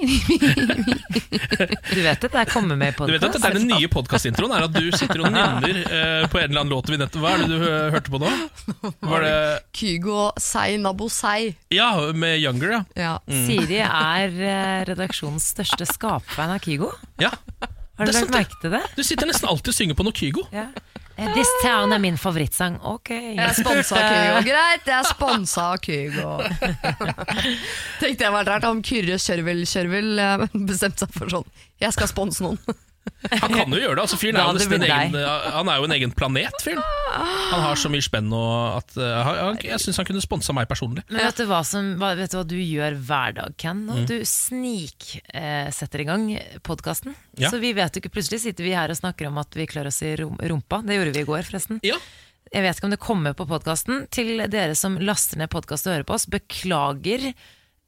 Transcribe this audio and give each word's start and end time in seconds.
Du 1.94 2.00
vet 2.02 2.24
at 2.26 2.36
jeg 2.40 2.48
kommer 2.50 2.78
med 2.78 2.94
i 2.94 3.06
Du 3.06 3.12
vet 3.12 3.24
at 3.24 3.34
det 3.34 3.40
dette 3.40 3.48
er 3.50 3.56
Den 3.58 3.68
nye 3.70 3.88
podkastintroen 3.92 4.54
er 4.56 4.66
at 4.66 4.74
du 4.76 4.90
sitter 4.96 5.24
og 5.24 5.32
nynner 5.34 5.80
uh, 5.86 6.24
på 6.30 6.40
en 6.40 6.46
eller 6.50 6.62
annen 6.62 6.72
låt 6.72 6.90
vi 6.90 6.98
nettopp 7.00 7.24
Hva 7.24 7.34
er 7.36 7.44
det 7.44 7.48
du 7.50 7.66
hørte 7.96 8.14
på 8.14 8.20
nå? 8.22 8.30
Var 9.12 9.26
det 9.26 9.34
Kygo 9.76 10.30
Sei 10.40 10.78
Nabo 10.80 11.08
Sei. 11.12 11.52
Ja, 11.74 11.90
med 12.16 12.38
Younger, 12.40 12.76
ja. 12.78 12.82
Ja. 12.98 13.14
Siri 13.46 13.80
er 13.84 14.28
eh, 14.30 14.80
redaksjonens 14.88 15.50
største 15.54 15.86
skapfan 15.88 16.54
av 16.54 16.62
Kygo. 16.64 16.92
ja. 17.22 17.32
Har 18.00 18.08
du 18.08 18.12
Det 18.14 18.20
lagt 18.22 18.32
merke 18.32 18.56
til 18.62 18.72
det? 18.72 18.80
Du 18.96 19.02
sitter 19.04 19.28
nesten 19.28 19.48
alltid 19.50 19.74
og 19.74 19.76
synger 19.76 19.96
på 19.98 20.04
noe 20.06 20.16
Kygo. 20.16 20.46
Ja. 20.56 20.70
Eh, 21.20 21.32
This 21.36 21.50
Town 21.62 21.92
er 21.92 22.00
min 22.00 22.16
favorittsang. 22.20 22.78
Ok. 22.88 23.10
Jeg 23.12 23.36
er 23.44 23.52
sponsa 23.58 23.96
av 24.00 24.06
Kygo. 24.08 24.42
Greit, 24.48 24.86
jeg 24.88 24.96
er 24.96 25.08
sponsa 25.10 25.66
av 25.74 25.80
Kygo. 25.84 26.30
Tenkte 28.00 28.24
jeg 28.26 28.32
var 28.34 28.48
rart 28.48 28.64
om 28.70 28.80
Kyrre 28.86 29.18
Kjørvel 29.20 29.64
Kjørvel 29.68 30.22
eh, 30.24 30.46
bestemte 30.68 31.04
seg 31.04 31.12
for 31.18 31.32
sånn 31.32 31.46
Jeg 31.82 31.92
skal 31.96 32.08
sponse 32.10 32.44
noen. 32.44 32.60
Han 33.42 33.52
kan 33.52 33.74
jo 33.74 33.80
gjøre 33.80 33.96
det. 33.98 34.02
altså 34.04 34.18
Fyren 34.20 34.38
er 34.40 34.48
jo 34.48 34.56
nesten 34.56 34.76
en 34.78 34.84
egen, 34.86 35.16
han 35.56 35.70
er 35.70 35.80
jo 35.80 35.88
en 35.88 35.94
egen 35.96 36.14
planet, 36.16 36.56
fyren. 36.64 36.82
Han 37.50 37.64
har 37.64 37.80
så 37.80 37.90
mye 37.92 38.04
spenn 38.04 38.30
og 38.36 38.78
at 38.78 38.96
eh, 39.00 39.32
Jeg 39.66 39.82
syns 39.82 39.98
han 40.00 40.08
kunne 40.08 40.22
sponsa 40.24 40.54
meg 40.56 40.68
personlig. 40.70 41.04
Men 41.10 41.24
vet 41.26 41.42
du 41.42 41.46
hva, 41.50 41.60
som, 41.66 41.92
vet 42.00 42.32
du 42.32 42.38
hva 42.38 42.44
du 42.46 42.56
gjør 42.58 42.96
hver 43.08 43.36
dag, 43.40 43.56
Ken? 43.60 43.84
Mm. 43.84 43.90
Nå, 43.90 44.06
Du 44.10 44.16
sniksetter 44.28 46.02
eh, 46.02 46.04
i 46.04 46.08
gang 46.08 46.26
podkasten. 46.66 47.16
Ja. 47.40 47.52
Så 47.52 47.60
vi 47.62 47.74
vet 47.76 47.96
jo 47.96 48.02
ikke, 48.02 48.14
plutselig 48.16 48.42
sitter 48.44 48.66
vi 48.66 48.74
her 48.76 48.92
og 48.92 48.98
snakker 49.00 49.30
om 49.30 49.38
at 49.42 49.56
vi 49.58 49.68
klør 49.70 49.90
oss 49.90 50.02
i 50.06 50.14
rumpa. 50.18 50.82
Det 50.86 50.98
gjorde 50.98 51.14
vi 51.16 51.24
i 51.24 51.28
går, 51.28 51.46
forresten. 51.48 51.80
Ja, 51.86 51.98
Jeg 52.50 52.64
vet 52.66 52.78
ikke 52.78 52.88
om 52.88 52.94
det 52.96 53.02
kommer 53.02 53.34
på 53.38 53.46
podkasten. 53.50 54.06
Til 54.10 54.42
dere 54.50 54.74
som 54.78 54.98
laster 54.98 55.38
ned 55.38 55.52
podkast 55.52 55.86
og 55.86 55.94
hører 55.96 56.08
på 56.08 56.16
oss, 56.16 56.26
beklager 56.30 57.30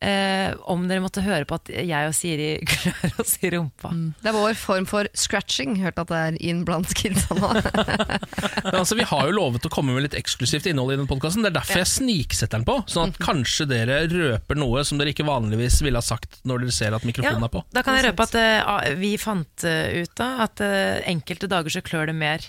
eh, 0.03 0.53
om 0.71 0.83
dere 0.91 1.03
måtte 1.05 1.23
høre 1.25 1.47
på 1.49 1.57
at 1.61 1.71
jeg 1.73 2.09
og 2.09 2.15
Siri 2.17 2.49
klør 2.73 3.21
oss 3.23 3.37
i 3.41 3.51
rumpa. 3.55 3.93
Det 4.23 4.31
er 4.33 4.37
vår 4.37 4.57
form 4.59 4.87
for 4.91 5.09
scratching. 5.17 5.77
Hørt 5.83 6.01
at 6.03 6.11
det 6.11 6.21
er 6.29 6.39
inn 6.43 6.65
blant 6.69 6.91
kidsa 6.99 7.37
nå. 7.39 7.51
men 8.67 8.79
altså 8.81 8.99
Vi 8.99 9.07
har 9.09 9.29
jo 9.31 9.37
lovet 9.37 9.67
å 9.69 9.73
komme 9.73 9.95
med 9.95 10.07
litt 10.09 10.17
eksklusivt 10.19 10.67
innhold 10.71 10.95
i 10.95 10.99
den 11.01 11.09
podkasten. 11.11 11.45
Det 11.47 11.53
er 11.53 11.59
derfor 11.61 11.83
jeg 11.83 11.93
sniksetter 11.93 12.59
den 12.61 12.67
på. 12.69 12.79
Sånn 12.91 13.13
at 13.13 13.21
kanskje 13.23 13.69
dere 13.71 14.03
røper 14.11 14.59
noe 14.61 14.85
som 14.89 15.01
dere 15.01 15.15
ikke 15.15 15.27
vanligvis 15.29 15.81
ville 15.87 16.01
ha 16.01 16.05
sagt 16.05 16.41
når 16.49 16.65
dere 16.67 16.77
ser 16.77 16.97
at 16.99 17.07
mikrofonen 17.09 17.47
er 17.47 17.53
på. 17.53 17.65
Da 17.73 17.85
kan 17.87 17.99
jeg 17.99 18.11
røpe 18.11 18.27
at 18.29 18.39
eh, 18.43 18.93
vi 19.01 19.15
fant 19.21 19.67
eh, 19.69 20.03
ut 20.03 20.15
da 20.19 20.33
at 20.47 20.63
eh, 20.65 21.03
enkelte 21.13 21.49
dager 21.51 21.73
så 21.79 21.85
klør 21.85 22.11
det 22.11 22.17
mer 22.19 22.45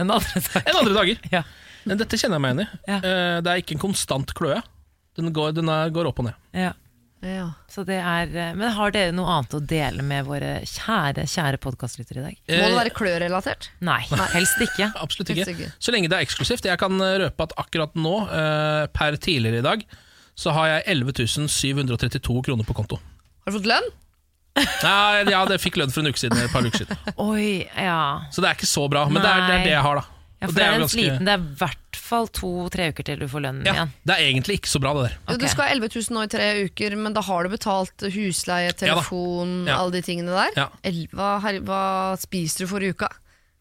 enn 0.00 0.08
andre 0.12 0.40
dager. 0.40 0.62
Enn 0.64 0.80
andre 0.84 0.96
dager. 1.02 1.26
Ja. 1.36 1.44
Dette 1.96 2.18
kjenner 2.20 2.36
jeg 2.36 2.42
meg 2.44 2.50
igjen 2.52 2.60
i. 2.60 2.80
Ja. 2.90 2.96
Eh, 3.00 3.36
Det 3.40 3.50
er 3.52 3.60
ikke 3.62 3.72
en 3.78 3.80
konstant 3.82 4.34
kløe. 4.36 4.58
Den 5.18 5.32
går, 5.34 5.52
den 5.56 5.68
er, 5.72 5.90
går 5.94 6.10
opp 6.10 6.22
og 6.22 6.30
ned. 6.30 6.38
Ja. 6.56 6.72
Ja. 7.20 7.50
Så 7.68 7.82
det 7.84 7.98
er, 8.00 8.30
eh, 8.32 8.52
men 8.56 8.72
har 8.72 8.92
dere 8.94 9.12
noe 9.12 9.28
annet 9.28 9.52
å 9.52 9.60
dele 9.60 10.04
med 10.06 10.24
våre 10.24 10.54
kjære 10.64 11.26
kjære 11.28 11.58
podkastlyttere 11.60 12.22
i 12.22 12.24
dag? 12.24 12.38
Må 12.48 12.68
det 12.70 12.78
være 12.78 12.92
klørelatert? 12.96 13.68
Nei, 13.84 14.00
helst 14.32 14.62
ikke. 14.64 14.88
Absolutt 15.04 15.32
ikke. 15.34 15.52
ikke. 15.52 15.72
Så 15.76 15.92
lenge 15.92 16.08
det 16.08 16.16
er 16.16 16.24
eksklusivt. 16.24 16.68
Jeg 16.70 16.80
kan 16.80 16.96
eh, 17.04 17.18
røpe 17.26 17.48
at 17.48 17.56
akkurat 17.60 17.96
nå, 17.98 18.14
eh, 18.32 18.86
per 18.96 19.18
tidligere 19.20 19.60
i 19.60 19.66
dag, 19.66 19.84
så 20.40 20.54
har 20.56 20.70
jeg 20.70 20.86
11 20.96 21.50
732 21.52 22.40
kroner 22.46 22.64
på 22.64 22.76
konto. 22.78 23.00
Har 23.44 23.52
du 23.52 23.58
fått 23.58 23.68
lønn? 23.68 23.90
Nei, 24.60 25.28
ja, 25.30 25.44
det 25.46 25.60
fikk 25.62 25.76
lønn 25.78 25.92
for 25.92 26.02
en 26.02 26.10
uke 26.10 26.20
siden, 26.20 26.40
et 26.40 26.52
par 26.52 26.64
uker 26.64 26.82
siden. 26.82 26.96
Oi, 27.22 27.66
ja. 27.76 28.00
Så 28.32 28.42
det 28.42 28.48
er 28.50 28.56
ikke 28.56 28.68
så 28.68 28.88
bra, 28.90 29.04
men 29.12 29.20
det 29.22 29.28
er, 29.28 29.44
det 29.44 29.58
er 29.58 29.68
det 29.68 29.74
jeg 29.76 29.84
har, 29.84 30.00
da. 30.00 30.19
Ja 30.40 30.46
for 30.48 30.54
det 30.56 30.62
er, 30.64 30.70
jo 30.70 30.74
en 30.74 30.80
ganske- 30.86 30.96
sliten, 30.96 31.24
det 31.28 31.32
er 31.34 31.38
i 31.44 31.54
hvert 31.60 31.96
fall 32.00 32.26
to-tre 32.28 32.88
uker 32.92 33.04
til 33.04 33.18
du 33.20 33.26
får 33.28 33.42
lønnen 33.44 33.66
ja, 33.66 33.72
igjen. 33.74 33.90
Det 34.08 34.14
er 34.16 34.22
egentlig 34.30 34.54
ikke 34.60 34.70
så 34.72 34.80
bra, 34.80 34.92
det 34.96 35.02
der. 35.10 35.16
Okay. 35.28 35.38
Du 35.38 35.46
skal 35.52 35.64
ha 35.66 35.74
11 35.74 35.88
000 35.94 36.16
nå 36.16 36.22
i 36.24 36.30
tre 36.32 36.46
uker, 36.64 36.96
men 36.96 37.12
da 37.12 37.20
har 37.22 37.42
du 37.44 37.48
betalt 37.50 38.06
husleie, 38.14 38.72
telefon, 38.72 39.66
Ja. 39.68 39.76
alle 39.78 39.92
de 39.92 40.02
tingene 40.02 40.32
der. 40.32 40.50
Ja. 40.56 40.68
Elva, 40.82 41.38
her, 41.44 41.60
hva 41.60 42.16
spiser 42.18 42.64
du 42.64 42.66
for 42.72 42.80
uka? 42.80 43.08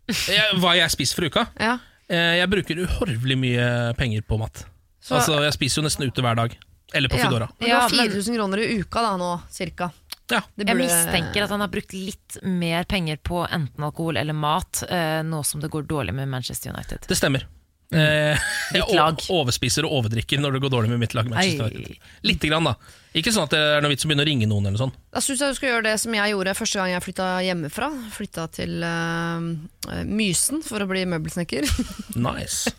Jeg, 0.07 0.55
hva 0.57 0.73
jeg 0.79 0.89
spiser 0.89 1.15
for 1.19 1.25
uka? 1.29 1.47
Ja. 1.59 1.77
Eh, 2.09 2.39
Jeg 2.39 2.49
bruker 2.49 2.79
uhorvelig 2.87 3.37
mye 3.37 3.93
penger 3.95 4.21
på 4.25 4.39
mat. 4.39 4.65
Så- 5.01 5.15
altså, 5.19 5.43
Jeg 5.43 5.53
spiser 5.53 5.81
jo 5.81 5.87
nesten 5.87 6.07
ute 6.07 6.21
hver 6.21 6.35
dag. 6.35 6.57
Eller 6.91 7.07
på 7.09 7.17
Ja. 7.19 7.29
Foodora. 7.29 7.49
Men 7.59 7.69
du 7.69 7.75
har 7.75 7.89
men- 7.89 8.09
4000 8.09 8.35
kroner 8.35 8.57
i 8.57 8.79
uka 8.81 9.01
da 9.01 9.15
nå, 9.17 9.41
cirka. 9.51 9.91
Ja. 10.29 10.41
Det 10.55 10.67
Jeg 10.69 10.77
mistenker 10.77 11.45
at 11.45 11.53
han 11.53 11.63
har 11.63 11.71
brukt 11.73 11.93
litt 11.95 12.37
mer 12.43 12.83
penger 12.89 13.17
på 13.17 13.41
enten 13.47 13.83
alkohol 13.83 14.17
eller 14.21 14.37
mat, 14.37 14.83
eh, 14.89 15.21
nå 15.25 15.43
som 15.45 15.61
det 15.63 15.71
går 15.73 15.87
dårlig 15.89 16.13
med 16.13 16.29
Manchester 16.29 16.73
United. 16.73 17.07
Det 17.09 17.17
stemmer. 17.17 17.47
Eh, 17.89 18.37
overspiser 19.33 19.87
og 19.87 19.99
overdrikker 19.99 20.41
når 20.41 20.55
det 20.55 20.63
går 20.65 20.73
dårlig 20.75 20.91
med 20.93 21.01
mitt 21.01 21.15
lag. 21.17 21.29
Litte 22.21 22.49
grann, 22.51 22.67
da. 22.69 22.75
Ikke 23.17 23.31
sånn 23.33 23.47
at 23.47 23.53
det 23.55 23.59
er 23.59 23.81
noe 23.81 23.89
vits 23.89 24.05
å 24.05 24.09
begynne 24.09 24.21
å 24.21 24.27
ringe 24.27 24.45
noen. 24.45 24.67
eller 24.69 24.77
sånn 24.77 24.91
Da 25.09 25.21
syns 25.25 25.41
jeg 25.41 25.49
du 25.49 25.57
skal 25.57 25.71
gjøre 25.71 25.85
det 25.87 25.95
som 25.97 26.13
jeg 26.13 26.29
gjorde 26.29 26.53
første 26.59 26.77
gang 26.77 26.91
jeg 26.91 27.05
flytta 27.07 27.29
hjemmefra. 27.41 27.89
Flytta 28.13 28.45
til 28.53 28.85
uh, 28.85 30.03
Mysen 30.05 30.61
for 30.65 30.85
å 30.85 30.89
bli 30.91 31.07
møbelsnekker. 31.09 31.65
Nice. 32.19 32.69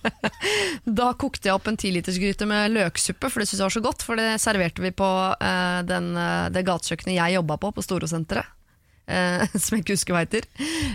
Da 0.84 1.10
kokte 1.18 1.48
jeg 1.48 1.56
opp 1.56 1.66
en 1.70 1.78
tilitersgryte 1.80 2.46
med 2.46 2.74
løksuppe, 2.74 3.30
for 3.32 3.40
det 3.40 3.48
syntes 3.48 3.62
jeg 3.62 3.66
var 3.66 3.76
så 3.78 3.84
godt. 3.88 4.06
For 4.06 4.20
det 4.20 4.30
serverte 4.42 4.84
vi 4.84 4.94
på 4.94 5.10
uh, 5.34 5.80
den, 5.88 6.12
uh, 6.14 6.46
det 6.54 6.66
gatekjøkkenet 6.68 7.16
jeg 7.16 7.38
jobba 7.40 7.58
på, 7.58 7.74
på 7.74 7.86
Storosenteret. 7.88 8.59
Eh, 9.10 9.44
som 9.62 9.76
jeg 9.76 9.84
ikke 9.84 9.96
husker 9.96 10.14
hva 10.16 10.22
heter. 10.24 10.46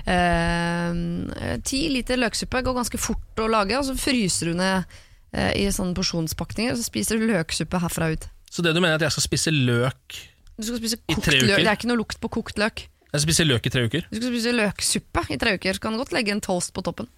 Eh, 0.07 1.57
Ti 1.65 1.81
liter 1.91 2.19
løksuppe 2.21 2.63
går 2.65 2.77
ganske 2.79 3.01
fort 3.01 3.43
å 3.43 3.49
lage, 3.51 3.77
og 3.79 3.87
så 3.87 3.97
fryser 3.99 4.51
du 4.51 4.59
ned 4.61 4.95
eh, 5.35 5.51
i 5.61 5.67
sånne 5.73 5.97
porsjonspakninger. 5.97 6.75
Og 6.75 6.81
så 6.81 6.87
spiser 6.87 7.19
du 7.19 7.27
løksuppe 7.29 7.81
herfra 7.83 8.13
ut. 8.15 8.29
Så 8.51 8.63
det 8.63 8.75
du 8.75 8.79
mener 8.79 8.95
er 8.95 9.01
at 9.01 9.07
jeg 9.09 9.17
skal 9.17 9.25
spise 9.25 9.51
løk 9.51 10.15
Du 10.55 10.63
skal 10.63 10.77
spise 10.79 10.99
I 11.01 11.15
kokt 11.17 11.27
løk. 11.33 11.49
Det 11.59 11.65
er 11.65 11.73
ikke 11.75 11.89
noe 11.91 11.99
lukt 11.99 12.21
på 12.23 12.31
kokt 12.37 12.61
løk. 12.61 12.85
Jeg 13.09 13.21
skal 13.21 13.27
spise 13.27 13.45
løk 13.47 13.67
i 13.67 13.71
tre 13.73 13.83
uker? 13.87 14.07
Du 14.11 14.17
skal 14.19 14.31
spise 14.31 14.55
løksuppe 14.55 15.25
i 15.31 15.39
tre 15.39 15.55
uker. 15.57 15.75
Så 15.75 15.83
kan 15.83 15.95
du 15.95 15.99
godt 15.99 16.15
legge 16.15 16.31
en 16.35 16.43
toast 16.43 16.71
på 16.75 16.83
toppen. 16.85 17.09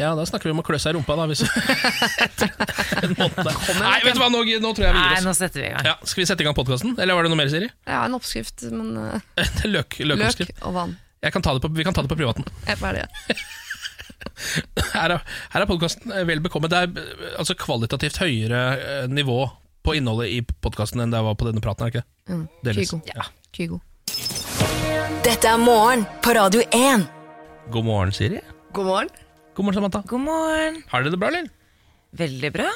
Ja, 0.00 0.14
da 0.16 0.24
snakker 0.24 0.48
vi 0.48 0.52
om 0.54 0.60
å 0.62 0.64
klø 0.64 0.78
seg 0.80 0.94
i 0.94 0.96
rumpa, 0.96 1.14
da. 1.18 1.26
Hvis 1.28 1.42
en 3.04 3.12
måned. 3.18 3.50
Nei, 3.82 3.98
vet 4.06 4.16
du 4.16 4.20
hva, 4.22 4.30
nå, 4.32 4.40
nå 4.40 4.70
tror 4.72 4.86
jeg 4.86 4.94
vi 4.94 4.98
Nei, 5.02 5.08
gir 5.18 5.24
nå 5.26 5.32
oss. 5.34 5.40
setter 5.42 5.60
vi 5.60 5.66
i 5.68 5.72
gang. 5.74 5.88
Ja, 5.90 5.94
skal 6.08 6.22
vi 6.22 6.26
sette 6.30 6.44
i 6.44 6.46
gang 6.48 6.56
podkasten, 6.56 6.94
eller 6.96 7.18
var 7.18 7.26
det 7.28 7.32
noe 7.34 7.40
mer, 7.42 7.50
Siri? 7.52 7.68
Ja, 7.84 7.98
en 8.08 8.16
oppskrift, 8.16 8.64
men 8.72 8.94
eh, 8.96 9.42
Løk, 9.74 9.98
løk 10.00 10.14
løkoppskrift. 10.14 10.62
og 10.64 10.76
vann. 10.78 10.94
Jeg 11.22 11.34
kan 11.36 11.44
ta 11.44 11.52
det 11.54 11.62
på, 11.64 11.70
vi 11.76 11.84
kan 11.86 11.94
ta 11.94 12.02
det 12.06 12.10
på 12.10 12.16
privaten. 12.18 12.48
Jeg 12.64 12.78
er 12.78 12.80
ferdig. 12.80 13.04
Her 14.94 15.12
er, 15.18 15.22
her 15.52 15.64
er 15.64 15.68
podkasten 15.70 16.14
vel 16.28 16.40
bekommet. 16.44 16.72
Det 16.72 16.80
er 16.86 17.02
eh, 17.04 17.36
altså 17.42 17.56
kvalitativt 17.58 18.16
høyere 18.22 18.62
eh, 18.78 19.06
nivå 19.12 19.42
på 19.84 19.96
innholdet 19.98 20.30
i 20.32 20.40
podkasten 20.62 21.02
enn 21.04 21.12
det 21.12 21.20
var 21.26 21.36
på 21.36 21.48
denne 21.50 21.62
praten. 21.62 21.84
er 21.86 21.92
det 21.92 22.00
ikke? 22.00 22.06
det? 22.06 22.32
Mm. 22.38 22.44
Delvis. 22.64 22.92
Kygo. 22.94 23.02
Ja. 23.12 23.28
Kygo. 23.52 23.82
Dette 25.26 25.52
er 25.52 25.60
morgen 25.60 26.06
på 26.24 26.32
Radio 26.38 26.64
1. 26.72 27.04
God 27.74 27.86
morgen, 27.86 28.14
Siri. 28.14 28.40
God 28.74 28.88
morgen. 28.88 29.12
God 29.54 29.64
morgen, 29.66 29.74
Samantha. 29.76 30.02
God 30.08 30.20
morgen. 30.24 30.82
Har 30.88 31.02
dere 31.04 31.12
det 31.12 31.18
bra, 31.20 31.28
eller? 31.28 31.48
Veldig 32.16 32.50
bra. 32.54 32.70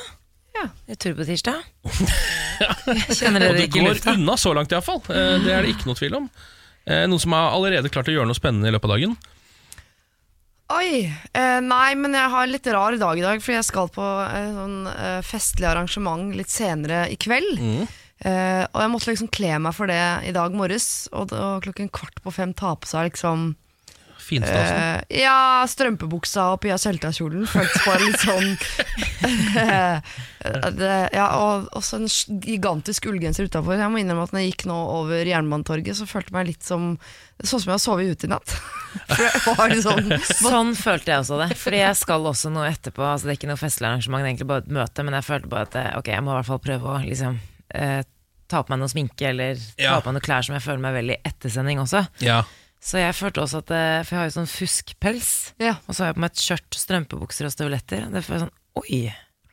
Ja. 0.57 0.67
Det 0.87 0.97
er 0.97 1.01
turbotirsdag. 1.07 1.63
Kjenner 3.17 3.41
Og 3.41 3.47
dere 3.47 3.57
det 3.57 3.67
ikke 3.69 3.81
går 3.83 3.95
lufta? 3.95 4.15
unna 4.17 4.37
så 4.41 4.53
langt, 4.57 4.73
iallfall. 4.73 5.01
Eh, 5.13 5.39
Det 5.45 5.55
er 5.55 5.65
det 5.67 5.73
ikke 5.75 5.89
noe 5.91 5.99
tvil 5.99 6.19
om. 6.21 6.29
Eh, 6.87 7.05
Noen 7.09 7.23
som 7.23 7.35
har 7.37 7.51
allerede 7.57 7.91
klart 7.93 8.11
å 8.13 8.15
gjøre 8.17 8.29
noe 8.29 8.39
spennende 8.39 8.69
i 8.71 8.75
løpet 8.77 8.89
av 8.91 8.97
dagen. 8.97 9.17
Oi, 10.77 10.89
eh, 11.07 11.59
nei, 11.63 11.95
men 11.95 12.17
jeg 12.19 12.31
har 12.33 12.43
en 12.47 12.53
litt 12.53 12.67
rar 12.75 12.97
dag 12.99 13.19
i 13.21 13.25
dag, 13.25 13.41
fordi 13.45 13.57
jeg 13.61 13.69
skal 13.69 13.91
på 13.95 14.07
et 14.27 14.55
sånn 14.57 14.79
eh, 14.91 15.21
festlig 15.25 15.69
arrangement 15.71 16.33
litt 16.37 16.51
senere 16.51 17.05
i 17.13 17.17
kveld. 17.23 17.61
Eh, 17.63 18.65
og 18.73 18.81
jeg 18.83 18.91
måtte 18.93 19.13
liksom 19.13 19.31
kle 19.33 19.59
meg 19.63 19.77
for 19.77 19.89
det 19.93 20.01
i 20.27 20.33
dag 20.35 20.53
morges, 20.57 21.07
og, 21.15 21.31
og 21.37 21.63
klokken 21.65 21.89
kvart 21.95 22.19
på 22.25 22.33
fem 22.35 22.53
ta 22.57 22.73
på 22.81 22.89
seg 22.91 23.13
liksom 23.13 23.53
Finstasen. 24.27 24.79
eh, 25.07 25.21
Ja, 25.23 25.63
strømpebuksa 25.71 26.49
og 26.55 26.61
Pia 26.65 26.75
Sølta-kjolen 26.81 27.47
føltes 27.51 27.85
bare 27.87 28.09
litt 28.09 28.23
sånn 28.25 28.49
eh, 29.63 30.01
det, 30.77 30.91
Ja, 31.15 31.27
og 31.41 31.69
også 31.79 32.01
en 32.01 32.09
gigantisk 32.43 33.07
ullgenser 33.11 33.47
utafor. 33.49 33.79
Jeg 33.79 33.91
må 33.93 34.01
innrømme 34.03 34.27
at 34.27 34.35
når 34.35 34.45
jeg 34.45 34.53
gikk 34.55 34.67
nå 34.71 34.77
over 34.99 35.27
Jernbanetorget, 35.31 35.99
så 35.99 36.07
følte 36.11 36.31
jeg 36.33 36.39
meg 36.41 36.51
litt 36.53 36.67
som 36.67 36.97
Sånn 37.37 37.61
som 37.61 37.69
jeg 37.69 37.75
har 37.75 37.83
sovet 37.83 38.15
ute 38.17 38.25
i 38.25 38.31
natt. 38.33 38.53
For 39.13 39.19
det 39.21 39.41
var 39.59 39.75
sånn 39.85 40.07
Sånn 40.25 40.71
følte 40.79 41.13
jeg 41.13 41.21
også 41.21 41.37
det. 41.43 41.49
Fordi 41.61 41.81
jeg 41.83 41.99
skal 42.01 42.25
også 42.31 42.49
noe 42.55 42.71
etterpå. 42.71 43.05
Altså 43.05 43.29
Det 43.29 43.35
er 43.35 43.37
ikke 43.43 43.51
noe 43.51 43.61
festlig 43.61 43.91
arrangement, 43.91 44.23
det 44.25 44.31
er 44.31 44.33
egentlig 44.33 44.49
bare 44.49 44.65
et 44.65 44.71
møte. 44.73 45.05
Men 45.05 45.19
jeg 45.19 45.27
følte 45.27 45.51
bare 45.53 45.69
at 45.69 45.77
eh, 45.83 45.91
ok, 46.01 46.09
jeg 46.15 46.25
må 46.25 46.33
i 46.33 46.39
hvert 46.39 46.49
fall 46.49 46.63
prøve 46.65 46.95
å 46.95 47.03
liksom 47.05 47.37
eh, 47.77 48.01
ta 48.49 48.63
på 48.63 48.73
meg 48.73 48.81
noe 48.81 48.89
sminke 48.95 49.29
eller 49.35 49.61
ta 49.77 49.99
på 50.01 50.09
meg 50.09 50.17
noen 50.17 50.25
klær 50.31 50.47
som 50.49 50.57
jeg 50.57 50.65
føler 50.65 50.81
meg 50.87 50.97
veldig 50.97 51.19
ettersending 51.29 51.83
også. 51.85 52.07
Ja. 52.25 52.39
Så 52.81 52.99
jeg 53.01 53.15
følte 53.19 53.41
også 53.43 53.59
at 53.65 53.71
eh, 53.75 54.03
For 54.05 54.15
jeg 54.15 54.21
har 54.21 54.27
jo 54.29 54.35
sånn 54.37 54.51
fuskpels, 54.51 55.31
Ja. 55.63 55.77
og 55.89 55.95
så 55.97 56.05
har 56.05 56.11
jeg 56.13 56.19
på 56.19 56.25
meg 56.27 56.31
et 56.35 56.43
skjørt, 56.45 56.77
strømpebukser 56.77 57.49
og 57.49 57.55
støvletter. 57.55 58.11
Det 58.13 58.25
føles 58.27 58.45
sånn 58.47 58.57
Oi! 58.83 59.07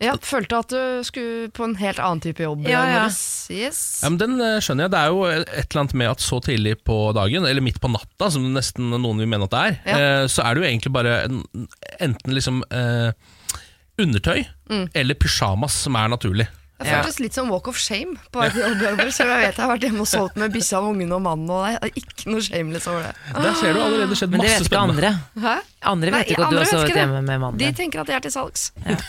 Ja, 0.03 0.17
følte 0.19 0.57
at 0.59 0.67
du 0.73 1.03
skulle 1.07 1.47
på 1.55 1.63
en 1.63 1.75
helt 1.79 1.99
annen 2.03 2.19
type 2.19 2.43
jobb. 2.43 2.65
Ja, 2.67 2.81
ja. 2.89 3.03
Yes. 3.07 4.01
Ja, 4.03 4.09
men 4.11 4.17
Den 4.19 4.33
eh, 4.43 4.57
skjønner 4.59 4.89
jeg. 4.89 4.91
Det 4.91 4.99
er 4.99 5.13
jo 5.13 5.21
et 5.29 5.53
eller 5.69 5.79
annet 5.85 5.93
med 6.01 6.09
at 6.11 6.19
så 6.25 6.41
tidlig 6.43 6.73
på 6.83 6.97
dagen, 7.15 7.45
eller 7.47 7.63
midt 7.63 7.79
på 7.79 7.87
natta, 7.93 8.27
som 8.33 8.49
nesten 8.51 8.89
noen 8.91 9.21
vil 9.23 9.29
mene 9.31 9.47
at 9.47 9.53
det 9.55 9.61
er, 9.63 9.77
Ja. 9.87 9.95
eh, 10.23 10.25
så 10.27 10.43
er 10.43 10.55
det 10.57 10.63
jo 10.65 10.67
egentlig 10.73 10.91
bare 10.97 11.13
enten 12.03 12.35
liksom 12.35 12.59
eh, 12.73 13.13
undertøy 14.03 14.43
eller 14.97 15.15
pysjamas 15.21 15.75
som 15.85 15.95
er 15.95 16.09
naturlig. 16.11 16.47
Det 16.83 16.91
føltes 16.94 17.19
litt 17.24 17.38
som 17.38 17.50
walk 17.53 17.68
of 17.71 17.77
shame 17.80 18.18
på 18.33 18.41
vei 18.44 18.50
til 18.53 18.63
jobb. 18.63 19.03
Selv 19.13 19.30
om 19.30 19.38
jeg 19.38 19.47
vet 19.47 19.57
jeg 19.57 19.63
har 19.63 19.71
vært 19.74 19.85
hjemme 19.88 20.03
og 20.06 20.09
sovet 20.12 20.39
med 20.41 20.53
bikkja, 20.56 20.81
ungen 20.83 21.15
og 21.15 21.21
mannen, 21.25 21.50
og 21.53 21.63
det 21.65 21.77
er 21.80 22.01
ikke 22.03 22.31
noe 22.31 22.44
shameless 22.45 22.88
over 22.91 23.06
det. 23.07 23.13
Der 23.33 23.56
ser 23.59 23.74
du 23.77 23.81
allerede 23.83 24.18
skjedd 24.19 24.35
masse 24.38 24.44
spennende. 24.44 24.44
Men 24.44 24.44
det 24.44 24.53
vet 24.53 24.69
ikke 24.69 24.83
andre. 24.83 25.13
Hæ? 25.47 25.56
Andre 25.94 26.12
Nei, 26.13 26.19
vet 26.21 26.30
ikke 26.31 26.44
at 26.45 26.53
du 26.53 26.57
har 26.57 26.63
vet 26.63 26.71
sovet 26.71 26.94
hjemme 26.95 27.21
med 27.27 27.41
mannen 27.44 27.59
De 27.59 27.69
tenker 27.75 28.03
at 28.03 28.12
jeg 28.12 28.15
er 28.21 28.24
til 28.27 28.33
salgs. 28.35 28.69
Ja. 28.88 28.97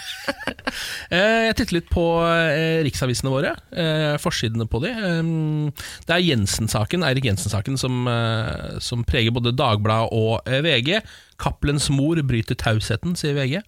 Jeg 1.15 1.55
titter 1.59 1.77
litt 1.77 1.91
på 1.93 2.03
eh, 2.27 2.81
riksavisene 2.87 3.31
våre, 3.31 3.53
eh, 3.79 4.15
forsidene 4.23 4.67
på 4.71 4.81
de. 4.83 4.91
Eh, 4.91 5.85
Det 6.09 6.17
er 6.17 6.25
Jensen-saken, 6.25 7.05
Eirik 7.07 7.29
Jensen-saken 7.29 7.79
som, 7.81 8.03
eh, 8.11 8.81
som 8.83 9.05
preger 9.07 9.35
både 9.35 9.55
Dagbladet 9.55 10.11
og 10.17 10.49
eh, 10.51 10.63
VG. 10.65 10.99
Cappelens 11.41 11.91
mor 11.95 12.19
bryter 12.27 12.59
tausheten, 12.59 13.15
sier 13.19 13.37
VG. 13.39 13.61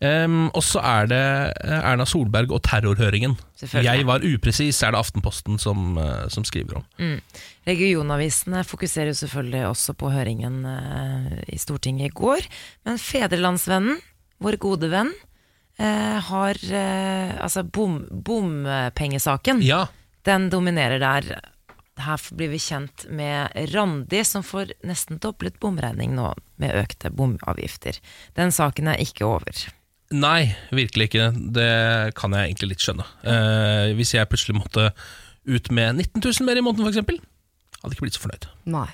Um, 0.00 0.46
og 0.56 0.62
så 0.64 0.80
er 0.80 1.08
det 1.10 1.24
eh, 1.60 1.74
Erna 1.76 2.06
Solberg 2.08 2.54
og 2.56 2.62
terrorhøringen. 2.64 3.34
Jeg 3.84 4.06
var 4.08 4.22
upresis, 4.24 4.78
er 4.80 4.94
det 4.94 5.00
Aftenposten 5.02 5.58
som, 5.60 5.98
eh, 6.00 6.22
som 6.32 6.44
skriver 6.48 6.78
om. 6.78 6.86
Regionavisene 7.68 8.62
fokuserer 8.64 9.12
selvfølgelig 9.18 9.66
også 9.68 9.92
på 10.00 10.08
høringen 10.14 10.62
eh, 10.64 11.34
i 11.52 11.58
Stortinget 11.60 12.08
i 12.08 12.14
går. 12.16 12.48
Men 12.88 12.96
Fedrelandsvennen, 12.96 13.98
vår 14.40 14.56
gode 14.62 14.88
venn, 14.92 15.12
har 15.80 16.58
Altså 17.40 17.62
bom, 17.64 18.02
bompengesaken. 18.10 19.62
Ja, 19.64 19.86
Den 20.28 20.50
dominerer 20.52 21.00
der. 21.00 21.28
Her 21.96 22.26
blir 22.36 22.50
vi 22.52 22.60
kjent 22.60 23.06
med 23.08 23.48
Randi, 23.72 24.20
som 24.28 24.44
får 24.44 24.74
nesten 24.84 25.20
doblet 25.24 25.56
bomregning 25.60 26.12
nå 26.18 26.34
med 26.60 26.76
økte 26.82 27.08
bomavgifter. 27.08 27.96
Den 28.36 28.52
saken 28.52 28.92
er 28.92 29.00
ikke 29.00 29.24
over. 29.24 29.56
Nei, 30.10 30.50
virkelig 30.74 31.10
ikke. 31.10 31.28
Det 31.54 31.72
kan 32.18 32.34
jeg 32.34 32.50
egentlig 32.50 32.72
litt 32.72 32.84
skjønne. 32.84 33.06
Eh, 33.22 33.92
hvis 33.98 34.16
jeg 34.16 34.30
plutselig 34.30 34.58
måtte 34.58 34.90
ut 35.46 35.70
med 35.70 36.02
19 36.02 36.18
000 36.24 36.48
mer 36.48 36.58
i 36.58 36.64
måneden, 36.64 36.90
f.eks., 36.90 37.78
hadde 37.80 37.96
ikke 37.96 38.08
blitt 38.08 38.18
så 38.18 38.24
fornøyd. 38.24 38.48
Nei. 38.74 38.88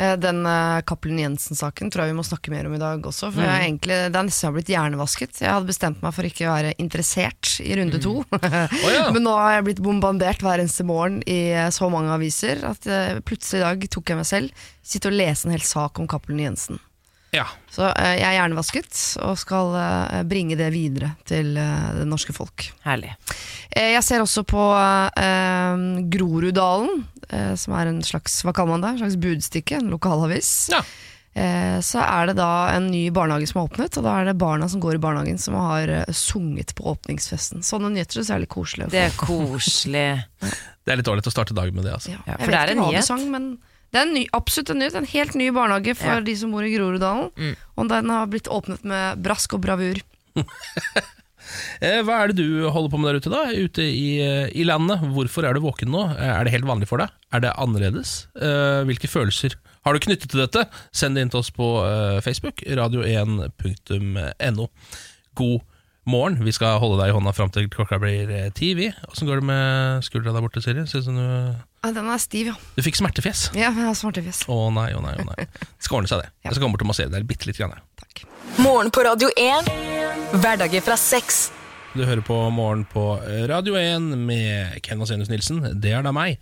Eh, 0.00 0.14
Den 0.16 0.42
uh, 0.48 0.80
Cappelen 0.88 1.20
Jensen-saken 1.20 1.92
tror 1.92 2.04
jeg 2.04 2.12
vi 2.12 2.18
må 2.18 2.24
snakke 2.24 2.52
mer 2.52 2.66
om 2.68 2.74
i 2.76 2.80
dag 2.80 3.04
også. 3.06 3.30
For 3.32 3.44
jeg 3.44 3.52
er 3.52 3.66
egentlig, 3.66 3.98
Det 4.12 4.18
er 4.18 4.28
nesten 4.28 4.46
jeg 4.46 4.50
har 4.50 4.56
blitt 4.56 4.72
hjernevasket. 4.72 5.40
Jeg 5.44 5.52
hadde 5.52 5.70
bestemt 5.70 6.04
meg 6.04 6.14
for 6.16 6.28
ikke 6.28 6.48
å 6.48 6.54
være 6.56 6.74
interessert 6.82 7.56
i 7.62 7.76
runde 7.78 8.00
to. 8.02 8.18
ja. 8.42 9.08
Men 9.14 9.26
nå 9.26 9.34
har 9.38 9.58
jeg 9.58 9.68
blitt 9.70 9.82
bombardert 9.84 10.44
hver 10.44 10.62
eneste 10.62 10.86
morgen 10.88 11.20
i 11.26 11.40
eh, 11.54 11.70
så 11.74 11.90
mange 11.92 12.14
aviser 12.16 12.64
at 12.68 12.88
eh, 12.88 13.20
plutselig 13.24 13.62
i 13.62 13.66
dag 13.66 13.90
tok 13.92 14.14
jeg 14.14 14.22
meg 14.22 14.28
selv 14.28 14.64
sitte 14.82 15.12
og 15.12 15.20
lese 15.20 15.46
en 15.46 15.54
hel 15.54 15.66
sak 15.66 16.00
om 16.02 16.08
Cappelen 16.10 16.42
Jensen. 16.42 16.82
Ja. 17.32 17.46
Så 17.72 17.86
eh, 17.88 18.18
jeg 18.18 18.26
er 18.28 18.34
hjernevasket 18.36 18.98
og 19.24 19.38
skal 19.40 19.70
eh, 19.80 20.18
bringe 20.28 20.56
det 20.60 20.66
videre 20.74 21.14
til 21.28 21.54
eh, 21.56 21.86
det 21.96 22.04
norske 22.10 22.34
folk. 22.36 22.66
Herlig. 22.84 23.14
Eh, 23.72 23.94
Jeg 23.94 24.02
ser 24.04 24.20
også 24.24 24.42
på 24.44 24.60
Groruddalen, 26.12 27.06
som 27.56 27.72
er 27.78 27.88
en 27.88 28.02
slags 28.04 28.42
hva 28.44 28.52
kaller 28.56 28.74
man 28.76 28.82
det? 28.84 28.90
En 28.96 29.00
slags 29.06 29.16
budstikke, 29.22 29.78
en 29.80 29.88
lokalavis. 29.92 30.50
Ja. 30.72 30.82
Eh, 31.32 31.78
så 31.80 32.02
er 32.04 32.28
det 32.28 32.34
da 32.36 32.50
en 32.74 32.90
ny 32.92 33.06
barnehage 33.14 33.48
som 33.48 33.62
har 33.62 33.70
åpnet, 33.70 33.96
og 33.96 34.04
da 34.04 34.18
er 34.20 34.28
det 34.28 34.34
barna 34.40 34.68
som 34.68 34.82
går 34.84 34.98
i 34.98 35.00
barnehagen 35.00 35.40
som 35.40 35.56
har 35.56 35.88
sunget 36.12 36.74
på 36.76 36.84
åpningsfesten. 36.92 37.64
Sånne 37.64 37.88
nyheter 37.94 38.18
synes 38.20 38.28
jeg 38.28 38.36
er 38.36 38.44
litt 38.44 38.52
koselig. 38.52 38.90
Det 38.92 39.06
er 39.06 39.16
koselig. 39.16 40.06
Det 40.82 40.90
er 40.90 40.98
litt 40.98 41.06
dårlig 41.06 41.22
å 41.22 41.30
starte 41.30 41.54
dagen 41.54 41.76
med 41.78 41.84
det. 41.86 41.92
altså. 41.94 42.10
Ja, 42.10 42.20
Ja, 42.26 42.32
jeg 42.34 42.40
for 42.42 42.50
vet 42.50 42.52
det 42.52 42.58
er 42.58 42.70
ikke 42.72 42.74
en 42.74 42.80
hva 42.82 42.92
nyhet. 42.92 43.06
sang, 43.06 43.20
men 43.30 43.44
det 43.92 44.00
er 44.00 44.06
en 44.08 44.14
ny, 44.16 44.22
absolutt 44.32 44.70
en 44.72 44.78
nyhet. 44.80 44.94
En 44.98 45.08
helt 45.12 45.34
ny 45.36 45.50
barnehage 45.52 45.92
for. 46.00 46.22
Mm. 46.22 46.24
de 46.24 46.34
som 46.40 46.52
bor 46.54 46.64
i 46.64 46.70
Groruddalen. 46.72 47.56
Og 47.76 47.90
den 47.92 48.08
har 48.12 48.30
blitt 48.32 48.48
åpnet 48.48 48.80
med 48.88 49.20
brask 49.24 49.52
og 49.58 49.64
bravur. 49.66 50.00
Eh, 51.82 51.98
hva 52.06 52.20
er 52.22 52.30
det 52.30 52.36
du 52.38 52.62
holder 52.70 52.88
på 52.92 52.98
med 53.02 53.08
der 53.10 53.16
ute, 53.18 53.30
da? 53.32 53.40
Ute 53.50 53.82
i, 53.84 54.20
eh, 54.22 54.46
i 54.56 54.62
landet. 54.64 55.02
Hvorfor 55.12 55.42
er 55.44 55.52
du 55.52 55.60
våken 55.60 55.90
nå? 55.92 56.04
Eh, 56.14 56.30
Er 56.38 56.44
det 56.46 56.52
helt 56.54 56.64
vanlig 56.64 56.86
for 56.88 57.02
deg? 57.02 57.10
Er 57.34 57.40
det 57.42 57.50
annerledes? 57.58 58.12
Hvilke 58.86 59.10
følelser 59.10 59.56
har 59.84 59.92
du 59.92 59.98
knyttet 60.00 60.30
til 60.30 60.40
dette? 60.40 60.62
Send 60.94 61.18
det 61.18 61.22
inn 61.26 61.32
til 61.34 61.42
oss 61.42 61.50
på 61.50 61.66
Facebook, 62.24 62.62
radio1.no. 62.62 64.68
God 65.34 65.60
morgen. 66.08 66.38
Vi 66.44 66.52
skal 66.54 66.78
holde 66.82 66.98
deg 67.00 67.12
i 67.12 67.14
hånda 67.16 67.32
fram 67.36 67.50
til 67.54 67.68
klokka 67.72 67.98
blir 68.02 68.30
eh, 68.32 68.48
ti, 68.56 68.72
vi. 68.78 68.88
Åssen 69.10 69.28
går 69.28 69.40
det 69.42 69.46
med 69.50 70.06
skuldra 70.06 70.34
der 70.34 70.44
borte, 70.44 70.62
Siri? 70.64 70.84
Synes 70.90 71.06
du, 71.10 71.20
Ja, 71.82 71.90
den 71.94 72.08
er 72.10 72.20
stiv, 72.22 72.52
ja. 72.52 72.56
du 72.76 72.82
fikk 72.86 72.98
smertefjes? 72.98 73.48
Ja, 73.54 73.70
jeg 73.70 73.86
har 73.88 73.94
smertefjes. 73.98 74.44
Å 74.50 74.58
nei, 74.74 74.88
å 74.94 75.02
nei, 75.04 75.14
å 75.18 75.26
nei. 75.28 75.46
Det 75.46 75.86
skal 75.86 76.00
ordne 76.00 76.10
seg, 76.12 76.22
det. 76.24 76.32
Jeg 76.46 76.54
skal 76.56 76.64
komme 76.66 76.76
bort 76.76 76.86
og 76.86 76.90
massere 76.92 77.12
deg 77.14 77.26
bitte 77.28 77.48
litt. 77.50 77.58
Grann. 77.60 77.74
Takk. 78.00 78.24
Morgen 78.62 78.90
på 78.94 79.04
Radio 79.06 79.30
1. 79.38 79.70
Hverdager 80.42 80.82
fra 80.84 80.96
seks. 81.00 81.44
Du 81.92 82.04
hører 82.08 82.22
på 82.24 82.36
Morgen 82.54 82.86
på 82.88 83.02
Radio 83.50 83.74
1 83.76 84.12
med 84.16 84.78
Ken 84.86 85.02
Vasenius 85.02 85.28
Nilsen. 85.28 85.60
Det 85.82 85.92
er 85.92 86.06
da 86.06 86.12
meg. 86.16 86.38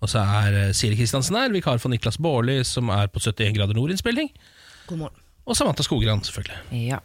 Og 0.00 0.08
så 0.12 0.20
er 0.24 0.56
eh, 0.66 0.70
Siri 0.76 0.96
Kristiansen 0.98 1.36
her, 1.36 1.50
vikar 1.52 1.80
for 1.80 1.92
Niklas 1.92 2.18
Baarli, 2.20 2.58
som 2.68 2.88
er 2.94 3.08
på 3.12 3.20
71 3.20 3.52
grader 3.56 3.76
nord-innspilling. 3.76 4.30
God 4.88 5.02
morgen. 5.06 5.18
Og 5.48 5.56
Samantha 5.56 5.82
Skogran, 5.82 6.20
selvfølgelig. 6.22 6.58
Ja. 6.90 6.98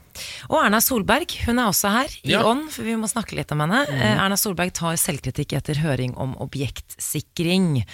Og 0.52 0.60
Erna 0.60 0.78
Solberg, 0.84 1.32
hun 1.48 1.58
er 1.60 1.70
også 1.72 1.90
her 1.90 2.12
i 2.24 2.34
Ja. 2.36 2.44
ånd, 2.46 2.68
for 2.70 2.84
vi 2.84 2.94
må 3.00 3.08
snakke 3.10 3.34
litt 3.36 3.52
om 3.56 3.60
henne. 3.64 3.86
Mm. 3.90 4.02
Erna 4.20 4.36
Solberg 4.38 4.74
tar 4.76 4.96
selvkritikk 5.02 5.54
etter 5.58 5.80
høring 5.82 6.14
om 6.22 6.36
objektsikring. 6.44 7.86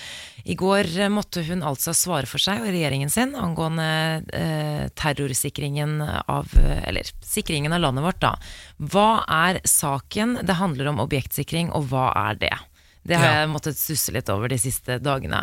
I 0.44 0.56
går 0.58 0.90
måtte 1.14 1.44
hun 1.48 1.62
altså 1.64 1.94
svare 1.96 2.26
for 2.28 2.42
seg 2.42 2.60
og 2.66 2.68
regjeringen 2.74 3.10
sin 3.14 3.36
angående 3.38 4.26
eh, 4.34 4.90
terrorsikringen 4.98 6.02
av 6.28 6.50
Eller 6.58 7.04
sikringen 7.24 7.72
av 7.74 7.80
landet 7.86 8.04
vårt, 8.04 8.20
da. 8.20 8.36
Hva 8.82 9.24
er 9.30 9.62
saken? 9.64 10.40
Det 10.46 10.58
handler 10.60 10.88
om 10.92 11.00
objektsikring, 11.00 11.72
og 11.72 11.88
hva 11.94 12.10
er 12.30 12.36
det? 12.42 12.54
Det 13.04 13.18
har 13.18 13.32
jeg 13.40 13.50
måttet 13.50 13.80
stusse 13.80 14.14
litt 14.14 14.30
over 14.30 14.52
de 14.52 14.60
siste 14.62 15.00
dagene. 15.02 15.42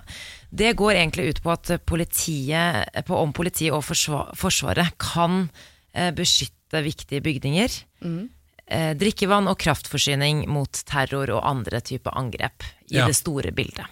Det 0.51 0.77
går 0.79 0.95
egentlig 0.95 1.33
ut 1.33 1.41
på 1.43 1.51
at 1.57 1.73
politiet, 1.91 3.03
på 3.09 3.19
om 3.19 3.33
politiet 3.35 3.75
og 3.75 3.83
forsvar, 3.87 4.31
Forsvaret 4.39 4.95
kan 5.03 5.49
eh, 5.93 6.13
beskytte 6.15 6.85
viktige 6.85 7.25
bygninger, 7.25 7.81
eh, 8.71 8.93
drikkevann 9.01 9.51
og 9.51 9.59
kraftforsyning 9.59 10.45
mot 10.49 10.71
terror 10.87 11.33
og 11.35 11.43
andre 11.51 11.81
typer 11.81 12.15
angrep 12.15 12.63
i 12.91 13.01
Ja. 13.01 13.07
det 13.07 13.17
store 13.19 13.51
bildet. 13.51 13.87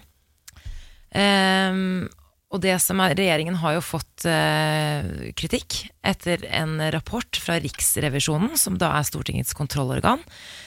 Um, 1.16 2.08
og 2.52 2.60
det 2.62 2.76
som 2.82 3.00
er, 3.02 3.14
regjeringen 3.16 3.56
har 3.58 3.76
jo 3.76 3.82
fått 3.84 4.26
uh, 4.28 5.32
kritikk 5.38 5.88
etter 6.06 6.44
en 6.54 6.78
rapport 6.94 7.38
fra 7.42 7.58
Riksrevisjonen, 7.62 8.54
som 8.60 8.76
da 8.78 8.92
er 8.98 9.06
Stortingets 9.08 9.56
kontrollorgan. 9.56 10.22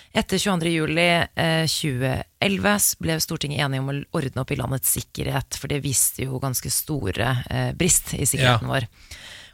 Etter 0.09 0.39
22. 0.41 0.69
juli 0.73 1.07
eh, 1.35 1.65
2011 1.69 2.95
ble 3.03 3.17
Stortinget 3.21 3.61
enige 3.65 3.83
om 3.83 3.91
å 3.93 3.97
ordne 4.17 4.41
opp 4.41 4.53
i 4.53 4.57
landets 4.57 4.95
sikkerhet, 4.97 5.57
for 5.59 5.69
det 5.69 5.83
viste 5.85 6.25
jo 6.25 6.39
ganske 6.41 6.71
store 6.73 7.35
eh, 7.49 7.69
brist 7.77 8.15
i 8.17 8.25
sikkerheten 8.25 8.71
vår. 8.71 8.89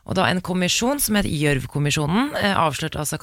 Og 0.05 0.13
da 0.13 0.27
en 0.29 0.39
kommisjon 0.45 0.99
som 1.01 1.17
het 1.17 1.27
Gjørv-kommisjonen 1.27 2.35
eh, 2.37 2.53
avslørte 2.55 3.01
altså 3.01 3.17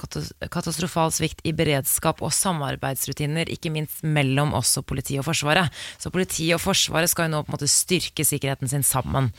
katastrofal 0.51 1.13
svikt 1.15 1.41
i 1.47 1.55
beredskap 1.55 2.21
og 2.21 2.35
samarbeidsrutiner, 2.35 3.49
ikke 3.49 3.71
minst 3.73 4.03
mellom 4.03 4.53
oss 4.59 4.75
og 4.77 4.85
politiet 4.91 5.23
og 5.23 5.29
Forsvaret. 5.31 5.71
Så 5.97 6.11
politiet 6.13 6.57
og 6.57 6.61
Forsvaret 6.61 7.09
skal 7.09 7.29
jo 7.29 7.37
nå 7.37 7.45
på 7.45 7.53
en 7.53 7.57
måte 7.57 7.71
styrke 7.71 8.27
sikkerheten 8.27 8.69
sin 8.69 8.85
sammen. 8.85 9.31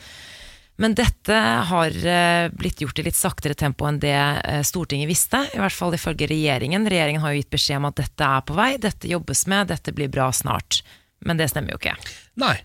Men 0.81 0.95
dette 0.97 1.35
har 1.69 1.95
eh, 2.05 2.49
blitt 2.51 2.81
gjort 2.83 2.99
i 2.99 3.05
litt 3.07 3.15
saktere 3.15 3.55
tempo 3.55 3.87
enn 3.87 3.99
det 4.03 4.11
eh, 4.15 4.61
Stortinget 4.67 5.07
visste, 5.07 5.39
i 5.55 5.59
hvert 5.61 5.75
fall 5.75 5.95
ifølge 5.95 6.27
regjeringen. 6.27 6.87
Regjeringen 6.91 7.23
har 7.23 7.31
jo 7.33 7.39
gitt 7.39 7.53
beskjed 7.55 7.79
om 7.79 7.87
at 7.91 7.99
dette 8.01 8.27
er 8.27 8.43
på 8.47 8.57
vei, 8.57 8.73
dette 8.83 9.07
jobbes 9.11 9.45
med, 9.51 9.69
dette 9.71 9.95
blir 9.95 10.11
bra 10.11 10.27
snart. 10.35 10.81
Men 11.25 11.39
det 11.39 11.47
stemmer 11.53 11.75
jo 11.75 11.79
ikke. 11.81 11.95
Nei. 12.43 12.57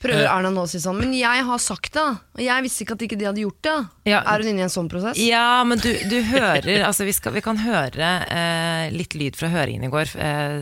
Prøver 0.00 0.24
Eh. 0.24 0.32
Erna 0.32 0.48
nå 0.48 0.62
å 0.64 0.68
si 0.70 0.80
sånn, 0.80 0.96
men 0.96 1.12
jeg 1.12 1.44
har 1.44 1.58
sagt 1.60 1.92
det, 1.92 2.06
og 2.32 2.40
jeg 2.40 2.64
visste 2.64 2.86
ikke 2.86 2.96
at 2.96 3.02
ikke 3.04 3.18
de 3.20 3.26
hadde 3.28 3.42
gjort 3.44 3.62
det. 3.66 3.76
Ja. 4.08 4.22
Er 4.24 4.40
hun 4.40 4.48
inne 4.54 4.62
i 4.62 4.64
en 4.64 4.72
sånn 4.72 4.88
prosess? 4.88 5.20
Ja, 5.20 5.60
men 5.68 5.82
du, 5.84 5.90
du 6.08 6.16
hører 6.32 6.70
altså 6.88 7.04
vi, 7.04 7.12
skal, 7.12 7.36
vi 7.36 7.44
kan 7.44 7.60
høre 7.60 8.08
eh, 8.24 8.86
litt 8.96 9.12
lyd 9.20 9.36
fra 9.36 9.52
høringen 9.52 9.84
i 9.84 9.92
går. 9.92 10.16
Eh, 10.16 10.60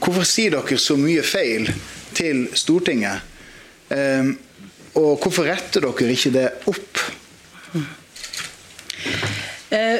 Hvorfor 0.00 0.24
sier 0.26 0.54
dere 0.54 0.78
så 0.80 0.96
mye 0.98 1.22
feil 1.26 1.66
til 2.16 2.46
Stortinget? 2.56 3.20
Ehm, 3.92 4.32
og 4.96 5.22
hvorfor 5.22 5.48
retter 5.48 5.84
dere 5.84 6.12
ikke 6.14 6.32
det 6.34 6.46
opp? 6.70 7.00
Eh, 9.76 9.98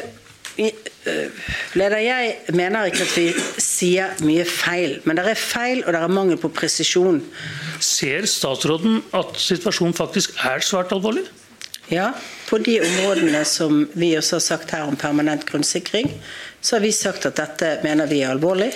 eh, 0.57 1.47
Leder, 1.77 2.01
jeg 2.01 2.55
mener 2.57 2.89
ikke 2.89 3.05
at 3.05 3.13
vi 3.15 3.27
sier 3.61 4.17
mye 4.25 4.45
feil, 4.49 4.97
men 5.05 5.19
det 5.19 5.27
er 5.29 5.39
feil 5.39 5.83
og 5.83 5.93
det 5.93 6.01
er 6.01 6.13
mangel 6.13 6.39
på 6.41 6.51
presisjon. 6.55 7.21
Ser 7.83 8.25
statsråden 8.29 9.03
at 9.17 9.37
situasjonen 9.41 9.95
faktisk 9.97 10.33
er 10.47 10.65
svært 10.65 10.95
alvorlig? 10.95 11.27
Ja, 11.93 12.09
på 12.49 12.57
de 12.59 12.81
områdene 12.83 13.45
som 13.47 13.85
vi 13.95 14.11
også 14.19 14.41
har 14.41 14.43
sagt 14.43 14.73
her 14.75 14.89
om 14.89 14.97
permanent 14.99 15.45
grunnsikring, 15.47 16.09
så 16.59 16.75
har 16.75 16.83
vi 16.83 16.91
sagt 16.91 17.29
at 17.29 17.37
dette 17.39 17.77
mener 17.85 18.09
vi 18.09 18.23
er 18.25 18.33
alvorlig. 18.33 18.73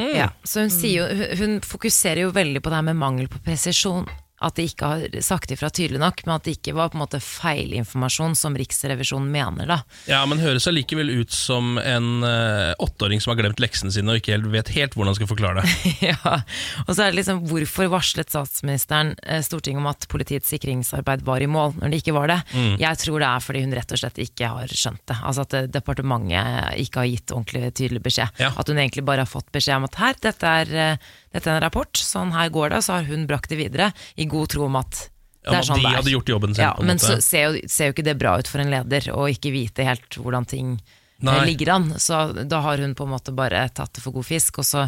Ja, 0.00 0.30
så 0.44 0.64
hun, 0.64 0.72
sier 0.72 1.02
jo, 1.02 1.26
hun 1.42 1.58
fokuserer 1.66 2.24
jo 2.24 2.32
veldig 2.32 2.62
på 2.64 2.72
det 2.72 2.78
her 2.78 2.86
med 2.86 3.00
mangel 3.02 3.28
på 3.28 3.42
presisjon. 3.44 4.08
At 4.42 4.58
de 4.58 4.66
ikke 4.66 4.88
har 4.88 5.22
sagt 5.24 5.52
ifra 5.54 5.70
tydelig 5.70 6.00
nok, 6.02 6.24
men 6.26 6.34
at 6.36 6.46
det 6.46 6.56
ikke 6.58 6.74
var 6.76 6.90
på 6.92 6.98
en 6.98 7.04
måte 7.04 7.20
feilinformasjon 7.22 8.34
som 8.38 8.56
Riksrevisjonen 8.58 9.30
mener. 9.32 9.68
da. 9.70 9.78
Ja, 10.10 10.22
men 10.28 10.42
høres 10.42 10.66
allikevel 10.70 11.10
ut 11.22 11.32
som 11.34 11.78
en 11.78 12.26
eh, 12.26 12.72
åtteåring 12.82 13.22
som 13.22 13.32
har 13.32 13.40
glemt 13.42 13.62
leksene 13.62 13.92
sine 13.94 14.12
og 14.12 14.20
ikke 14.20 14.34
helt 14.34 14.50
vet 14.52 14.72
helt 14.76 14.96
hvordan 14.96 15.12
han 15.12 15.20
skal 15.20 15.30
forklare 15.30 15.62
det. 15.62 15.92
ja, 16.10 16.38
og 16.86 16.92
så 16.92 17.06
er 17.06 17.12
det 17.12 17.20
liksom 17.20 17.42
Hvorfor 17.52 17.88
varslet 17.92 18.30
statsministeren 18.30 19.14
uh, 19.26 19.40
Stortinget 19.44 19.82
om 19.82 19.88
at 19.90 20.06
politiets 20.10 20.50
sikringsarbeid 20.52 21.24
var 21.26 21.42
i 21.42 21.48
mål, 21.50 21.74
når 21.80 21.92
det 21.92 22.02
ikke 22.02 22.14
var 22.16 22.30
det? 22.30 22.38
Mm. 22.52 22.76
Jeg 22.80 23.00
tror 23.02 23.22
det 23.22 23.28
er 23.28 23.46
fordi 23.46 23.64
hun 23.64 23.74
rett 23.76 23.94
og 23.94 24.02
slett 24.02 24.20
ikke 24.22 24.52
har 24.54 24.72
skjønt 24.72 25.02
det. 25.10 25.18
Altså 25.20 25.46
At 25.46 25.56
uh, 25.58 25.68
departementet 25.78 26.82
ikke 26.82 27.02
har 27.02 27.10
gitt 27.10 27.34
ordentlig 27.34 27.72
tydelig 27.78 28.04
beskjed. 28.04 28.42
Ja. 28.42 28.52
At 28.56 28.70
hun 28.70 28.80
egentlig 28.80 29.04
bare 29.06 29.26
har 29.26 29.30
fått 29.30 29.50
beskjed 29.54 29.80
om 29.80 29.88
at 29.88 30.00
her, 30.00 30.18
dette 30.22 30.54
er, 30.62 30.96
dette 31.32 31.48
er 31.50 31.56
en 31.58 31.64
rapport, 31.64 31.96
sånn 31.96 32.32
her 32.36 32.48
går 32.52 32.70
det. 32.74 32.82
Så 32.86 32.92
har 32.98 33.04
hun 33.08 33.26
brakt 33.26 33.48
det 33.52 33.58
videre 33.60 33.92
i 34.16 34.26
god 34.30 34.48
tro 34.52 34.66
om 34.68 34.76
at 34.80 35.08
det 35.42 35.56
er 35.58 35.62
sånn 35.66 35.80
de 35.80 35.82
det 35.82 35.90
er. 35.90 35.96
hadde 35.98 36.12
gjort 36.12 36.28
jobben 36.30 36.54
sin, 36.54 36.62
Ja, 36.62 36.74
men 36.78 36.96
måte. 37.00 37.16
så 37.16 37.20
ser 37.24 37.48
jo, 37.48 37.62
ser 37.68 37.88
jo 37.90 37.94
ikke 37.96 38.04
det 38.06 38.18
bra 38.20 38.36
ut 38.38 38.46
for 38.46 38.62
en 38.62 38.70
leder 38.70 39.08
å 39.16 39.24
ikke 39.32 39.50
vite 39.50 39.82
helt 39.88 40.18
hvordan 40.20 40.46
ting 40.46 40.74
eh, 40.78 41.24
Nei. 41.26 41.40
ligger 41.48 41.72
an. 41.74 41.88
Så 41.98 42.20
da 42.46 42.60
har 42.62 42.78
hun 42.78 42.94
på 42.94 43.08
en 43.08 43.10
måte 43.16 43.34
bare 43.34 43.64
tatt 43.74 43.92
det 43.96 44.04
for 44.04 44.12
god 44.14 44.28
fisk, 44.28 44.60
og 44.62 44.68
så, 44.68 44.84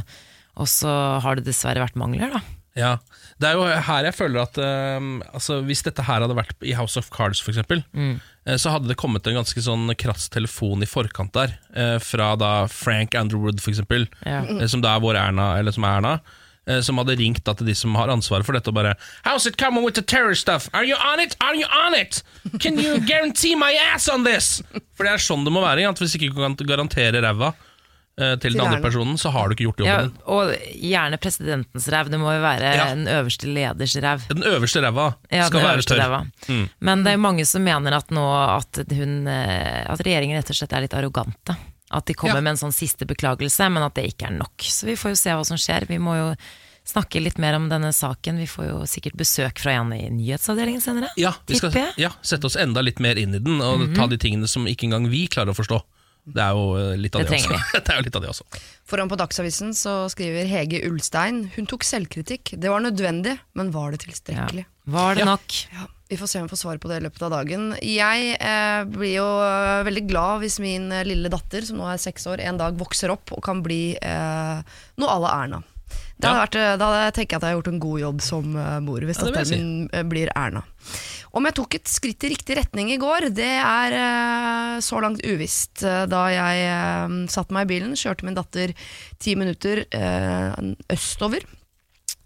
og 0.54 0.68
så 0.70 0.92
har 1.24 1.40
det 1.40 1.48
dessverre 1.48 1.82
vært 1.82 1.96
mangler, 1.98 2.30
da. 2.38 2.40
Ja, 2.76 2.96
Det 3.38 3.48
er 3.48 3.54
jo 3.54 3.64
her 3.86 4.04
jeg 4.08 4.14
føler 4.16 4.42
at 4.42 4.58
eh, 4.58 5.00
altså, 5.32 5.60
Hvis 5.62 5.82
dette 5.86 6.02
her 6.02 6.20
hadde 6.24 6.34
vært 6.34 6.54
i 6.66 6.72
House 6.74 6.96
of 6.98 7.08
Cards, 7.14 7.38
for 7.40 7.52
eksempel, 7.52 7.84
Mm. 7.94 8.20
eh, 8.46 8.56
så 8.58 8.70
hadde 8.74 8.88
det 8.90 8.96
kommet 8.98 9.26
en 9.30 9.36
ganske 9.38 9.62
sånn 9.62 9.94
krass 9.96 10.28
telefon 10.28 10.82
i 10.82 10.86
forkant 10.90 11.32
der, 11.32 11.54
uh, 11.76 11.98
fra 12.02 12.34
da 12.36 12.66
Frank 12.66 13.14
Underwood, 13.14 13.60
for 13.62 13.70
eksempel, 13.70 14.08
Ja. 14.26 14.42
Uh, 14.42 14.66
som 14.66 14.80
da 14.82 14.96
er 14.96 15.00
vår 15.00 15.14
Erna, 15.16 15.56
eller 15.58 15.70
som 15.72 15.84
er 15.84 15.98
Erna. 16.00 16.20
eh, 16.66 16.80
Som 16.80 16.96
hadde 16.98 17.14
ringt 17.18 17.44
da 17.44 17.52
til 17.54 17.66
de 17.66 17.74
som 17.74 17.94
har 17.94 18.08
ansvaret 18.08 18.44
for 18.46 18.52
dette 18.56 18.68
og 18.68 18.74
bare 18.74 18.96
How's 19.24 19.46
it 19.46 19.56
coming 19.58 19.84
with 19.84 19.94
the 19.94 20.02
terror 20.02 20.34
stuff? 20.34 20.68
Are 20.72 20.82
you 20.84 20.96
on 20.96 21.20
it? 21.20 21.36
Are 21.40 21.54
you 21.54 21.66
on 21.70 21.94
it? 21.94 22.22
Can 22.58 22.78
you 22.78 22.98
guarantee 23.00 23.54
my 23.54 23.72
ass 23.92 24.08
on 24.08 24.24
this? 24.24 24.62
For 24.94 25.04
det 25.04 25.12
er 25.12 25.18
sånn 25.22 25.44
det 25.44 25.52
må 25.52 25.60
være. 25.62 25.86
At 25.88 25.98
Hvis 26.00 26.16
ikke 26.16 26.34
du 26.34 26.40
kan 26.40 26.56
garantere 26.66 27.20
ræva 27.22 27.52
eh, 28.18 28.36
til 28.36 28.52
den 28.54 28.60
andre 28.62 28.80
personen, 28.80 29.16
så 29.18 29.30
har 29.34 29.48
du 29.48 29.54
ikke 29.54 29.66
gjort 29.68 29.82
jobben 29.82 30.08
din. 30.10 30.18
og 30.26 30.52
gjerne 30.78 31.18
presidentens 31.18 31.88
ræv. 31.90 32.10
Det 32.10 32.18
må 32.20 32.32
jo 32.34 32.40
være 32.42 32.74
Ja. 32.76 32.88
den 32.94 33.06
øverste 33.06 33.46
leders 33.50 33.96
ræv. 33.96 34.26
Den 34.28 34.42
øverste 34.44 34.80
ræva 34.82 35.14
Ja, 35.30 35.46
skal 35.46 35.60
være 35.60 35.82
tørr. 35.82 36.26
Mm. 36.48 36.68
Men 36.80 37.02
det 37.04 37.10
er 37.12 37.16
jo 37.16 37.22
mange 37.26 37.44
som 37.46 37.62
mener 37.64 37.92
at 37.96 38.10
nå 38.10 38.24
at, 38.56 38.84
hun, 38.90 39.26
eh, 39.26 39.84
at 39.90 39.98
regjeringen 40.00 40.36
rett 40.38 40.50
og 40.50 40.56
slett 40.56 40.72
er 40.72 40.80
litt 40.86 40.94
arrogante. 40.94 41.56
At 41.90 42.06
de 42.06 42.14
kommer 42.14 42.36
Ja. 42.36 42.40
med 42.40 42.50
en 42.50 42.70
sånn 42.70 42.72
siste 42.74 43.06
beklagelse, 43.06 43.70
men 43.70 43.82
at 43.82 43.94
det 43.94 44.04
ikke 44.14 44.26
er 44.26 44.38
nok. 44.38 44.56
Så 44.58 44.84
vi 44.86 44.94
får 44.96 45.10
jo 45.10 45.14
se 45.16 45.30
hva 45.30 45.44
som 45.46 45.56
skjer. 45.56 45.86
Vi 45.86 45.98
må 45.98 46.16
jo 46.16 46.36
snakke 46.86 47.22
litt 47.22 47.38
mer 47.38 47.54
om 47.54 47.68
denne 47.68 47.92
saken. 47.94 48.36
Vi 48.36 48.46
får 48.46 48.68
jo 48.68 48.78
sikkert 48.84 49.16
besøk 49.16 49.58
fra 49.58 49.72
en 49.72 49.92
i 49.92 50.08
nyhetsavdelingen 50.10 50.82
senere. 50.82 51.08
Ja, 51.16 51.32
vi 51.46 51.54
skal 51.56 51.70
ja, 51.96 52.10
sette 52.22 52.44
oss 52.44 52.56
enda 52.56 52.82
litt 52.82 53.00
mer 53.00 53.16
inn 53.16 53.34
i 53.34 53.38
den, 53.38 53.60
og 53.60 53.80
Mhm. 53.80 53.94
ta 53.94 54.06
de 54.06 54.16
tingene 54.18 54.46
som 54.48 54.66
ikke 54.66 54.84
engang 54.84 55.08
vi 55.08 55.26
klarer 55.28 55.50
å 55.50 55.56
forstå. 55.56 55.80
Det 56.24 56.40
er 56.40 56.54
jo 56.56 56.68
eh, 56.80 56.94
litt 56.96 57.14
av 57.18 57.24
Det 57.24 57.30
det, 57.34 57.40
også. 57.42 57.58
det 57.84 57.90
er 57.92 57.98
jo 58.00 58.04
litt 58.06 58.16
av 58.16 58.22
det 58.24 58.30
også. 58.32 58.44
Foran 58.88 59.10
på 59.12 59.18
Dagsavisen 59.20 59.74
så 59.76 59.96
skriver 60.12 60.46
Hege 60.48 60.80
Ulstein 60.88 61.42
Hun 61.56 61.66
tok 61.68 61.84
selvkritikk. 61.84 62.54
Det 62.60 62.70
var 62.72 62.80
nødvendig, 62.84 63.36
men 63.58 63.72
var 63.74 63.92
det 63.92 64.00
tilstrekkelig? 64.06 64.64
Var 64.94 65.14
det 65.18 65.24
Ja. 65.24 65.28
nok? 65.34 65.58
Ja, 65.72 65.84
vi 66.08 66.16
får 66.20 66.28
se 66.30 66.40
om 66.40 66.46
vi 66.48 66.52
får 66.54 66.60
svar 66.62 66.78
på 66.80 66.88
det 66.88 66.98
i 67.00 67.04
løpet 67.06 67.22
av 67.28 67.30
dagen. 67.36 67.70
Jeg 67.80 68.34
eh, 68.40 68.84
blir 68.88 69.14
jo 69.18 69.28
eh, 69.44 69.82
veldig 69.88 70.04
glad 70.08 70.40
hvis 70.44 70.58
min 70.64 70.90
eh, 70.92 71.04
lille 71.08 71.28
datter, 71.32 71.64
som 71.64 71.80
nå 71.80 71.86
er 71.92 72.00
seks 72.00 72.26
år, 72.32 72.40
en 72.44 72.60
dag 72.60 72.76
vokser 72.80 73.12
opp 73.12 73.32
og 73.36 73.40
kan 73.44 73.62
bli 73.64 73.96
eh, 74.00 74.60
noe 75.00 75.14
à 75.14 75.20
la 75.24 75.32
Erna. 75.42 75.62
Det 76.14 76.28
hadde 76.30 76.40
vært, 76.44 76.56
da 76.80 76.86
hadde 76.88 77.00
jeg 77.08 77.14
tenkt 77.18 77.32
at 77.36 77.42
jeg 77.44 77.50
har 77.52 77.56
gjort 77.58 77.68
en 77.72 77.80
god 77.82 78.00
jobb 78.00 78.20
som 78.24 78.52
mor, 78.86 79.02
hvis 79.04 79.18
Ja, 79.20 79.26
datteren 79.28 79.50
min 79.90 80.08
blir 80.12 80.30
Erna. 80.38 80.62
Om 81.34 81.48
jeg 81.48 81.54
tok 81.58 81.74
et 81.74 81.90
skritt 81.90 82.24
i 82.24 82.30
riktig 82.30 82.54
retning 82.60 82.92
i 82.94 82.98
går, 83.02 83.26
det 83.34 83.48
er 83.58 83.94
eh, 83.98 84.76
så 84.84 85.00
langt 85.02 85.24
uvisst. 85.26 85.82
Eh, 85.82 86.04
Da 86.10 86.20
jeg 86.30 86.62
eh, 86.70 87.16
satte 87.32 87.54
meg 87.56 87.66
i 87.66 87.72
bilen, 87.74 87.96
kjørte 87.98 88.26
min 88.28 88.36
datter 88.38 88.70
ti 89.18 89.34
minutter 89.38 89.82
østover 90.94 91.42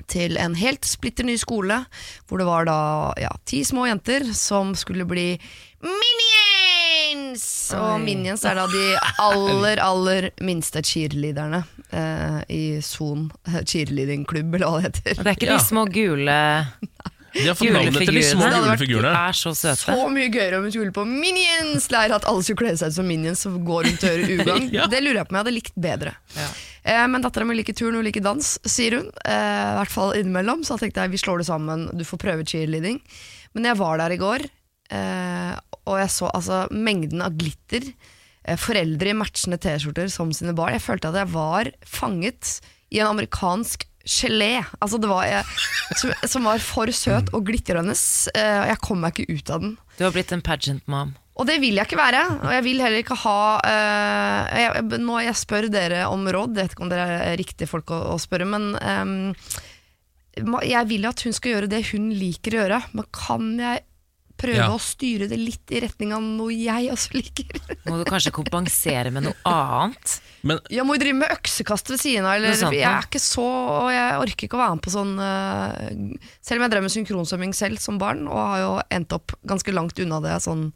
til 0.09 0.37
en 0.41 0.55
helt 0.57 0.85
splitter 0.89 1.25
ny 1.29 1.35
skole, 1.41 1.83
hvor 2.29 2.41
det 2.41 2.47
var 2.49 2.65
da 2.69 2.77
ja, 3.21 3.29
ti 3.49 3.63
små 3.69 3.85
jenter 3.91 4.25
som 4.37 4.71
skulle 4.79 5.05
bli 5.09 5.27
Minions! 5.85 7.45
Og 7.77 7.99
Minions 8.01 8.45
er 8.49 8.57
da 8.57 8.65
de 8.73 8.85
aller, 9.25 9.81
aller 9.85 10.31
minste 10.45 10.81
cheerleaderne 10.85 11.61
eh, 11.93 12.39
i 12.57 12.63
Son 12.85 13.27
cheerleadingklubb, 13.45 14.57
eller 14.57 14.69
hva 14.69 14.81
det 14.81 14.89
Og 14.89 14.89
heter. 14.89 15.21
det 15.23 15.29
er 15.33 15.37
ikke 15.37 15.53
de 15.53 15.61
små 15.67 15.85
gule, 15.93 16.39
De 17.39 17.47
har 17.49 17.57
fått 17.59 17.73
navnet 17.75 17.99
til 18.03 18.19
de 18.19 18.23
små 18.27 18.49
julefigurene. 18.51 19.13
De 19.15 19.23
er 19.31 19.37
så 19.39 19.53
søte. 19.57 19.79
Så 19.87 20.09
mye 20.13 20.29
gøyere 20.35 20.59
om 20.59 20.67
hun 20.67 20.75
skulle 20.75 20.95
på 20.97 21.05
Minions-leir, 21.09 22.15
at 22.19 22.27
alle 22.29 22.45
skulle 22.47 22.65
kle 22.65 22.75
seg 22.81 22.93
ut 22.93 22.97
som 22.99 23.09
Minions 23.09 23.45
og 23.49 23.57
gå 23.69 23.79
rundt 23.87 24.05
og 24.05 24.11
gjøre 24.13 24.41
ugagn. 24.43 24.69
Ja. 24.79 24.85
Det 24.91 25.01
lurer 25.03 25.21
jeg 25.23 25.29
på 25.29 25.33
om 25.35 25.39
jeg 25.39 25.45
hadde 25.47 25.55
likt 25.57 25.79
bedre. 25.81 26.13
Eh, 26.39 27.05
men 27.11 27.25
dattera 27.25 27.47
mi 27.49 27.57
liker 27.59 27.77
turn, 27.79 27.97
hun 27.99 28.05
liker 28.07 28.25
dans, 28.25 28.53
sier 28.69 28.99
hun. 28.99 29.09
Eh, 29.25 29.65
I 29.73 29.79
hvert 29.81 29.95
fall 29.95 30.15
innimellom. 30.19 30.63
Så 30.67 30.77
da 30.77 30.85
tenkte 30.85 31.07
jeg 31.07 31.15
vi 31.15 31.21
slår 31.25 31.43
det 31.43 31.49
sammen, 31.49 31.89
du 31.97 32.05
får 32.07 32.21
prøve 32.27 32.47
cheerleading. 32.49 33.01
Men 33.57 33.71
jeg 33.71 33.79
var 33.81 33.99
der 34.03 34.15
i 34.15 34.21
går, 34.21 34.45
eh, 34.93 35.55
og 35.89 35.99
jeg 36.03 36.13
så 36.13 36.29
altså 36.37 36.67
mengden 36.75 37.25
av 37.25 37.37
glitter. 37.41 37.87
Eh, 38.45 38.59
foreldre 38.61 39.13
i 39.13 39.17
matchende 39.17 39.59
T-skjorter 39.61 40.11
som 40.13 40.33
sine 40.37 40.55
barn. 40.57 40.77
Jeg 40.77 40.85
følte 40.85 41.11
at 41.13 41.21
jeg 41.23 41.33
var 41.35 41.73
fanget 41.89 42.59
i 42.93 43.01
en 43.03 43.11
amerikansk 43.11 43.88
gelé. 44.09 44.53
Altså 44.81 44.99
det 45.01 45.11
var 45.11 45.29
jeg, 45.29 45.45
som, 46.01 46.13
som 46.35 46.49
var 46.49 46.65
for 46.65 46.91
søt 46.95 47.33
og 47.37 47.47
glitrende. 47.49 47.95
Eh, 48.35 48.59
og 48.63 48.69
jeg 48.73 48.83
kom 48.85 49.03
meg 49.05 49.15
ikke 49.15 49.39
ut 49.39 49.55
av 49.55 49.65
den. 49.65 49.75
Du 49.99 50.05
har 50.07 50.15
blitt 50.15 50.35
en 50.35 50.45
pageant 50.45 50.85
mom. 50.91 51.15
Og 51.39 51.47
det 51.47 51.61
vil 51.63 51.79
jeg 51.79 51.87
ikke 51.87 52.01
være. 52.01 52.23
Og 52.43 52.53
jeg 52.57 52.67
vil 52.67 52.83
heller 52.83 53.03
ikke 53.05 53.19
ha 53.23 53.41
uh, 53.63 54.59
jeg, 54.59 54.87
Nå 55.05 55.21
jeg 55.23 55.39
spør 55.39 55.69
dere 55.71 56.07
om 56.11 56.27
råd, 56.27 56.57
jeg 56.57 56.67
vet 56.67 56.75
ikke 56.75 56.87
om 56.87 56.91
dere 56.91 57.19
er 57.29 57.39
riktige 57.39 57.71
folk 57.71 57.93
å, 57.95 58.01
å 58.15 58.17
spørre, 58.19 58.49
men 58.49 58.73
um, 58.75 59.29
jeg 60.67 60.87
vil 60.91 61.07
at 61.09 61.23
hun 61.27 61.35
skal 61.35 61.55
gjøre 61.55 61.71
det 61.71 61.85
hun 61.93 62.11
liker 62.15 62.55
å 62.55 62.61
gjøre. 62.63 62.81
Men 62.99 63.09
kan 63.15 63.53
jeg 63.59 63.85
prøve 64.39 64.61
Ja. 64.63 64.69
å 64.73 64.79
styre 64.81 65.27
det 65.31 65.37
litt 65.41 65.73
i 65.75 65.81
retning 65.85 66.13
av 66.17 66.23
noe 66.25 66.55
jeg 66.55 66.89
også 66.95 67.13
liker? 67.19 67.59
Må 67.91 67.99
du 68.01 68.05
kanskje 68.09 68.33
kompensere 68.35 69.11
med 69.15 69.27
noe 69.29 69.37
annet? 69.49 70.19
Men 70.47 70.61
Jeg 70.71 70.87
må 70.87 70.95
jo 70.97 71.03
drive 71.03 71.19
med 71.21 71.33
øksekast 71.35 71.91
ved 71.91 71.99
siden 72.01 72.25
av. 72.29 72.39
Eller, 72.39 72.55
jeg 72.73 72.87
er 72.87 73.07
ikke 73.09 73.21
så 73.23 73.43
Og 73.49 73.89
jeg 73.91 74.19
orker 74.23 74.47
ikke 74.47 74.59
å 74.59 74.63
være 74.63 74.77
med 74.79 74.85
på 74.87 74.93
sånn 74.95 75.15
uh, 75.19 76.19
Selv 76.41 76.61
om 76.61 76.67
jeg 76.69 76.75
drev 76.77 76.85
med 76.87 76.95
synkronsvømming 76.95 77.55
selv 77.59 77.83
som 77.83 77.99
barn, 77.99 78.27
og 78.31 78.39
har 78.39 78.61
jo 78.63 78.71
endt 78.95 79.17
opp 79.19 79.35
ganske 79.51 79.75
langt 79.75 79.99
unna 79.99 80.21
det 80.23 80.37
sånn 80.45 80.69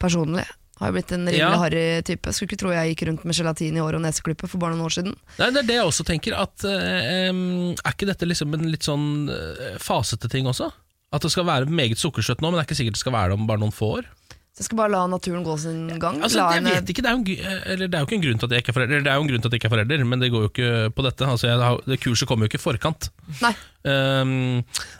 personlig. 0.00 0.44
Har 0.80 0.88
jo 0.90 0.96
blitt 0.96 1.12
en 1.12 1.26
rimelig 1.28 1.38
Ja. 1.44 1.56
harry 1.60 2.02
type. 2.08 2.32
Skulle 2.32 2.48
ikke 2.48 2.60
tro 2.62 2.70
jeg 2.72 2.94
gikk 2.94 3.02
rundt 3.08 3.24
med 3.28 3.36
gelatin 3.36 3.76
i 3.76 3.80
håret 3.84 3.98
og 4.00 4.04
neseklippet 4.06 4.48
for 4.48 4.58
bare 4.62 4.72
noen 4.74 4.86
år 4.86 4.94
siden. 4.96 5.14
Nei, 5.38 5.50
det 5.52 5.60
er 5.62 5.66
det 5.68 5.76
jeg 5.76 5.84
også 5.90 6.06
tenker. 6.08 6.36
At, 6.40 6.64
uh, 6.64 7.28
um, 7.30 7.74
er 7.76 7.92
ikke 7.92 8.08
dette 8.08 8.24
liksom 8.28 8.54
en 8.56 8.64
litt 8.72 8.86
sånn 8.88 9.28
eh, 9.28 9.76
fasete 9.78 10.30
ting 10.32 10.48
også? 10.48 10.70
At 11.12 11.24
det 11.26 11.30
skal 11.34 11.46
være 11.48 11.66
meget 11.66 11.98
sukkersøtt 11.98 12.40
nå, 12.42 12.50
men 12.52 12.58
det 12.60 12.64
er 12.64 12.68
ikke 12.70 12.78
sikkert 12.78 12.94
det 12.98 13.02
skal 13.04 13.14
være 13.16 13.32
det 13.32 13.38
om 13.40 13.46
bare 13.50 13.58
noen 13.62 13.74
få 13.74 13.88
år. 13.98 14.08
Så 14.50 14.64
jeg 14.64 14.66
skal 14.66 14.78
bare 14.80 14.90
la 14.92 15.00
naturen 15.06 15.44
gå 15.46 15.52
sin 15.62 15.84
gang. 16.02 16.16
Altså, 16.26 16.42
jeg 16.54 16.62
vet 16.66 16.88
ikke, 16.90 17.02
det 17.06 17.10
er, 17.10 17.18
jo 17.18 17.34
eller, 17.72 17.86
det 17.90 17.94
er 17.96 18.02
jo 18.02 18.06
ikke 18.08 18.16
en 18.18 18.24
grunn 18.24 18.40
til 18.42 18.48
at 18.48 18.54
jeg 18.56 18.62
ikke 18.64 18.72
er 18.72 18.76
forelder, 18.76 18.94
Eller 18.96 19.04
det 19.06 19.10
er 19.12 19.18
jo 19.18 19.22
en 19.24 19.28
grunn 19.30 19.42
til 19.44 19.48
at 19.48 19.52
jeg 19.54 19.60
ikke 19.60 19.68
er 19.70 19.74
forelder, 19.76 20.02
men 20.10 20.22
det 20.24 20.30
går 20.34 20.42
jo 20.44 20.50
ikke 20.50 20.70
på 20.98 21.04
dette. 21.06 21.28
Altså, 21.34 21.52
har- 21.62 21.84
det 21.86 22.00
kurset 22.02 22.28
kommer 22.28 22.44
jo 22.46 22.50
ikke 22.50 22.58
i 22.60 22.64
forkant. 22.64 23.08
Nei. 23.40 23.52
Um, 23.86 24.32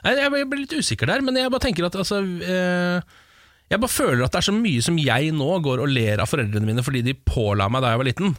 jeg, 0.07 0.21
jeg 0.23 0.47
blir 0.53 0.63
litt 0.63 0.77
usikker 0.79 1.11
der, 1.11 1.21
men 1.27 1.37
jeg 1.37 1.51
bare 1.53 1.65
tenker 1.67 1.87
at 1.91 1.99
altså, 1.99 2.21
uh, 2.23 3.19
Jeg 3.71 3.79
bare 3.85 3.93
føler 3.93 4.25
at 4.25 4.33
det 4.35 4.39
er 4.41 4.47
så 4.49 4.55
mye 4.57 4.83
som 4.83 4.97
jeg 4.99 5.35
nå 5.37 5.51
går 5.67 5.83
og 5.85 5.91
ler 5.95 6.23
av 6.23 6.31
foreldrene 6.31 6.67
mine 6.67 6.83
fordi 6.83 7.03
de 7.07 7.15
påla 7.15 7.69
meg 7.71 7.83
da 7.85 7.93
jeg 7.93 8.01
var 8.01 8.09
liten, 8.09 8.33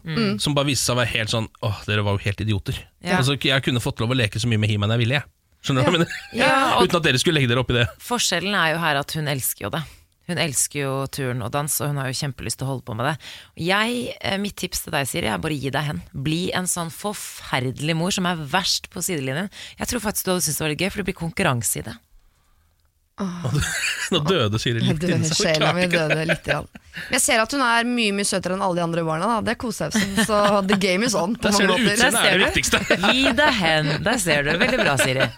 som 0.44 0.56
bare 0.58 0.68
viste 0.72 0.88
seg 0.90 0.96
å 0.98 1.00
være 1.04 1.12
helt 1.14 1.32
sånn 1.32 1.48
Åh, 1.64 1.84
dere 1.88 2.04
var 2.04 2.18
jo 2.18 2.24
helt 2.26 2.42
idioter. 2.44 2.82
Ja. 3.04 3.20
Altså, 3.22 3.38
jeg 3.40 3.64
kunne 3.64 3.80
fått 3.84 4.00
lov 4.04 4.12
å 4.12 4.18
leke 4.20 4.40
så 4.44 4.50
mye 4.52 4.60
med 4.60 4.72
He-Man 4.74 4.92
jeg 4.96 5.04
ville, 5.06 5.22
jeg. 5.22 5.30
Skjønner 5.62 5.86
du 5.86 5.88
hva 5.88 5.94
jeg 5.94 6.02
mener? 6.02 6.14
Uten 6.84 7.00
at 7.00 7.08
dere 7.08 7.22
skulle 7.22 7.38
legge 7.38 7.52
dere 7.52 7.62
opp 7.62 7.74
i 7.74 7.80
det. 7.82 7.88
Forskjellen 8.02 8.56
er 8.58 8.74
jo 8.74 8.80
her 8.82 9.02
at 9.02 9.18
hun 9.18 9.30
elsker 9.30 9.68
jo 9.68 9.74
det. 9.78 9.84
Hun 10.32 10.40
elsker 10.40 10.80
jo 10.84 10.92
turn 11.12 11.42
og 11.44 11.52
dans, 11.54 11.74
og 11.82 11.92
hun 11.92 12.00
har 12.00 12.08
jo 12.08 12.18
kjempelyst 12.22 12.62
til 12.62 12.68
å 12.68 12.72
holde 12.72 12.86
på 12.88 12.96
med 12.96 13.10
det. 13.10 13.16
Jeg, 13.66 14.14
eh, 14.22 14.38
mitt 14.40 14.56
tips 14.62 14.86
til 14.86 14.96
deg, 14.96 15.10
Siri, 15.10 15.28
er 15.28 15.42
bare 15.42 15.58
gi 15.58 15.74
deg 15.74 15.88
hen. 15.90 16.02
Bli 16.14 16.54
en 16.56 16.70
sånn 16.70 16.94
forferdelig 16.94 17.98
mor 17.98 18.14
som 18.16 18.30
er 18.30 18.40
verst 18.40 18.88
på 18.94 19.04
sidelinjen. 19.04 19.52
Jeg 19.82 19.92
tror 19.92 20.06
faktisk 20.06 20.26
du 20.26 20.32
hadde 20.32 20.46
syntes 20.46 20.62
det 20.62 20.66
var 20.66 20.74
litt 20.74 20.86
gøy, 20.86 20.92
for 20.94 21.02
det 21.02 21.10
blir 21.10 21.20
konkurranse 21.20 21.82
i 21.82 21.86
det. 21.90 21.98
Nå 24.12 24.20
døde 24.28 24.60
Siri 24.62 24.82
litt 24.84 25.00
Døde, 25.02 25.16
inni 25.18 25.30
sjela 25.32 25.72
klarte 25.72 25.78
mi 25.78 25.88
døde 25.92 26.26
litt. 26.30 26.50
Igjen. 26.50 26.68
Men 26.72 27.16
jeg 27.16 27.24
ser 27.24 27.44
at 27.44 27.56
hun 27.56 27.64
er 27.66 27.88
mye 27.88 28.16
mye 28.18 28.28
søtere 28.28 28.58
enn 28.58 28.66
alle 28.66 28.82
de 28.82 28.84
andre 28.84 29.06
barna. 29.08 29.30
Da. 29.36 29.40
Det 29.52 29.56
koser 29.62 29.92
jeg 29.94 30.12
meg 30.16 30.28
så 30.28 30.42
the 30.68 30.78
game 30.82 31.08
is 31.08 31.16
on. 31.18 31.38
På 31.38 31.48
Der 31.50 31.58
ser 31.58 31.72
du 31.72 31.76
utseendet 31.78 32.20
er 32.22 32.38
det 32.38 32.50
viktigste. 32.50 32.82
Gi 33.08 33.32
deg 33.38 33.58
hen. 33.62 33.92
Der 34.06 34.20
ser 34.22 34.46
du. 34.48 34.54
Veldig 34.62 34.84
bra, 34.84 34.98
Siri. 35.02 35.30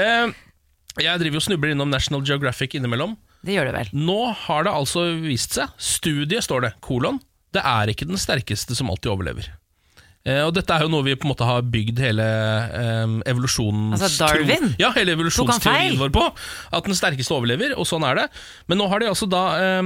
Eh, 0.00 0.30
jeg 1.02 1.20
driver 1.20 1.40
og 1.40 1.42
snubler 1.44 1.72
innom 1.74 1.90
National 1.90 2.22
Geographic 2.26 2.76
innimellom. 2.78 3.16
Det 3.44 3.56
gjør 3.56 3.70
det 3.70 3.74
vel. 3.74 3.90
Nå 4.06 4.18
har 4.46 4.64
det 4.66 4.72
altså 4.72 5.02
vist 5.20 5.56
seg, 5.58 5.72
studiet 5.76 6.46
står 6.46 6.64
det, 6.64 6.70
kolon, 6.84 7.18
det 7.54 7.62
er 7.66 7.90
ikke 7.92 8.08
den 8.08 8.20
sterkeste 8.20 8.76
som 8.78 8.92
alltid 8.92 9.12
overlever. 9.12 9.50
Eh, 10.28 10.42
og 10.44 10.52
dette 10.52 10.74
er 10.76 10.84
jo 10.84 10.90
noe 10.92 11.04
vi 11.06 11.14
på 11.16 11.24
en 11.24 11.32
måte 11.32 11.46
har 11.48 11.64
bygd 11.72 12.00
hele 12.04 12.24
eh, 12.76 13.14
evolusjonens 13.30 14.02
Altså 14.04 14.26
Darwin? 14.26 14.74
Ja, 14.80 14.90
hele 14.92 15.14
evolusjonsteorien 15.16 15.96
vår 16.00 16.12
på. 16.12 16.26
At 16.76 16.88
den 16.88 16.98
sterkeste 16.98 17.36
overlever, 17.36 17.72
og 17.80 17.88
sånn 17.88 18.04
er 18.04 18.18
det. 18.18 18.26
Men 18.68 18.82
nå 18.82 18.90
har 18.92 19.00
de 19.00 19.08
altså 19.08 19.28
da 19.30 19.44
eh, 19.56 19.82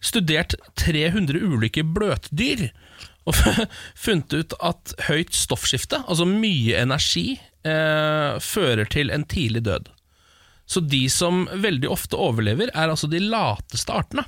studert 0.00 0.56
300 0.80 1.36
ulike 1.52 1.84
bløtdyr. 1.84 2.70
Og 3.28 3.36
funnet 4.04 4.34
ut 4.34 4.56
at 4.64 4.94
høyt 5.06 5.36
stoffskifte, 5.36 6.00
altså 6.08 6.26
mye 6.26 6.80
energi, 6.80 7.36
eh, 7.68 8.38
fører 8.42 8.88
til 8.90 9.12
en 9.14 9.28
tidlig 9.28 9.66
død. 9.68 9.92
Så 10.66 10.80
de 10.80 11.04
som 11.12 11.44
veldig 11.52 11.90
ofte 11.92 12.16
overlever, 12.16 12.72
er 12.72 12.88
altså 12.88 13.10
de 13.10 13.20
lateste 13.20 13.92
artene. 13.92 14.24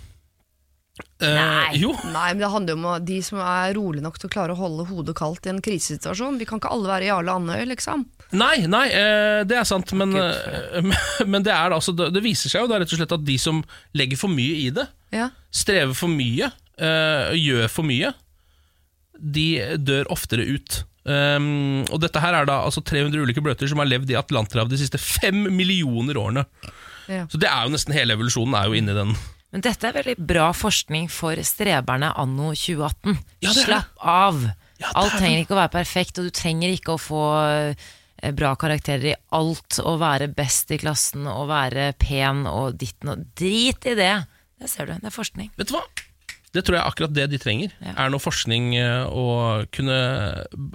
Eh, 0.95 1.35
Nei. 1.35 1.79
Jo. 1.83 1.91
Nei, 2.13 2.29
men 2.35 2.43
det 2.43 2.51
handler 2.53 2.77
jo 2.77 2.81
om 2.81 3.07
de 3.07 3.17
som 3.27 3.41
er 3.43 3.75
rolig 3.75 4.03
nok 4.05 4.19
til 4.21 4.29
å 4.31 4.35
klare 4.35 4.55
å 4.55 4.59
holde 4.59 4.87
hodet 4.91 5.17
kaldt 5.19 5.49
i 5.49 5.51
en 5.51 5.63
krisesituasjon. 5.65 6.39
Vi 6.39 6.47
kan 6.49 6.61
ikke 6.61 6.71
alle 6.75 6.91
være 6.91 7.09
Jarle 7.09 7.35
Andøy, 7.35 7.65
liksom. 7.73 8.05
Nei, 8.39 8.67
nei, 8.71 8.87
eh, 8.95 9.43
det 9.49 9.59
er 9.59 9.67
sant, 9.69 9.91
men, 9.99 10.15
eh, 10.19 10.81
men 11.33 11.47
det, 11.47 11.55
er 11.55 11.73
da, 11.73 11.81
altså, 11.81 11.95
det, 11.99 12.23
viser 12.25 12.53
seg 12.53 12.65
jo 12.65 12.71
da 12.71 12.79
rett 12.83 12.95
og 12.95 13.01
slett 13.01 13.17
at 13.17 13.27
de 13.27 13.39
som 13.43 13.63
legger 13.99 14.21
for 14.21 14.33
mye 14.33 14.61
i 14.67 14.69
det, 14.75 14.87
Ja. 15.15 15.31
strever 15.55 15.95
for 15.99 16.11
mye, 16.11 16.51
gjør 16.75 17.69
for 17.71 17.87
mye, 17.87 18.09
de 19.15 19.47
dør 19.79 20.11
oftere 20.11 20.43
ut. 20.43 20.81
Um, 21.05 21.85
og 21.93 22.01
dette 22.01 22.21
her 22.23 22.33
er 22.33 22.49
da 22.49 22.63
altså 22.65 22.81
300 22.81 23.21
ulike 23.21 23.43
bløter 23.45 23.69
som 23.69 23.83
har 23.83 23.87
levd 23.91 24.11
i 24.11 24.17
Atlanterhavet 24.17 24.73
de 24.73 24.81
siste 24.81 24.99
fem 24.99 25.45
millioner 25.53 26.17
årene. 26.19 26.47
Ja. 27.07 27.27
Så 27.29 27.39
det 27.41 27.51
er 27.51 27.67
jo 27.67 27.75
nesten 27.75 27.95
hele 27.95 28.17
evolusjonen 28.17 28.57
er 28.57 28.71
jo 28.71 28.79
inni 28.79 28.97
den. 28.97 29.13
Men 29.55 29.63
dette 29.63 29.87
er 29.87 29.95
veldig 29.95 30.17
bra 30.19 30.49
forskning 30.51 31.05
for 31.15 31.39
streberne 31.47 32.09
anno 32.19 32.51
2018. 32.59 33.19
Ja. 33.45 33.53
Slapp 33.55 34.01
av! 34.03 34.41
Ja, 34.83 34.89
alt 34.99 35.15
er 35.15 35.21
trenger 35.21 35.45
ikke 35.45 35.55
å 35.55 35.61
være 35.61 35.73
perfekt, 35.77 36.19
og 36.19 36.27
du 36.27 36.35
trenger 36.35 36.73
ikke 36.75 36.97
å 36.97 36.99
få 36.99 37.21
eh, 37.47 37.85
bra 38.35 38.51
karakterer 38.59 39.13
i 39.13 39.15
alt, 39.39 39.79
og 39.79 40.01
være 40.03 40.27
best 40.35 40.75
i 40.75 40.81
klassen, 40.83 41.29
og 41.31 41.47
være 41.53 41.93
pen 42.03 42.49
og 42.51 42.81
ditten 42.83 43.15
og 43.15 43.23
Drit 43.39 43.87
i 43.87 43.95
det! 43.95 44.15
Det 44.59 44.73
ser 44.73 44.91
du, 44.91 44.97
det 44.99 45.13
er 45.13 45.15
forskning. 45.15 45.55
Vet 45.55 45.71
du 45.71 45.77
hva? 45.77 45.85
Det 46.55 46.63
tror 46.63 46.81
jeg 46.81 46.83
er 46.83 46.91
akkurat 46.91 47.15
det 47.15 47.31
de 47.31 47.39
trenger. 47.43 47.79
Ja. 47.79 47.95
Er 47.95 48.11
noe 48.11 48.23
forskning 48.23 48.73
eh, 48.79 49.07
å 49.07 49.63
kunne 49.75 50.01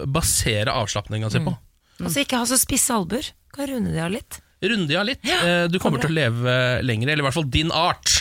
basere 0.07 0.71
avslapninga 0.71 1.31
si 1.35 1.43
på. 1.43 1.51
Altså 1.99 2.23
ikke 2.23 2.39
ha 2.39 2.47
så 2.47 2.55
spisse 2.59 2.95
albuer. 2.95 3.27
Kan 3.51 3.67
runde 3.73 3.91
de 3.91 3.99
av 4.07 4.15
litt. 4.15 4.39
Runde 4.59 4.91
ja 4.91 5.03
litt. 5.07 5.23
Ja, 5.23 5.39
Eh, 5.45 5.65
du 5.71 5.79
kommer 5.79 6.01
til 6.03 6.11
å 6.11 6.17
leve 6.17 6.55
lenger, 6.83 7.13
eller 7.13 7.23
i 7.23 7.27
hvert 7.29 7.37
fall 7.37 7.47
din 7.49 7.71
art. 7.71 8.19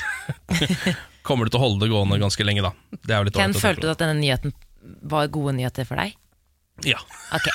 kommer 1.28 1.48
du 1.48 1.52
til 1.52 1.60
å 1.60 1.64
holde 1.64 1.84
det 1.84 1.90
gående 1.92 2.20
ganske 2.22 2.46
lenge, 2.46 2.62
da. 2.64 2.72
Det 3.02 3.18
Ken, 3.34 3.56
følte 3.58 3.88
du 3.88 3.92
at 3.92 4.00
denne 4.02 4.16
nyheten 4.20 4.54
var 5.02 5.28
gode 5.34 5.56
nyheter 5.58 5.88
for 5.88 6.00
deg? 6.00 6.14
Ja. 6.86 7.00
Ok, 7.34 7.48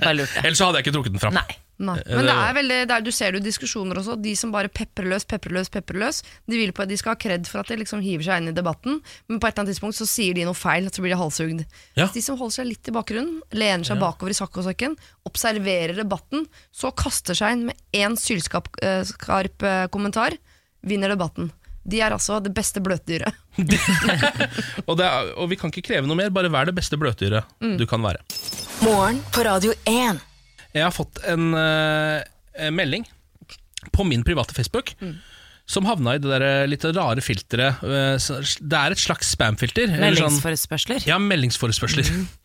bare 0.00 0.16
lurte. 0.18 0.40
Ellers 0.44 0.58
så 0.58 0.68
hadde 0.68 0.80
jeg 0.80 0.88
ikke 0.88 0.96
trukket 0.98 1.14
den 1.14 1.22
fram. 1.22 1.38
Nei. 1.38 1.58
Nei. 1.80 1.96
Eh, 2.04 2.12
Men 2.16 2.26
det 2.26 2.34
det- 2.34 2.44
er 2.44 2.54
veldig, 2.58 2.78
der 2.88 3.00
du 3.00 3.10
ser 3.10 3.32
det 3.32 3.40
i 3.40 3.48
diskusjoner 3.48 3.96
også. 3.96 4.20
De 4.20 4.34
som 4.36 4.52
bare 4.52 4.68
peprer 4.68 5.08
løs, 5.08 5.24
peprer 5.24 5.54
løs, 5.56 5.70
peprer 5.72 5.96
løs. 5.98 6.22
De 6.46 6.58
vil 6.60 6.72
på 6.76 6.86
de 6.86 6.96
skal 7.00 7.14
ha 7.14 7.16
kred 7.16 7.46
for 7.48 7.60
at 7.60 7.68
de 7.72 7.76
liksom 7.80 8.02
hiver 8.04 8.22
seg 8.26 8.42
inn 8.42 8.48
i 8.52 8.52
debatten, 8.52 9.00
men 9.28 9.40
på 9.40 9.48
et 9.48 9.54
eller 9.54 9.64
annet 9.64 9.72
tidspunkt 9.74 9.96
så 9.96 10.06
sier 10.06 10.34
de 10.36 10.44
noe 10.44 10.54
feil, 10.54 10.90
så 10.92 11.00
blir 11.00 11.14
de 11.16 11.20
halshugd. 11.22 11.64
Ja. 11.96 12.06
De 12.12 12.20
som 12.20 12.36
holder 12.36 12.52
seg 12.60 12.66
litt 12.68 12.88
i 12.88 12.92
bakgrunnen, 12.92 13.40
lener 13.52 13.84
seg 13.84 13.98
bakover 13.98 14.30
i 14.30 14.36
sakkosekken, 14.36 14.96
observerer 15.24 15.96
debatten, 15.96 16.46
så 16.70 16.92
kaster 16.94 17.34
seg 17.34 17.52
inn 17.56 17.64
med 17.70 17.76
én 17.96 18.16
sylskarp 18.20 18.68
eh, 18.82 19.00
eh, 19.00 19.86
kommentar, 19.88 20.36
vinner 20.84 21.08
debatten. 21.08 21.50
De 21.82 21.98
er 22.04 22.12
altså 22.12 22.42
det 22.44 22.52
beste 22.52 22.78
bløtdyret. 22.84 23.32
Og, 24.86 24.96
det 24.98 25.06
er, 25.06 25.32
og 25.36 25.48
vi 25.50 25.56
kan 25.56 25.70
ikke 25.72 25.82
kreve 25.88 26.06
noe 26.06 26.16
mer, 26.16 26.28
bare 26.30 26.50
vær 26.52 26.68
det 26.68 26.74
beste 26.76 26.96
bløtdyret 27.00 27.44
du 27.78 27.86
kan 27.88 28.02
være. 28.04 28.20
Morgen 28.84 29.20
på 29.32 29.44
Radio 29.44 29.72
1. 29.88 30.20
Jeg 30.74 30.84
har 30.86 30.94
fått 30.94 31.18
en 31.26 31.50
eh, 31.54 32.70
melding 32.70 33.04
på 33.92 34.04
min 34.06 34.22
private 34.26 34.54
Facebook. 34.54 34.94
Som 35.70 35.86
havna 35.86 36.16
i 36.16 36.18
det 36.18 36.26
der 36.32 36.42
eh, 36.42 36.66
litt 36.66 36.82
rare 36.96 37.22
filteret. 37.22 37.78
eh, 37.86 38.16
Det 38.58 38.78
er 38.78 38.90
et 38.96 38.98
slags 38.98 39.28
spamfilter. 39.36 39.86
Meldingsforespørsler? 40.00 40.98
sånn- 40.98 41.06
Meldingsforespørsler. 41.06 41.06
Ja, 41.06 41.18
meldingsforespørsler. 41.18 42.10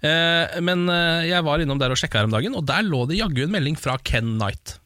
Eh, 0.00 0.60
men 0.62 0.84
eh, 0.88 1.24
jeg 1.28 1.42
var 1.44 1.58
innom 1.60 1.76
der 1.80 1.90
og 1.92 1.98
sjekka 1.98 2.20
her 2.20 2.28
om 2.28 2.32
dagen, 2.32 2.54
og 2.56 2.62
der 2.68 2.84
lå 2.86 3.02
det 3.10 3.16
jaggu 3.18 3.42
en 3.42 3.50
melding 3.52 3.74
fra 3.76 3.96
Ken 4.06 4.36
Knight. 4.38 4.76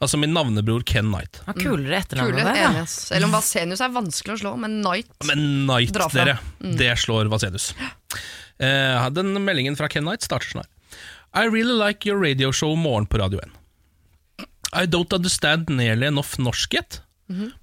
Altså 0.00 0.16
min 0.18 0.32
navnebror 0.34 0.82
Ken 0.88 1.10
Knight. 1.12 1.42
Ja, 1.46 1.52
kulere 1.54 2.00
etternavn 2.00 2.40
enn 2.40 2.48
det, 2.48 2.56
Ja. 2.58 2.84
Selv 2.88 3.28
om 3.28 3.34
Vasenius 3.36 3.82
er 3.84 3.92
vanskelig 3.94 4.38
å 4.38 4.40
slå, 4.40 4.54
men 4.58 4.78
Knight 4.82 5.12
Men 5.28 5.44
Knight, 5.68 5.92
dere. 6.16 6.38
Mm. 6.64 6.72
det 6.80 6.90
slår 7.04 7.28
Vasenius. 7.30 7.68
Eh, 8.58 9.10
den 9.14 9.36
meldingen 9.44 9.76
fra 9.78 9.86
Ken 9.92 10.02
Knight 10.08 10.24
starter 10.26 10.48
sånn 10.50 10.64
her. 10.64 10.70
I 11.34 11.44
really 11.44 11.72
like 11.72 12.08
your 12.08 12.18
radio 12.18 12.50
show 12.52 12.76
Morgen 12.76 13.06
på 13.06 13.18
Radio 13.18 13.38
1. 13.38 13.50
I 14.72 14.86
don't 14.86 15.12
understand 15.12 15.68
nearly 15.68 16.06
enough 16.06 16.36
norsk 16.38 16.74
yet. 16.74 17.00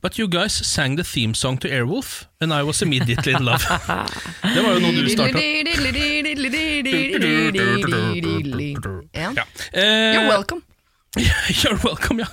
But 0.01 0.17
you 0.17 0.27
guys 0.30 0.53
sang 0.67 0.95
the 0.95 1.03
theme 1.03 1.34
song 1.34 1.58
to 1.58 1.67
Airwolf, 1.67 2.25
and 2.39 2.53
I 2.53 2.63
was 2.63 2.82
immediately 2.82 3.34
in 3.34 3.43
love. 3.43 3.62
det 4.56 4.62
var 4.63 4.73
jo 4.73 4.80
noe 4.80 4.91
du 4.91 5.10
starta. 5.10 5.38
Ja. 9.36 9.43
Eh, 9.73 10.13
You're 10.15 10.30
welcome. 10.30 10.62
You're 11.63 11.80
welcome, 11.84 12.19
ja. 12.19 12.27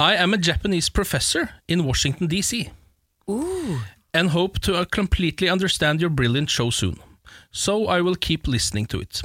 I 0.00 0.16
am 0.16 0.34
a 0.34 0.38
Japanese 0.38 0.90
professor 0.90 1.48
in 1.68 1.84
Washington, 1.84 2.26
D.C. 2.26 2.70
And 4.12 4.30
hope 4.30 4.58
to 4.60 4.74
uh, 4.74 4.84
completely 4.90 5.48
understand 5.48 6.00
your 6.00 6.10
brilliant 6.10 6.50
show 6.50 6.70
soon. 6.70 6.98
So 7.52 7.86
I 7.86 8.00
will 8.00 8.16
keep 8.16 8.48
listening 8.48 8.86
to 8.86 9.00
it. 9.00 9.22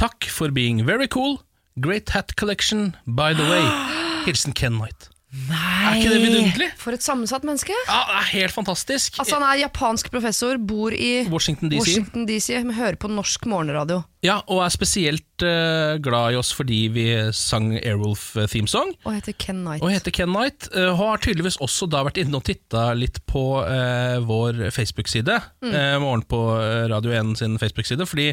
Takk 0.00 0.24
for 0.24 0.50
being 0.50 0.86
very 0.86 1.06
cool. 1.06 1.42
Great 1.78 2.08
hat 2.08 2.34
collection, 2.34 2.96
by 3.06 3.34
the 3.34 3.42
way. 3.42 3.60
Hilsen 4.24 4.54
Ken 4.54 4.78
Knight. 4.78 5.09
Er 5.30 5.94
ikke 5.94 6.10
det 6.10 6.22
vidunderlig? 6.24 6.66
For 6.80 6.96
et 6.96 7.04
sammensatt 7.04 7.44
menneske. 7.46 7.74
Ja, 7.86 7.98
det 8.08 8.14
er 8.18 8.28
helt 8.32 8.54
fantastisk. 8.54 9.14
Altså 9.22 9.36
Han 9.38 9.44
er 9.46 9.60
japansk 9.62 10.08
professor, 10.10 10.58
bor 10.58 10.90
i 10.90 11.22
Washington 11.30 11.70
DC. 11.70 11.78
Washington 11.84 12.26
DC, 12.26 12.48
men 12.64 12.74
hører 12.74 12.98
på 12.98 13.10
norsk 13.12 13.46
morgenradio. 13.46 14.00
Ja, 14.26 14.40
og 14.50 14.64
er 14.64 14.74
spesielt 14.74 15.44
uh, 15.46 16.00
glad 16.02 16.34
i 16.34 16.40
oss 16.40 16.50
fordi 16.56 16.80
vi 16.92 17.06
sang 17.36 17.70
Airwolf 17.78 18.34
eh, 18.42 18.48
theme 18.50 18.68
song. 18.68 18.90
Og 19.06 19.14
heter 19.14 19.38
Ken 19.38 19.62
Knight. 19.62 19.86
Og 19.86 19.94
heter 19.94 20.12
Ken 20.18 20.34
Knight. 20.34 20.66
uh, 20.74 20.90
Og 20.90 20.98
har 21.04 21.22
tydeligvis 21.22 21.60
også 21.62 21.86
da 21.94 22.02
vært 22.10 22.18
inne 22.24 22.40
og 22.42 22.44
titta 22.50 22.88
litt 22.98 23.22
på 23.30 23.46
uh, 23.62 24.18
vår 24.26 24.66
Facebook-side. 24.74 25.38
Eh, 25.70 25.96
morgen 26.02 26.26
på 26.26 26.42
Radio 26.90 27.14
1 27.14 27.36
sin 27.38 27.54
Facebook-side. 27.62 28.02
Fordi 28.10 28.32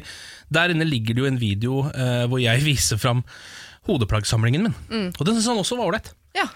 der 0.50 0.74
inne 0.74 0.88
ligger 0.90 1.14
det 1.14 1.24
jo 1.28 1.30
en 1.30 1.40
video 1.42 1.82
hvor 2.28 2.42
jeg 2.42 2.66
viser 2.74 2.98
fram 2.98 3.22
hodeplaggsamlingen 3.88 4.66
min. 4.66 5.12
Og 5.14 5.28
den 5.28 5.38
synes 5.38 5.54
han 5.54 5.62
også 5.62 5.78
var 5.78 5.92
ålreit. 5.92 6.16
Ja. 6.36 6.50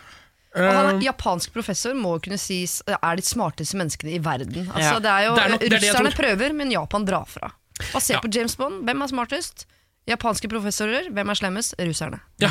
Og 0.56 0.68
han 0.68 0.96
er 0.98 1.04
japansk 1.06 1.54
professor, 1.56 1.94
må 1.96 2.18
kunne 2.22 2.38
sies 2.42 2.82
er 2.88 3.16
de 3.16 3.24
smarteste 3.24 3.78
menneskene 3.80 4.16
i 4.18 4.20
verden. 4.20 4.68
Altså, 4.68 4.98
Ja. 4.98 5.00
det 5.00 5.12
er 5.12 5.26
jo, 5.28 5.36
Det 5.36 5.44
er 5.44 5.50
nok- 5.50 5.60
det 5.60 5.72
er 5.74 5.80
det 5.80 5.84
Russerne 5.90 6.12
prøver, 6.16 6.54
men 6.54 6.72
Japan 6.72 7.06
drar 7.06 7.26
fra. 7.28 7.52
Og 7.96 8.02
se 8.02 8.14
Ja. 8.14 8.20
på 8.20 8.28
James 8.34 8.56
Bond. 8.56 8.84
Hvem 8.86 9.02
er 9.02 9.08
smartest? 9.08 9.66
Japanske 10.10 10.50
professorer. 10.50 11.10
Hvem 11.14 11.30
er 11.30 11.36
slemmest? 11.36 11.76
Russerne. 11.80 12.20
Ja. 12.40 12.50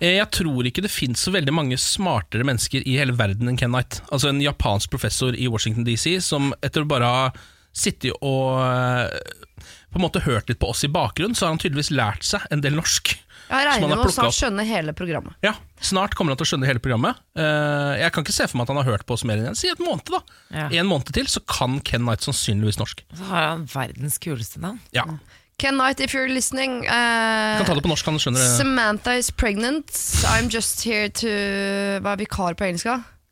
Eh, 0.00 0.16
Jeg 0.18 0.30
tror 0.30 0.62
ikke 0.64 0.82
det 0.82 0.90
fins 0.90 1.18
så 1.26 1.32
veldig 1.32 1.52
mange 1.52 1.76
smartere 1.76 2.44
mennesker 2.44 2.82
i 2.86 2.96
hele 2.98 3.12
verden 3.16 3.48
enn 3.48 3.56
Ken 3.58 3.70
Knight. 3.72 4.00
Altså 4.12 4.28
en 4.28 4.40
japansk 4.40 4.90
professor 4.90 5.32
i 5.34 5.48
Washington 5.48 5.82
DC 5.84 6.20
som 6.22 6.54
etter 6.62 6.82
å 6.84 6.88
bare 6.88 7.02
ha 7.04 7.30
sittet 7.74 8.12
og 8.22 8.60
eh, 8.60 9.18
på 9.92 9.96
en 9.96 10.02
måte 10.02 10.22
hørt 10.22 10.48
litt 10.48 10.60
på 10.60 10.68
oss 10.68 10.84
i 10.84 10.88
bakgrunnen, 10.88 11.34
så 11.34 11.46
har 11.46 11.48
han 11.48 11.58
tydeligvis 11.58 11.90
lært 11.90 12.22
seg 12.22 12.42
en 12.52 12.60
del 12.60 12.72
norsk. 12.78 13.16
Jeg 13.50 13.66
regner 13.66 13.88
med 13.90 13.98
å 14.06 14.30
skjønne 14.30 14.64
hele 14.68 14.92
programmet. 14.94 15.34
Ja, 15.42 15.54
Snart 15.82 16.14
kommer 16.14 16.30
han 16.34 16.38
til 16.38 16.46
å 16.46 16.50
skjønne 16.52 16.68
hele 16.68 16.78
programmet. 16.82 17.18
Eh, 17.34 17.98
Jeg 18.04 18.12
kan 18.14 18.22
ikke 18.24 18.36
se 18.36 18.46
for 18.46 18.60
meg 18.60 18.68
at 18.68 18.72
han 18.74 18.80
har 18.84 18.88
hørt 18.92 19.06
på 19.08 19.16
oss 19.16 19.24
mer 19.26 19.40
enn 19.40 19.50
en. 19.50 19.58
Si 19.58 19.66
et 19.72 19.80
måned, 19.82 20.06
da. 20.12 20.20
Ja. 20.54 20.68
En 20.80 20.86
måned 20.86 21.10
til, 21.16 21.26
så 21.26 21.42
kan 21.50 21.80
Ken 21.80 22.04
Knight 22.06 22.22
sannsynligvis 22.22 22.78
norsk. 22.78 23.02
Så 23.16 23.24
har 23.32 23.48
han 23.48 23.64
verdens 23.72 24.18
kuleste 24.22 24.60
navn. 24.62 24.78
Ja, 24.94 25.04
Ken 25.60 25.76
Knight, 25.76 26.00
if 26.00 26.14
you're 26.14 26.28
listening 26.32 26.86
uh, 26.88 27.58
Kan 27.60 27.66
ta 27.68 27.74
det 27.76 27.82
på 27.84 27.90
norsk, 27.90 28.06
han 28.08 28.16
skjønner 28.22 28.40
det. 28.40 28.52
Samantha 28.56 29.12
is 29.20 29.30
pregnant. 29.30 29.90
I'm 30.32 30.48
just 30.48 30.84
here 30.86 31.10
to 31.20 31.28
Hva 32.00 32.14
er 32.14 32.22
vikar 32.22 32.56
på 32.56 32.64
engelsk? 32.70 32.86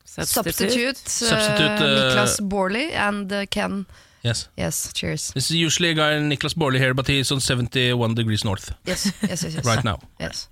Substitute. 0.05 0.99
Substitute. 0.99 0.99
eh, 0.99 1.31
Substitute, 1.31 1.87
uh, 1.87 1.95
Niklas 1.95 2.37
Borley 2.51 2.91
and 2.93 3.33
Ken. 3.55 3.87
Yes. 4.25 4.49
Yes, 4.57 4.93
cheers. 4.95 5.29
This 5.35 5.51
is 5.51 5.57
usually 5.57 5.91
a 5.91 5.95
guy 5.95 6.19
Niklas 6.29 6.55
Baarli 6.55 6.79
here, 6.79 6.95
but 6.95 7.07
he's 7.07 7.31
on 7.33 7.41
71 7.41 8.15
degrees 8.15 8.45
north 8.45 8.73
Yes, 8.87 9.13
yes, 9.23 9.43
yes, 9.45 9.55
yes. 9.55 9.65
right 9.65 9.85
now. 9.85 9.99
Yes. 10.21 10.49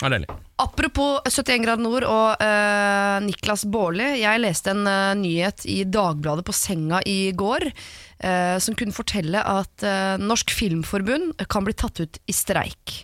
Det 0.00 0.06
er 0.06 0.08
deilig. 0.08 0.28
Apropos 0.62 1.18
71 1.26 1.64
grader 1.64 1.82
nord 1.82 2.04
og 2.06 2.38
uh, 2.38 3.18
Niklas 3.24 3.64
Baarli. 3.66 4.20
Jeg 4.20 4.38
leste 4.38 4.70
en 4.70 4.86
uh, 4.86 5.10
nyhet 5.18 5.64
i 5.66 5.80
Dagbladet 5.82 6.44
på 6.46 6.54
senga 6.54 7.00
i 7.10 7.32
går 7.34 7.66
uh, 7.66 8.60
som 8.62 8.76
kunne 8.78 8.94
fortelle 8.94 9.42
at 9.42 9.86
Norsk 10.22 10.54
Filmforbund 10.54 11.42
kan 11.50 11.66
bli 11.66 11.74
tatt 11.74 11.98
ut 12.04 12.20
i 12.30 12.36
streik. 12.36 12.94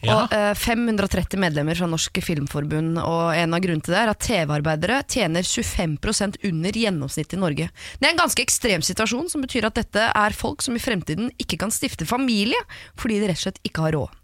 Ja. 0.00 0.14
Og 0.14 0.32
eh, 0.34 0.52
530 0.56 1.38
medlemmer 1.40 1.76
fra 1.78 1.86
Norsk 1.90 2.18
Filmforbund, 2.24 2.98
og 3.00 3.36
en 3.36 3.54
av 3.54 3.62
grunnene 3.62 3.84
til 3.84 3.94
det 3.94 4.00
er 4.00 4.12
at 4.12 4.24
TV-arbeidere 4.24 4.98
tjener 5.10 5.46
25% 5.46 6.40
under 6.48 6.80
gjennomsnittet 6.80 7.36
i 7.36 7.42
Norge. 7.42 7.68
Det 8.00 8.08
er 8.08 8.14
en 8.14 8.22
ganske 8.24 8.44
ekstrem 8.44 8.84
situasjon, 8.84 9.30
som 9.32 9.44
betyr 9.44 9.68
at 9.68 9.78
dette 9.78 10.08
er 10.10 10.36
folk 10.36 10.64
som 10.64 10.76
i 10.76 10.82
fremtiden 10.82 11.30
ikke 11.40 11.60
kan 11.60 11.74
stifte 11.74 12.08
familie 12.08 12.60
fordi 13.00 13.20
de 13.20 13.30
rett 13.30 13.40
og 13.40 13.46
slett 13.46 13.64
ikke 13.68 13.88
har 13.88 13.98
råd. 14.00 14.20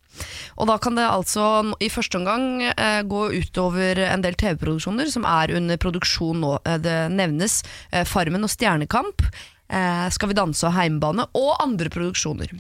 Og 0.61 0.69
da 0.71 0.77
kan 0.83 0.99
det 0.99 1.07
altså 1.09 1.47
i 1.81 1.91
første 1.93 2.21
omgang 2.21 2.65
eh, 2.71 3.03
gå 3.09 3.27
utover 3.41 4.03
en 4.11 4.25
del 4.25 4.37
TV-produksjoner 4.39 5.11
som 5.13 5.27
er 5.29 5.55
under 5.57 5.81
produksjon 5.81 6.43
nå. 6.45 6.57
Eh, 6.65 6.81
det 6.83 6.99
nevnes 7.15 7.61
eh, 7.91 8.07
Farmen 8.09 8.47
og 8.47 8.53
Stjernekamp, 8.53 9.25
eh, 9.69 10.07
Skal 10.13 10.33
vi 10.33 10.39
danse 10.39 10.67
og 10.69 10.77
Heimbane 10.77 11.29
og 11.39 11.55
andre 11.63 11.93
produksjoner. 11.93 12.53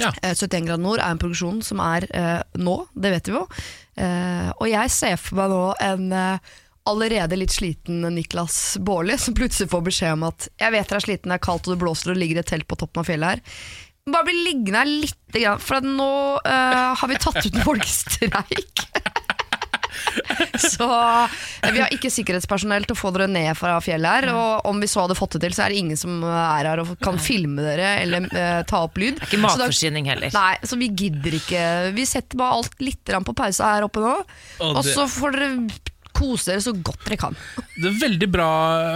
Ja. 0.00 0.12
Eh, 0.22 0.34
71 0.34 0.68
grad 0.68 0.82
nord 0.84 1.00
er 1.00 1.10
en 1.14 1.20
produksjon 1.20 1.62
som 1.64 1.80
er 1.84 2.06
eh, 2.12 2.40
nå, 2.60 2.78
det 2.94 3.16
vet 3.16 3.30
vi 3.30 3.36
jo. 3.38 3.46
Eh, 3.96 4.52
og 4.58 4.68
jeg 4.68 4.92
ser 4.92 5.16
for 5.20 5.40
meg 5.40 5.52
nå 5.54 5.62
en 5.86 6.10
eh, 6.12 6.54
allerede 6.86 7.38
litt 7.38 7.54
sliten 7.54 8.04
Niklas 8.14 8.76
Baarli 8.84 9.16
som 9.22 9.36
plutselig 9.36 9.72
får 9.72 9.86
beskjed 9.88 10.18
om 10.18 10.28
at 10.28 10.48
jeg 10.60 10.74
vet 10.74 10.92
dere 10.92 11.00
er 11.00 11.06
sliten, 11.08 11.32
det 11.32 11.40
er 11.40 11.46
kaldt 11.48 11.68
og 11.68 11.74
det 11.74 11.80
blåser 11.82 12.12
og 12.12 12.16
det 12.16 12.22
ligger 12.22 12.42
et 12.42 12.52
telt 12.52 12.68
på 12.68 12.78
toppen 12.80 13.02
av 13.02 13.10
fjellet 13.10 13.36
her. 13.36 13.64
Bare 14.06 14.22
bli 14.28 14.36
liggende 14.46 14.78
her 14.78 14.86
lite 14.86 15.40
grann, 15.42 15.58
for 15.58 15.80
at 15.80 15.86
nå 15.86 16.10
uh, 16.38 16.92
har 16.94 17.08
vi 17.10 17.16
tatt 17.18 17.40
ut 17.42 17.56
folk 17.66 17.82
i 17.82 17.90
streik. 17.90 18.84
Så 20.56 20.86
eh, 20.86 21.72
vi 21.74 21.80
har 21.82 21.90
ikke 21.92 22.10
sikkerhetspersonell 22.12 22.86
til 22.86 22.94
å 22.94 22.98
få 22.98 23.10
dere 23.16 23.26
ned 23.30 23.50
fra 23.58 23.74
fjellet 23.82 24.06
her. 24.20 24.28
Og 24.30 24.68
om 24.70 24.78
vi 24.80 24.88
så 24.90 25.02
hadde 25.02 25.16
fått 25.18 25.34
det 25.36 25.42
til, 25.46 25.56
så 25.56 25.64
er 25.66 25.74
det 25.74 25.80
ingen 25.82 25.98
som 25.98 26.22
er 26.22 26.68
her 26.70 26.82
og 26.84 26.94
kan 27.02 27.18
filme 27.20 27.64
dere 27.64 27.90
eller 28.04 28.28
uh, 28.30 28.60
ta 28.68 28.84
opp 28.86 29.00
lyd. 29.02 29.18
Ikke 29.26 29.40
er 29.40 29.42
da- 29.42 29.48
matforsyning 29.48 30.08
heller. 30.12 30.30
Nei, 30.36 30.54
så 30.62 30.78
vi 30.80 30.92
gidder 30.92 31.36
ikke. 31.40 31.64
Vi 31.96 32.06
setter 32.08 32.38
bare 32.40 32.60
alt 32.60 32.78
litt 32.84 33.10
på 33.26 33.36
pause 33.42 33.74
her 33.74 33.88
oppe 33.88 34.04
nå. 34.04 34.14
Og 34.62 34.80
Og 34.80 34.86
så 34.86 35.08
får 35.10 35.34
dere 35.36 35.50
kose 36.16 36.50
dere 36.50 36.64
så 36.64 36.72
godt 36.74 37.04
dere 37.06 37.18
kan. 37.20 37.36
Det 37.76 37.90
er 37.90 37.98
veldig 38.00 38.28
bra 38.32 38.48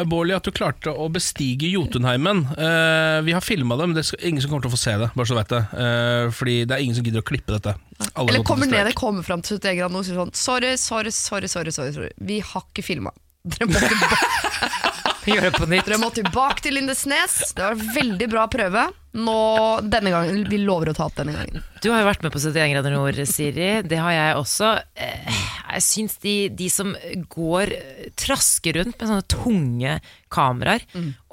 Bårli, 0.09 0.35
at 0.37 0.47
du 0.47 0.53
klarte 0.57 0.93
å 0.93 1.09
bestige 1.13 1.71
Jotunheimen. 1.71 2.43
Uh, 2.57 3.21
vi 3.27 3.35
har 3.37 3.45
filma 3.45 3.77
det, 3.79 3.89
men 3.91 3.99
det 3.99 4.07
er 4.09 4.29
ingen 4.31 4.43
som 4.43 4.53
kommer 4.53 4.67
til 4.67 4.73
å 4.73 4.77
få 4.77 4.83
se 4.83 4.97
det. 5.03 5.11
Bare 5.15 5.31
så 5.31 5.39
vet 5.39 5.53
det 5.53 5.63
uh, 5.75 6.27
Fordi 6.35 6.57
det 6.65 6.77
er 6.77 6.85
ingen 6.85 6.97
som 6.99 7.07
gidder 7.07 7.25
å 7.25 7.29
klippe 7.31 7.57
dette. 7.57 7.77
Alle 8.15 8.33
Eller 8.33 8.47
kommer 8.47 8.71
ned, 8.71 8.93
og 8.93 8.99
kommer 8.99 9.27
fram 9.27 9.45
til 9.45 9.61
71 9.61 9.81
grader 9.83 10.01
og 10.01 10.07
sier 10.09 10.21
sånn 10.21 10.33
sorry, 10.37 10.75
sorry, 10.81 11.13
sorry, 11.15 11.51
sorry, 11.53 11.75
sorry, 11.75 11.93
sorry. 11.97 12.13
Vi 12.17 12.41
har 12.45 12.65
ikke 12.67 12.87
filma. 12.87 13.13
Dere 13.45 13.69
må, 13.71 13.81
tilbake, 13.81 14.73
Gjør 15.31 15.47
det 15.47 15.53
på 15.57 15.69
nytt. 15.69 15.87
dere 15.89 16.01
må 16.01 16.11
tilbake 16.17 16.65
til 16.65 16.77
Lindesnes. 16.77 17.39
Det 17.57 17.65
var 17.65 17.77
en 17.77 17.95
veldig 17.97 18.29
bra 18.33 18.47
prøve. 18.53 18.89
Nå, 19.12 19.81
denne 19.90 20.12
gangen, 20.14 20.44
Vi 20.51 20.59
lover 20.62 20.92
å 20.92 20.94
ta 20.94 21.09
opp 21.09 21.16
denne 21.18 21.35
gangen. 21.35 21.64
Du 21.83 21.88
har 21.90 22.03
jo 22.03 22.11
vært 22.11 22.23
med 22.23 22.33
på 22.35 22.38
71 22.38 22.75
grader 22.75 22.92
nord, 22.94 23.16
Siri. 23.27 23.70
Det 23.83 23.99
har 23.99 24.12
jeg 24.14 24.37
også. 24.38 24.75
Eh, 24.94 25.40
Jeg 25.70 25.83
syns 25.87 26.16
de, 26.18 26.49
de 26.51 26.66
som 26.68 26.88
går 27.31 27.70
trasker 28.18 28.75
rundt 28.81 28.96
med 28.99 29.07
sånne 29.07 29.27
tunge 29.31 29.92
kameraer, 30.31 30.83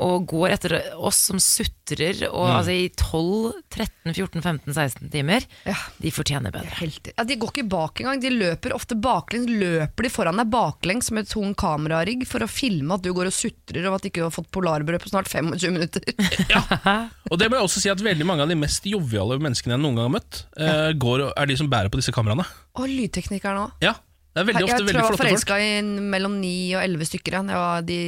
og 0.01 0.27
går 0.29 0.53
etter 0.55 0.75
oss 0.97 1.17
som 1.29 1.39
sutrer, 1.41 2.19
og 2.29 2.45
altså 2.49 2.73
i 2.73 2.87
12, 2.93 3.57
13, 3.73 4.13
14, 4.13 4.41
15, 4.45 4.73
16 4.77 5.09
timer, 5.13 5.45
Ja. 5.65 5.73
de 6.01 6.11
fortjener 6.13 6.53
bedre. 6.53 6.69
Helt, 6.79 7.09
Ja, 7.17 7.23
de 7.25 7.35
går 7.35 7.49
ikke 7.51 7.67
bak 7.69 8.01
engang. 8.01 8.21
De 8.21 8.29
løper 8.29 8.73
ofte 8.77 8.93
baklengs. 8.99 9.49
Løper 9.49 10.03
de 10.05 10.09
foran 10.13 10.37
deg 10.37 10.49
baklengs 10.53 11.09
med 11.11 11.27
tung 11.29 11.53
kamerarigg 11.57 12.25
for 12.27 12.39
å 12.45 12.49
filme 12.49 12.93
at 12.93 13.01
du 13.01 13.11
går 13.13 13.29
og 13.29 13.33
sutrer 13.37 13.85
og 13.89 13.95
at 13.97 14.01
du 14.05 14.09
ikke 14.09 14.23
har 14.29 14.33
fått 14.37 14.51
polarbrød 14.53 15.01
på 15.01 15.09
snart 15.13 15.29
25 15.29 15.73
minutter. 15.73 16.01
ja, 16.53 17.09
Og 17.31 17.37
det 17.41 17.49
må 17.49 17.57
jeg 17.57 17.66
også 17.67 17.83
si 17.83 17.91
at 17.91 18.01
veldig 18.03 18.25
mange 18.27 18.43
av 18.45 18.51
de 18.51 18.57
mest 18.59 18.85
joviale 18.89 19.37
menneskene 19.43 19.75
jeg 19.75 19.83
noen 19.83 19.99
gang 19.99 20.09
har 20.09 20.15
møtt, 20.17 20.43
ja. 20.57 20.91
går, 20.97 21.27
er 21.31 21.49
de 21.51 21.57
som 21.59 21.69
bærer 21.71 21.91
på 21.93 21.99
disse 22.01 22.13
kameraene. 22.15 22.47
Og 22.79 22.89
lydteknikeren 22.89 23.65
òg. 23.67 23.77
Ja, 23.83 23.93
det 24.33 24.43
er 24.43 24.49
veldig 24.51 24.65
ofte 24.67 24.73
jeg 24.73 24.81
tror 24.81 24.87
veldig 24.87 24.99
jeg 24.99 25.05
var 25.05 25.13
flotte 25.13 25.23
folk. 25.23 25.31
forelska 25.31 25.55
i 25.63 26.03
mellom 26.13 26.35
9 26.41 26.53
og 26.77 26.83
11 26.83 27.09
stykker. 27.09 27.37
ja. 27.37 27.61
Var 27.63 27.87
de 27.87 28.01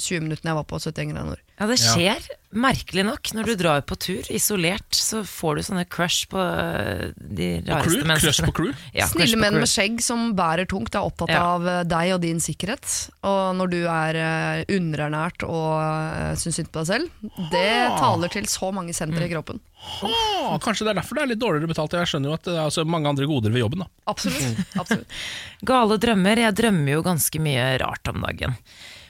20 0.00 0.24
minuttene 0.24 0.52
jeg 0.52 0.58
var 0.60 0.68
på 0.70 0.80
71 0.80 1.12
grader 1.12 1.28
nord. 1.32 1.42
Ja, 1.58 1.66
det 1.66 1.76
skjer, 1.82 2.22
merkelig 2.54 3.02
nok. 3.02 3.30
Når 3.34 3.48
du 3.50 3.54
drar 3.58 3.80
på 3.82 3.96
tur 3.98 4.28
isolert, 4.30 4.94
så 4.94 5.24
får 5.26 5.56
du 5.58 5.62
sånne 5.66 5.82
crush 5.90 6.28
på 6.30 6.38
øh, 6.38 7.08
de 7.18 7.48
rareste 7.66 8.04
menneskene. 8.06 8.18
crush 8.22 8.44
på 8.46 8.52
crew. 8.54 8.70
Ja, 8.94 9.08
Snille 9.10 9.34
på 9.34 9.40
menn 9.42 9.56
crew. 9.56 9.64
med 9.64 9.72
skjegg 9.72 9.98
som 10.06 10.28
bærer 10.38 10.68
tungt, 10.70 10.94
er 10.94 11.02
opptatt 11.08 11.32
Ja. 11.34 11.40
av 11.56 11.66
eh, 11.66 11.80
deg 11.90 12.12
og 12.14 12.20
din 12.22 12.38
sikkerhet. 12.44 12.86
Og 13.26 13.56
når 13.58 13.72
du 13.74 13.78
er 13.90 14.18
eh, 14.22 14.76
underernært 14.78 15.42
og 15.48 16.38
syns 16.38 16.60
synd 16.60 16.70
på 16.70 16.84
deg 16.84 16.92
selv, 16.92 17.26
det 17.50 17.66
taler 17.98 18.30
til 18.38 18.46
så 18.46 18.70
mange 18.78 18.94
sentre 18.94 19.26
i 19.26 19.32
kroppen. 19.34 19.58
Ha, 19.98 20.56
kanskje 20.62 20.86
det 20.86 20.92
er 20.94 21.00
derfor 21.00 21.18
det 21.18 21.24
er 21.26 21.32
litt 21.32 21.42
dårligere 21.42 21.70
betalt. 21.70 21.98
Jeg 21.98 22.10
skjønner 22.12 22.30
jo 22.32 22.36
at 22.38 22.46
det 22.46 22.54
er 22.54 22.64
altså 22.68 22.86
mange 22.86 23.10
andre 23.10 23.26
goder 23.30 23.50
ved 23.54 23.62
jobben. 23.66 23.82
da 23.82 23.90
Absolutt. 24.14 24.62
absolutt. 24.78 25.18
Gale 25.66 25.98
drømmer. 26.02 26.44
Jeg 26.46 26.56
drømmer 26.62 26.94
jo 26.96 27.02
ganske 27.06 27.42
mye 27.42 27.66
rart 27.82 28.10
om 28.14 28.22
dagen. 28.26 28.54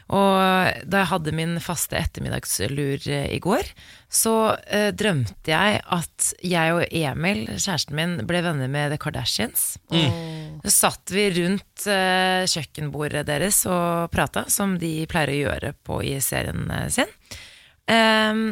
Og 0.09 0.85
da 0.89 1.03
jeg 1.03 1.11
hadde 1.11 1.35
min 1.37 1.59
faste 1.61 1.99
ettermiddagslur 1.99 3.09
eh, 3.13 3.27
i 3.35 3.41
går, 3.45 3.67
så 4.09 4.35
eh, 4.65 4.89
drømte 4.97 5.53
jeg 5.53 5.83
at 5.85 6.31
jeg 6.41 6.77
og 6.79 6.95
Emil, 6.97 7.43
kjæresten 7.51 7.99
min, 7.99 8.15
ble 8.29 8.41
venner 8.47 8.73
med 8.73 8.95
The 8.95 9.01
Kardashians. 9.03 9.67
Så 10.65 10.73
satt 10.75 11.13
vi 11.13 11.27
rundt 11.37 11.85
eh, 11.93 12.49
kjøkkenbordet 12.49 13.27
deres 13.29 13.61
og 13.69 14.09
prata, 14.15 14.47
som 14.49 14.79
de 14.81 15.03
pleier 15.11 15.35
å 15.35 15.39
gjøre 15.43 15.75
på 15.85 16.01
i 16.09 16.17
serien 16.25 16.65
eh, 16.73 16.89
sin. 16.95 17.13
Ehm, 17.89 18.47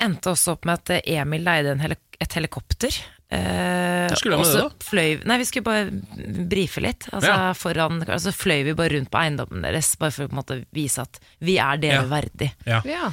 endte 0.00 0.32
også 0.32 0.56
opp 0.56 0.66
med 0.68 0.80
at 0.80 0.96
eh, 0.96 1.20
Emil 1.20 1.44
leide 1.44 1.76
en 1.76 1.84
heli 1.84 2.00
et 2.22 2.36
helikopter. 2.38 2.94
Eh, 3.32 4.08
Hva 4.10 4.16
skulle 4.20 4.36
med 4.42 4.50
det 4.50 4.60
da? 4.60 4.68
Fløy, 4.84 5.12
nei, 5.24 5.36
vi 5.40 5.46
skulle 5.48 5.64
bare 5.64 6.46
brife 6.52 6.82
litt. 6.84 7.06
Altså, 7.12 7.30
Ja. 7.32 7.52
foran, 7.56 8.02
altså 8.04 8.32
fløy 8.36 8.64
vi 8.66 8.74
bare 8.76 8.92
rundt 8.98 9.08
på 9.10 9.20
eiendommen 9.22 9.62
deres, 9.64 9.94
bare 9.96 10.12
for 10.12 10.26
å 10.26 10.28
på 10.28 10.36
en 10.36 10.40
måte 10.42 10.58
vise 10.76 11.00
at 11.00 11.20
vi 11.40 11.56
er 11.58 11.78
dere 11.80 12.02
Ja. 12.02 12.08
verdig. 12.10 12.50
Ja. 12.68 12.82
Ja. 12.84 13.12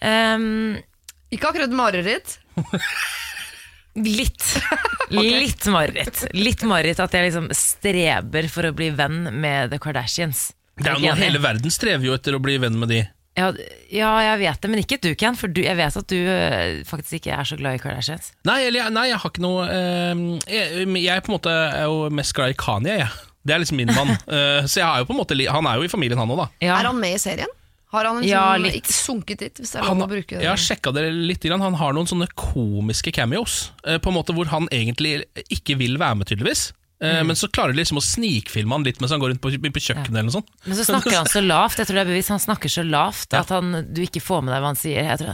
Um, 0.00 0.78
Ikke 1.30 1.50
akkurat 1.50 1.70
mareritt. 1.70 2.38
litt. 3.98 4.44
Litt 5.10 5.66
mareritt. 5.72 6.26
Litt 6.36 6.62
mareritt 6.68 7.00
at 7.00 7.12
jeg 7.16 7.28
liksom 7.30 7.48
streber 7.56 8.48
for 8.52 8.68
å 8.68 8.74
bli 8.76 8.90
venn 8.90 9.24
med 9.40 9.70
The 9.72 9.78
Kardashians. 9.82 10.52
Det 10.78 10.86
er 10.86 10.94
jo 10.98 11.08
noe? 11.08 11.16
Hele 11.18 11.40
verden 11.42 11.72
strever 11.74 12.04
jo 12.06 12.12
etter 12.14 12.36
å 12.36 12.40
bli 12.42 12.58
venn 12.62 12.76
med 12.78 12.88
de. 12.92 13.00
Ja, 13.36 13.52
ja, 13.92 14.08
jeg 14.32 14.38
vet 14.40 14.60
det, 14.64 14.70
men 14.70 14.80
ikke 14.82 14.98
du, 15.00 15.14
Ken. 15.14 15.36
For 15.38 15.46
du, 15.52 15.60
jeg 15.62 15.76
vet 15.78 15.96
at 16.00 16.06
du 16.10 16.16
øh, 16.16 16.84
faktisk 16.88 17.20
ikke 17.20 17.30
er 17.36 17.44
så 17.46 17.56
glad 17.60 17.76
i 17.78 17.82
Kardashians. 17.82 18.32
Nei, 18.48 18.62
eller, 18.66 18.80
jeg- 18.84 18.92
nei 18.96 19.06
jeg 19.12 19.18
har 19.22 19.30
ikke 19.30 19.44
noe 19.44 19.68
eh, 19.70 20.24
jeg, 20.50 20.88
jeg 21.04 21.22
på 21.22 21.30
en 21.32 21.36
måte 21.36 21.52
er 21.52 21.84
jo 21.86 22.08
mest 22.10 22.34
glad 22.34 22.50
i 22.50 22.58
Kanye, 22.58 22.96
jeg. 23.04 23.08
Det 23.46 23.54
er 23.54 23.62
liksom 23.62 23.78
min 23.80 23.92
mann. 23.94 24.10
Eh, 24.34 24.66
så 24.66 24.80
jeg 24.82 24.88
har 24.88 24.98
jo 25.04 25.06
på 25.08 25.14
en 25.14 25.20
måte 25.22 25.36
li- 25.38 25.46
Han 25.48 25.66
er 25.70 25.78
jo 25.78 25.86
i 25.86 25.92
familien, 25.92 26.18
han 26.18 26.28
òg, 26.34 26.42
da. 26.42 26.48
Ja. 26.66 26.80
Er 26.80 26.90
han 26.90 26.98
med 27.00 27.14
i 27.14 27.18
serien? 27.22 27.48
Har 27.94 28.04
han 28.04 28.18
liksom 28.20 28.28
Ja, 28.34 28.56
litt. 28.60 28.74
ikke 28.82 28.92
sunket 28.92 29.38
dit, 29.40 29.54
hvis 29.62 29.70
det 29.72 29.78
er 29.80 29.86
Han, 29.86 30.02
lov 30.02 30.10
å 30.10 30.12
bruke 30.12 30.34
det? 30.34 30.42
jeg 30.42 30.50
har 30.50 30.60
sjekka 30.60 30.92
det 30.92 31.06
litt. 31.14 31.40
grann. 31.46 31.62
Han 31.64 31.78
har 31.80 31.94
noen 31.96 32.10
sånne 32.10 32.26
komiske 32.36 33.14
cameos, 33.16 33.70
eh, 33.86 33.96
på 34.02 34.10
en 34.10 34.18
måte 34.18 34.34
hvor 34.36 34.50
han 34.52 34.66
egentlig 34.74 35.22
ikke 35.48 35.78
vil 35.80 35.96
være 35.96 36.18
med, 36.20 36.26
tydeligvis. 36.28 36.72
Eh, 37.00 37.20
Men 37.22 37.36
så 37.38 37.46
klarer 37.46 37.70
de 37.72 37.78
liksom 37.78 38.00
å 38.00 38.02
snikfilme 38.02 38.74
han 38.74 38.82
litt 38.82 38.98
mens 38.98 39.12
han 39.14 39.20
går 39.22 39.30
rundt 39.30 39.40
på, 39.44 39.52
på 39.54 39.82
kjøkkenet. 39.84 40.08
eller 40.10 40.26
noe 40.26 40.34
sånt 40.34 40.48
Men 40.66 40.74
så 40.80 40.86
snakker 40.88 41.14
han 41.14 41.28
så 41.30 41.42
lavt. 41.44 41.78
Jeg 41.78 41.86
tror 41.86 41.94
det 42.00 42.02
er 42.02 42.10
bevisst 42.10 42.32
Han 42.34 42.42
snakker 42.42 42.72
så 42.74 42.82
lavt 42.82 43.36
at 43.38 43.52
han, 43.54 43.70
du 43.94 44.00
ikke 44.02 44.22
får 44.24 44.42
med 44.42 44.54
deg 44.54 44.64
hva 44.64 44.72
han 44.72 44.80
sier. 44.80 45.12
Tror, 45.20 45.30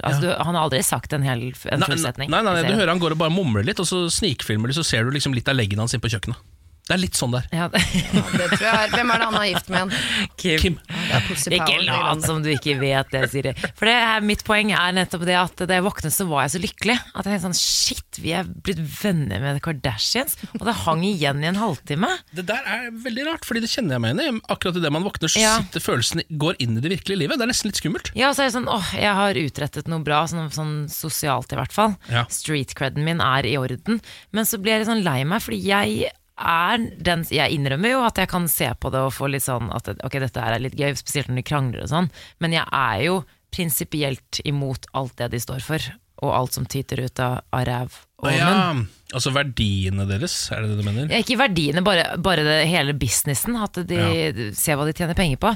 altså, 0.00 0.20
du, 0.24 0.28
han 0.32 0.54
har 0.54 0.62
aldri 0.64 0.80
sagt 0.86 1.12
en 1.12 1.26
hel 1.28 1.42
en 1.50 1.82
Nei, 1.82 1.90
full 1.90 1.98
nei, 1.98 2.04
setning. 2.06 2.30
nei, 2.32 2.40
nei, 2.46 2.54
i 2.62 2.68
du 2.70 2.74
hører 2.78 2.94
han 2.94 3.02
går 3.04 3.16
og 3.18 3.20
bare 3.20 3.34
mumler 3.36 3.66
litt, 3.68 3.80
og 3.84 3.88
så 3.90 4.06
snikfilmer 4.12 4.72
de, 4.72 4.78
så 4.80 4.84
ser 4.86 5.04
du 5.04 5.12
liksom 5.12 5.36
litt 5.36 5.48
av 5.52 5.58
leggen 5.60 5.78
hans 5.82 5.92
inn 5.92 6.00
på 6.00 6.08
kjøkkenet. 6.08 6.40
Det 6.88 6.94
er 6.96 7.00
litt 7.02 7.18
sånn 7.18 7.34
der. 7.34 7.44
Ja, 7.52 7.66
det, 7.68 7.82
Det 8.40 8.46
tror 8.54 8.64
jeg 8.64 8.72
er. 8.72 8.92
Hvem 8.94 9.10
er 9.12 9.20
det 9.20 9.26
han 9.28 9.36
er 9.38 9.46
gift 9.50 9.68
med 9.68 9.78
igjen? 9.78 10.30
Kim. 10.40 10.58
Kim. 10.62 10.76
Det 11.08 11.18
Pussy 11.28 11.50
Ikke 11.52 11.76
lat 11.84 12.22
som 12.24 12.40
du 12.44 12.48
ikke 12.54 12.74
vet 12.80 13.10
det, 13.12 13.22
Siri. 13.32 13.52
For 13.76 13.88
det 13.90 13.94
er, 14.00 14.24
mitt 14.24 14.44
poeng 14.48 14.72
er 14.72 14.94
nettopp 14.96 15.26
det 15.28 15.36
at 15.36 15.60
da 15.68 15.76
jeg 15.78 15.84
våknet, 15.84 16.14
så 16.16 16.24
var 16.30 16.46
jeg 16.46 16.54
så 16.56 16.62
lykkelig. 16.64 16.96
At 17.12 17.28
jeg 17.28 17.34
tenkte 17.34 17.44
sånn 17.48 17.58
Shit, 17.58 18.20
vi 18.24 18.32
er 18.38 18.48
blitt 18.48 18.80
venner 19.02 19.42
med 19.44 19.58
The 19.58 19.62
Kardashians. 19.68 20.38
Og 20.56 20.64
det 20.68 20.74
hang 20.86 21.04
igjen 21.06 21.44
i 21.44 21.50
en 21.50 21.60
halvtime. 21.60 22.08
Det 22.32 22.46
der 22.48 22.64
er 22.64 22.88
veldig 23.04 23.26
rart, 23.28 23.44
fordi 23.48 23.62
det 23.66 23.70
kjenner 23.72 23.98
jeg 23.98 24.04
meg 24.06 24.16
igjen 24.24 24.38
i. 24.40 24.44
Akkurat 24.56 24.80
idet 24.80 24.92
man 24.96 25.04
våkner, 25.06 25.28
så 25.32 25.42
Ja. 25.44 25.54
sitter 25.60 25.84
følelsen 25.84 26.24
går 26.40 26.56
inn 26.64 26.78
i 26.78 26.84
det 26.84 26.94
virkelige 26.96 27.20
livet. 27.26 27.36
Det 27.38 27.44
er 27.46 27.52
nesten 27.52 27.68
litt 27.70 27.80
skummelt. 27.82 28.12
Ja, 28.18 28.32
så 28.32 28.44
er 28.46 28.50
det 28.50 28.56
sånn 28.56 28.70
åh, 28.72 28.88
jeg 28.96 29.12
har 29.20 29.34
utrettet 29.44 29.88
noe 29.92 30.00
bra, 30.06 30.22
sånn, 30.30 30.48
sånn 30.54 30.74
sosialt 30.92 31.52
i 31.52 31.60
hvert 31.60 31.74
fall. 31.76 31.96
Ja. 32.08 32.24
Street 32.32 32.72
creden 32.78 33.04
min 33.04 33.20
er 33.24 33.44
i 33.48 33.56
orden. 33.60 34.00
Men 34.32 34.48
så 34.48 34.56
blir 34.62 34.78
jeg 34.78 34.86
litt 34.86 34.92
sånn 34.94 35.04
lei 35.04 35.20
meg, 35.28 35.44
fordi 35.44 35.60
jeg 35.68 36.10
er 36.38 36.78
den 37.02 37.24
Jeg 37.30 37.50
innrømmer 37.58 37.90
jo 37.96 38.02
at 38.06 38.16
jeg 38.22 38.28
kan 38.30 38.48
se 38.48 38.68
på 38.80 38.90
det 38.94 39.00
og 39.06 39.12
få 39.16 39.26
litt 39.32 39.42
sånn 39.46 39.70
at 39.74 39.88
ok, 40.04 40.18
dette 40.22 40.40
er 40.40 40.58
litt 40.62 40.76
gøy, 40.78 40.94
spesielt 40.96 41.28
når 41.28 41.40
de 41.42 41.46
krangler 41.50 41.82
og 41.86 41.88
sånn, 41.90 42.10
men 42.40 42.52
jeg 42.52 42.66
er 42.72 43.02
jo 43.08 43.22
prinsipielt 43.54 44.40
imot 44.44 44.86
alt 44.92 45.16
det 45.18 45.30
de 45.32 45.40
står 45.40 45.60
for. 45.64 45.80
og 46.18 46.32
alt 46.34 46.52
som 46.52 46.64
tyter 46.66 46.98
ut 47.06 47.20
av, 47.22 47.36
av 47.54 47.60
ræv 47.68 47.92
og 48.18 48.32
ja, 48.34 48.48
munn. 48.74 48.80
altså 49.14 49.30
verdiene 49.30 50.02
deres, 50.08 50.32
er 50.50 50.64
det 50.64 50.72
det 50.72 50.78
du 50.80 50.82
mener? 50.88 51.06
Ja, 51.14 51.20
ikke 51.22 51.36
verdiene, 51.38 51.84
bare, 51.86 52.16
bare 52.18 52.42
det, 52.42 52.56
hele 52.66 52.90
businessen. 52.98 53.54
At 53.62 53.78
de 53.86 54.50
ser 54.58 54.74
hva 54.74 54.88
de 54.88 54.96
tjener 54.98 55.14
penger 55.14 55.38
på. 55.38 55.52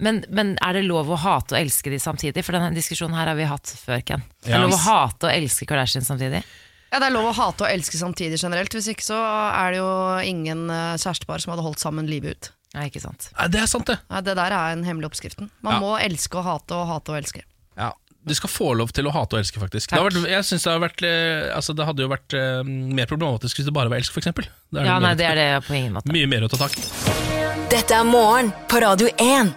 Men, 0.00 0.22
men 0.32 0.54
er 0.64 0.78
det 0.78 0.86
lov 0.88 1.10
å 1.12 1.18
hate 1.20 1.52
og 1.52 1.60
elske 1.60 1.92
de 1.92 1.98
samtidig? 2.00 2.40
For 2.46 2.56
denne 2.56 2.72
diskusjonen 2.72 3.18
her 3.20 3.28
har 3.28 3.36
vi 3.36 3.44
hatt 3.50 3.68
før, 3.76 4.00
Ken. 4.08 4.24
Er 4.46 4.54
Ja. 4.54 4.56
det 4.56 4.62
lov 4.64 4.78
å 4.78 4.80
hate 4.86 5.28
og 5.28 5.34
elske 5.36 5.68
Kardashian 5.68 6.08
samtidig? 6.08 6.40
Ja, 6.96 7.00
Det 7.02 7.10
er 7.10 7.12
lov 7.18 7.26
å 7.28 7.32
hate 7.36 7.66
og 7.66 7.68
elske 7.68 7.98
samtidig 8.00 8.38
generelt. 8.40 8.72
Hvis 8.72 8.86
ikke 8.88 9.04
så 9.04 9.16
er 9.20 9.74
det 9.74 9.80
jo 9.82 9.88
ingen 10.24 10.62
eh, 10.72 10.94
kjærestepar 10.96 11.42
som 11.44 11.52
hadde 11.52 11.64
holdt 11.66 11.82
sammen 11.82 12.06
livet 12.08 12.32
ut. 12.38 12.48
Nei, 12.72 12.86
ikke 12.88 13.02
sant. 13.04 13.26
Nei, 13.36 13.48
det 13.52 13.60
er 13.60 13.68
sant, 13.68 13.84
det. 13.90 13.98
Nei, 14.08 14.22
det 14.24 14.32
der 14.38 14.54
er 14.56 14.72
en 14.72 14.84
hemmelig 14.86 15.10
oppskriften. 15.10 15.50
Man 15.60 15.76
Ja. 15.76 15.80
må 15.84 15.90
elske 16.00 16.40
og 16.40 16.46
hate 16.48 16.72
og 16.78 16.88
hate 16.88 17.12
og 17.12 17.18
elske. 17.20 17.42
Ja. 17.76 17.90
Du 18.26 18.32
skal 18.34 18.48
få 18.50 18.70
lov 18.80 18.90
til 18.96 19.06
å 19.06 19.12
hate 19.12 19.36
og 19.36 19.42
elske, 19.44 19.60
faktisk. 19.60 19.92
Det, 19.92 20.00
har 20.00 20.08
vært, 20.08 20.24
jeg 20.32 20.44
synes 20.48 20.64
det, 20.64 20.72
har 20.72 20.80
vært, 20.86 21.02
eh, 21.04 21.52
altså, 21.54 21.76
det 21.76 21.84
hadde 21.86 22.02
jo 22.02 22.08
vært 22.10 22.34
eh, 22.40 22.72
mer 22.96 23.06
problematisk 23.12 23.60
hvis 23.60 23.68
det 23.68 23.74
bare 23.76 23.92
var 23.92 24.00
elsk, 24.00 24.16
f.eks. 24.16 24.48
Ja, 24.72 24.96
nei, 24.98 25.12
det 25.20 25.28
er 25.28 25.36
det 25.36 25.46
på 25.68 25.76
ingen 25.76 25.92
måte. 26.00 26.10
Mye 26.16 26.26
mer 26.32 26.48
å 26.48 26.50
ta 26.50 26.56
tak 26.64 26.74
i. 26.80 26.86
Dette 27.70 27.92
er 28.00 28.08
morgen 28.08 28.50
på 28.72 28.80
Radio 28.82 29.12
1. 29.20 29.52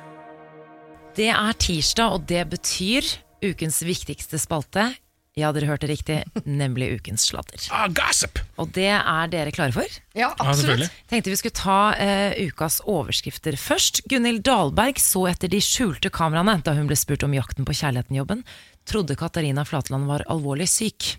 Det 1.15 1.31
er 1.31 1.55
tirsdag, 1.55 2.19
og 2.19 2.27
det 2.29 2.43
betyr 2.51 3.07
ukens 3.47 3.79
viktigste 3.87 4.37
spalte. 4.43 4.91
Ja, 5.39 5.51
dere 5.55 5.69
hørte 5.69 5.87
riktig, 5.89 6.19
nemlig 6.45 6.91
ukens 6.97 7.29
sladder. 7.29 7.61
Ah, 7.75 7.87
gossip! 7.95 8.41
Og 8.59 8.73
det 8.75 8.89
er 8.91 9.31
dere 9.31 9.53
klare 9.55 9.75
for? 9.75 9.87
Ja, 10.17 10.33
Ja, 10.35 10.51
selvfølgelig. 10.53 10.89
Tenkte 11.09 11.31
vi 11.31 11.39
skulle 11.39 11.57
ta 11.57 11.79
uh, 11.95 12.35
ukas 12.49 12.81
overskrifter 12.83 13.55
først. 13.59 14.03
Gunhild 14.11 14.43
Dahlberg 14.47 14.99
så 15.01 15.25
etter 15.31 15.51
de 15.51 15.61
skjulte 15.63 16.11
kameraene 16.13 16.59
da 16.65 16.75
hun 16.77 16.89
ble 16.89 16.97
spurt 16.99 17.23
om 17.27 17.33
jakten 17.37 17.67
på 17.67 17.75
kjærligheten-jobben. 17.79 18.43
Trodde 18.89 19.17
Katarina 19.19 19.65
Flatland 19.65 20.09
var 20.09 20.25
alvorlig 20.27 20.67
syk. 20.69 21.15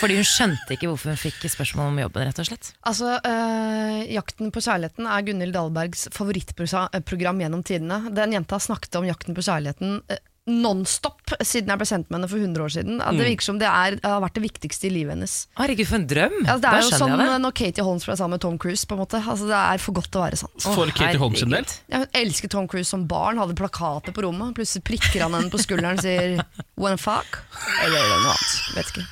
Fordi 0.00 0.18
hun 0.18 0.26
skjønte 0.28 0.74
ikke 0.74 0.90
hvorfor 0.90 1.12
hun 1.14 1.20
fikk 1.20 1.46
spørsmål 1.48 1.92
om 1.92 2.00
jobben, 2.02 2.26
rett 2.28 2.40
og 2.42 2.48
slett. 2.50 2.72
Altså, 2.84 3.16
øh, 3.16 4.00
'Jakten 4.12 4.52
på 4.52 4.60
kjærligheten' 4.60 5.08
er 5.08 5.24
Gunhild 5.24 5.56
Dahlbergs 5.56 6.08
favorittprogram 6.12 7.40
gjennom 7.40 7.62
tidene. 7.64 8.02
Den 8.14 8.36
jenta 8.36 8.58
snakket 8.60 8.98
om 9.00 9.08
jakten 9.08 9.36
på 9.36 9.44
kjærligheten 9.46 10.02
eh, 10.12 10.20
nonstop 10.46 11.32
siden 11.42 11.72
jeg 11.72 11.80
ble 11.80 11.86
sendt 11.88 12.06
med 12.08 12.20
henne 12.20 12.28
for 12.30 12.38
100 12.38 12.62
år 12.62 12.72
siden. 12.76 13.00
At 13.02 13.18
Det 13.18 13.26
virker 13.26 13.46
som 13.48 13.58
det 13.58 13.66
er, 13.66 13.96
har 14.04 14.20
vært 14.22 14.36
det 14.38 14.44
viktigste 14.44 14.86
i 14.86 14.92
livet 14.94 15.16
hennes. 15.16 15.34
Herregud, 15.58 15.88
for 15.90 15.98
en 15.98 16.06
drøm! 16.06 16.36
Altså, 16.44 16.60
det 16.62 16.62
da 16.62 16.70
er 16.70 16.86
jo 16.86 16.92
som 16.92 17.10
jeg 17.10 17.18
det. 17.18 17.40
når 17.42 17.56
Katie 17.58 17.86
Holmes 17.86 18.06
ble 18.06 18.16
sammen 18.20 18.36
med 18.36 18.44
Tom 18.46 18.58
Cruise. 18.62 18.86
på 18.86 18.94
en 18.94 19.02
måte 19.02 19.18
altså, 19.18 19.48
Det 19.50 19.58
er 19.58 19.82
for 19.82 19.98
godt 19.98 20.10
til 20.12 20.20
å 20.20 20.24
være 20.24 20.40
sant. 20.40 20.68
For 20.78 20.94
Katie 20.94 21.18
Holmes 21.18 21.42
sin 21.42 21.50
del. 21.50 21.66
Ja, 21.90 22.04
hun 22.04 22.18
elsker 22.22 22.52
Tom 22.54 22.68
Cruise 22.70 22.88
som 22.88 23.08
barn, 23.10 23.42
hadde 23.42 23.58
plakater 23.58 24.14
på 24.14 24.22
rommet. 24.22 24.54
Plutselig 24.54 24.84
prikker 24.86 25.26
han 25.26 25.34
henne 25.34 25.50
på 25.50 25.58
skulderen 25.58 25.98
og 25.98 26.06
sier 26.06 26.38
'wanna 26.78 27.00
fuck'? 27.00 27.42
Eller 27.82 27.98
noe 27.98 28.18
annet. 28.22 28.76
Vet 28.76 28.92
ikke. 28.94 29.06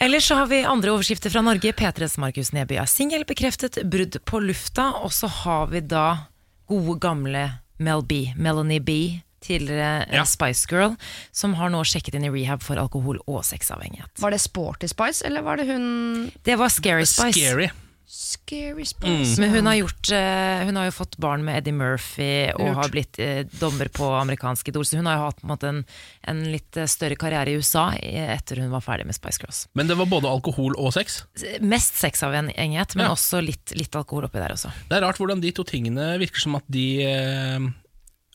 Ellers 0.00 0.24
så 0.24 0.34
har 0.34 0.46
vi 0.46 0.62
andre 0.64 0.90
overskrifter 0.92 1.30
fra 1.30 1.42
Norge. 1.44 1.72
P3s 1.72 2.16
Markus 2.18 2.52
Neby 2.52 2.76
er 2.80 2.88
singel, 2.88 3.24
bekreftet 3.24 3.76
brudd 3.84 4.16
på 4.24 4.40
lufta. 4.40 4.94
Og 5.04 5.12
så 5.12 5.28
har 5.28 5.66
vi 5.72 5.80
da 5.80 6.26
gode 6.68 6.98
gamle 7.00 7.60
Mel 7.78 8.02
B, 8.02 8.32
Melanie 8.36 8.80
B, 8.80 9.20
tidligere 9.40 10.06
eh, 10.08 10.16
Ja. 10.20 10.24
Spice 10.28 10.66
Girl, 10.70 10.96
som 11.32 11.54
har 11.54 11.70
nå 11.70 11.82
sjekket 11.84 12.14
inn 12.14 12.24
i 12.28 12.32
rehab 12.34 12.62
for 12.62 12.76
alkohol- 12.76 13.22
og 13.26 13.42
sexavhengighet. 13.44 14.10
Var 14.20 14.30
det 14.36 14.40
Sporty 14.40 14.86
Spice, 14.92 15.24
eller 15.26 15.42
var 15.42 15.56
det 15.56 15.66
hun 15.70 16.30
Det 16.44 16.56
var 16.60 16.68
Scary 16.68 17.04
Spice. 17.08 17.32
Scary. 17.38 17.70
Scary 18.10 18.84
Spice? 18.84 19.38
Men 19.40 19.50
hun 19.54 19.66
har, 19.70 19.74
gjort, 19.78 20.10
eh, 20.10 20.64
hun 20.66 20.74
har 20.76 20.88
jo 20.88 20.94
fått 20.96 21.14
barn 21.22 21.44
med 21.46 21.60
Eddie 21.60 21.72
Murphy 21.76 22.50
og 22.56 22.58
Lurt. 22.64 22.74
har 22.80 22.88
blitt 22.90 23.18
eh, 23.22 23.44
dommer 23.60 23.86
på 23.94 24.08
amerikansk 24.18 24.68
Idol, 24.72 24.82
så 24.84 24.98
hun 24.98 25.06
har 25.06 25.14
jo 25.20 25.28
hatt 25.28 25.38
på 25.38 25.46
en, 25.46 25.52
måte 25.52 25.68
en, 25.70 25.78
en 26.26 26.40
litt 26.50 26.74
større 26.90 27.14
karriere 27.20 27.52
i 27.52 27.60
USA 27.62 27.92
etter 28.02 28.58
hun 28.64 28.72
var 28.74 28.82
ferdig 28.82 29.06
med 29.06 29.14
Spice 29.14 29.38
Girls. 29.44 29.60
Men 29.78 29.86
det 29.86 29.94
var 30.00 30.10
både 30.10 30.26
alkohol 30.28 30.74
og 30.76 30.90
sex. 30.96 31.20
Mest 31.62 32.00
sexavhengighet, 32.02 32.96
men 32.98 33.06
Ja. 33.06 33.12
også 33.14 33.40
litt, 33.46 33.70
litt 33.78 33.94
alkohol 33.94 34.26
oppi 34.26 34.42
der 34.42 34.56
også. 34.58 34.72
Det 34.90 34.98
er 34.98 35.06
rart 35.06 35.16
hvordan 35.22 35.40
de 35.40 35.52
to 35.54 35.62
tingene 35.70 36.16
virker 36.18 36.42
som 36.42 36.58
at 36.58 36.66
de 36.66 36.88
eh, 37.06 37.70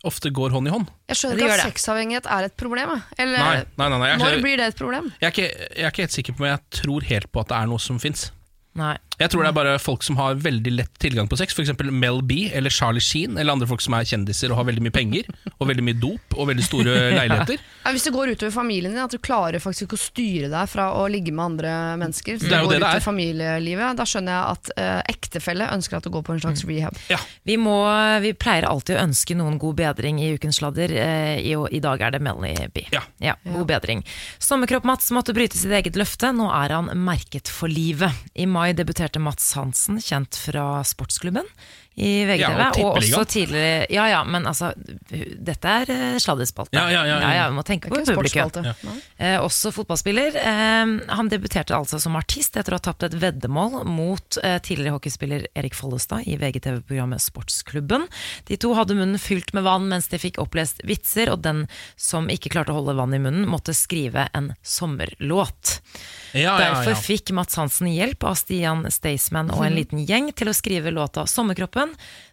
ofte 0.08 0.32
går 0.36 0.54
hånd 0.56 0.70
i 0.70 0.74
hånd. 0.74 0.90
Jeg 1.12 1.20
skjønner 1.20 1.42
ikke 1.42 1.58
at 1.58 1.66
sexavhengighet 1.70 2.30
er 2.38 2.48
et 2.50 2.56
problem. 2.60 2.96
Eller 3.18 3.42
Nei, 3.42 3.58
nei, 3.66 3.90
nei, 3.90 4.00
nei, 4.00 4.10
jeg, 4.12 4.22
når 4.22 4.34
jeg, 4.36 4.44
blir 4.46 4.62
det 4.62 4.70
et 4.72 4.80
problem? 4.80 5.12
jeg, 5.20 5.28
er 5.28 5.34
ikke, 5.34 5.50
jeg 5.50 5.88
er 5.88 5.94
ikke 5.94 6.06
helt 6.06 6.18
sikker 6.18 6.38
på, 6.38 6.46
men 6.46 6.54
jeg 6.54 6.82
tror 6.82 7.08
helt 7.10 7.32
på 7.32 7.44
at 7.44 7.52
det 7.52 7.60
er 7.60 7.72
noe 7.72 7.84
som 7.84 8.02
fins. 8.02 8.30
Nei. 8.76 8.96
Jeg 9.20 9.32
tror 9.32 9.46
det 9.46 9.50
er 9.52 9.56
bare 9.56 9.76
folk 9.80 10.04
som 10.04 10.18
har 10.20 10.36
veldig 10.44 10.72
lett 10.76 10.98
tilgang 11.00 11.30
på 11.32 11.38
sex, 11.40 11.54
f.eks. 11.56 11.72
Mel 11.92 12.22
B 12.28 12.50
eller 12.54 12.74
Charlie 12.74 13.04
Sheen, 13.04 13.38
eller 13.40 13.56
andre 13.56 13.68
folk 13.70 13.84
som 13.84 13.96
er 13.96 14.04
kjendiser 14.10 14.52
og 14.52 14.60
har 14.60 14.68
veldig 14.68 14.84
mye 14.84 14.96
penger, 14.96 15.30
og 15.56 15.70
veldig 15.70 15.86
mye 15.88 15.98
dop 16.02 16.36
og 16.36 16.50
veldig 16.52 16.66
store 16.66 16.96
leiligheter. 17.20 17.62
Ja, 17.86 17.94
hvis 17.96 18.04
det 18.08 18.12
går 18.16 18.34
utover 18.34 18.52
familien 18.52 18.92
din, 18.92 19.00
at 19.04 19.14
du 19.16 19.20
klarer 19.24 19.62
faktisk 19.64 19.86
ikke 19.88 20.00
å 20.00 20.04
styre 20.04 20.50
deg 20.52 20.72
fra 20.72 20.90
å 21.00 21.06
ligge 21.12 21.32
med 21.32 21.46
andre 21.46 21.76
mennesker, 22.02 22.40
hvis 22.40 22.50
Det 22.50 22.58
er 22.58 22.66
jo 22.66 22.68
går 22.68 22.76
det 22.76 22.82
det 22.82 22.90
utover 22.90 23.00
er. 23.00 23.06
familielivet, 23.08 23.96
da 24.02 24.08
skjønner 24.10 24.36
jeg 24.36 24.58
at 24.58 24.74
uh, 24.76 25.14
ektefelle 25.16 25.70
ønsker 25.78 26.00
at 26.02 26.10
du 26.10 26.12
går 26.18 26.26
på 26.28 26.36
en 26.36 26.44
slags 26.44 26.66
rehab. 26.68 27.00
Ja, 27.14 27.22
Vi, 27.48 27.56
må, 27.62 27.78
vi 28.26 28.34
pleier 28.36 28.68
alltid 28.68 28.98
å 29.00 29.06
ønske 29.06 29.38
noen 29.40 29.56
god 29.62 29.80
bedring 29.80 30.20
i 30.20 30.34
ukens 30.36 30.60
sladder. 30.60 30.92
Uh, 30.92 31.38
I, 31.40 31.56
I 31.80 31.84
dag 31.86 32.04
er 32.04 32.18
det 32.18 32.24
Melanie 32.26 32.68
B. 32.76 32.84
Ja. 32.92 33.06
god 33.46 33.70
bedring. 33.72 34.04
Sommerkropp-Mats 34.44 35.12
måtte 35.16 35.36
bryte 35.38 35.56
sitt 35.60 35.72
eget 35.72 35.96
løfte. 36.00 36.34
Nå 36.36 36.50
er 36.52 36.76
han 36.76 36.92
merket 37.06 37.48
for 37.54 37.72
livet. 37.72 38.12
I 38.36 38.50
mai 38.50 38.74
debuterte 38.76 39.05
Mats 39.22 39.54
Hansen, 39.56 40.00
kjent 40.02 40.36
fra 40.36 40.84
Sportsklubben 40.84 41.46
i 41.96 42.26
VGTV. 42.28 42.60
Ja, 42.60 42.70
og 42.84 42.86
og 42.86 42.98
også 43.00 43.24
tidligere 43.32 43.86
Ja 43.94 44.08
ja, 44.12 44.24
men 44.28 44.44
altså 44.50 44.74
Dette 45.08 45.76
er 45.82 46.20
sladdespalte. 46.20 46.76
Ja 46.76 46.90
Ja, 46.92 47.06
ja, 47.08 47.20
ja, 47.22 47.34
ja. 47.36 47.46
Vi 47.50 47.56
må 47.56 47.64
tenke 47.68 47.90
på 47.90 48.02
publikum. 48.06 48.66
Eh, 49.18 49.38
også 49.40 49.72
fotballspiller. 49.76 50.36
Eh, 50.36 50.92
han 51.18 51.30
debuterte 51.32 51.76
altså 51.76 52.00
som 52.02 52.18
artist 52.20 52.58
etter 52.58 52.76
å 52.76 52.80
ha 52.80 52.84
tapt 52.84 53.06
et 53.08 53.16
veddemål 53.22 53.86
mot 53.88 54.40
eh, 54.44 54.58
tidligere 54.64 54.98
hockeyspiller 54.98 55.48
Erik 55.56 55.76
Follestad 55.78 56.28
i 56.28 56.38
VGTV-programmet 56.42 57.24
Sportsklubben. 57.24 58.08
De 58.50 58.58
to 58.60 58.74
hadde 58.78 58.98
munnen 58.98 59.22
fylt 59.22 59.54
med 59.56 59.66
vann 59.68 59.88
mens 59.92 60.10
de 60.12 60.20
fikk 60.22 60.40
opplest 60.44 60.84
vitser, 60.88 61.32
og 61.34 61.44
den 61.46 61.66
som 61.96 62.30
ikke 62.32 62.52
klarte 62.54 62.74
å 62.74 62.80
holde 62.80 62.98
vann 62.98 63.16
i 63.16 63.22
munnen, 63.22 63.48
måtte 63.50 63.76
skrive 63.76 64.28
en 64.36 64.54
sommerlåt. 64.64 65.80
ja, 66.34 66.42
ja, 66.42 66.58
Derfor 66.60 66.96
ja. 66.96 67.00
fikk 67.00 67.32
Mats 67.36 67.56
Hansen 67.60 67.88
hjelp 67.92 68.24
av 68.28 68.36
Stian 68.40 68.86
Staysman 68.92 69.52
og 69.54 69.66
en 69.66 69.78
liten 69.78 70.02
gjeng 70.06 70.32
til 70.36 70.52
å 70.52 70.56
skrive 70.56 70.92
låta 70.92 71.26
'Sommerkroppen', 71.26 71.85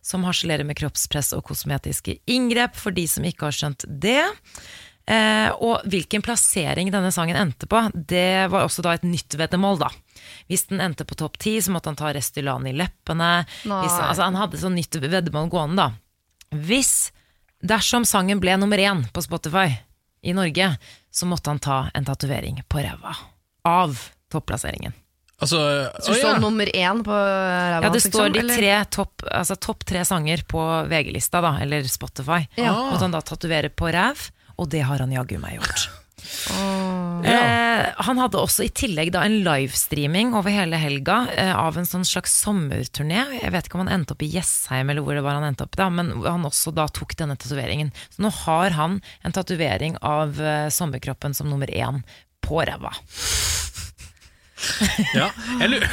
som 0.05 0.25
harselerer 0.29 0.67
med 0.69 0.79
kroppspress 0.81 1.33
og 1.37 1.45
kosmetiske 1.51 2.19
inngrep, 2.31 2.79
for 2.79 2.95
de 2.95 3.07
som 3.11 3.27
ikke 3.27 3.49
har 3.49 3.57
skjønt 3.57 3.87
det. 3.89 4.25
Eh, 5.11 5.49
og 5.59 5.83
hvilken 5.91 6.23
plassering 6.23 6.93
denne 6.95 7.11
sangen 7.15 7.39
endte 7.39 7.67
på, 7.67 7.81
det 7.95 8.49
var 8.53 8.69
også 8.69 8.85
da 8.87 8.95
et 8.97 9.07
nytt 9.07 9.35
veddemål, 9.39 9.81
da. 9.83 9.91
Hvis 10.51 10.69
den 10.71 10.83
endte 10.85 11.07
på 11.09 11.19
topp 11.19 11.41
ti, 11.43 11.57
så 11.63 11.75
måtte 11.75 11.91
han 11.91 11.99
ta 11.99 12.13
Restylan 12.15 12.69
i 12.71 12.77
leppene. 12.77 13.33
Hvis, 13.65 13.99
altså, 13.99 14.29
han 14.29 14.39
hadde 14.39 14.61
sånn 14.63 14.79
nytt 14.79 15.01
veddemål 15.03 15.51
gående, 15.53 15.89
da. 15.89 16.59
Hvis 16.69 17.11
Dersom 17.63 18.03
sangen 18.03 18.41
ble 18.43 18.57
nummer 18.59 18.81
én 18.83 19.05
på 19.15 19.23
Spotify 19.23 19.69
i 20.27 20.33
Norge, 20.35 20.67
så 21.15 21.29
måtte 21.31 21.53
han 21.53 21.63
ta 21.63 21.77
en 21.95 22.05
tatovering 22.05 22.59
på 22.67 22.83
ræva. 22.83 23.15
Av 23.63 23.95
topplasseringen. 24.33 24.97
Altså, 25.43 25.59
Så 25.99 26.15
du 26.15 26.21
ja. 26.23 26.37
nummer 26.39 26.69
én 26.71 27.03
på 27.03 27.15
ræva 27.15 27.81
Ja, 27.83 27.91
det 27.91 28.03
står 28.05 28.31
de 28.35 28.45
tre 28.47 28.77
topp 28.95 29.25
altså 29.27 29.57
top 29.59 29.83
tre 29.89 30.05
sanger 30.07 30.45
på 30.47 30.61
VG-lista, 30.91 31.43
da, 31.43 31.57
eller 31.65 31.89
Spotify. 31.91 32.45
Ja. 32.61 32.77
Måtte 32.93 33.09
han 33.09 33.17
da 33.17 33.23
tatoverer 33.27 33.73
på 33.75 33.91
ræv, 33.91 34.29
og 34.55 34.71
det 34.71 34.85
har 34.87 35.03
han 35.03 35.15
jaggu 35.15 35.41
meg 35.43 35.59
gjort. 35.59 35.89
Eh, 37.23 37.85
han 38.07 38.19
hadde 38.19 38.39
også 38.41 38.65
i 38.67 38.71
tillegg 38.75 39.13
da 39.15 39.23
en 39.27 39.41
livestreaming 39.47 40.33
over 40.39 40.55
hele 40.55 40.79
helga 40.81 41.21
eh, 41.39 41.53
av 41.55 41.77
en 41.79 41.87
sånn 41.87 42.07
slags 42.07 42.35
sommerturné. 42.43 43.25
Jeg 43.39 43.53
vet 43.55 43.69
ikke 43.69 43.79
om 43.79 43.85
han 43.85 43.93
endte 43.95 44.17
opp 44.17 44.25
i 44.27 44.31
Jessheim, 44.33 44.91
eller 44.91 45.07
hvor 45.07 45.17
det 45.19 45.23
var 45.27 45.39
han 45.39 45.47
endte 45.47 45.67
opp 45.67 45.79
da, 45.79 45.87
men 45.91 46.11
han 46.25 46.47
også 46.49 46.75
da 46.75 46.89
tok 46.91 47.15
denne 47.19 47.39
tatoveringen. 47.39 47.93
Så 48.11 48.25
nå 48.25 48.33
har 48.43 48.75
han 48.79 48.99
en 49.23 49.35
tatovering 49.35 49.99
av 50.03 50.41
eh, 50.43 50.67
sommerkroppen 50.75 51.35
som 51.39 51.51
nummer 51.51 51.71
én 51.71 52.03
på 52.43 52.63
ræva. 52.67 52.95
ja. 55.21 55.31
eller 55.61 55.85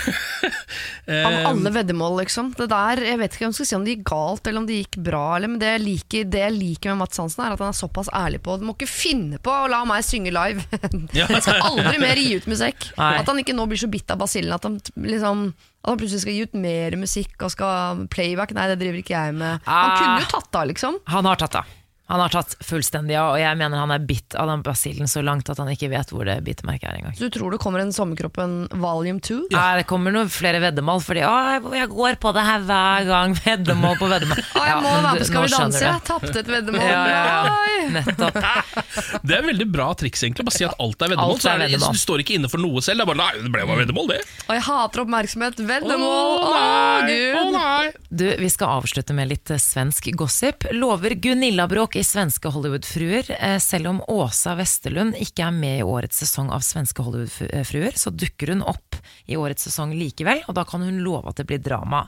Av 1.10 1.34
Eh, 1.34 1.46
alle 1.50 1.72
veddemål, 1.74 2.20
liksom. 2.22 2.52
Det 2.58 2.68
der, 2.70 3.00
jeg 3.02 3.18
vet 3.18 3.34
ikke 3.34 3.48
om 3.48 3.50
jeg 3.50 3.58
skal 3.58 3.68
si 3.70 3.76
om 3.80 3.86
det 3.88 3.96
gikk 3.96 4.04
galt 4.12 4.46
eller 4.48 4.62
om 4.62 4.68
det 4.70 4.76
gikk 4.84 4.98
bra. 5.08 5.24
Eller, 5.38 5.50
men 5.50 5.58
det 5.62 5.72
jeg, 5.72 5.82
liker, 5.82 6.28
det 6.30 6.44
jeg 6.44 6.54
liker 6.54 6.92
med 6.94 7.00
Mats 7.02 7.18
Hansen, 7.18 7.42
er 7.48 7.56
at 7.56 7.64
han 7.64 7.74
er 7.74 7.78
såpass 7.80 8.12
ærlig 8.14 8.44
på 8.46 8.60
Du 8.62 8.68
må 8.68 8.76
ikke 8.78 8.90
finne 8.92 9.40
på 9.42 9.50
å 9.50 9.66
la 9.72 9.80
meg 9.90 10.06
synge 10.06 10.30
live. 10.36 10.62
Jeg 11.18 11.42
skal 11.42 11.66
aldri 11.66 11.98
mer 12.04 12.22
gi 12.22 12.38
ut 12.38 12.46
musikk. 12.52 12.92
Nei. 13.00 13.10
At 13.24 13.32
han 13.32 13.42
ikke 13.42 13.58
nå 13.58 13.66
blir 13.72 13.82
så 13.82 13.90
bitt 13.90 14.14
av 14.14 14.22
basillen 14.22 14.54
at 14.54 14.70
han 14.70 14.78
liksom 15.02 15.48
at 15.80 15.94
han 15.94 16.00
plutselig 16.02 16.22
skal 16.26 16.36
gi 16.36 16.46
ut 16.46 16.56
mer 16.60 16.96
musikk 17.00 17.42
og 17.48 17.54
skal 17.56 18.02
playback. 18.12 18.52
Nei, 18.54 18.66
det 18.70 18.78
driver 18.82 19.00
ikke 19.02 19.16
jeg 19.16 19.36
med. 19.40 19.62
Han 19.66 19.90
Ah. 19.90 19.98
kunne 19.98 20.24
jo 20.26 20.32
tatt 20.36 20.58
av, 20.62 20.68
liksom. 20.68 20.98
Han 21.08 21.26
har 21.26 21.40
tatt 21.40 21.56
av. 21.62 21.70
Han 22.10 22.20
har 22.24 22.34
tatt 22.34 22.56
fullstendig 22.66 23.14
av, 23.22 23.36
og 23.36 23.40
jeg 23.42 23.58
mener 23.60 23.78
han 23.84 23.92
er 23.94 24.02
bitt 24.02 24.34
av 24.40 24.50
den 24.50 24.64
basillen 24.66 25.08
så 25.10 25.22
langt 25.22 25.50
at 25.54 25.60
han 25.62 25.70
ikke 25.70 25.92
vet 25.92 26.10
hvor 26.10 26.26
det 26.26 26.40
bitemerket 26.46 26.90
er 26.90 26.98
engang. 27.00 27.14
Så 27.18 27.28
du 27.30 27.36
tror 27.38 27.54
det 27.54 27.60
kommer 27.62 27.84
en 27.84 27.92
Sommerkroppen 27.94 28.56
volume 28.82 29.22
2? 29.22 29.38
Nei, 29.54 29.68
det 29.78 29.86
kommer 29.90 30.14
noen 30.16 30.32
flere 30.34 30.58
veddemål, 30.64 31.04
fordi 31.06 31.22
å, 31.28 31.34
jeg- 31.78 31.90
går 31.94 32.18
på 32.22 32.32
det 32.34 32.46
her 32.48 32.66
hver 32.66 33.06
gang. 33.10 33.36
Veddemål 33.46 33.96
på 34.02 34.10
veddemål. 34.10 34.42
Å, 34.42 34.64
jeg 34.70 34.82
må 34.84 34.94
være 35.06 35.14
på 35.22 35.28
Skal 35.30 35.46
vi 35.46 35.52
danse, 35.54 35.84
jeg 35.86 36.04
tapte 36.10 36.34
et 36.42 36.50
veddemål. 36.50 36.82
Ja, 36.90 37.04
ja, 37.14 37.22
ja. 37.30 37.92
Nettopp. 38.00 38.40
Det 39.30 39.36
er 39.38 39.46
veldig 39.46 39.68
bra 39.72 39.88
triks, 39.98 40.24
egentlig. 40.26 40.46
Bare 40.50 40.58
si 40.58 40.66
at 40.68 40.82
alt 40.82 41.06
er 41.06 41.14
veddemål. 41.14 41.36
Alt 41.38 41.46
Så 41.46 41.52
er 41.54 41.64
er 41.66 41.74
det, 41.76 41.80
du 41.84 42.00
står 42.02 42.24
ikke 42.24 42.36
inne 42.40 42.50
for 42.52 42.62
noe 42.62 42.82
selv. 42.86 43.02
Det 43.02 43.06
er 43.06 43.10
bare 43.12 43.22
nei, 43.22 43.44
det 43.46 43.54
ble 43.54 43.66
bare 43.70 43.82
veddemål, 43.84 44.10
det. 44.16 44.20
Og 44.50 44.54
jeg 44.58 44.66
hater 44.66 45.04
oppmerksomhet. 45.06 45.62
Veddemål! 45.70 46.10
Å, 46.10 46.50
Å, 46.50 46.58
nei, 47.06 47.20
å, 47.30 47.46
gud! 47.46 47.54
nei. 47.54 47.92
Du, 48.10 48.26
Vi 48.42 48.50
skal 48.54 48.80
avslutte 48.80 49.14
med 49.18 49.30
litt 49.32 49.54
svensk 49.62 50.10
gossip. 50.20 50.66
Lover 50.74 51.14
Gunilla-bråk 51.22 51.99
i 52.00 52.04
svenske 52.04 52.48
Hollywood-fruer. 52.54 53.28
Eh, 53.40 53.58
Selv 53.60 53.90
om 53.92 54.02
Åsa 54.08 54.56
Westerlund 54.56 55.18
ikke 55.20 55.44
er 55.50 55.56
med 55.56 55.82
i 55.82 55.86
årets 55.86 56.22
sesong 56.24 56.48
av 56.56 56.64
Svenske 56.64 57.04
Hollywood-fruer, 57.04 57.98
så 58.00 58.14
dukker 58.16 58.54
hun 58.54 58.64
opp 58.64 58.96
i 59.30 59.36
årets 59.40 59.68
sesong 59.68 59.92
likevel, 59.98 60.42
og 60.48 60.56
da 60.58 60.64
kan 60.68 60.84
hun 60.86 61.02
love 61.04 61.28
at 61.30 61.40
det 61.42 61.48
blir 61.50 61.60
drama. 61.64 62.06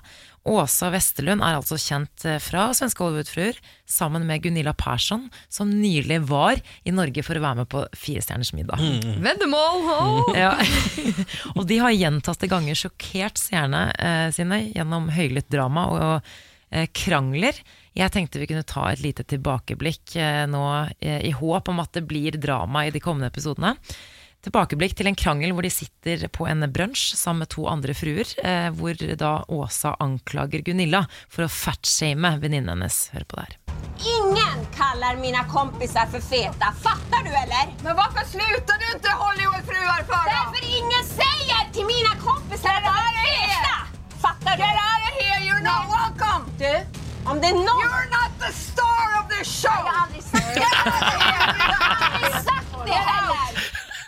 Åsa 0.47 0.89
Westerlund 0.93 1.43
er 1.45 1.57
altså 1.59 1.77
kjent 1.77 2.23
eh, 2.25 2.39
fra 2.41 2.69
Svenske 2.77 3.03
Hollywood-fruer, 3.03 3.59
sammen 3.89 4.23
med 4.29 4.45
Gunilla 4.45 4.73
Persson, 4.79 5.27
som 5.51 5.69
nylig 5.69 6.21
var 6.31 6.61
i 6.87 6.93
Norge 6.95 7.25
for 7.27 7.35
å 7.37 7.43
være 7.43 7.61
med 7.61 7.69
på 7.73 7.83
Firestjerners 7.99 8.53
middag. 8.57 8.79
Veddemål! 9.21 9.89
Oh! 9.91 10.31
Ja. 10.41 10.53
og 11.57 11.65
de 11.69 11.81
har 11.83 11.91
gjentatte 11.93 12.47
ganger 12.49 12.77
sjokkert 12.79 13.37
seerne 13.41 13.89
eh, 13.99 14.29
sine 14.33 14.63
gjennom 14.71 15.11
høylytt 15.13 15.51
drama 15.51 15.83
og 15.91 16.31
krangler. 16.95 17.57
Jeg 17.97 18.11
tenkte 18.13 18.39
vi 18.39 18.47
kunne 18.47 18.63
ta 18.67 18.85
et 18.91 19.03
lite 19.03 19.25
tilbakeblikk 19.27 20.15
eh, 20.15 20.45
nå 20.47 20.63
eh, 21.03 21.19
i 21.27 21.33
håp 21.35 21.67
om 21.71 21.81
at 21.83 21.91
det 21.97 22.05
blir 22.07 22.37
drama 22.39 22.85
i 22.87 22.93
de 22.95 23.01
kommende 23.03 23.27
episodene. 23.27 23.75
Tilbakeblikk 24.41 24.95
til 24.97 25.09
en 25.11 25.17
krangel 25.17 25.51
hvor 25.53 25.65
de 25.67 25.69
sitter 25.69 26.23
på 26.33 26.47
en 26.49 26.65
brunsj 26.73 27.11
sammen 27.19 27.43
med 27.43 27.51
to 27.53 27.67
andre 27.69 27.93
fruer, 27.93 28.31
eh, 28.41 28.69
hvor 28.73 28.95
da 29.19 29.33
Åsa 29.51 29.93
anklager 30.01 30.63
Gunilla 30.65 31.03
for 31.27 31.45
å 31.45 31.51
fatshame 31.51 32.37
venninnen 32.41 32.71
hennes. 32.73 33.03
Hør 33.13 33.27
på 33.27 33.37
det 33.37 33.45
her. 33.49 33.59
Ingen 34.15 34.65
kaller 34.73 35.19
mine 35.21 35.43
kompiser 35.51 36.07
for 36.09 36.23
feta. 36.25 36.71
Fattar 36.79 37.27
du 37.27 37.29
eller? 37.43 37.75
Men 37.83 37.99
hvorfor 37.99 38.25
slutter 38.31 38.81
du 38.81 38.87
inte 38.95 39.19
Hollywoodfruar 39.19 40.01
för 40.09 40.25
då? 40.25 40.39
Derfor 40.39 40.65
ingen 40.79 41.05
sier 41.11 41.69
til 41.75 41.85
mine 41.91 42.15
kompiser 42.23 42.79
at 42.79 42.87
de 42.87 42.97
er 42.97 43.23
feta. 43.27 43.77
Fattar 44.25 44.57
du? 44.57 44.63
Get 44.63 44.85
er 44.87 45.10
you're 45.47 45.63
not 45.63 45.83
welcome. 45.89 46.45
Du, 46.59 46.73
om 47.29 47.41
det 47.41 47.51
någon... 47.51 47.65
You're 47.67 48.09
not 48.09 48.31
the 48.39 48.51
star 48.53 49.19
of 49.19 49.29
this 49.37 49.47
show. 49.61 49.69
Jag 49.85 49.91
har 49.91 50.03
aldrig 50.05 50.23
sagt 50.23 50.55
det. 50.55 50.61
Jag 52.21 52.43
sagt 52.43 52.85
det 52.85 52.91
heller. 52.91 53.37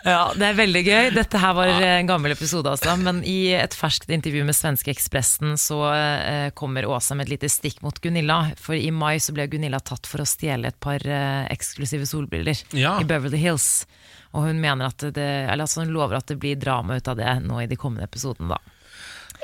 Ja, 0.06 0.32
det 0.36 0.46
er 0.50 0.52
veldig 0.58 0.80
gøy. 0.84 1.06
Dette 1.16 1.38
her 1.40 1.54
var 1.56 1.70
en 1.80 2.06
gammel 2.06 2.34
episode, 2.34 2.68
altså. 2.68 2.92
Men 3.00 3.22
i 3.24 3.54
et 3.56 3.72
ferskt 3.74 4.10
intervju 4.12 4.42
med 4.44 4.52
svenske 4.56 4.92
Ekspressen 4.92 5.54
så 5.58 5.78
eh, 5.94 6.50
kommer 6.52 6.84
Åsa 6.86 7.14
med 7.16 7.24
et 7.24 7.32
lite 7.38 7.48
stikk 7.48 7.80
mot 7.82 7.96
Gunilla. 8.04 8.50
For 8.60 8.76
i 8.76 8.90
mai 8.92 9.16
så 9.24 9.32
ble 9.32 9.46
Gunilla 9.48 9.80
tatt 9.80 10.04
for 10.10 10.20
å 10.20 10.28
stjele 10.28 10.68
et 10.68 10.76
par 10.84 11.00
eh, 11.08 11.46
eksklusive 11.54 12.04
solbriller 12.10 12.60
Ja. 12.76 12.98
i 13.00 13.08
Beverly 13.08 13.40
Hills. 13.40 13.86
Og 14.36 14.44
hun 14.50 14.60
mener 14.60 14.90
at 14.92 15.00
det, 15.14 15.24
eller 15.48 15.64
altså 15.64 15.86
hun 15.86 15.94
lover 15.96 16.18
at 16.20 16.28
det 16.28 16.36
blir 16.42 16.60
drama 16.60 16.98
ut 17.00 17.08
av 17.08 17.16
det 17.16 17.38
nå 17.46 17.62
i 17.64 17.68
de 17.70 17.76
kommende 17.80 18.04
episodene, 18.04 18.50
da. 18.58 18.60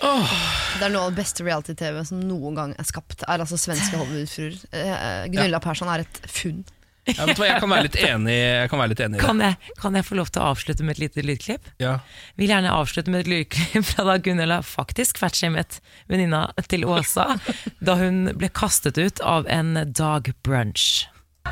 Det 0.00 0.86
er 0.86 0.92
noe 0.94 1.06
av 1.06 1.12
det 1.12 1.20
beste 1.20 1.44
reality-TV 1.44 1.98
som 2.08 2.20
noen 2.24 2.56
gang 2.56 2.70
er 2.80 2.86
skapt. 2.88 3.24
Er 3.28 3.42
altså 3.42 3.58
svenske 3.60 3.98
Hollywood-fruer. 4.00 4.54
Eh, 4.72 5.24
Gunilla 5.32 5.60
Persson 5.62 5.90
er 5.92 6.06
et 6.06 6.22
funn. 6.30 6.62
Ja, 7.08 7.24
vet 7.26 7.38
du 7.38 7.40
hva, 7.40 7.46
jeg 7.48 7.60
kan 7.62 7.70
være 7.72 7.86
litt 7.86 7.96
enig, 7.96 8.34
jeg 8.36 8.68
kan 8.70 8.78
være 8.80 8.90
litt 8.92 9.00
enig 9.02 9.16
i 9.16 9.18
det. 9.18 9.24
Kan 9.24 9.40
jeg, 9.42 9.54
kan 9.80 9.96
jeg 9.96 10.04
få 10.06 10.14
lov 10.18 10.28
til 10.30 10.42
å 10.42 10.50
avslutte 10.52 10.84
med 10.84 10.92
et 10.94 11.00
lite 11.04 11.24
lydklipp? 11.24 11.70
Ja. 11.82 11.94
Vil 12.38 12.52
gjerne 12.52 12.74
avslutte 12.76 13.12
med 13.12 13.24
et 13.24 13.30
lydklipp 13.32 13.86
fra 13.88 14.04
da 14.06 14.14
Gunilla 14.20 14.58
faktisk 14.66 15.18
fatshamet 15.20 15.80
venninna 16.12 16.40
til 16.70 16.84
Åsa 16.88 17.26
da 17.86 17.92
hun 18.00 18.16
ble 18.36 18.48
kastet 18.52 18.96
ut 19.00 19.20
av 19.24 19.48
en 19.50 19.70
dog 19.96 20.32
brunch. 20.44 21.06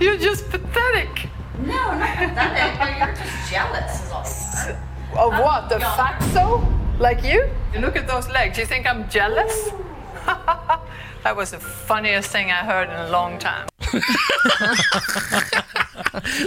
You're 0.00 0.16
just 0.16 0.50
pathetic. 0.50 1.28
No, 1.58 1.94
not 1.98 2.16
pathetic. 2.16 2.98
You're 2.98 3.14
just 3.14 3.50
jealous. 3.50 4.68
Of 5.16 5.32
what? 5.38 5.68
The 5.68 5.78
fatso? 5.78 6.66
Like 6.98 7.22
you? 7.22 7.48
You 7.72 7.80
look 7.80 7.96
at 7.96 8.06
those 8.06 8.28
legs. 8.28 8.58
You 8.58 8.66
think 8.66 8.86
I'm 8.86 9.08
jealous? 9.08 9.70
that 11.22 11.36
was 11.36 11.50
the 11.52 11.60
funniest 11.60 12.30
thing 12.30 12.50
I 12.50 12.64
heard 12.64 12.88
in 12.88 12.96
a 12.96 13.10
long 13.10 13.38
time. 13.38 13.66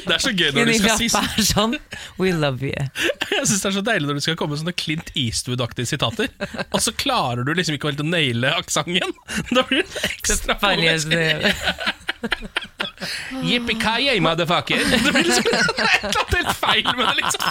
Det 0.07 0.13
er 0.13 0.17
så 0.19 0.31
gøy 0.35 0.51
når 0.51 0.65
du 0.65 0.73
skal 0.77 0.97
si 0.99 1.07
Persson, 1.13 1.75
we 2.19 2.31
love 2.31 2.63
you. 2.65 2.73
Jeg 3.37 3.45
synes 3.45 3.61
det 3.61 3.69
er 3.69 3.75
så 3.77 3.83
deilig 3.85 4.07
når 4.07 4.19
du 4.19 4.23
skal 4.25 4.35
komme 4.39 4.55
med 4.55 4.61
sånne 4.61 4.73
Clint 4.77 5.11
Eastwood-aktige 5.15 5.85
sitater, 5.87 6.27
og 6.71 6.81
så 6.83 6.91
klarer 6.91 7.47
du 7.47 7.53
liksom 7.55 7.77
ikke 7.77 7.91
helt 7.91 8.03
å 8.03 8.07
naile 8.07 8.51
aksenten. 8.57 9.15
Da 9.55 9.63
blir 9.67 9.83
det 9.87 10.03
ekstra 10.11 10.57
Funniest 10.61 11.11
komisk. 11.11 12.06
Yippee-ki-yay, 13.47 14.19
motherfucker! 14.23 14.83
Det 14.91 15.11
blir 15.11 15.23
liksom 15.23 15.43
det 15.43 15.57
er 15.83 15.87
et 15.87 16.03
eller 16.03 16.21
annet 16.23 16.37
helt 16.37 16.57
feil 16.57 16.89
med 16.97 17.05
det, 17.07 17.15
liksom. 17.21 17.41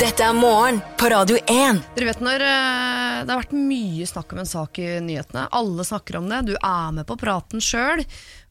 Dette 0.00 0.24
er 0.24 0.36
morgen 0.36 0.80
på 0.98 1.10
Radio 1.12 1.36
1. 1.44 1.80
Dere 1.96 2.08
vet 2.08 2.22
når 2.24 2.42
eh, 2.46 3.16
Det 3.26 3.34
har 3.34 3.42
vært 3.42 3.56
mye 3.56 4.06
snakk 4.08 4.32
om 4.32 4.40
en 4.42 4.48
sak 4.48 4.80
i 4.80 4.86
nyhetene. 5.04 5.44
Alle 5.56 5.84
snakker 5.84 6.16
om 6.20 6.30
det. 6.30 6.40
Du 6.48 6.54
er 6.56 6.94
med 6.96 7.04
på 7.08 7.18
praten 7.20 7.60
sjøl. 7.64 8.00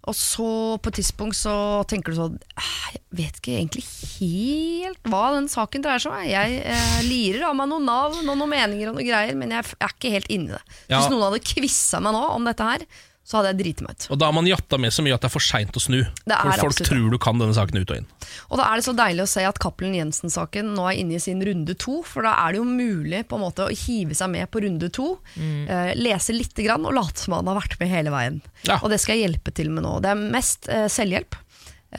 Og 0.10 0.15
så 0.15 0.50
på 0.80 0.91
et 0.91 1.00
tidspunkt 1.02 1.38
så 1.38 1.54
tenker 1.89 2.13
du 2.13 2.19
sånn 2.22 2.38
«Ah, 2.58 2.86
Jeg 2.93 3.02
vet 3.19 3.41
ikke 3.41 3.58
egentlig 3.58 3.84
helt 4.19 5.10
hva 5.12 5.26
den 5.36 5.50
saken 5.52 5.84
dreier 5.84 6.02
seg 6.02 6.13
om. 6.13 6.24
Jeg 6.30 6.62
eh, 6.63 6.95
lirer 7.10 7.50
av 7.50 7.58
meg 7.58 7.69
noen 7.74 7.89
navn 7.89 8.22
og 8.24 8.30
noen 8.39 8.54
meninger 8.54 8.89
og 8.91 8.98
noen 9.00 9.10
greier, 9.10 9.36
men 9.38 9.54
jeg 9.54 9.65
er 9.76 9.91
ikke 9.93 10.13
helt 10.15 10.32
inni 10.32 10.54
det. 10.54 10.62
Ja. 10.88 11.00
Hvis 11.02 11.12
noen 11.12 11.26
hadde 11.28 11.43
kvissa 11.52 12.02
meg 12.06 12.15
nå 12.15 12.24
om 12.38 12.48
dette 12.48 12.69
her, 12.72 12.86
så 13.30 13.38
hadde 13.38 13.52
jeg 13.52 13.58
driti 13.60 13.86
meg 13.86 13.94
ut. 13.94 14.06
Og 14.10 14.18
da 14.18 14.26
har 14.26 14.34
man 14.34 14.48
jatta 14.50 14.80
med 14.82 14.89
så 14.96 15.04
mye 15.06 15.13
at 15.13 15.22
det 15.22 15.28
er 15.30 15.34
for 15.36 15.46
seint 15.46 15.76
å 15.78 15.82
snu. 15.84 16.00
Det 16.02 16.34
er 16.34 16.39
For 16.50 16.63
folk 16.63 16.72
absolutt 16.74 16.89
tror 16.89 17.12
du 17.13 17.18
kan 17.22 17.38
denne 17.38 17.54
saken 17.54 17.78
ut 17.78 17.92
og 17.94 18.00
inn. 18.00 18.08
Og 18.50 18.58
da 18.58 18.65
er 18.72 18.80
det 18.82 18.86
så 18.88 18.94
deilig 18.98 19.22
å 19.22 19.30
se 19.30 19.44
at 19.46 19.60
Cappelen 19.62 19.94
Jensen-saken 20.00 20.72
nå 20.74 20.88
er 20.89 20.98
inne 21.04 21.20
i 21.20 21.22
sin 21.22 21.44
runde 21.46 21.76
to, 21.78 22.00
for 22.10 22.26
da 22.26 22.34
er 22.48 22.56
det 22.58 22.62
jo 22.63 22.65
mulig 22.65 23.22
på 23.30 23.38
en 23.38 23.44
måte 23.46 23.68
å 23.68 23.76
hive 23.86 24.18
seg 24.18 24.34
med 24.34 24.50
på 24.50 24.63
runde 24.65 24.89
to, 24.98 25.12
eh, 25.38 25.94
lese 26.00 26.34
lite 26.34 26.65
grann 26.65 26.89
og 26.89 26.98
late 26.98 27.22
som 27.22 27.38
han 27.38 27.46
har 27.54 27.60
vært 27.62 27.78
med 27.80 27.94
hele 27.94 28.10
veien. 28.18 28.42
Ja. 28.65 28.80
Og 28.82 28.89
det 28.89 28.98
skal 29.04 29.20
jeg 29.20 29.30
hjelpe 29.30 29.54
til 29.54 29.70
med 29.70 29.86
nå. 29.86 30.00
Det 30.02 30.10
er 30.10 30.26
mest 30.34 30.65
eh, 30.74 30.88
selvhjelp, 30.89 31.38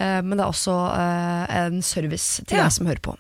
eh, 0.02 0.20
men 0.26 0.34
det 0.34 0.42
er 0.42 0.50
også 0.50 0.76
eh, 0.98 1.58
en 1.62 1.78
service 1.86 2.42
til 2.42 2.58
Ja. 2.58 2.64
deg 2.66 2.72
som 2.74 2.90
hører 2.90 3.06
på. 3.06 3.14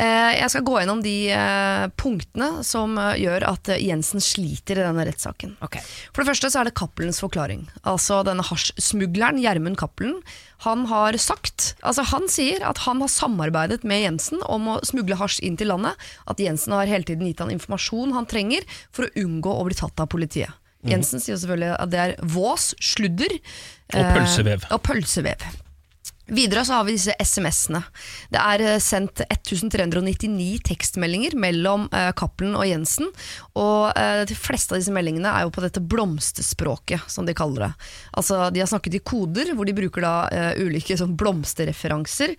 Eh, 0.00 0.32
Jeg 0.38 0.50
skal 0.52 0.64
gå 0.66 0.76
gjennom 0.78 1.00
de 1.04 1.14
eh, 1.34 1.86
punktene 1.98 2.64
som 2.66 2.94
eh, 3.00 3.18
gjør 3.24 3.46
at 3.48 3.70
Jensen 3.80 4.22
sliter 4.22 4.78
i 4.78 4.84
denne 4.84 5.06
rettssaken. 5.08 5.56
Okay. 5.66 5.82
For 6.14 6.22
det 6.22 6.30
første 6.30 6.50
så 6.52 6.60
er 6.60 6.70
det 6.70 6.76
Cappelens 6.78 7.20
forklaring. 7.22 7.66
Altså 7.88 8.20
denne 8.26 8.44
hasjsmugleren 8.46 9.40
Gjermund 9.42 9.80
Cappelen. 9.80 10.20
Han 10.66 10.86
har 10.90 11.16
sagt, 11.20 11.74
altså 11.80 12.04
han 12.12 12.28
sier 12.32 12.64
at 12.68 12.82
han 12.84 13.00
har 13.00 13.12
samarbeidet 13.12 13.82
med 13.88 14.04
Jensen 14.04 14.44
om 14.44 14.68
å 14.76 14.80
smugle 14.86 15.18
hasj 15.20 15.40
inn 15.46 15.56
til 15.60 15.72
landet. 15.72 15.96
At 16.30 16.40
Jensen 16.42 16.76
har 16.76 16.90
hele 16.90 17.08
tiden 17.08 17.28
gitt 17.28 17.40
han 17.42 17.52
informasjon 17.54 18.14
han 18.16 18.28
trenger 18.30 18.66
for 18.92 19.08
å 19.08 19.14
unngå 19.24 19.56
å 19.56 19.66
bli 19.68 19.78
tatt 19.78 20.00
av 20.00 20.10
politiet. 20.12 20.52
Jensen 20.88 21.20
sier 21.20 21.34
jo 21.34 21.40
selvfølgelig 21.42 21.74
at 21.76 21.90
det 21.92 21.98
er 22.00 22.14
vås, 22.24 22.70
sludder 22.80 23.34
Og 23.36 23.98
eh, 24.00 24.14
og 24.72 24.80
pølsevev. 24.86 25.60
Videre 26.30 26.64
så 26.64 26.78
har 26.78 26.86
vi 26.86 26.94
disse 26.94 27.14
SMS-ene. 27.18 27.82
Det 28.30 28.40
er 28.40 28.62
eh, 28.64 28.78
sendt 28.82 29.22
1399 29.26 30.60
tekstmeldinger 30.68 31.34
mellom 31.40 31.88
eh, 31.96 32.10
Cappelen 32.16 32.54
og 32.58 32.68
Jensen. 32.68 33.10
Og 33.58 33.90
eh, 33.98 34.22
de 34.30 34.36
fleste 34.38 34.74
av 34.74 34.80
disse 34.80 34.94
meldingene 34.94 35.32
er 35.32 35.46
jo 35.46 35.54
på 35.54 35.64
dette 35.64 35.82
blomsterspråket, 35.82 37.08
som 37.10 37.26
de 37.26 37.34
kaller 37.36 37.66
det. 37.66 37.88
Altså 38.20 38.42
De 38.54 38.62
har 38.62 38.70
snakket 38.70 39.00
i 39.00 39.02
koder, 39.02 39.52
hvor 39.56 39.66
de 39.66 39.76
bruker 39.76 40.04
da 40.04 40.14
ulike 40.60 40.96
sånn 40.98 41.16
blomsterreferanser. 41.18 42.34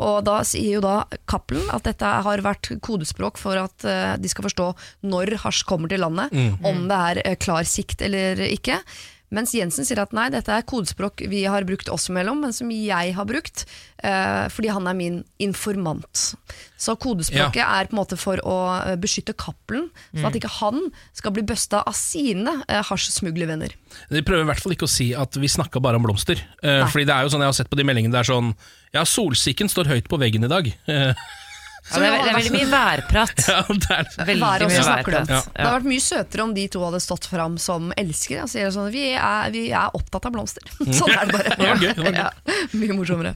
Og 0.00 0.16
da 0.26 0.36
sier 0.46 0.78
jo 0.78 0.82
da 0.84 0.96
Cappelen 1.30 1.68
at 1.74 1.86
dette 1.86 2.10
har 2.26 2.42
vært 2.44 2.72
kodespråk 2.84 3.38
for 3.40 3.60
at 3.60 3.86
de 4.20 4.30
skal 4.30 4.46
forstå 4.48 4.68
når 5.10 5.36
hasj 5.44 5.64
kommer 5.68 5.90
til 5.92 6.02
landet, 6.04 6.34
om 6.66 6.84
det 6.90 7.00
er 7.00 7.40
klar 7.40 7.68
sikt 7.68 8.04
eller 8.06 8.40
ikke. 8.48 8.80
Mens 9.30 9.52
Jensen 9.54 9.86
sier 9.86 10.00
at 10.02 10.14
nei, 10.16 10.26
dette 10.34 10.50
er 10.50 10.64
kodespråk 10.66 11.22
vi 11.30 11.44
har 11.46 11.66
brukt 11.68 11.90
oss 11.92 12.08
imellom, 12.10 12.40
men 12.42 12.54
som 12.54 12.70
jeg 12.74 13.14
har 13.14 13.28
brukt, 13.28 13.64
eh, 14.02 14.46
fordi 14.50 14.72
han 14.74 14.88
er 14.90 14.96
min 14.98 15.20
informant. 15.38 16.32
Så 16.80 16.96
kodespråket 16.98 17.62
er 17.62 17.90
på 17.90 17.94
en 17.94 18.00
måte 18.00 18.18
for 18.18 18.42
å 18.42 18.56
eh, 18.80 18.96
beskytte 19.00 19.36
Cappelen, 19.38 19.88
sånn 20.10 20.26
at 20.30 20.38
ikke 20.40 20.50
han 20.58 20.82
skal 21.16 21.34
bli 21.36 21.44
busta 21.46 21.84
av 21.86 21.94
sine 21.94 22.56
eh, 22.66 22.82
hasjsmuglervenner. 22.90 23.76
De 24.10 24.24
prøver 24.26 24.46
i 24.46 24.50
hvert 24.50 24.64
fall 24.64 24.74
ikke 24.74 24.88
å 24.88 24.92
si 24.92 25.12
at 25.14 25.38
vi 25.38 25.50
snakka 25.50 25.82
bare 25.82 26.00
om 26.00 26.08
blomster. 26.08 26.42
Eh, 26.62 26.82
fordi 26.90 27.06
det 27.06 27.14
er 27.14 27.26
jo 27.26 27.34
sånn 27.34 27.46
jeg 27.46 27.52
har 27.52 27.58
sett 27.62 27.70
på 27.70 27.78
de 27.78 27.86
meldingene 27.86 28.14
Det 28.14 28.20
er 28.22 28.28
sånn 28.32 28.52
Ja, 28.94 29.04
solsikken 29.06 29.70
står 29.70 29.90
høyt 29.90 30.10
på 30.10 30.18
veggen 30.18 30.46
i 30.46 30.50
dag. 30.50 30.72
Eh, 31.80 31.96
Ja, 31.96 32.00
det, 32.00 32.06
er, 32.06 32.16
det 32.20 32.30
er 32.30 32.36
veldig 32.38 32.54
mye 32.54 32.70
værprat. 32.70 33.42
Ja, 33.50 33.60
det 33.68 33.90
er 33.90 34.26
Veldig 34.28 34.44
Vær 34.44 34.64
mye 34.70 34.84
værprat. 34.86 35.30
Ja. 35.32 35.40
Det 35.40 35.64
hadde 35.64 35.74
vært 35.78 35.88
mye 35.90 36.04
søtere 36.04 36.44
om 36.44 36.52
de 36.54 36.66
to 36.70 36.82
hadde 36.84 37.00
stått 37.02 37.26
fram 37.30 37.56
som 37.60 37.90
elskere. 37.98 38.44
Altså, 38.46 38.66
sånn, 38.74 38.90
vi, 38.94 39.04
er, 39.16 39.50
vi 39.54 39.64
er 39.74 39.96
opptatt 39.96 40.28
av 40.28 40.34
blomster. 40.34 40.66
Sånn 41.00 41.10
er 41.14 41.30
det 41.30 41.34
bare. 41.34 41.54
Det 41.56 41.68
var 41.70 41.82
gøy, 41.82 41.92
det 41.96 42.04
var 42.04 42.16
gøy. 42.16 42.20
Ja, 42.20 42.58
mye 42.80 42.98
morsommere. 42.98 43.34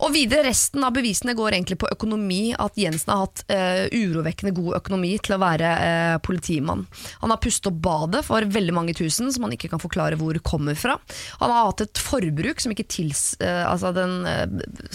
Og 0.00 0.14
videre, 0.14 0.46
resten 0.48 0.84
av 0.86 0.94
bevisene 0.96 1.36
går 1.38 1.58
egentlig 1.58 1.78
på 1.82 1.90
økonomi. 1.92 2.42
At 2.58 2.78
Jensen 2.80 3.12
har 3.14 3.24
hatt 3.26 3.44
uh, 3.52 3.84
urovekkende 3.94 4.54
god 4.56 4.78
økonomi 4.80 5.14
til 5.24 5.36
å 5.36 5.40
være 5.42 5.72
uh, 5.78 6.16
politimann. 6.24 6.86
Han 7.22 7.34
har 7.34 7.42
pustet 7.42 7.70
opp 7.70 7.78
badet 7.84 8.24
for 8.26 8.44
veldig 8.54 8.74
mange 8.74 8.96
tusen, 8.96 9.30
som 9.34 9.46
han 9.46 9.54
ikke 9.56 9.70
kan 9.72 9.82
forklare 9.82 10.18
hvor 10.20 10.38
kommer 10.44 10.78
fra. 10.78 10.96
Han 11.40 11.52
har 11.52 11.70
hatt 11.70 11.84
et 11.86 12.00
forbruk 12.02 12.62
som 12.62 12.74
ikke 12.74 12.88
tils, 12.90 13.34
uh, 13.42 13.64
altså 13.70 13.92
den 13.94 14.24
eh, 14.28 14.44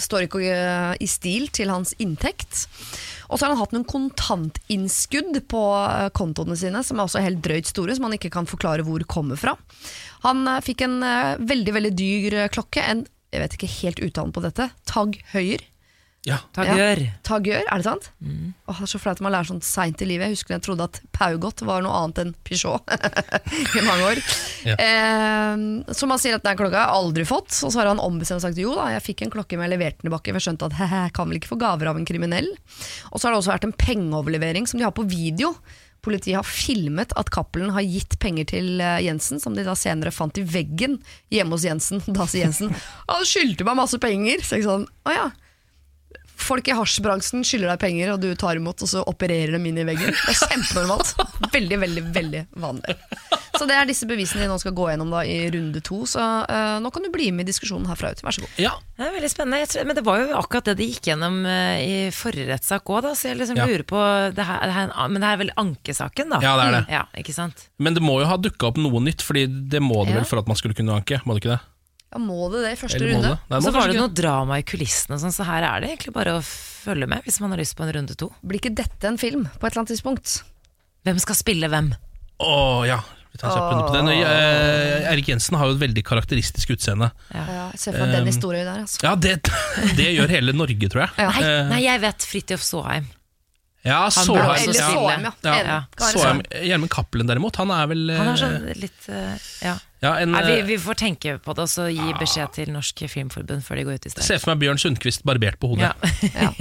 står 0.00 0.26
ikke 0.26 0.40
eh, 0.44 0.94
i 1.02 1.08
stil 1.10 1.48
til 1.54 1.70
hans 1.72 1.92
inntekt. 2.02 2.66
Og 3.30 3.38
så 3.38 3.46
har 3.46 3.54
han 3.54 3.60
hatt 3.60 3.74
noen 3.74 3.86
kontantinnskudd 3.88 5.38
på 5.50 5.62
eh, 5.78 6.08
kontoene 6.16 6.58
sine, 6.58 6.82
som 6.86 6.98
er 6.98 7.06
også 7.06 7.22
helt 7.24 7.42
drøyt 7.44 7.70
store, 7.70 7.94
som 7.96 8.08
han 8.08 8.18
ikke 8.18 8.32
kan 8.34 8.48
forklare 8.50 8.86
hvor 8.86 9.04
kommer 9.10 9.38
fra. 9.40 9.54
Han 10.26 10.42
eh, 10.50 10.62
fikk 10.66 10.86
en 10.86 11.00
eh, 11.06 11.38
veldig 11.38 11.76
veldig 11.78 11.94
dyr 11.98 12.38
klokke, 12.54 12.84
en 12.84 13.06
jeg 13.30 13.44
vet 13.44 13.52
ikke 13.54 13.74
helt 13.76 14.00
uttalen 14.02 14.32
på 14.34 14.42
dette, 14.42 14.72
Tag 14.90 15.20
Høyer. 15.30 15.62
Ja. 16.28 16.36
Tagør. 16.52 17.00
Ja, 17.00 17.12
Tagør, 17.24 17.62
er 17.64 17.80
det 17.80 17.86
sant? 17.86 18.10
Åh, 18.20 18.76
det 18.76 18.84
er 18.84 18.90
så 18.92 18.98
flaut 19.00 19.16
at 19.16 19.22
man 19.24 19.32
lærer 19.32 19.48
sånt 19.48 19.64
seint 19.64 20.02
i 20.04 20.08
livet. 20.08 20.28
Jeg 20.28 20.36
husker 20.36 20.54
jeg 20.58 20.64
trodde 20.66 20.84
at 20.84 21.00
Paugot 21.16 21.62
var 21.64 21.80
noe 21.84 21.96
annet 21.96 22.20
enn 22.20 22.34
Peugeot 22.44 22.84
i 23.80 23.84
mange 23.86 24.04
år. 24.10 24.20
Ja. 24.68 24.76
Eh, 24.76 25.64
så 25.96 26.08
man 26.10 26.20
sier 26.20 26.36
at 26.36 26.44
den 26.44 26.60
klokka 26.60 26.76
har 26.76 26.90
jeg 26.90 27.00
aldri 27.00 27.24
fått, 27.28 27.54
og 27.64 27.72
så 27.72 27.80
har 27.80 27.88
han 27.94 28.02
ombestemt 28.04 28.42
og 28.42 28.44
sagt 28.44 28.60
jo 28.60 28.76
da, 28.76 28.90
jeg 28.98 29.06
fikk 29.08 29.24
en 29.24 29.32
klokke, 29.32 29.56
men 29.56 29.68
jeg 29.68 29.78
leverte 29.78 30.02
den 30.02 30.10
tilbake. 30.10 30.34
For 30.34 30.42
jeg 30.42 30.48
skjønte 30.50 30.68
at 30.68 30.78
he-he, 30.82 31.02
kan 31.16 31.30
vel 31.32 31.40
ikke 31.40 31.54
få 31.54 31.60
gaver 31.64 31.92
av 31.94 32.00
en 32.00 32.08
kriminell. 32.08 32.52
Og 33.10 33.16
så 33.16 33.26
har 33.26 33.32
det 33.32 33.40
også 33.40 33.54
vært 33.56 33.70
en 33.70 33.78
pengeoverlevering 33.86 34.68
som 34.68 34.80
de 34.80 34.88
har 34.90 34.96
på 34.96 35.08
video. 35.08 35.54
Politiet 36.04 36.36
har 36.36 36.46
filmet 36.48 37.12
at 37.20 37.28
Cappelen 37.32 37.72
har 37.74 37.84
gitt 37.84 38.20
penger 38.20 38.52
til 38.52 38.80
eh, 38.80 39.00
Jensen, 39.08 39.40
som 39.40 39.56
de 39.56 39.64
da 39.64 39.72
senere 39.76 40.12
fant 40.12 40.36
i 40.40 40.44
veggen 40.44 41.00
hjemme 41.32 41.56
hos 41.56 41.64
Jensen. 41.68 42.04
Da 42.16 42.28
sier 42.28 42.48
Jensen 42.48 42.72
han 43.08 43.28
skyldte 43.28 43.64
meg 43.68 43.80
masse 43.80 44.00
penger. 44.00 44.44
Så 44.44 44.60
jeg 44.60 44.68
sånn, 44.68 44.84
å 45.08 45.16
ja. 45.16 45.30
Folk 46.40 46.68
i 46.68 46.74
hasjbransjen 46.74 47.44
skylder 47.46 47.74
deg 47.74 47.80
penger, 47.82 48.12
og 48.14 48.22
du 48.24 48.30
tar 48.40 48.56
imot, 48.58 48.80
og 48.82 48.88
så 48.90 49.02
opererer 49.06 49.52
dem 49.56 49.66
inn 49.68 49.78
i 49.82 49.84
veggen. 49.86 50.10
Det 50.14 50.32
er 50.32 50.38
kjempenormalt. 50.40 51.12
Veldig, 51.52 51.78
veldig, 51.84 52.02
veldig 52.14 52.40
vanlig. 52.62 52.96
Så 53.60 53.66
det 53.68 53.74
er 53.76 53.88
disse 53.90 54.06
bevisene 54.08 54.40
vi 54.44 54.48
nå 54.48 54.56
skal 54.62 54.72
gå 54.76 54.86
gjennom 54.88 55.10
da 55.12 55.20
i 55.28 55.36
runde 55.52 55.82
to. 55.84 55.98
Så 56.08 56.20
uh, 56.22 56.78
nå 56.80 56.90
kan 56.94 57.04
du 57.04 57.10
bli 57.12 57.28
med 57.34 57.44
i 57.44 57.50
diskusjonen 57.50 57.88
herfra 57.90 58.12
ut. 58.14 58.22
Vær 58.24 58.32
så 58.36 58.44
god. 58.46 58.54
Ja. 58.62 58.72
Det 58.96 59.04
er 59.08 59.14
veldig 59.18 59.30
spennende. 59.32 59.60
Jeg 59.62 59.70
tror, 59.74 59.88
men 59.90 59.98
det 59.98 60.04
var 60.06 60.22
jo 60.22 60.28
akkurat 60.40 60.70
det 60.70 60.76
de 60.80 60.86
gikk 60.94 61.10
gjennom 61.12 61.40
uh, 61.44 61.76
i 61.84 61.98
forrige 62.14 62.48
rettssak 62.54 62.88
òg, 62.94 63.10
så 63.14 63.30
jeg 63.32 63.40
liksom 63.40 63.60
Ja. 63.60 63.66
lurer 63.68 63.84
på 63.84 64.00
det 64.36 64.46
her, 64.48 64.62
det 64.64 64.76
her, 64.78 64.92
er 64.96 65.08
Men 65.12 65.20
det 65.20 65.28
her 65.28 65.36
er 65.36 65.42
vel 65.44 65.52
ankesaken, 65.60 66.32
da? 66.32 66.40
Ja, 66.44 66.54
det 66.56 66.64
er 66.70 66.76
det. 66.78 66.84
Ja, 66.96 67.02
ikke 67.20 67.34
sant? 67.36 67.66
Men 67.78 67.98
det 67.98 68.02
må 68.06 68.16
jo 68.22 68.30
ha 68.30 68.38
dukka 68.40 68.70
opp 68.72 68.80
noe 68.80 69.02
nytt, 69.04 69.20
Fordi 69.26 69.44
det 69.46 69.82
må 69.84 70.04
det 70.06 70.14
Ja. 70.14 70.22
vel 70.22 70.24
for 70.30 70.40
at 70.40 70.48
man 70.48 70.56
skulle 70.56 70.74
kunne 70.78 70.96
anke? 70.96 71.20
Må 71.28 71.36
det 71.36 71.44
ikke 71.44 71.56
det? 71.58 71.60
Ja, 72.10 72.18
må 72.18 72.48
det 72.50 72.64
det 72.64 72.72
i 72.74 72.78
første 72.80 72.96
Eller 72.98 73.12
må 73.12 73.20
runde? 73.20 73.28
det? 73.36 73.50
Nei, 73.52 73.56
Og 73.56 73.62
så 73.62 73.70
var 73.70 73.76
kanskje 73.76 73.90
det 73.92 73.94
ikke 73.96 74.06
noe 74.08 74.16
drama 74.20 74.56
i 74.58 74.64
kulissene, 74.66 75.14
og 75.14 75.20
sånn, 75.22 75.34
så 75.36 75.44
her 75.46 75.62
er 75.68 75.80
det 75.84 75.90
egentlig 75.92 76.14
bare 76.16 76.32
å 76.38 76.42
følge 76.42 77.06
med 77.06 77.22
hvis 77.28 77.38
man 77.44 77.54
har 77.54 77.60
lyst 77.62 77.76
på 77.78 77.84
en 77.86 77.92
runde 77.94 78.16
to. 78.18 78.30
Blir 78.42 78.58
ikke 78.58 78.74
dette 78.74 79.06
en 79.06 79.18
film 79.20 79.44
på 79.46 79.62
et 79.66 79.70
eller 79.70 79.84
annet 79.84 79.92
tidspunkt? 79.94 80.40
Hvem 81.06 81.20
skal 81.22 81.38
spille 81.38 81.70
hvem? 81.70 81.92
Å 82.42 82.52
ja, 82.88 82.98
vi 83.30 83.38
tar 83.38 83.46
en 83.50 83.54
kjapp 83.54 83.70
runde 83.70 83.86
på 83.86 83.94
den. 83.94 84.08
Eh, 84.26 85.06
Erik 85.12 85.28
Jensen 85.30 85.54
har 85.60 85.70
jo 85.70 85.76
et 85.78 85.82
veldig 85.84 86.02
karakteristisk 86.08 86.72
utseende. 86.74 87.12
Ja, 87.30 87.44
jeg 87.70 87.78
ser 87.84 87.94
for 87.94 88.02
meg 88.02 88.16
den 88.16 88.26
Um, 88.26 88.32
historien 88.32 88.66
der. 88.66 88.82
Altså. 88.82 88.98
Ja, 89.06 89.14
det, 89.14 89.36
det 90.00 90.08
gjør 90.16 90.34
hele 90.34 90.52
Norge, 90.56 90.90
tror 90.90 91.06
jeg. 91.06 91.14
Ja. 91.20 91.30
Nei, 91.30 91.46
Eh, 91.46 91.62
nei 91.70 91.80
jeg 91.86 92.00
vet 92.08 92.26
Fridtjof 92.32 92.66
Saaheim. 92.66 93.06
Ja, 93.82 94.10
Han 94.12 94.26
burde 94.28 94.44
også 94.44 94.64
Eller 94.64 94.76
ja. 94.76 94.88
spille. 94.90 95.32
Ja. 95.42 95.54
Ja. 95.64 95.76
Såheim. 95.96 96.18
Såheim. 96.20 96.42
Gjermund 96.68 96.92
Cappelen 96.92 97.30
derimot, 97.30 97.56
han 97.56 97.70
er 97.72 97.88
vel 97.88 98.10
Han 98.12 98.28
er 98.28 98.34
eh, 98.34 98.42
sånn 98.42 98.68
litt 98.76 99.08
eh, 99.08 99.48
Ja. 99.64 99.74
ja, 100.04 100.12
en, 100.20 100.34
Nei, 100.36 100.42
vi, 100.44 100.58
eh, 100.58 100.66
vi 100.68 100.78
får 100.84 101.00
tenke 101.00 101.38
på 101.40 101.56
det 101.56 101.64
og 101.64 101.72
så 101.72 101.88
gi 101.88 102.12
beskjed 102.20 102.52
til 102.58 102.72
Norsk 102.74 103.04
Filmforbund 103.08 103.64
før 103.64 103.80
de 103.80 103.86
går 103.88 104.00
ut 104.00 104.08
i 104.10 104.12
streik. 104.12 104.28
Se 104.28 104.38
for 104.42 104.52
meg 104.52 104.62
Bjørn 104.66 104.82
Sundquist 104.84 105.24
barbert 105.28 105.60
på 105.62 105.72
hodet. 105.72 105.94
Ja. 106.36 106.52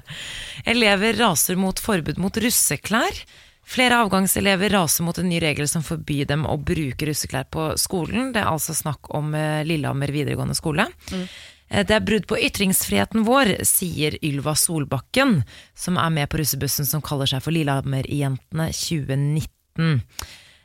Elever 0.74 1.18
raser 1.18 1.58
mot 1.58 1.82
forbud 1.82 2.22
mot 2.22 2.38
russeklær. 2.44 3.24
Flere 3.70 4.00
avgangselever 4.02 4.72
raser 4.74 5.06
mot 5.06 5.18
en 5.18 5.28
ny 5.30 5.38
regel 5.42 5.68
som 5.70 5.82
forbyr 5.86 6.26
dem 6.30 6.42
å 6.48 6.56
bruke 6.58 7.06
russeklær 7.06 7.46
på 7.54 7.68
skolen. 7.78 8.32
Det 8.34 8.42
er 8.42 8.50
altså 8.50 8.74
snakk 8.74 9.10
om 9.14 9.34
eh, 9.38 9.60
Lillehammer 9.66 10.10
videregående 10.14 10.56
skole. 10.58 10.88
Eh, 11.14 11.26
Det 11.70 11.94
er 11.94 12.02
brudd 12.02 12.24
på 12.26 12.38
ytringsfriheten 12.42 13.22
vår, 13.22 13.52
sier 13.68 14.16
Ylva 14.26 14.56
Solbakken, 14.58 15.44
som 15.78 16.00
er 16.02 16.10
med 16.10 16.26
på 16.32 16.40
russebussen 16.40 16.88
som 16.88 17.02
kaller 17.04 17.30
seg 17.30 17.44
for 17.44 17.54
Lillehammer-jentene 17.54 18.66
2019. 18.74 20.00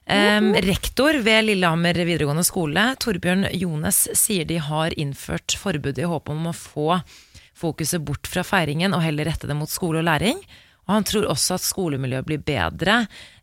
Um, 0.05 0.51
rektor 0.61 1.17
ved 1.25 1.47
Lillehammer 1.47 1.97
videregående 2.05 2.45
skole, 2.45 2.91
Torbjørn 3.01 3.47
Jones, 3.57 4.03
sier 4.17 4.45
de 4.45 4.59
har 4.61 4.93
innført 5.01 5.55
forbudet 5.57 6.03
i 6.03 6.09
håp 6.09 6.29
om 6.29 6.49
å 6.49 6.53
få 6.57 6.99
fokuset 7.57 8.03
bort 8.05 8.29
fra 8.29 8.43
feiringen 8.45 8.93
og 8.93 9.01
heller 9.01 9.29
rette 9.29 9.49
det 9.49 9.57
mot 9.57 9.71
skole 9.71 10.03
og 10.03 10.09
læring. 10.09 10.41
Og 10.85 10.93
han 10.93 11.07
tror 11.07 11.25
også 11.31 11.57
at 11.57 11.65
skolemiljøet 11.65 12.27
blir 12.27 12.43
bedre, 12.45 12.99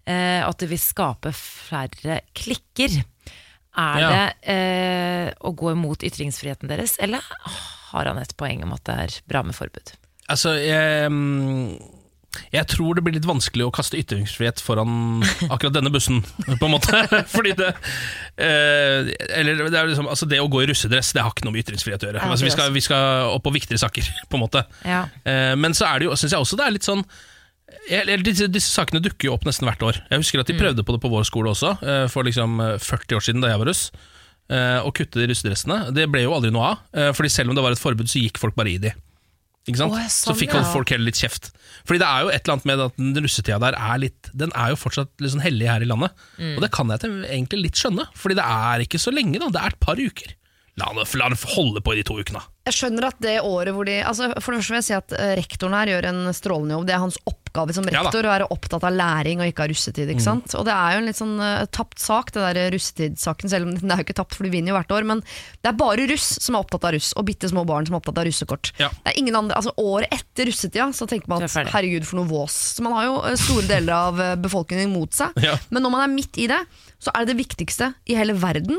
eh, 0.06 0.38
at 0.44 0.58
det 0.62 0.68
vil 0.70 0.82
skape 0.82 1.32
færre 1.34 2.20
klikker. 2.38 3.00
Er 3.78 4.00
Ja. 4.02 4.10
det 4.12 4.52
eh, 4.52 5.32
å 5.40 5.54
gå 5.56 5.72
imot 5.72 6.02
ytringsfriheten 6.04 6.68
deres, 6.68 6.98
eller 7.00 7.24
har 7.92 8.04
han 8.10 8.18
et 8.20 8.36
poeng 8.36 8.62
om 8.66 8.74
at 8.76 8.84
det 8.84 8.98
er 9.06 9.16
bra 9.28 9.42
med 9.46 9.56
forbud? 9.56 9.94
Altså, 10.28 10.52
jeg, 10.60 11.08
mm, 11.08 11.78
jeg 12.52 12.66
tror 12.68 12.94
det 12.96 13.02
blir 13.04 13.16
litt 13.16 13.26
vanskelig 13.28 13.64
å 13.66 13.72
kaste 13.74 13.96
ytringsfrihet 14.00 14.60
foran 14.64 15.22
akkurat 15.48 15.72
denne 15.76 15.92
bussen, 15.92 16.20
på 16.46 16.68
en 16.68 16.74
måte. 16.76 17.00
Fordi 17.34 17.52
det 17.58 17.72
eh, 18.36 19.10
Eller 19.40 19.64
det, 19.66 19.76
er 19.76 19.90
liksom, 19.90 20.08
altså 20.08 20.28
det 20.28 20.40
å 20.40 20.48
gå 20.52 20.62
i 20.64 20.68
russedress, 20.70 21.12
det 21.16 21.24
har 21.24 21.32
ikke 21.34 21.48
noe 21.48 21.56
med 21.56 21.64
ytringsfrihet 21.64 22.04
å 22.04 22.10
gjøre. 22.10 22.22
Altså, 22.28 22.46
vi, 22.48 22.54
skal, 22.54 22.72
vi 22.76 22.84
skal 22.84 23.32
opp 23.32 23.44
på 23.48 23.52
viktigere 23.56 23.80
saker, 23.84 24.08
på 24.28 24.36
en 24.40 24.44
måte. 24.46 24.64
Ja. 24.84 25.04
Eh, 25.24 25.52
men 25.56 25.76
så 25.76 25.88
er 25.90 26.00
det 26.00 26.10
jo, 26.10 26.16
synes 26.16 26.36
jeg 26.36 26.44
også 26.44 26.60
det 26.60 26.68
er 26.68 26.76
litt 26.76 26.88
sånn 26.88 27.04
disse, 28.26 28.48
disse 28.52 28.70
sakene 28.72 29.02
dukker 29.02 29.28
jo 29.28 29.36
opp 29.36 29.46
nesten 29.48 29.68
hvert 29.68 29.82
år. 29.86 30.00
Jeg 30.10 30.22
husker 30.22 30.42
at 30.42 30.50
de 30.50 30.56
prøvde 30.58 30.84
på 30.86 30.96
det 30.96 31.02
på 31.02 31.10
vår 31.12 31.24
skole 31.28 31.52
også, 31.52 31.76
eh, 31.82 32.06
for 32.12 32.26
liksom 32.28 32.60
eh, 32.60 32.76
40 32.82 33.16
år 33.18 33.24
siden 33.28 33.44
da 33.44 33.52
jeg 33.52 33.62
var 33.62 33.70
russ. 33.72 33.84
eh, 34.50 34.80
Å 34.82 34.92
kutte 34.94 35.20
de 35.20 35.28
russedressene. 35.30 35.92
Det 35.94 36.08
ble 36.12 36.24
jo 36.26 36.34
aldri 36.36 36.52
noe 36.54 36.74
av, 36.74 36.84
eh, 36.92 37.12
Fordi 37.16 37.30
selv 37.30 37.50
om 37.50 37.56
det 37.58 37.64
var 37.64 37.72
et 37.72 37.82
forbud, 37.82 38.08
så 38.10 38.22
gikk 38.22 38.38
folk 38.42 38.54
bare 38.58 38.74
i 38.74 38.78
de. 38.78 38.92
Ikke 39.68 39.78
sant? 39.78 39.94
Å, 39.94 40.02
sånn, 40.10 40.34
så 40.34 40.34
fikk 40.34 40.56
ja. 40.56 40.64
folk 40.72 40.90
heller 40.90 41.06
litt 41.06 41.20
kjeft. 41.22 41.52
Fordi 41.86 42.00
det 42.02 42.08
er 42.08 42.24
jo 42.24 42.30
et 42.32 42.42
eller 42.42 42.56
annet 42.56 42.66
med 42.66 42.80
at 42.82 42.96
den 42.98 43.22
russetida 43.22 43.60
der 43.62 43.76
er 43.78 44.00
litt 44.02 44.30
Den 44.34 44.50
er 44.58 44.72
jo 44.72 44.78
fortsatt 44.80 45.10
litt 45.22 45.30
sånn 45.36 45.44
hellig 45.44 45.68
her 45.70 45.84
i 45.84 45.86
landet. 45.86 46.10
Mm. 46.34 46.56
Og 46.56 46.64
det 46.64 46.70
kan 46.74 46.90
jeg 46.90 46.98
egentlig 47.30 47.68
litt 47.68 47.78
skjønne, 47.78 48.08
Fordi 48.18 48.38
det 48.38 48.46
er 48.46 48.82
ikke 48.86 48.98
så 49.02 49.14
lenge, 49.14 49.38
da. 49.38 49.50
Det 49.54 49.62
er 49.62 49.76
et 49.76 49.82
par 49.82 50.02
uker. 50.02 50.34
La 50.80 50.88
han, 50.88 50.96
la 50.96 51.28
holde 51.52 51.82
på 51.84 51.92
i 51.92 51.98
de 52.00 52.04
to 52.08 52.16
ukene. 52.16 52.40
Jeg 52.62 52.76
skjønner 52.78 53.08
at 53.10 53.18
det 53.20 53.40
året 53.42 53.74
hvor 53.74 53.84
de 53.88 53.96
altså 54.06 54.28
For 54.38 54.54
det 54.54 54.60
første 54.62 54.72
vil 54.72 54.78
jeg 54.78 54.86
si 54.86 54.94
at 54.94 55.14
eh, 55.18 55.32
rektoren 55.36 55.74
her 55.74 55.90
gjør 55.90 56.06
en 56.12 56.20
strålende 56.36 56.76
jobb. 56.76 56.84
Det 56.88 56.94
er 56.94 57.02
hans 57.02 57.18
oppgave 57.28 57.74
som 57.76 57.88
Ja 57.90 58.04
rektor 58.06 58.24
å 58.24 58.30
være 58.30 58.46
opptatt 58.54 58.86
av 58.86 58.94
læring 58.96 59.42
og 59.42 59.50
ikke 59.50 59.66
av 59.66 59.72
russetid. 59.72 60.12
Ikke 60.14 60.24
sant? 60.24 60.54
Og 60.56 60.64
det 60.64 60.72
er 60.72 60.94
jo 60.94 61.00
en 61.02 61.08
litt 61.10 61.18
sånn 61.18 61.34
uh, 61.42 61.64
tapt 61.74 62.00
sak, 62.00 62.30
det 62.32 62.44
der 62.46 62.70
russetidssaken, 62.72 63.52
selv 63.52 63.68
om 63.68 63.74
den 63.82 63.92
er 63.92 64.00
jo 64.00 64.06
ikke 64.06 64.16
tapt, 64.16 64.38
for 64.38 64.48
de 64.48 64.52
vinner 64.54 64.72
jo 64.72 64.78
hvert 64.78 64.94
år. 64.96 65.08
Men 65.10 65.20
det 65.26 65.72
er 65.72 65.76
bare 65.76 66.06
russ 66.08 66.30
som 66.40 66.56
er 66.56 66.64
opptatt 66.64 66.86
av 66.88 66.94
russ, 66.96 67.10
og 67.18 67.26
bitte 67.28 67.50
små 67.52 67.66
barn 67.68 67.88
som 67.88 67.98
er 67.98 68.00
opptatt 68.00 68.22
av 68.22 68.28
russekort. 68.30 68.72
Ja. 68.80 68.88
Det 69.02 69.12
er 69.12 69.20
ingen 69.20 69.36
andre, 69.36 69.58
altså 69.58 69.74
Året 69.82 70.14
etter 70.14 70.48
russetida 70.48 70.86
så 70.96 71.08
tenker 71.10 71.28
man 71.28 71.44
at 71.44 71.74
herregud, 71.74 72.06
for 72.08 72.22
noe 72.22 72.30
vås. 72.30 72.56
Så 72.78 72.86
man 72.86 72.96
har 72.96 73.10
jo 73.10 73.18
eh, 73.28 73.36
store 73.40 73.66
deler 73.68 73.92
av 73.98 74.24
befolkningen 74.40 74.94
mot 74.94 75.12
seg. 75.12 75.36
Ja. 75.42 75.56
Men 75.74 75.82
når 75.82 75.90
man 75.90 76.04
er 76.04 76.10
midt 76.12 76.38
i 76.38 76.44
det, 76.46 76.60
så 77.02 77.10
er 77.10 77.24
det 77.26 77.32
det 77.34 77.40
viktigste 77.42 77.92
i 78.06 78.14
hele 78.18 78.36
verden. 78.38 78.78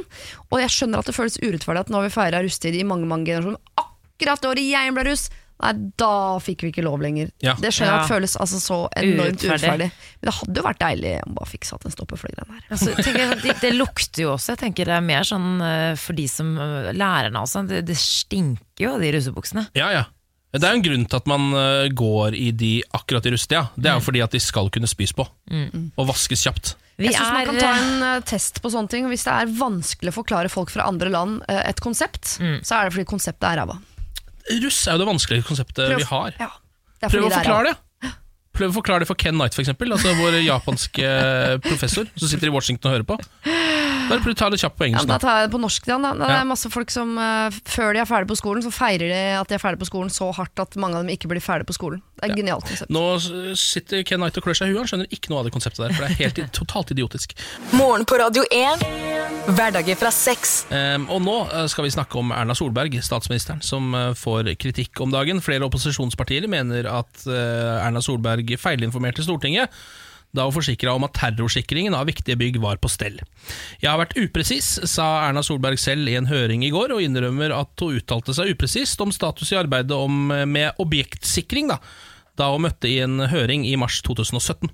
Og 0.49 0.61
jeg 0.63 0.71
skjønner 0.71 1.03
at 1.03 1.09
det 1.11 1.15
føles 1.17 1.36
urettferdig 1.43 1.84
at 1.86 1.89
nå 1.91 1.99
har 1.99 2.07
vi 2.07 2.13
feira 2.15 2.39
russetid 2.45 2.78
i 2.80 2.86
mange 2.88 3.07
mange 3.09 3.28
generasjoner. 3.28 3.59
Akkurat 3.84 4.39
det 4.45 4.53
året 4.53 4.69
jeg 4.69 4.93
ble 4.95 5.03
russ, 5.09 5.26
nei, 5.63 5.71
da 5.99 6.11
fikk 6.43 6.63
vi 6.63 6.71
ikke 6.71 6.84
lov 6.86 7.03
lenger. 7.03 7.30
Ja. 7.43 7.53
Det 7.59 7.74
skjønner 7.76 7.91
jeg 7.93 7.99
Ja. 7.99 8.05
at 8.07 8.11
føles 8.13 8.34
altså 8.39 8.59
så 8.63 8.78
enormt 8.99 9.43
Urettferdig. 9.43 9.89
Men 10.21 10.30
det 10.30 10.34
hadde 10.39 10.59
jo 10.61 10.65
vært 10.69 10.82
deilig 10.86 11.13
om 11.28 11.36
bare 11.38 11.51
fikk 11.51 11.67
satt 11.67 11.86
en 11.88 11.93
stopper 11.97 12.19
for 12.19 12.32
de 12.32 12.39
greiene 12.39 12.57
her. 12.61 12.65
Altså, 12.78 12.95
tenker 13.03 13.21
jeg, 13.26 13.38
det, 13.43 13.55
det 13.61 13.71
lukter 13.76 14.24
jo 14.26 14.34
også. 14.38 14.53
Jeg 14.55 14.61
tenker 14.63 14.88
det 14.91 14.95
er 14.97 15.05
mer 15.11 15.28
sånn 15.28 15.49
eh, 15.67 15.93
for 15.99 16.15
de 16.19 16.28
som 16.32 16.55
eh, 16.57 16.91
lærerne 16.95 17.43
også. 17.43 17.65
Det, 17.69 17.84
det 17.91 17.99
stinker 17.99 18.88
jo 18.88 18.95
av 18.95 19.03
de 19.03 19.11
russebuksene. 19.17 19.67
Ja, 19.80 19.91
ja. 19.99 20.05
Det 20.53 20.61
er 20.69 20.76
en 20.78 20.84
grunn 20.86 21.07
til 21.09 21.17
at 21.17 21.26
man 21.32 21.47
øh, 21.57 21.88
går 21.97 22.36
i 22.38 22.51
de 22.53 22.74
akkurat 22.93 23.26
i 23.26 23.32
russetida. 23.34 23.63
Det 23.76 23.89
er 23.89 23.95
jo 23.97 24.03
fordi 24.05 24.21
at 24.21 24.36
de 24.36 24.41
skal 24.43 24.69
kunne 24.69 24.89
spys 24.91 25.11
på. 25.17 25.26
Og 25.97 26.07
vaskes 26.11 26.43
kjapt. 26.45 26.76
Vi 27.00 27.08
jeg 27.10 27.16
synes 27.18 27.32
man 27.34 27.48
kan 27.50 27.58
ta 27.58 27.70
en 27.82 28.04
eh, 28.10 28.20
test 28.30 28.60
på 28.62 28.70
sånne 28.74 28.91
ting. 28.91 29.08
Hvis 29.10 29.24
det 29.26 29.34
er 29.34 29.54
vanskelig 29.58 30.12
å 30.14 30.18
forklare 30.20 30.52
folk 30.54 30.70
fra 30.74 30.86
andre 30.89 31.10
land 31.14 31.41
eh, 31.50 31.64
et 31.72 31.80
konsept, 31.84 32.36
så 32.38 32.78
er 32.78 32.89
det 32.89 32.94
fordi 32.98 33.08
konseptet 33.10 33.48
er 33.50 33.62
ræva. 33.64 33.80
Russ 34.62 34.82
er 34.88 34.98
jo 34.98 35.02
det 35.02 35.08
vanskelige 35.10 35.48
konseptet 35.48 35.88
Prøv- 35.89 36.04
vi 36.04 36.10
har. 36.12 36.36
Ja, 36.39 36.52
det 37.00 37.08
er 37.10 37.14
Prøv 37.16 37.30
å 37.30 37.34
forklare 37.34 37.72
det. 37.72 37.80
Prøv 38.54 38.70
å 38.70 38.76
forklare 38.76 39.02
det 39.02 39.08
for 39.10 39.18
Ken 39.18 39.34
Knight, 39.34 39.56
for 39.58 39.64
eksempel, 39.64 39.89
altså 39.96 40.12
vår 40.20 40.36
japanske 40.46 41.08
professor 41.66 42.06
som 42.14 42.30
sitter 42.30 42.52
i 42.52 42.54
Washington 42.54 42.91
og 42.91 43.00
hører 43.00 43.08
på. 43.10 43.18
Bare 44.10 44.20
prøv 44.24 44.34
å 44.34 44.38
ta 44.38 44.49
det 44.54 44.60
kjapt 44.62 44.78
på 44.80 44.86
engelsk. 44.88 45.08
da 45.08 45.16
da. 45.16 45.22
tar 45.24 45.38
jeg 45.41 45.47
det 45.49 45.54
på 45.56 45.62
norsk. 45.64 45.86
Da. 45.88 45.97
Det 46.14 46.30
Ja. 46.30 46.41
er 46.41 46.45
masse 46.49 46.70
folk 46.74 46.91
som 46.91 47.18
eh, 47.18 47.49
før 47.66 47.93
de 47.93 47.99
er 48.04 48.06
ferdig 48.10 48.28
på 48.30 48.38
skolen, 48.39 48.64
så 48.66 48.72
feirer 48.74 49.08
de 49.10 49.22
at 49.39 49.47
de 49.47 49.56
er 49.56 49.62
ferdig 49.64 49.80
på 49.80 49.89
skolen 49.89 50.10
så 50.14 50.32
hardt 50.36 50.60
at 50.60 50.76
mange 50.76 50.95
av 50.99 51.06
dem 51.06 51.14
ikke 51.16 51.30
blir 51.32 51.41
ferdig 51.43 51.66
på 51.70 51.76
skolen. 51.78 52.01
Det 52.20 52.30
er 52.30 52.34
et 52.34 52.39
genialt 52.39 52.64
konsept. 52.68 52.91
Nå 52.93 53.04
sitter 53.60 54.04
Ken 54.08 54.20
Knight 54.22 54.38
og 54.39 54.43
klør 54.45 54.56
seg 54.60 54.70
i 54.70 54.74
huet. 54.74 54.84
Han 54.84 54.88
skjønner 54.93 55.10
ikke 55.12 55.30
noe 55.34 55.39
av 55.39 55.45
det 55.49 55.54
konseptet 55.56 55.82
der, 55.88 55.93
for 55.95 56.06
det 56.06 56.12
er 56.14 56.22
helt 56.24 56.54
totalt 56.56 56.91
idiotisk. 56.95 57.34
Morgen 57.74 58.06
på 58.08 58.20
Radio 58.22 58.43
1. 58.51 58.86
Hverdager 59.58 59.97
fra 59.99 60.12
seks. 60.16 60.54
Um, 60.72 61.10
og 61.12 61.20
nå 61.26 61.36
eh, 61.51 61.66
skal 61.72 61.84
vi 61.88 61.91
snakke 61.95 62.20
om 62.22 62.32
Erna 62.32 62.56
Solberg, 62.56 62.95
statsministeren, 63.04 63.62
som 63.66 63.91
eh, 63.97 64.14
får 64.16 64.54
kritikk 64.56 65.01
om 65.04 65.12
dagen. 65.12 65.41
Flere 65.43 65.68
opposisjonspartier 65.68 66.47
mener 66.47 66.88
at 66.91 67.26
Erna 67.28 68.01
Solberg 68.04 68.56
feilinformerte 68.60 69.24
Stortinget 69.26 69.72
da 70.34 70.47
hun 70.47 70.55
forsikra 70.55 70.95
om 70.97 71.05
at 71.07 71.15
terrorsikringen 71.17 71.95
av 71.97 72.07
viktige 72.09 72.38
bygg 72.39 72.59
var 72.63 72.79
på 72.81 72.91
stell. 72.91 73.19
Jeg 73.81 73.91
har 73.91 74.01
vært 74.01 74.17
upresis, 74.19 74.75
sa 74.89 75.27
Erna 75.27 75.43
Solberg 75.45 75.81
selv 75.81 76.09
i 76.09 76.17
en 76.19 76.29
høring 76.29 76.65
i 76.65 76.71
går, 76.73 76.95
og 76.95 77.03
innrømmer 77.05 77.53
at 77.55 77.84
hun 77.84 77.99
uttalte 77.99 78.36
seg 78.36 78.55
upresist 78.55 79.01
om 79.03 79.13
status 79.13 79.53
i 79.53 79.59
arbeidet 79.61 79.97
om, 79.97 80.25
med 80.29 80.81
objektsikring. 80.81 81.69
da 81.73 81.79
da 82.39 82.47
hun 82.49 82.63
møtte 82.65 82.89
i 82.89 82.95
en 83.03 83.21
høring 83.29 83.65
i 83.69 83.75
mars 83.77 83.99
2017. 84.05 84.71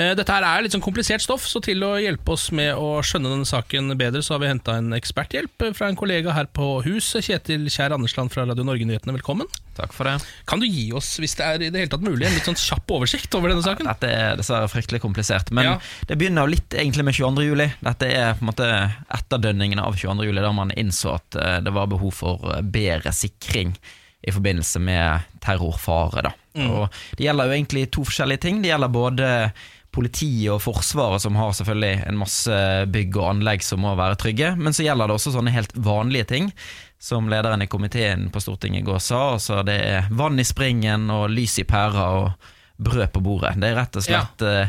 Eh, 0.00 0.12
Dette 0.16 0.32
her 0.32 0.46
er 0.48 0.64
litt 0.64 0.72
sånn 0.72 0.84
komplisert 0.84 1.24
stoff, 1.24 1.44
så 1.48 1.60
til 1.64 1.84
å 1.84 1.98
hjelpe 2.00 2.32
oss 2.32 2.46
med 2.56 2.72
å 2.72 3.02
skjønne 3.04 3.34
denne 3.34 3.48
saken 3.48 3.92
bedre, 4.00 4.22
så 4.24 4.36
har 4.36 4.44
vi 4.44 4.52
henta 4.52 4.78
en 4.80 4.96
eksperthjelp 4.96 5.68
fra 5.76 5.90
en 5.90 5.98
kollega 5.98 6.32
her 6.36 6.48
på 6.56 6.78
huset. 6.86 7.28
Kjetil 7.28 7.68
Kjær 7.68 7.98
Andersland 7.98 8.32
fra 8.32 8.48
Radio 8.48 8.64
Norge-nyhetene, 8.64 9.18
velkommen. 9.18 9.50
Takk 9.76 9.94
for 9.96 10.04
det. 10.04 10.18
Kan 10.44 10.60
du 10.60 10.66
gi 10.68 10.90
oss, 10.92 11.14
hvis 11.22 11.32
det 11.38 11.44
er 11.46 11.62
i 11.64 11.70
det 11.72 11.80
hele 11.80 11.92
tatt 11.94 12.04
mulig, 12.04 12.26
en 12.28 12.34
litt 12.36 12.44
sånn 12.48 12.58
kjapp 12.60 12.90
oversikt 12.92 13.32
over 13.38 13.48
denne 13.52 13.64
saken? 13.64 13.88
Dette 13.88 14.10
er 14.12 14.36
dessverre 14.36 14.68
fryktelig 14.68 15.00
komplisert, 15.00 15.50
men 15.50 15.64
Ja. 15.64 15.78
det 16.10 16.18
begynner 16.20 16.44
jo 16.44 16.52
litt 16.52 16.76
egentlig 16.76 17.04
med 17.08 17.14
22. 17.16 17.46
juli. 17.46 17.68
Dette 17.80 18.10
er 18.12 18.34
på 18.36 18.44
en 18.44 18.50
måte 18.52 18.68
etterdønningene 19.16 19.82
av 19.86 19.96
22. 19.96 20.26
juli, 20.28 20.40
da 20.44 20.52
man 20.52 20.70
innså 20.76 21.14
at 21.16 21.36
eh, 21.40 21.58
det 21.64 21.72
var 21.72 21.88
behov 21.88 22.12
for 22.12 22.52
eh, 22.52 22.60
bedre 22.62 23.12
sikring 23.16 23.72
i 24.22 24.30
forbindelse 24.30 24.78
med 24.78 25.24
terrorfare. 25.42 26.22
Da. 26.28 26.32
Mm. 26.54 26.68
Og 26.70 26.88
det 27.18 27.24
gjelder 27.26 27.48
jo 27.48 27.56
egentlig 27.56 27.86
to 27.90 28.04
forskjellige 28.06 28.44
ting. 28.44 28.60
Det 28.62 28.70
gjelder 28.70 28.92
både 28.92 29.30
politiet 29.92 30.48
og 30.54 30.62
Forsvaret, 30.64 31.20
som 31.20 31.34
har 31.36 31.50
selvfølgelig 31.52 32.06
en 32.08 32.20
masse 32.20 32.60
bygg 32.94 33.16
og 33.20 33.26
anlegg 33.34 33.64
som 33.66 33.82
må 33.84 33.92
være 33.98 34.16
trygge, 34.20 34.54
men 34.56 34.72
så 34.72 34.86
gjelder 34.86 35.10
det 35.10 35.16
også 35.18 35.34
sånne 35.34 35.52
helt 35.52 35.74
vanlige 35.76 36.28
ting. 36.30 36.52
Som 37.02 37.26
lederen 37.32 37.62
i 37.64 37.66
komiteen 37.66 38.28
på 38.30 38.38
Stortinget 38.40 38.84
i 38.84 38.86
går 38.86 39.00
sa, 39.02 39.32
altså 39.34 39.62
det 39.66 39.74
er 39.82 40.04
vann 40.14 40.38
i 40.38 40.44
springen 40.46 41.08
og 41.10 41.30
lys 41.34 41.56
i 41.58 41.64
pæra 41.66 42.04
og 42.20 42.50
brød 42.82 43.10
på 43.14 43.20
bordet. 43.22 43.56
Det 43.58 43.68
er 43.72 43.74
rett 43.76 43.96
og 43.98 44.04
slett 44.06 44.42
ja. 44.46 44.60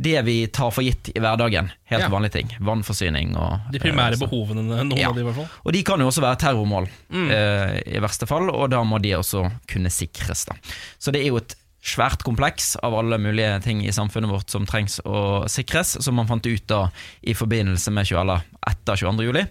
det 0.00 0.14
vi 0.26 0.36
tar 0.54 0.70
for 0.74 0.82
gitt 0.86 1.10
i 1.14 1.18
hverdagen. 1.22 1.68
Helt 1.90 2.02
Ja. 2.06 2.08
vanlige 2.10 2.32
ting. 2.38 2.52
Vannforsyning 2.66 3.34
og 3.38 3.72
De 3.74 3.78
primære 3.82 4.14
eh, 4.14 4.18
så- 4.18 4.26
behovene, 4.28 4.62
noen 4.86 4.96
Ja. 4.98 5.08
av 5.10 5.14
de 5.14 5.20
i 5.20 5.24
hvert 5.24 5.34
fall. 5.36 5.48
og 5.66 5.72
de 5.72 5.82
kan 5.82 5.98
jo 6.00 6.06
også 6.06 6.22
være 6.22 6.38
terrormål, 6.38 6.88
Mm. 7.10 7.28
uh, 7.30 7.80
i 7.86 7.98
verste 8.00 8.26
fall, 8.26 8.50
og 8.50 8.70
da 8.70 8.82
må 8.84 8.98
de 9.02 9.10
også 9.18 9.50
kunne 9.66 9.90
sikres. 9.90 10.44
Da. 10.46 10.54
Så 10.98 11.12
det 11.12 11.22
er 11.22 11.28
jo 11.28 11.36
et 11.38 11.54
svært 11.82 12.22
kompleks 12.22 12.76
av 12.82 12.94
alle 12.94 13.18
mulige 13.18 13.62
ting 13.62 13.82
i 13.86 13.90
samfunnet 13.90 14.30
vårt 14.30 14.50
som 14.50 14.66
trengs 14.66 15.00
å 15.04 15.44
sikres, 15.48 15.96
som 16.02 16.14
man 16.14 16.26
fant 16.26 16.46
ut 16.46 16.66
da 16.66 16.88
i 17.22 17.32
forbindelse 17.34 17.90
med 17.90 18.06
20, 18.06 18.20
eller 18.20 18.42
etter 18.68 18.94
22. 18.96 19.22
juli. 19.24 19.46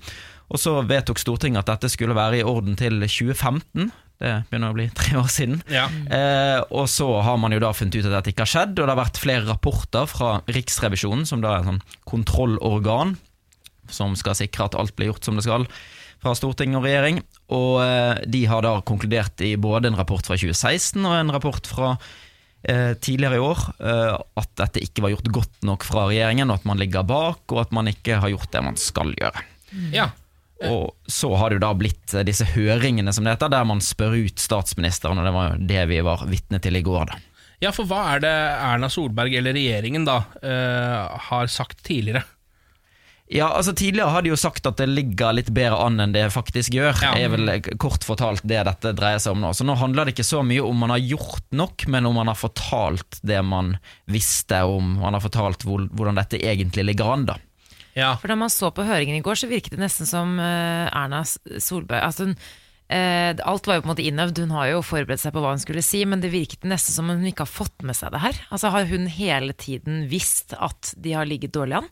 Og 0.50 0.62
så 0.62 0.80
vedtok 0.88 1.22
Stortinget 1.22 1.64
at 1.64 1.76
dette 1.76 1.92
skulle 1.94 2.18
være 2.18 2.42
i 2.42 2.46
orden 2.48 2.78
til 2.80 2.98
2015. 3.06 3.92
Det 4.20 4.34
begynner 4.50 4.74
å 4.74 4.76
bli 4.76 4.90
tre 4.98 5.16
år 5.22 5.30
siden. 5.32 5.62
Ja. 5.72 5.86
Eh, 5.88 6.60
og 6.76 6.90
så 6.92 7.08
har 7.24 7.38
man 7.40 7.56
jo 7.56 7.62
da 7.64 7.72
funnet 7.76 7.96
ut 7.96 8.10
at 8.10 8.18
dette 8.18 8.34
ikke 8.34 8.44
har 8.44 8.52
skjedd, 8.52 8.74
og 8.76 8.84
det 8.84 8.92
har 8.92 9.00
vært 9.00 9.22
flere 9.22 9.48
rapporter 9.48 10.10
fra 10.12 10.34
Riksrevisjonen, 10.50 11.24
som 11.30 11.44
da 11.44 11.54
er 11.54 11.64
en 11.64 11.72
sånn 11.74 11.86
kontrollorgan 12.10 13.16
som 13.90 14.14
skal 14.20 14.38
sikre 14.38 14.68
at 14.68 14.78
alt 14.78 14.94
blir 14.98 15.10
gjort 15.10 15.26
som 15.26 15.40
det 15.40 15.46
skal 15.48 15.66
fra 16.20 16.34
storting 16.36 16.76
og 16.78 16.86
regjering. 16.86 17.22
Og 17.56 17.80
eh, 17.84 18.24
de 18.28 18.44
har 18.50 18.66
da 18.66 18.80
konkludert 18.86 19.40
i 19.46 19.54
både 19.60 19.92
en 19.92 20.00
rapport 20.00 20.26
fra 20.26 20.38
2016 20.40 21.00
og 21.00 21.16
en 21.16 21.34
rapport 21.34 21.70
fra 21.70 21.94
eh, 21.96 22.96
tidligere 23.00 23.40
i 23.40 23.44
år 23.44 23.66
eh, 23.80 24.16
at 24.42 24.52
dette 24.60 24.84
ikke 24.84 25.06
var 25.06 25.16
gjort 25.16 25.32
godt 25.40 25.70
nok 25.70 25.88
fra 25.88 26.10
regjeringen, 26.12 26.52
og 26.52 26.60
at 26.60 26.68
man 26.70 26.82
ligger 26.82 27.08
bak, 27.08 27.46
og 27.54 27.64
at 27.64 27.76
man 27.76 27.92
ikke 27.92 28.20
har 28.20 28.34
gjort 28.34 28.52
det 28.56 28.66
man 28.68 28.80
skal 28.80 29.16
gjøre. 29.16 29.46
Ja. 29.96 30.10
Og 30.68 30.96
så 31.08 31.32
har 31.40 31.50
det 31.50 31.60
jo 31.60 31.64
da 31.64 31.72
blitt 31.78 32.14
eh, 32.14 32.26
disse 32.28 32.48
høringene 32.52 33.14
som 33.16 33.24
det 33.24 33.38
heter, 33.38 33.52
der 33.54 33.68
man 33.68 33.84
spør 33.84 34.18
ut 34.18 34.42
statsministeren, 34.42 35.22
og 35.22 35.28
det 35.28 35.36
var 35.36 35.54
jo 35.54 35.70
det 35.70 35.86
vi 35.92 36.02
var 36.06 36.26
vitne 36.28 36.60
til 36.64 36.80
i 36.80 36.84
går, 36.86 37.14
da. 37.14 37.22
Ja, 37.60 37.72
for 37.76 37.88
hva 37.88 38.02
er 38.14 38.22
det 38.24 38.32
Erna 38.32 38.88
Solberg, 38.92 39.34
eller 39.36 39.56
regjeringen, 39.56 40.06
da, 40.08 40.22
uh, 40.40 41.18
har 41.28 41.50
sagt 41.52 41.82
tidligere? 41.84 42.24
Ja, 43.30 43.52
altså 43.54 43.76
Tidligere 43.78 44.10
har 44.10 44.24
de 44.26 44.32
jo 44.32 44.38
sagt 44.40 44.66
at 44.66 44.80
det 44.82 44.88
ligger 44.90 45.36
litt 45.38 45.52
bedre 45.54 45.78
an 45.86 46.02
enn 46.02 46.16
det 46.16 46.24
faktisk 46.34 46.74
gjør. 46.74 46.98
Ja. 47.04 47.12
er 47.14 47.30
vel 47.30 47.52
kort 47.78 48.02
fortalt 48.08 48.42
det 48.42 48.64
dette 48.66 48.94
dreier 48.98 49.22
seg 49.22 49.36
om 49.36 49.44
nå. 49.44 49.52
Så 49.54 49.68
nå 49.70 49.76
handler 49.78 50.08
det 50.08 50.16
ikke 50.16 50.26
så 50.26 50.42
mye 50.42 50.64
om 50.66 50.82
man 50.82 50.96
har 50.96 51.04
gjort 51.04 51.46
nok, 51.54 51.86
men 51.94 52.10
om 52.10 52.18
man 52.18 52.32
har 52.32 52.40
fortalt 52.40 53.20
det 53.22 53.44
man 53.46 53.76
visste 54.10 54.64
om. 54.66 54.96
Man 55.04 55.14
har 55.14 55.22
fortalt 55.22 55.68
hvordan 55.68 56.18
dette 56.18 56.42
egentlig 56.42 56.88
ligger 56.90 57.14
an, 57.14 57.28
da. 57.30 57.38
For 58.22 58.32
da 58.32 58.38
man 58.40 58.52
så 58.54 58.72
på 58.76 58.86
høringen 58.88 59.18
i 59.18 59.24
går, 59.26 59.40
så 59.40 59.50
virket 59.50 59.76
det 59.76 59.82
nesten 59.82 60.10
som 60.10 60.38
eh, 60.42 60.88
Erna 60.88 61.24
Solberg 61.26 62.04
altså 62.06 62.30
hun, 62.30 62.36
eh, 62.94 63.32
Alt 63.34 63.70
var 63.70 63.80
jo 63.80 63.86
på 63.86 63.90
en 63.90 63.94
måte 63.94 64.06
innøvd, 64.06 64.44
hun 64.46 64.56
har 64.58 64.70
jo 64.74 64.84
forberedt 64.86 65.24
seg 65.24 65.34
på 65.36 65.44
hva 65.44 65.56
hun 65.56 65.64
skulle 65.64 65.86
si, 65.86 66.04
men 66.06 66.24
det 66.24 66.34
virket 66.36 66.68
nesten 66.70 66.96
som 66.96 67.10
hun 67.12 67.26
ikke 67.30 67.48
har 67.48 67.52
fått 67.52 67.86
med 67.86 67.98
seg 67.98 68.14
det 68.16 68.24
her. 68.24 68.44
Altså 68.54 68.74
Har 68.76 68.90
hun 68.92 69.10
hele 69.12 69.58
tiden 69.58 70.06
visst 70.12 70.56
at 70.58 70.94
de 70.98 71.18
har 71.18 71.30
ligget 71.30 71.56
dårlig 71.58 71.82
an? 71.82 71.92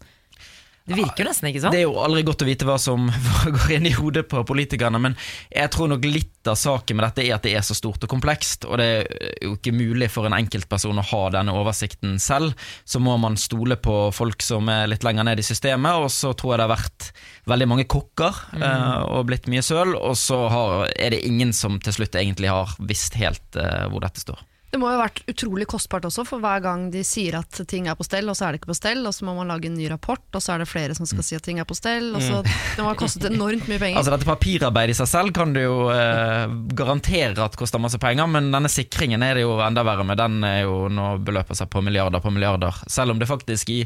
Det 0.88 0.96
virker 0.96 1.26
jo 1.26 1.28
nesten 1.28 1.50
ikke 1.50 1.62
sånn. 1.66 1.74
Det 1.76 1.82
er 1.82 1.86
jo 1.90 1.98
aldri 2.00 2.22
godt 2.24 2.46
å 2.46 2.48
vite 2.48 2.68
hva 2.68 2.78
som 2.80 3.10
går 3.58 3.74
inn 3.76 3.90
i 3.90 3.92
hodet 3.98 4.24
på 4.32 4.40
politikerne, 4.48 5.02
men 5.04 5.18
jeg 5.52 5.72
tror 5.74 5.92
nok 5.92 6.06
litt 6.08 6.48
av 6.48 6.56
saken 6.56 6.96
med 6.96 7.04
dette 7.10 7.26
er 7.26 7.34
at 7.36 7.44
det 7.44 7.52
er 7.60 7.66
så 7.68 7.76
stort 7.76 8.06
og 8.08 8.12
komplekst, 8.14 8.64
og 8.70 8.80
det 8.80 8.86
er 9.04 9.34
jo 9.44 9.58
ikke 9.58 9.74
mulig 9.76 10.08
for 10.14 10.30
en 10.30 10.38
enkeltperson 10.38 11.02
å 11.02 11.06
ha 11.10 11.22
denne 11.36 11.52
oversikten 11.60 12.16
selv. 12.24 12.56
Så 12.88 13.02
må 13.04 13.18
man 13.20 13.36
stole 13.36 13.76
på 13.76 13.98
folk 14.16 14.42
som 14.46 14.72
er 14.72 14.88
litt 14.88 15.04
lenger 15.04 15.28
ned 15.28 15.44
i 15.44 15.46
systemet, 15.46 16.00
og 16.00 16.08
så 16.14 16.32
tror 16.40 16.54
jeg 16.56 16.62
det 16.64 16.68
har 16.70 16.76
vært 16.78 17.10
veldig 17.52 17.68
mange 17.74 17.88
kokker 17.92 18.44
Mm. 18.58 18.62
eh, 18.64 19.02
og 19.12 19.26
blitt 19.28 19.48
mye 19.52 19.62
søl, 19.64 19.92
og 19.96 20.16
så 20.18 20.38
har, 20.50 20.88
er 20.96 21.12
det 21.14 21.20
ingen 21.28 21.52
som 21.54 21.80
til 21.84 21.94
slutt 21.94 22.16
egentlig 22.16 22.48
har 22.50 22.72
visst 22.80 23.18
helt 23.20 23.56
eh, 23.60 23.88
hvor 23.92 24.02
dette 24.04 24.24
står. 24.24 24.40
Det 24.68 24.80
må 24.82 24.90
jo 24.92 24.98
ha 24.98 25.06
vært 25.06 25.22
utrolig 25.32 25.66
kostbart 25.72 26.06
også, 26.10 26.26
for 26.28 26.44
hver 26.44 26.60
gang 26.66 26.90
de 26.92 27.00
sier 27.08 27.38
at 27.40 27.62
ting 27.72 27.88
er 27.88 27.96
på 27.96 28.04
stell, 28.04 28.28
og 28.28 28.36
så 28.36 28.48
er 28.48 28.54
det 28.56 28.60
ikke 28.62 28.74
på 28.74 28.76
stell, 28.76 29.00
og 29.08 29.14
så 29.16 29.24
må 29.24 29.36
man 29.38 29.48
lage 29.48 29.70
en 29.70 29.78
ny 29.80 29.88
rapport, 29.90 30.24
og 30.36 30.44
så 30.44 30.54
er 30.54 30.64
det 30.64 30.68
flere 30.68 30.98
som 30.98 31.08
skal 31.08 31.24
si 31.24 31.38
at 31.38 31.46
ting 31.46 31.62
er 31.64 31.68
på 31.70 31.78
stell, 31.78 32.12
og 32.16 32.22
så 32.24 32.36
Mm. 32.38 32.50
Det 32.76 32.84
må 32.84 32.90
ha 32.92 32.98
kostet 33.00 33.24
enormt 33.32 33.66
mye 33.68 33.80
penger. 33.80 33.98
Altså 33.98 34.12
Dette 34.14 34.28
papirarbeidet 34.28 34.94
i 34.94 34.98
seg 35.00 35.08
selv 35.10 35.34
kan 35.34 35.54
du 35.56 35.62
jo 35.62 35.78
eh, 35.90 36.46
garantere 36.78 37.48
at 37.48 37.56
koster 37.58 37.82
masse 37.82 37.98
penger, 38.02 38.28
men 38.30 38.52
denne 38.54 38.70
sikringen 38.70 39.24
er 39.26 39.40
det 39.40 39.46
jo 39.48 39.56
enda 39.64 39.84
verre 39.88 40.06
med. 40.06 40.20
Den 40.20 40.44
er 40.46 40.62
jo 40.68 40.86
nå 40.92 41.08
beløper 41.26 41.58
seg 41.58 41.72
på 41.74 41.82
milliarder 41.82 42.22
på 42.24 42.32
milliarder. 42.36 42.78
Selv 42.92 43.16
om 43.16 43.20
det 43.20 43.30
faktisk 43.32 43.72
i 43.74 43.82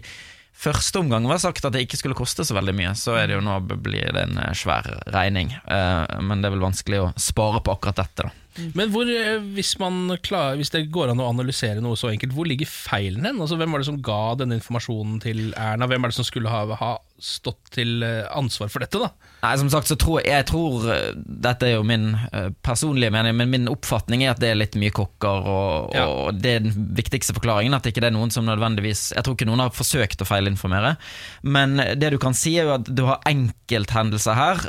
første 0.52 1.00
omgang 1.00 1.26
var 1.30 1.40
sagt 1.42 1.66
at 1.66 1.74
det 1.74 1.86
ikke 1.86 2.02
skulle 2.02 2.18
koste 2.18 2.44
så 2.46 2.58
veldig 2.58 2.76
mye, 2.76 2.92
så 3.00 3.16
er 3.22 3.30
det 3.30 3.38
jo 3.38 3.46
nå 3.46 3.58
blir 3.72 4.12
det 4.12 4.28
en 4.28 4.38
eh, 4.44 4.54
svær 4.58 4.90
regning. 5.14 5.54
Eh, 5.56 6.20
men 6.22 6.42
det 6.42 6.50
er 6.50 6.58
vel 6.58 6.68
vanskelig 6.68 7.04
å 7.06 7.12
spare 7.16 7.64
på 7.64 7.78
akkurat 7.78 8.04
dette, 8.04 8.28
da. 8.28 8.36
Men 8.76 8.91
hvor, 8.91 9.08
eh, 9.08 9.39
hvis, 9.56 9.74
man 9.80 10.18
klar, 10.26 10.58
hvis 10.60 10.74
det 10.74 10.89
går 10.91 11.14
an 11.14 11.22
å 11.24 11.30
analysere 11.32 11.84
noe 11.84 11.99
så 11.99 12.12
enkelt, 12.12 12.34
hvor 12.36 12.49
ligger 12.49 12.70
feilen 12.70 13.28
hen? 13.28 13.39
Altså, 13.39 13.58
hvem 13.60 13.72
var 13.72 13.84
det 13.84 13.88
som 13.88 14.02
ga 14.04 14.22
denne 14.39 14.58
informasjonen 14.60 15.22
til 15.24 15.54
Erna? 15.56 15.88
Hvem 15.88 16.04
er 16.04 16.12
det 16.12 16.20
som 16.20 16.28
skulle 16.28 16.52
ha, 16.52 16.66
ha 16.82 16.91
stått 17.22 17.69
til 17.76 18.01
eh, 18.05 18.26
ansvar 18.36 18.69
for 18.74 18.84
dette? 18.84 18.99
da? 18.99 19.11
Nei, 19.41 19.53
som 19.57 19.69
sagt 19.74 19.89
så 19.89 19.95
tror 19.97 20.19
jeg, 20.19 20.30
jeg 20.30 20.45
tror 20.51 20.84
eh, 20.93 21.13
Dette 21.41 21.65
er 21.69 21.76
jo 21.76 21.84
min 21.88 22.11
eh, 22.32 22.49
personlige 22.65 23.13
mening, 23.13 23.36
men 23.38 23.51
min 23.53 23.69
oppfatning 23.72 24.24
er 24.26 24.34
at 24.34 24.41
det 24.41 24.51
er 24.51 24.59
litt 24.59 24.78
mye 24.82 24.93
kokker, 24.93 25.47
og, 25.53 25.95
Ja. 25.95 26.05
og 26.09 26.41
det 26.41 26.55
er 26.57 26.65
den 26.65 26.89
viktigste 26.97 27.36
forklaringen. 27.38 27.74
At 27.78 27.86
ikke 27.89 28.01
det 28.03 28.09
er 28.11 28.15
noen 28.17 28.34
som 28.34 28.45
nødvendigvis 28.49 29.11
Jeg 29.15 29.24
tror 29.26 29.38
ikke 29.38 29.47
noen 29.49 29.63
har 29.63 29.74
forsøkt 29.74 30.22
å 30.26 30.28
feilinformere, 30.30 30.95
men 31.43 31.78
det 32.01 32.11
du 32.13 32.17
kan 32.22 32.36
si, 32.38 32.55
er 32.59 32.69
jo 32.69 32.76
at 32.80 32.89
du 32.89 33.03
har 33.07 33.22
enkelthendelser 33.30 34.38
her, 34.38 34.63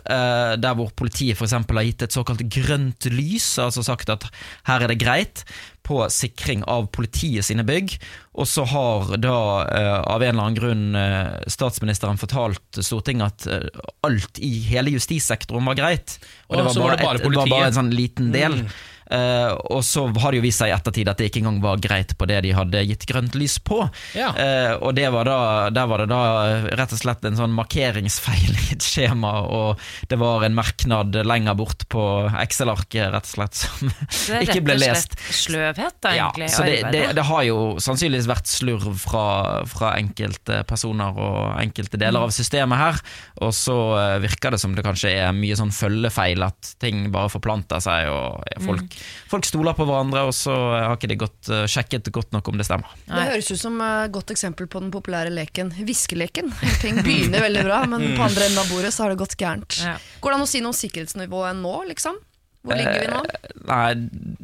der 0.63 0.77
hvor 0.79 0.93
politiet 0.97 1.37
f.eks. 1.41 1.55
har 1.57 1.87
gitt 1.89 2.05
et 2.07 2.15
såkalt 2.15 2.45
grønt 2.53 3.09
lys, 3.13 3.55
altså 3.63 3.85
sagt 3.87 4.13
at 4.13 4.29
her 4.69 4.85
er 4.85 4.93
det 4.93 5.01
greit, 5.03 5.45
på 5.83 5.99
sikring 6.11 6.63
av 6.71 6.87
politiet 6.95 7.47
sine 7.47 7.65
bygg. 7.67 7.97
Og 8.39 8.49
så 8.49 8.65
har 8.71 9.11
da 9.21 9.39
eh, 9.67 9.99
av 10.01 10.23
en 10.23 10.31
eller 10.31 10.45
annen 10.47 10.59
grunn 10.59 10.85
eh, 10.99 11.49
statsministeren 11.53 12.21
fortalt 12.21 12.81
Stortinget 12.81 13.45
at 13.45 13.49
eh, 13.51 13.83
alt 14.07 14.41
i 14.41 14.55
hele 14.71 14.95
justissektoren 14.95 15.67
var 15.69 15.79
greit. 15.79 16.17
Og 16.49 16.57
det 16.57 16.65
var 16.69 16.79
bare, 16.79 16.97
det 16.97 17.05
bare 17.05 17.21
et, 17.21 17.27
det 17.27 17.43
var 17.43 17.53
bare 17.57 17.71
en 17.73 17.79
sånn 17.81 17.95
liten 17.95 18.33
del. 18.35 18.63
Mm. 18.63 18.73
Eh, 19.13 19.51
og 19.75 19.83
så 19.85 20.07
har 20.23 20.33
det 20.33 20.39
jo 20.41 20.45
vist 20.47 20.63
seg 20.63 20.71
i 20.71 20.75
ettertid 20.75 21.09
at 21.11 21.19
det 21.21 21.27
ikke 21.29 21.43
engang 21.43 21.59
var 21.61 21.81
greit 21.85 22.15
på 22.17 22.25
det 22.31 22.39
de 22.47 22.53
hadde 22.57 22.81
gitt 22.89 23.05
grønt 23.11 23.35
lys 23.37 23.59
på. 23.61 23.83
Ja. 24.17 24.31
Uh, 24.33 24.73
og 24.87 24.95
det 24.97 25.05
var 25.13 25.29
da, 25.29 25.37
der 25.75 25.89
var 25.91 26.01
det 26.01 26.07
da 26.13 26.21
eh, 26.47 26.69
rett 26.81 26.95
og 26.97 27.01
slett 27.03 27.27
en 27.29 27.37
sånn 27.37 27.53
markeringsfeil 27.57 28.55
i 28.63 28.67
et 28.77 28.87
skjema, 28.87 29.33
og 29.53 29.83
det 30.09 30.17
var 30.21 30.47
en 30.47 30.57
merknad 30.57 31.19
lenger 31.29 31.59
bort 31.59 31.85
på 31.93 32.05
Excel-arket 32.41 33.11
rett 33.13 33.29
og 33.29 33.33
slett 33.35 33.59
som 33.61 33.91
Det 33.93 34.39
er 34.39 34.47
ikke 34.47 34.65
ble 34.65 34.79
rett 34.79 34.87
og 34.87 34.95
lest. 34.95 35.19
slett 35.19 35.37
sløvhet, 35.43 35.99
da, 36.07 36.15
Ja, 36.17 36.31
egentlig. 36.31 36.49
så 36.57 36.65
det, 36.67 36.79
det, 36.95 37.05
det 37.19 37.27
har 37.29 37.45
jo 37.51 37.59
sannsynligvis 37.83 38.31
vært 38.31 38.49
slurv 38.51 38.97
fra, 39.03 39.27
fra 39.69 39.93
enkelte 40.01 40.63
personer 40.69 41.13
og 41.21 41.61
enkelte 41.61 42.01
deler 42.01 42.25
av 42.29 42.33
systemet 42.35 42.81
her, 42.81 43.03
og 43.45 43.53
så 43.57 43.77
virker 44.25 44.55
det 44.57 44.63
som 44.63 44.73
det 44.77 44.85
kanskje 44.87 45.13
er 45.27 45.37
mye 45.37 45.57
sånn 45.59 45.73
følgefeil, 45.75 46.43
at 46.49 46.73
ting 46.83 47.11
bare 47.13 47.29
forplanter 47.33 47.83
seg, 47.85 48.09
og 48.13 48.41
ja, 48.49 48.59
Mm. 48.63 48.67
folk, 48.69 48.93
folk 49.31 49.47
stoler 49.49 49.77
på 49.79 49.87
hverandre, 49.89 50.25
og 50.29 50.35
så 50.37 50.55
har 50.55 50.97
ikke 50.97 51.11
de 51.13 51.19
gått, 51.23 51.53
eh, 51.53 51.67
sjekket 51.71 52.11
godt 52.15 52.35
nok 52.37 52.53
om 52.53 52.59
det 52.61 52.67
stemmer. 52.69 52.91
Det 53.07 53.29
høres 53.31 53.53
ut 53.53 53.63
som 53.63 53.79
et 53.85 54.13
godt 54.15 54.35
eksempel 54.35 54.69
på 54.71 54.83
den 54.85 54.93
populære 54.95 55.33
leken 55.35 55.73
hviskeleken. 55.79 56.53
Ting 56.83 57.01
begynner 57.03 57.47
veldig 57.47 57.65
bra, 57.69 57.85
men 57.93 58.13
på 58.17 58.27
andre 58.27 58.49
enden 58.49 58.65
av 58.65 58.73
bordet 58.73 58.93
så 58.95 59.07
har 59.07 59.15
det 59.15 59.23
gått 59.23 59.39
gærent. 59.41 59.81
Går 60.21 60.35
det 60.35 60.41
an 60.41 60.47
å 60.47 60.53
si 60.53 60.63
noe 60.65 60.75
om 60.75 60.79
sikkerhetsnivået 60.83 61.59
nå, 61.63 61.79
liksom? 61.93 62.21
Hvor 62.63 62.79
ligger 62.79 63.01
vi 63.03 63.09
nå? 63.11 63.21
Eh, 63.27 63.49
Nei, 63.63 63.87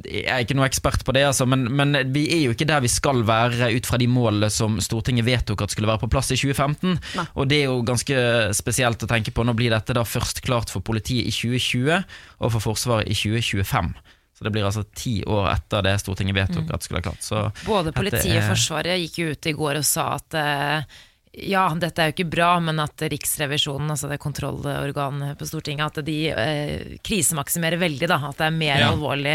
jeg 0.08 0.26
er 0.32 0.42
ikke 0.42 0.56
noe 0.58 0.66
ekspert 0.66 1.04
på 1.06 1.14
det, 1.14 1.22
altså, 1.28 1.46
men, 1.46 1.64
men 1.78 1.94
vi 2.14 2.24
er 2.34 2.42
jo 2.48 2.54
ikke 2.54 2.66
der 2.66 2.82
vi 2.82 2.90
skal 2.90 3.22
være 3.26 3.70
ut 3.74 3.86
fra 3.86 3.98
de 4.00 4.08
målene 4.10 4.50
som 4.50 4.78
Stortinget 4.82 5.26
vedtok 5.26 5.62
at 5.62 5.74
skulle 5.74 5.90
være 5.90 6.02
på 6.02 6.10
plass 6.10 6.32
i 6.34 6.38
2015. 6.38 6.98
Nei. 7.18 7.26
Og 7.38 7.50
det 7.50 7.62
er 7.62 7.70
jo 7.70 7.80
ganske 7.86 8.18
spesielt 8.58 9.02
å 9.04 9.10
tenke 9.10 9.34
på. 9.34 9.46
Nå 9.46 9.54
blir 9.58 9.74
dette 9.74 9.94
da 9.94 10.02
først 10.06 10.42
klart 10.46 10.72
for 10.74 10.82
politiet 10.86 11.30
i 11.30 11.34
2020 11.34 11.94
og 11.94 12.54
for 12.56 12.70
Forsvaret 12.70 13.10
i 13.10 13.14
2025. 13.18 13.94
Så 14.38 14.46
det 14.46 14.52
blir 14.54 14.64
altså 14.68 14.84
ti 14.94 15.16
år 15.26 15.50
etter 15.50 15.82
det 15.82 15.96
Stortinget 15.98 16.36
vedtok 16.38 16.68
at 16.70 16.78
det 16.78 16.86
skulle 16.86 17.02
ha 17.02 17.08
klart. 17.10 17.26
Så 17.26 17.44
Både 17.66 17.90
politiet 17.96 18.38
og 18.38 18.52
Forsvaret 18.52 19.00
gikk 19.02 19.18
jo 19.24 19.32
ut 19.34 19.50
i 19.50 19.56
går 19.58 19.80
og 19.82 19.86
sa 19.88 20.12
at 20.14 20.38
eh, 20.38 20.98
ja, 21.50 21.64
dette 21.78 22.02
er 22.02 22.08
jo 22.08 22.14
ikke 22.16 22.30
bra, 22.32 22.46
men 22.64 22.80
at 22.82 23.02
Riksrevisjonen, 23.12 23.90
altså 23.92 24.08
det 24.10 24.16
kontrollorganet 24.22 25.36
på 25.38 25.46
Stortinget, 25.46 25.98
at 26.00 26.06
de 26.06 26.16
eh, 26.32 26.96
krisemaksimerer 27.04 27.78
veldig, 27.78 28.08
da. 28.10 28.16
At 28.30 28.40
det 28.40 28.46
er 28.48 28.56
mer 28.56 28.80
Ja. 28.80 28.88
alvorlig. 28.94 29.34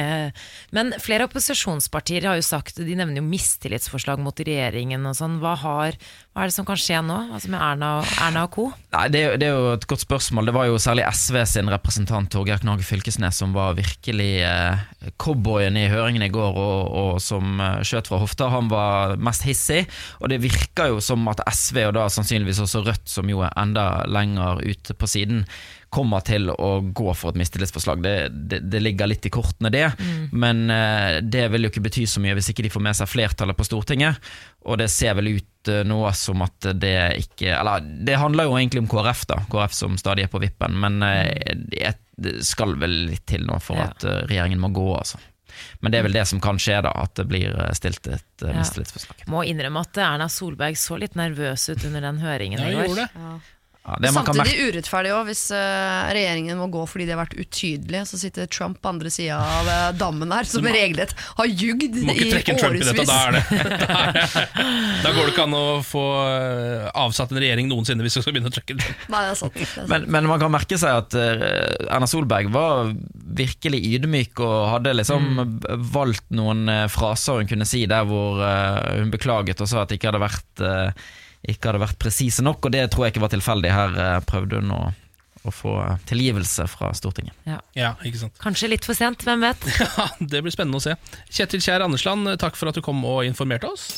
Men 0.76 0.91
flere 0.99 1.28
opposisjonspartier 1.30 2.26
har 2.28 2.39
jo 2.39 2.43
sagt, 2.47 2.82
de 2.82 2.95
nevner 2.97 3.22
jo 3.22 3.28
mistillitsforslag 3.28 4.20
mot 4.20 4.36
regjeringen 4.36 5.06
og 5.06 5.16
sånn. 5.16 5.38
Hva, 5.43 5.54
har, 5.64 5.99
hva 6.34 6.42
er 6.44 6.50
det 6.50 6.56
som 6.56 6.66
kan 6.66 6.80
skje 6.82 6.98
nå, 7.06 7.16
altså 7.36 7.50
med 7.54 7.62
Erna, 7.62 7.90
og- 8.00 8.14
Erna 8.26 8.44
og 8.48 8.52
co.? 8.56 8.64
Nei, 8.96 9.04
det, 9.14 9.20
det 9.42 9.48
er 9.48 9.54
jo 9.54 9.68
et 9.76 9.86
godt 9.90 10.02
spørsmål. 10.02 10.48
Det 10.50 10.54
var 10.56 10.66
jo 10.66 10.80
særlig 10.82 11.04
SV 11.14 11.38
sin 11.50 11.70
representant 11.70 12.30
Torgeir 12.34 12.58
Knag 12.64 12.82
Fylkesnes 12.86 13.38
som 13.38 13.54
var 13.54 13.76
virkelig 13.78 14.32
eh, 14.42 14.82
cowboyen 15.22 15.78
i 15.78 15.86
høringen 15.94 16.26
i 16.26 16.32
går, 16.34 16.58
og, 16.58 16.90
og 17.04 17.22
som 17.22 17.62
eh, 17.62 17.84
skjøt 17.86 18.10
fra 18.10 18.18
hofta. 18.24 18.50
Han 18.54 18.72
var 18.74 19.14
mest 19.22 19.46
hissig, 19.46 19.84
og 20.22 20.30
det 20.34 20.42
virker 20.42 20.90
jo 20.96 21.00
som 21.06 21.28
at 21.30 21.42
SV, 21.54 21.84
og 21.92 21.94
da 22.00 22.08
sannsynligvis 22.10 22.64
også 22.66 22.82
Rødt, 22.90 23.06
som 23.10 23.30
jo 23.30 23.46
er 23.46 23.54
enda 23.62 23.88
lenger 24.10 24.62
ute 24.66 24.98
på 24.98 25.08
siden, 25.10 25.46
kommer 25.94 26.24
til 26.26 26.50
å 26.52 26.70
gå 26.96 27.14
for 27.16 27.32
et 27.34 27.39
mistillitsforslag. 27.39 28.02
Det, 28.04 28.14
det, 28.52 28.60
det 28.74 28.82
ligger 28.82 29.10
litt 29.12 29.26
i 29.30 29.32
kortene, 29.34 29.70
det. 29.74 29.86
Men 30.34 30.66
uh, 30.74 31.20
det 31.22 31.46
vil 31.54 31.68
jo 31.68 31.72
ikke 31.74 31.84
bety 31.86 32.06
så 32.10 32.22
mye 32.24 32.34
hvis 32.38 32.50
ikke 32.54 32.66
de 32.66 32.72
får 32.74 32.84
med 32.89 32.98
seg 32.98 33.12
flertallet 33.12 33.58
på 33.60 33.68
Stortinget. 33.68 34.18
Og 34.66 34.80
det 34.82 34.89
ser 34.94 35.16
vel 35.20 35.32
ut 35.36 35.72
uh, 35.72 35.82
nå 35.88 36.00
som 36.18 36.41
at 36.46 36.70
det 36.80 36.96
ikke 37.24 37.52
Eller 37.56 37.84
det 38.08 38.18
handler 38.20 38.50
jo 38.50 38.58
egentlig 38.58 38.84
om 38.84 38.89
KrF, 38.91 39.26
da. 39.30 39.38
KrF 39.52 39.76
som 39.78 40.00
stadig 40.02 40.26
er 40.28 40.34
på 40.34 40.41
vippen. 40.44 40.80
Men 40.82 41.00
uh, 41.06 41.30
det 41.70 41.96
det 42.14 42.44
skal 42.46 42.76
vel 42.78 42.91
litt 43.10 43.24
til 43.26 43.41
nå 43.50 43.56
for 43.58 43.80
Ja. 43.80 43.88
at 43.89 44.04
regjeringen 44.30 44.60
må 44.62 44.70
gå, 44.70 44.84
altså. 45.00 45.18
Men 45.82 45.91
det 45.91 45.98
er 46.00 46.06
vel 46.06 46.14
det 46.14 46.28
som 46.30 46.38
kan 46.41 46.60
skje, 46.62 46.76
da. 46.86 46.91
At 47.04 47.16
det 47.18 47.26
blir 47.30 47.56
stilt 47.74 48.06
et 48.10 48.44
mistillitsforslag. 48.54 49.24
Ja. 49.26 49.30
Må 49.34 49.41
innrømme 49.50 49.82
at 49.82 49.98
Erna 49.98 50.28
Solberg 50.30 50.78
så 50.78 51.00
litt 51.02 51.18
nervøs 51.18 51.66
ut 51.74 51.82
under 51.89 52.06
den 52.06 52.22
høringen 52.22 52.62
Ja, 52.62 52.70
i 52.70 52.76
går. 52.78 52.86
gjorde 52.91 53.08
det. 53.08 53.26
Ja, 53.84 53.98
det 54.00 54.14
man 54.16 54.24
kan 54.24 54.38
merke 54.40 54.70
urettferdig 54.70 55.10
òg, 55.12 55.26
hvis 55.28 55.42
eh, 55.52 56.12
regjeringen 56.16 56.56
må 56.56 56.70
gå 56.72 56.86
fordi 56.88 57.04
de 57.04 57.12
har 57.18 57.20
vært 57.20 57.34
utydelige. 57.36 58.06
Så 58.08 58.20
sitter 58.22 58.48
Trump 58.48 58.78
på 58.80 58.92
andre 58.94 59.10
sida 59.12 59.36
av 59.44 59.68
eh, 59.68 59.88
dammen 60.04 60.32
her, 60.32 60.48
som 60.48 60.64
regelrett 60.64 61.12
har 61.20 61.50
jugd 61.50 61.98
i 62.00 62.06
årevis. 62.08 62.94
da 62.96 63.04
Da, 63.04 63.42
da 65.04 65.12
går 65.12 65.20
det 65.20 65.34
ikke 65.34 65.48
an 65.50 65.58
å 65.58 65.66
få 65.84 66.04
eh, 66.22 66.86
avsatt 67.04 67.34
en 67.36 67.42
regjering 67.44 67.68
noensinne 67.68 68.06
hvis 68.08 68.16
du 68.16 68.22
skal 68.24 68.38
begynne 68.38 68.54
å 68.54 68.56
trekke 68.56 68.78
Trump. 68.80 69.04
Nei, 69.12 69.26
det 69.26 69.34
er 69.34 69.42
sant. 69.42 69.58
Det 69.58 69.66
er 69.68 69.74
sant. 69.74 69.92
Men, 69.92 70.08
men 70.16 70.30
man 70.32 70.40
kan 70.46 70.54
merke 70.56 70.80
seg 70.80 71.02
at 71.02 71.18
eh, 71.20 71.44
Erna 71.90 72.08
Solberg 72.08 72.54
var 72.56 72.94
virkelig 73.44 73.82
ydmyk 73.98 74.40
og 74.46 74.56
hadde 74.78 74.94
liksom 74.96 75.60
valgt 75.92 76.30
noen 76.32 76.70
fraser 76.94 77.42
hun 77.42 77.50
kunne 77.50 77.68
si 77.68 77.84
der 77.90 78.06
hvor 78.08 78.40
hun 78.40 79.12
beklaget 79.12 79.60
og 79.64 79.68
sa 79.68 79.84
at 79.84 79.92
det 79.92 79.98
ikke 79.98 80.12
hadde 80.12 80.22
vært 80.22 80.62
uh, 80.62 81.08
ikke 81.44 81.70
hadde 81.70 81.84
vært 81.84 82.00
presise 82.02 82.44
nok, 82.46 82.64
og 82.66 82.74
det 82.76 82.86
tror 82.91 83.08
jeg 83.08 83.16
ikke 83.16 83.24
var 83.26 83.34
tilfeldig. 83.34 83.72
Her 83.74 83.98
eh, 84.00 84.20
prøvde 84.28 84.62
hun 84.62 84.74
å, 84.76 84.82
å 85.44 85.54
få 85.54 85.74
tilgivelse 86.10 86.66
fra 86.72 86.91
Stortinget. 86.96 87.36
Ja, 87.76 87.94
ikke 88.06 88.22
sant. 88.22 88.38
Kanskje 88.44 88.72
litt 88.72 88.88
for 88.88 88.98
sent, 88.98 89.26
hvem 89.28 89.44
vet? 89.44 89.68
Ja, 89.84 90.08
det 90.20 90.44
blir 90.46 90.56
spennende 90.56 90.80
å 90.80 90.86
se. 90.86 90.96
Kjetil 91.34 91.64
Kjær 91.66 91.84
Andersland, 91.88 92.32
takk 92.41 92.60
for 92.60 92.72
at 92.72 92.80
du 92.80 92.84
kom 92.86 93.04
og 93.08 93.26
informerte 93.28 93.68
oss. 93.72 93.89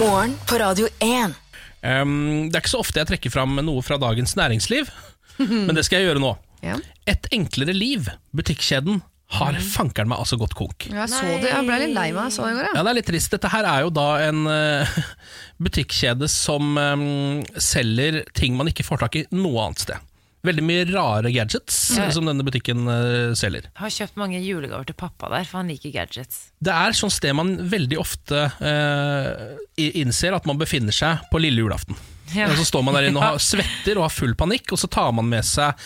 Morgen 0.00 0.34
på 0.50 0.58
Radio 0.62 0.90
1. 1.04 1.36
Um, 1.78 2.48
det 2.50 2.58
er 2.58 2.64
ikke 2.64 2.74
så 2.74 2.82
ofte 2.82 2.98
jeg 2.98 3.12
trekker 3.12 3.30
fram 3.30 3.54
noe 3.62 3.84
fra 3.86 4.00
Dagens 4.02 4.34
Næringsliv, 4.38 4.90
men 5.38 5.76
det 5.78 5.86
skal 5.86 6.02
jeg 6.02 6.10
gjøre 6.10 6.24
nå. 6.24 6.34
Ja. 6.66 6.80
Et 7.06 7.28
enklere 7.36 7.74
liv, 7.76 8.08
butikkjeden, 8.34 8.98
har 9.28 9.58
fankeren 9.60 10.08
meg 10.08 10.22
altså 10.22 10.38
gått 10.40 10.54
konk. 10.56 10.86
Jeg 10.88 11.10
så 11.12 11.20
det, 11.26 11.50
jeg 11.50 11.64
ble 11.66 11.78
litt 11.82 11.92
lei 11.96 12.06
meg 12.16 12.32
så 12.32 12.46
i 12.48 12.54
går. 12.56 12.70
Ja, 12.72 12.80
det 12.80 12.92
er 12.94 12.96
litt 12.96 13.08
trist. 13.10 13.32
Dette 13.34 13.50
her 13.52 13.66
er 13.68 13.82
jo 13.84 13.90
da 13.92 14.06
en 14.24 14.46
uh, 14.48 15.00
butikkjede 15.64 16.30
som 16.32 16.78
um, 16.80 17.42
selger 17.60 18.22
ting 18.38 18.56
man 18.56 18.70
ikke 18.72 18.86
får 18.88 19.02
tak 19.04 19.18
i 19.20 19.26
noe 19.36 19.66
annet 19.66 19.84
sted. 19.84 20.06
Veldig 20.48 20.62
mye 20.64 20.84
rare 20.88 21.32
gadgets 21.34 21.76
Ja. 21.98 22.06
som 22.14 22.24
denne 22.30 22.44
butikken 22.46 22.86
uh, 22.88 23.34
selger. 23.36 23.68
Har 23.76 23.92
kjøpt 23.92 24.16
mange 24.16 24.40
julegaver 24.40 24.88
til 24.88 24.96
pappa 24.96 25.28
der, 25.34 25.44
for 25.44 25.60
han 25.60 25.68
liker 25.74 25.92
gadgets. 25.92 26.46
Det 26.64 26.72
er 26.72 26.96
sånn 26.96 27.12
sted 27.12 27.36
man 27.36 27.56
veldig 27.68 27.98
ofte 28.00 28.46
uh, 28.48 29.58
innser 29.76 30.38
at 30.38 30.48
man 30.48 30.60
befinner 30.62 30.94
seg 30.94 31.26
på 31.28 31.42
lille 31.42 31.66
julaften. 31.66 31.98
Ja. 32.32 32.48
Så 32.56 32.64
står 32.68 32.84
man 32.84 32.96
der 32.96 33.10
inne 33.10 33.20
og 33.20 33.24
har, 33.28 33.42
svetter 33.50 34.00
og 34.00 34.08
har 34.08 34.14
full 34.14 34.32
panikk, 34.38 34.72
og 34.72 34.80
så 34.80 34.88
tar 34.88 35.12
man 35.16 35.28
med 35.28 35.44
seg 35.48 35.76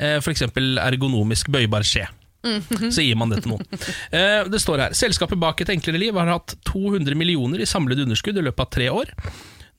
eh, 0.00 0.16
f.eks. 0.20 0.46
ergonomisk 0.84 1.50
bøybar 1.52 1.84
skje. 1.86 2.06
Så 2.94 3.04
gir 3.04 3.18
man 3.20 3.32
det 3.32 3.42
til 3.44 3.54
noen. 3.54 3.66
Eh, 4.16 4.48
det 4.48 4.60
står 4.62 4.80
her 4.80 4.94
Selskapet 4.96 5.36
bak 5.40 5.60
Et 5.60 5.72
enklere 5.74 6.00
liv 6.00 6.16
har 6.16 6.30
hatt 6.30 6.54
200 6.70 7.16
millioner 7.18 7.60
i 7.60 7.68
samlet 7.68 8.00
underskudd 8.06 8.38
i 8.40 8.44
løpet 8.46 8.64
av 8.64 8.70
tre 8.72 8.90
år. 8.92 9.14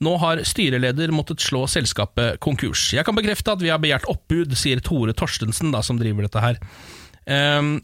Nå 0.01 0.15
har 0.17 0.41
styreleder 0.47 1.13
måttet 1.13 1.43
slå 1.43 1.67
selskapet 1.69 2.39
konkurs. 2.41 2.87
Jeg 2.95 3.05
kan 3.05 3.17
bekrefte 3.17 3.53
at 3.53 3.61
vi 3.61 3.69
har 3.69 3.81
begjært 3.81 4.07
oppbud, 4.09 4.55
sier 4.57 4.81
Tore 4.81 5.13
Torstensen, 5.13 5.69
da, 5.73 5.83
som 5.85 5.99
driver 6.01 6.25
dette 6.25 6.41
her. 6.41 6.57
Um, 7.29 7.75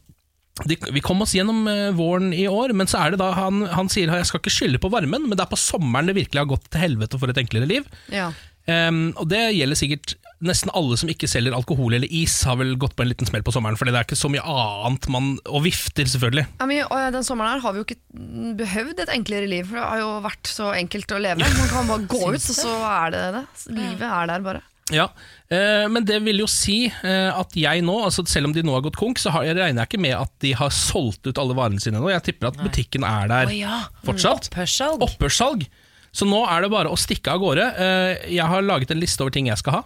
de, 0.66 0.80
vi 0.96 1.04
kom 1.06 1.22
oss 1.22 1.36
gjennom 1.38 1.68
eh, 1.70 1.92
våren 1.94 2.32
i 2.34 2.48
år, 2.50 2.74
men 2.74 2.90
så 2.90 3.04
er 3.04 3.14
det 3.14 3.22
da 3.22 3.30
han, 3.38 3.62
han 3.70 3.92
sier 3.94 4.10
jeg 4.10 4.26
skal 4.26 4.42
ikke 4.42 4.56
skylde 4.56 4.82
på 4.82 4.90
varmen, 4.90 5.28
men 5.28 5.38
det 5.38 5.46
er 5.46 5.52
på 5.52 5.60
sommeren 5.62 6.10
det 6.10 6.18
virkelig 6.18 6.42
har 6.42 6.50
gått 6.50 6.66
til 6.74 6.82
helvete 6.82 7.22
for 7.22 7.30
et 7.30 7.38
enklere 7.38 7.70
liv. 7.70 7.86
Ja. 8.10 8.32
Um, 8.66 9.12
og 9.14 9.30
det 9.30 9.44
gjelder 9.54 9.80
sikkert 9.80 10.18
nesten 10.44 10.70
alle 10.78 10.98
som 11.00 11.10
ikke 11.10 11.30
selger 11.30 11.56
alkohol 11.58 11.96
eller 11.98 12.12
is, 12.14 12.36
har 12.46 12.60
vel 12.60 12.76
gått 12.80 12.96
på 12.98 13.06
en 13.06 13.10
liten 13.10 13.26
smell 13.30 13.44
på 13.46 13.54
sommeren, 13.56 13.78
fordi 13.80 13.94
det 13.94 14.02
er 14.02 14.08
ikke 14.08 14.20
så 14.20 14.30
mye 14.30 14.44
annet 14.46 15.08
man 15.14 15.34
Og 15.50 15.64
vifter, 15.66 16.06
selvfølgelig. 16.10 16.46
Ja, 16.60 16.68
men, 16.70 16.84
og 16.86 17.12
den 17.16 17.26
sommeren 17.26 17.56
her 17.56 17.64
har 17.66 17.74
vi 17.76 17.82
jo 17.82 17.88
ikke 17.88 18.58
behøvd 18.62 19.04
et 19.06 19.14
enklere 19.16 19.50
liv, 19.50 19.66
for 19.70 19.80
det 19.80 19.86
har 19.90 20.02
jo 20.04 20.10
vært 20.28 20.52
så 20.52 20.72
enkelt 20.78 21.14
å 21.16 21.22
leve. 21.24 21.42
Man 21.58 21.72
kan 21.74 21.90
bare 21.90 22.10
gå 22.12 22.24
ut, 22.36 22.42
og 22.42 22.58
så 22.62 22.74
er 22.92 23.16
det 23.16 23.24
det. 23.40 23.46
Livet 23.78 24.10
er 24.10 24.34
der 24.34 24.46
bare. 24.46 24.64
Ja, 24.94 25.10
eh, 25.52 25.84
Men 25.92 26.06
det 26.08 26.22
vil 26.24 26.40
jo 26.40 26.48
si 26.48 26.86
eh, 26.88 27.32
at 27.36 27.58
jeg 27.60 27.82
nå, 27.84 27.98
altså 28.08 28.24
selv 28.30 28.48
om 28.48 28.54
de 28.56 28.64
nå 28.64 28.72
har 28.78 28.86
gått 28.86 29.00
konk, 29.00 29.20
så 29.20 29.34
jeg 29.44 29.58
regner 29.58 29.84
jeg 29.84 29.90
ikke 29.92 30.04
med 30.06 30.16
at 30.16 30.32
de 30.46 30.54
har 30.56 30.72
solgt 30.72 31.28
ut 31.28 31.42
alle 31.42 31.58
varene 31.58 31.82
sine 31.84 32.00
nå. 32.00 32.08
Jeg 32.14 32.24
tipper 32.30 32.54
at 32.54 32.62
butikken 32.62 33.04
er 33.04 33.28
der 33.32 33.52
oh, 33.52 33.58
ja. 33.58 33.82
fortsatt. 34.08 34.48
Opphørssalg. 34.54 35.04
Opphørssalg. 35.04 35.68
Så 36.16 36.26
nå 36.30 36.40
er 36.48 36.64
det 36.64 36.72
bare 36.72 36.90
å 36.94 36.98
stikke 36.98 37.34
av 37.36 37.44
gårde. 37.44 37.68
Eh, 37.84 38.32
Jeg 38.38 38.48
har 38.48 38.64
laget 38.64 38.94
en 38.96 39.02
liste 39.04 39.22
over 39.26 39.36
ting 39.36 39.52
jeg 39.52 39.60
skal 39.60 39.82
ha. 39.82 39.84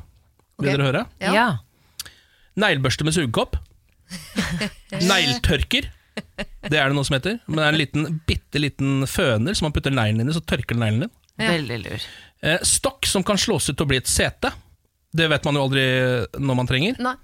Vil 0.60 0.72
dere 0.74 0.88
høre? 0.90 1.06
Ja. 1.24 1.32
Ja. 1.36 1.48
Neglebørste 2.60 3.06
med 3.08 3.16
sugekopp. 3.16 3.56
Negltørker. 4.92 5.88
Det 6.68 6.78
er 6.78 6.92
det 6.92 6.96
noe 6.98 7.08
som 7.08 7.16
heter. 7.16 7.40
Men 7.48 7.58
det 7.62 7.64
er 7.66 7.72
en 7.74 7.80
liten, 7.80 8.20
bitte 8.28 8.62
liten 8.62 9.06
føner 9.10 9.56
som 9.58 9.70
man 9.70 9.76
putter 9.76 9.94
neglen 9.96 10.22
inn 10.26 10.32
i, 10.32 10.36
så 10.36 10.44
tørker 10.44 10.76
den 10.76 10.84
neglen 10.84 11.06
din. 11.08 11.14
Veldig 11.42 11.78
lur. 11.86 12.06
Eh, 12.46 12.60
Stokk 12.68 13.08
som 13.10 13.24
kan 13.26 13.40
slås 13.40 13.70
ut 13.72 13.78
til 13.80 13.86
å 13.88 13.90
bli 13.90 14.02
et 14.02 14.10
sete. 14.12 14.52
Det 15.16 15.28
vet 15.32 15.48
man 15.48 15.58
jo 15.58 15.66
aldri 15.68 15.86
når 16.40 16.60
man 16.60 16.70
trenger. 16.70 17.00
Nei. 17.04 17.16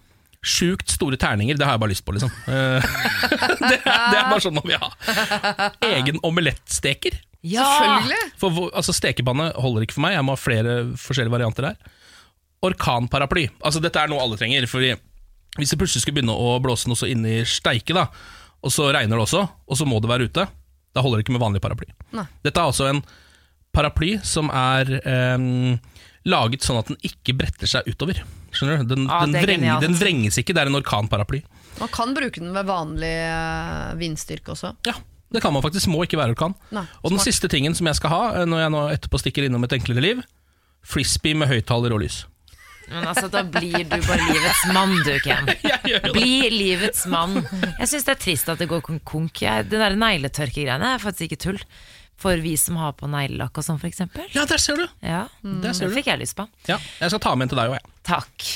Sjukt 0.47 0.91
store 0.93 1.17
terninger, 1.19 1.57
det 1.59 1.65
har 1.65 1.75
jeg 1.75 1.81
bare 1.83 1.91
lyst 1.91 2.05
på, 2.07 2.13
liksom. 2.15 2.31
Eh, 2.47 2.87
det, 3.67 3.77
er, 3.81 4.03
det 4.13 4.17
er 4.21 4.27
bare 4.31 4.43
sånn 4.43 4.55
man 4.57 4.67
vil 4.69 4.79
ha. 4.79 5.69
Egen 5.91 6.21
omelettsteker. 6.25 7.17
Ja! 7.47 7.65
Selvfølgelig! 7.81 8.21
For 8.41 8.53
hvor- 8.55 8.71
altså, 8.77 8.95
stekepanne 8.95 9.49
holder 9.59 9.85
ikke 9.85 9.97
for 9.97 10.05
meg, 10.07 10.15
jeg 10.15 10.25
må 10.27 10.35
ha 10.37 10.39
flere 10.41 10.77
forskjellige 10.99 11.35
varianter 11.35 11.69
her. 11.71 11.93
Orkanparaply. 12.65 13.47
Altså, 13.61 13.81
dette 13.83 14.01
er 14.01 14.09
noe 14.11 14.21
alle 14.23 14.37
trenger. 14.39 14.65
Fordi 14.69 14.93
hvis 15.57 15.73
det 15.73 15.79
plutselig 15.81 16.03
skulle 16.05 16.19
begynne 16.19 16.33
å 16.37 16.55
blåse 16.63 16.89
noe 16.89 16.97
så 16.99 17.09
inni 17.09 17.39
steike, 17.47 17.93
da, 17.97 18.07
og 18.65 18.73
så 18.73 18.89
regner 18.93 19.17
det 19.17 19.25
også, 19.27 19.43
og 19.67 19.77
så 19.79 19.85
må 19.89 19.99
du 20.01 20.07
være 20.09 20.27
ute. 20.29 20.47
Da 20.97 21.03
holder 21.05 21.19
det 21.21 21.27
ikke 21.27 21.35
med 21.37 21.43
vanlig 21.43 21.61
paraply. 21.61 21.89
Nei. 22.17 22.25
Dette 22.45 22.57
er 22.61 22.71
altså 22.71 22.87
en 22.89 23.03
paraply 23.75 24.15
som 24.25 24.49
er 24.49 24.89
em, 25.05 25.75
laget 26.25 26.65
sånn 26.65 26.79
at 26.81 26.89
den 26.89 26.97
ikke 27.05 27.35
bretter 27.37 27.69
seg 27.69 27.85
utover. 27.91 28.23
Skjønner 28.55 28.81
du? 28.81 28.95
Den, 28.95 29.05
Ah, 29.11 29.25
den, 29.27 29.37
vreng, 29.43 29.65
den 29.83 29.97
vrenges 29.99 30.39
ikke, 30.41 30.55
det 30.57 30.63
er 30.63 30.71
en 30.71 30.79
orkanparaply. 30.79 31.43
Man 31.77 31.91
kan 31.93 32.15
bruke 32.17 32.41
den 32.41 32.55
ved 32.55 32.65
vanlig 32.65 33.11
eh, 33.27 33.91
vindstyrke 33.99 34.55
også. 34.55 34.71
Ja, 34.87 34.95
det 35.33 35.43
kan 35.43 35.53
man 35.53 35.61
faktisk. 35.61 35.91
Må 35.93 36.01
ikke 36.07 36.17
være 36.17 36.33
orkan. 36.33 36.55
Nei, 36.73 36.85
og 37.03 37.11
den 37.13 37.19
smart. 37.19 37.27
siste 37.29 37.51
tingen 37.53 37.77
som 37.77 37.85
jeg 37.91 37.99
skal 37.99 38.13
ha, 38.15 38.23
eh, 38.39 38.47
når 38.49 38.63
jeg 38.63 38.73
nå 38.73 38.81
etterpå 38.95 39.21
stikker 39.21 39.45
innom 39.45 39.67
et 39.67 39.75
enklere 39.77 40.01
liv, 40.01 40.23
frisbee 40.87 41.37
med 41.37 41.51
høyttaler 41.51 41.93
og 41.93 42.01
lys. 42.01 42.23
Men 42.89 43.07
altså, 43.11 43.27
da 43.31 43.41
blir 43.43 43.83
du 43.83 43.97
bare 44.07 44.27
livets 44.29 44.63
mann, 44.73 44.93
du, 45.03 45.13
Ken. 45.23 45.49
Bli 46.15 46.49
livets 46.53 47.05
mann. 47.11 47.41
Jeg 47.79 47.87
syns 47.91 48.05
det 48.07 48.13
er 48.15 48.21
trist 48.23 48.49
at 48.53 48.59
det 48.63 48.69
går 48.71 48.81
konk. 49.03 49.41
Jeg- 49.43 49.67
Det 49.69 49.79
der 49.81 49.95
negletørkegreiene 49.99 50.93
er 50.95 51.03
faktisk 51.03 51.27
ikke 51.31 51.41
tull. 51.49 51.59
For 52.17 52.33
vi 52.41 52.55
som 52.57 52.79
har 52.81 52.93
på 52.97 53.05
neglelakk 53.11 53.59
og 53.59 53.63
sånn, 53.67 53.77
eksempel. 53.85 54.25
Ja, 54.33 54.45
der 54.49 54.57
ser 54.57 54.75
du. 54.79 54.87
Ja, 55.05 55.27
Der 55.43 55.73
ser 55.77 55.85
det 55.85 55.93
du. 55.93 55.97
fikk 55.99 56.07
jeg 56.09 56.19
lyst 56.23 56.35
på. 56.39 56.47
Ja, 56.67 56.79
jeg 56.99 57.11
skal 57.13 57.19
ta 57.21 57.35
med 57.35 57.45
en 57.45 57.49
til 57.53 57.59
deg 57.61 57.69
òg, 57.69 57.77
jeg. 57.77 57.91
Takk. 58.09 58.47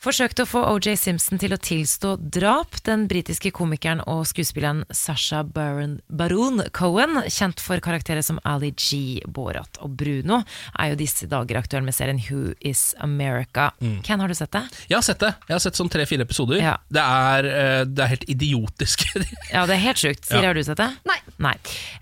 Forsøkte 0.00 0.46
å 0.46 0.48
få 0.48 0.60
OJ 0.78 0.94
Simpson 0.96 1.36
til 1.42 1.52
å 1.52 1.58
tilstå 1.60 2.14
drap. 2.32 2.78
Den 2.86 3.02
britiske 3.10 3.50
komikeren 3.52 3.98
og 4.08 4.22
skuespilleren 4.30 4.78
Sasha 4.96 5.42
Baron, 5.44 5.98
Baron 6.08 6.62
Cohen, 6.72 7.18
kjent 7.28 7.60
for 7.60 7.82
karakterer 7.84 8.24
som 8.24 8.38
Ali 8.48 8.70
G, 8.80 9.20
Borat 9.28 9.76
og 9.84 9.98
Bruno, 10.00 10.38
er 10.80 10.94
jo 10.94 10.98
disse 11.02 11.28
dager 11.28 11.58
aktuell 11.60 11.84
med 11.84 11.92
serien 11.92 12.16
Who 12.30 12.54
Is 12.64 12.94
America. 13.04 13.66
Mm. 13.84 13.98
Ken, 14.06 14.24
har 14.24 14.32
du 14.32 14.38
sett 14.38 14.54
det? 14.56 14.62
Jeg 14.88 14.96
har 14.96 15.04
sett 15.04 15.20
det. 15.20 15.34
Jeg 15.50 15.56
har 15.58 15.62
sett 15.66 15.82
sånn 15.82 15.92
tre-fire 15.92 16.24
episoder. 16.24 16.64
Det, 16.88 17.04
er, 17.04 17.50
eh, 17.50 17.82
det 17.84 18.06
er 18.06 18.12
helt 18.14 18.24
idiotisk. 18.32 19.04
Ja, 19.52 19.66
det 19.68 19.74
er 19.76 19.82
helt 19.84 20.00
sjukt. 20.00 20.24
Siri, 20.24 20.40
Ja. 20.40 20.48
har 20.48 20.56
du 20.56 20.62
sett 20.64 20.80
det? 20.80 20.88
Nei. 21.10 21.18
Nei. 21.36 21.52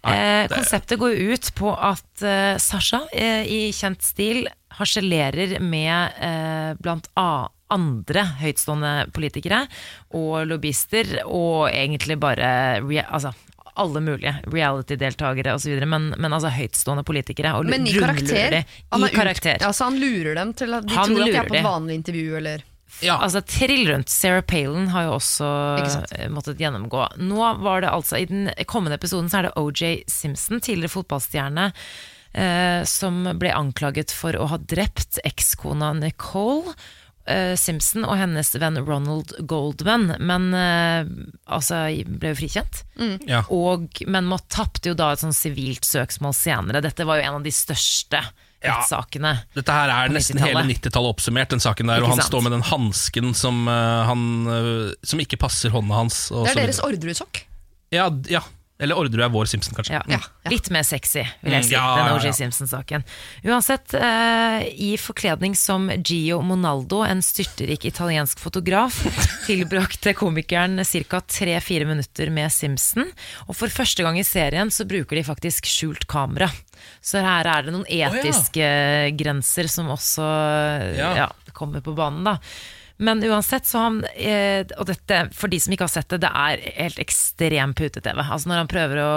Nei, 0.05 0.15
Eh, 0.15 0.47
det- 0.47 0.55
konseptet 0.55 0.99
går 1.03 1.17
jo 1.19 1.35
ut 1.35 1.51
på 1.59 1.75
at 1.75 2.23
uh, 2.23 2.55
Sasha 2.63 3.03
eh, 3.13 3.43
i 3.43 3.61
kjent 3.75 4.03
stil 4.07 4.47
harselerer 4.79 5.59
med 5.61 6.19
eh, 6.23 6.73
blant 6.83 7.09
a 7.19 7.49
andre 7.71 8.23
høytstående 8.41 9.11
politikere 9.13 9.67
og 10.17 10.47
lobbyister, 10.49 11.19
og 11.29 11.67
egentlig 11.69 12.17
bare 12.23 12.49
altså, 13.05 13.35
alle 13.79 14.01
mulige 14.03 14.33
reality-deltakere 14.49 15.53
osv., 15.59 15.77
men, 15.85 16.09
men 16.17 16.33
altså 16.35 16.51
høytstående 16.55 17.05
politikere. 17.07 17.53
Og 17.59 17.69
Men 17.69 17.87
i 17.87 17.93
karakter. 17.93 18.57
de. 18.57 18.63
Han 18.95 19.05
I 19.05 19.13
karakter. 19.13 19.61
ut- 19.61 19.67
Altså, 19.69 19.85
han 19.91 20.01
lurer 20.01 20.35
dem 20.41 20.55
til 20.57 20.75
at 20.75 20.89
de 20.89 20.97
Han 20.97 21.13
tror 21.13 21.23
at 21.27 21.33
de 21.33 21.37
er 21.43 21.53
på 21.53 21.59
et 21.61 21.69
vanlig 21.69 22.01
intervju, 22.01 22.37
eller 22.41 22.65
Altså 23.05 23.41
trill 23.47 23.85
rundt. 23.93 24.09
Sarah 24.11 24.43
Palin 24.43 24.89
har 24.89 25.05
jo 25.07 25.13
også 25.19 25.49
eh, 26.19 26.29
måttet 26.33 26.59
gjennomgå. 26.59 27.05
Nå 27.21 27.51
var 27.63 27.85
det 27.85 27.91
altså 27.93 28.19
I 28.19 28.25
den 28.27 28.49
kommende 28.67 28.97
episoden 28.99 29.29
så 29.31 29.39
er 29.43 29.49
det 29.51 29.57
OJ 29.61 30.05
Simpson, 30.11 30.59
tidligere 30.65 30.91
fotballstjerne, 30.97 31.69
eh, 32.33 32.85
som 32.89 33.25
ble 33.39 33.53
anklaget 33.55 34.13
for 34.15 34.37
å 34.37 34.49
ha 34.53 34.59
drept 34.59 35.21
ekskona 35.25 35.93
Nicole. 35.99 36.75
eh, 37.29 37.55
Simpson 37.61 38.07
og 38.09 38.17
hennes 38.17 38.55
venn 38.57 38.79
Ronald 38.81 39.35
Goldman, 39.45 40.15
men 40.19 40.51
eh, 40.57 41.09
altså 41.45 41.85
ble 42.07 42.33
jo 42.33 42.41
frikjent. 42.41 42.83
Mm. 42.97 43.17
Ja. 43.29 43.43
Og, 43.53 43.89
men 44.07 44.29
må 44.31 44.39
tapte 44.49 44.93
jo 44.93 44.99
da 44.99 45.13
et 45.13 45.21
sånn 45.25 45.37
sivilt 45.37 45.85
søksmål 45.85 46.37
senere. 46.37 46.81
Dette 46.85 47.05
var 47.09 47.21
jo 47.21 47.29
en 47.29 47.41
av 47.41 47.45
de 47.47 47.53
største 47.55 48.23
ja. 48.59 48.81
Dette 49.55 49.71
her 49.71 49.91
er 49.93 50.11
nesten 50.11 50.41
hele 50.43 50.65
90-tallet. 50.65 50.81
90-tallet 50.83 51.13
oppsummert, 51.15 51.53
den 51.53 51.63
saken 51.63 51.93
der. 51.93 52.01
Ikke 52.01 52.09
Og 52.09 52.15
han 52.17 52.19
sant? 52.19 52.31
står 52.33 52.43
med 52.43 52.55
den 52.57 52.65
hansken 52.67 53.35
som, 53.39 53.61
uh, 53.71 54.03
han, 54.09 54.25
uh, 54.51 54.97
som 55.07 55.23
ikke 55.23 55.39
passer 55.39 55.71
hånda 55.71 55.95
hans. 55.95 56.25
og 56.33 56.49
Det 56.49 56.57
så 56.57 56.59
er 56.59 56.67
deres 56.67 56.81
ordresokk? 56.83 57.45
Ja, 57.95 58.09
ja. 58.27 58.43
Eller 58.79 58.95
Orderud 58.95 59.25
er 59.25 59.31
vår 59.35 59.49
Simpson, 59.51 59.75
kanskje. 59.75 59.99
Ja. 60.07 60.19
Litt 60.53 60.69
mer 60.71 60.85
sexy, 60.87 61.25
vil 61.43 61.53
jeg 61.57 61.65
Mm, 61.65 61.67
si, 61.67 61.75
ja, 61.75 61.87
den 61.97 62.07
ja, 62.13 62.19
ja. 62.29 62.33
Simpson-saken. 62.37 63.05
Uansett, 63.45 63.95
eh, 63.99 64.69
i 64.71 64.93
forkledning 64.97 65.57
som 65.59 65.89
Gio 65.99 66.39
Monaldo, 66.47 67.03
en 67.03 67.19
styrterik 67.21 67.85
italiensk 67.91 68.39
fotograf, 68.39 69.01
tilbrakte 69.49 70.15
komikeren 70.15 70.79
ca. 70.85 71.21
3-4 71.27 71.87
minutter 71.91 72.31
med 72.31 72.53
Simpson. 72.55 73.11
Og 73.49 73.57
for 73.59 73.67
første 73.69 74.07
gang 74.07 74.19
i 74.21 74.23
serien 74.27 74.71
så 74.71 74.87
bruker 74.87 75.19
de 75.19 75.27
faktisk 75.27 75.67
skjult 75.67 76.07
kamera. 76.07 76.47
Så 77.03 77.19
her 77.19 77.51
er 77.51 77.67
det 77.67 77.75
noen 77.75 77.87
ja. 77.91 78.13
etiske 78.15 78.63
grenser 79.19 79.67
som 79.69 79.91
også 79.91 80.23
Ja. 80.97 81.15
ja, 81.25 81.29
kommer 81.53 81.83
på 81.83 81.97
banen, 81.99 82.23
da. 82.31 82.39
Men 82.99 83.23
uansett, 83.25 83.67
så 83.67 83.85
han 83.85 84.01
eh, 84.15 84.67
Og 84.79 84.89
dette, 84.91 85.21
for 85.37 85.51
de 85.51 85.61
som 85.63 85.75
ikke 85.75 85.87
har 85.87 85.93
sett 85.93 86.11
det, 86.11 86.23
det 86.25 86.33
er 86.35 86.65
helt 86.81 86.99
ekstrem 87.03 87.75
pute-TV. 87.79 88.19
Altså 88.25 88.51
Når 88.51 88.65
han 88.65 88.73
prøver 88.73 89.03
å 89.05 89.13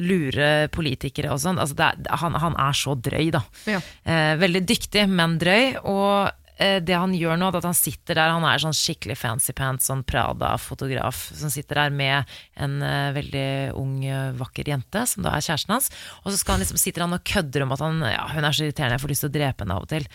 lure 0.00 0.48
politikere 0.72 1.34
og 1.34 1.42
sånn. 1.44 1.60
Altså 1.60 1.76
han, 2.22 2.40
han 2.40 2.56
er 2.66 2.76
så 2.76 2.96
drøy, 2.96 3.28
da. 3.36 3.44
Ja. 3.68 3.82
Eh, 4.08 4.32
veldig 4.40 4.64
dyktig, 4.68 5.04
men 5.12 5.36
drøy. 5.42 5.76
Og 5.84 6.30
eh, 6.56 6.78
det 6.80 6.96
han 6.96 7.12
gjør 7.16 7.36
nå, 7.42 7.50
er 7.50 7.60
at 7.60 7.68
han 7.68 7.76
sitter 7.76 8.16
der, 8.16 8.32
han 8.32 8.48
er 8.48 8.64
sånn 8.64 8.76
skikkelig 8.76 9.18
fancy 9.20 9.52
pants, 9.56 9.90
sånn 9.90 10.06
Prada-fotograf, 10.08 11.26
som 11.36 11.52
sitter 11.52 11.82
der 11.82 11.92
med 11.92 12.38
en 12.56 12.80
veldig 13.16 13.46
ung, 13.76 14.00
vakker 14.40 14.72
jente, 14.72 15.04
som 15.12 15.26
da 15.26 15.36
er 15.36 15.44
kjæresten 15.44 15.76
hans. 15.76 15.92
Og 16.24 16.32
så 16.32 16.40
han 16.48 16.64
liksom, 16.64 16.80
sitter 16.80 17.04
han 17.04 17.18
og 17.18 17.28
kødder 17.28 17.68
om 17.68 17.76
at 17.76 17.84
han, 17.84 18.00
ja, 18.16 18.24
hun 18.32 18.48
er 18.48 18.56
så 18.56 18.64
irriterende, 18.64 18.96
jeg 18.96 19.04
får 19.04 19.16
lyst 19.16 19.26
til 19.26 19.34
å 19.34 19.38
drepe 19.38 19.66
henne 19.66 19.76
av 19.76 19.84
og 19.84 19.92
til. 19.92 20.08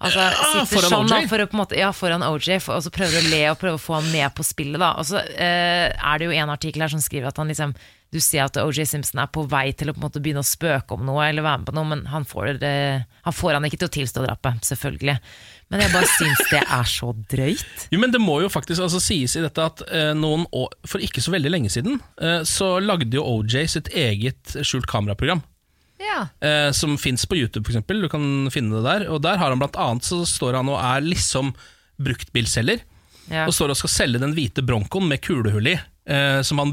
Altså, 0.00 0.24
Ja, 0.24 0.64
foran 0.64 0.92
sånn 0.94 1.10
da, 1.10 1.20
OJ? 1.20 1.28
for 1.28 1.44
å 1.44 1.48
måte, 1.58 1.76
ja, 1.76 1.90
foran 1.92 2.24
OJ, 2.24 2.54
for, 2.64 2.78
og 2.78 2.84
så 2.86 2.92
prøver 2.94 3.20
å 3.20 3.30
le 3.30 3.40
og 3.50 3.58
prøver 3.60 3.76
å 3.76 3.82
få 3.82 3.98
ham 3.98 4.10
med 4.14 4.32
på 4.36 4.46
spillet. 4.46 4.80
Da. 4.80 4.94
Og 4.96 5.08
så 5.10 5.20
eh, 5.20 5.90
er 5.92 6.20
det 6.20 6.28
jo 6.30 6.36
en 6.36 6.52
artikkel 6.52 6.86
her 6.86 6.92
som 6.92 7.02
skriver 7.04 7.28
at 7.28 7.40
han 7.40 7.52
liksom 7.52 7.76
du 8.10 8.18
ser 8.18 8.42
at 8.42 8.56
OJ 8.58 8.88
Simpson 8.90 9.20
er 9.22 9.28
på 9.30 9.44
vei 9.46 9.68
til 9.78 9.90
å 9.90 9.94
på 9.94 10.00
en 10.00 10.06
måte 10.08 10.22
begynne 10.22 10.42
å 10.42 10.46
spøke 10.46 10.96
om 10.96 11.04
noe, 11.06 11.28
eller 11.28 11.46
være 11.46 11.62
med 11.62 11.68
på 11.68 11.74
noe, 11.76 11.88
men 11.92 12.00
han 12.10 12.26
får, 12.26 12.56
det, 12.58 12.72
han, 13.26 13.36
får 13.36 13.54
han 13.54 13.68
ikke 13.68 13.78
til 13.84 13.90
å 13.90 13.94
tilstå 14.00 14.24
drapet, 14.24 14.64
selvfølgelig. 14.66 15.14
Men 15.70 15.84
jeg 15.84 15.92
bare 15.94 16.08
syns 16.10 16.40
det 16.50 16.62
er 16.64 16.88
så 16.90 17.12
drøyt. 17.30 17.84
Jo, 17.94 18.00
men 18.02 18.10
Det 18.10 18.18
må 18.22 18.40
jo 18.42 18.50
faktisk 18.50 18.82
altså, 18.82 18.98
sies 19.04 19.36
i 19.38 19.44
dette 19.44 19.62
at 19.62 19.84
eh, 19.86 20.10
noen 20.18 20.42
år, 20.50 20.74
for 20.90 21.02
ikke 21.06 21.22
så 21.22 21.36
veldig 21.36 21.54
lenge 21.54 21.70
siden, 21.70 22.00
eh, 22.18 22.40
så 22.48 22.72
lagde 22.82 23.14
jo 23.14 23.22
OJ 23.36 23.60
sitt 23.76 23.92
eget 23.94 24.58
skjult 24.58 24.90
kameraprogram. 24.90 25.44
Ja. 26.00 26.20
eh, 26.40 26.70
som 26.72 26.96
fins 26.98 27.26
på 27.28 27.36
YouTube, 27.36 27.68
eksempel. 27.68 28.00
Du 28.02 28.08
kan 28.08 28.48
finne 28.52 28.78
det 28.78 28.86
der. 28.86 29.06
Og 29.12 29.20
der 29.22 29.36
har 29.40 29.52
han 29.52 29.60
blant 29.60 29.76
annet 29.76 30.06
så 30.06 30.22
står 30.28 30.56
han 30.60 30.70
og 30.72 30.80
er 30.80 31.04
liksom 31.04 31.52
bruktbilselger. 32.00 32.82
Ja. 33.30 33.46
Og 33.46 33.54
står 33.54 33.74
og 33.74 33.78
skal 33.78 33.92
selge 33.92 34.20
den 34.22 34.32
hvite 34.34 34.64
Broncoen 34.66 35.06
med 35.10 35.20
kulehull 35.22 35.68
i, 35.70 35.76
eh, 36.10 36.40
som 36.46 36.58
han 36.58 36.72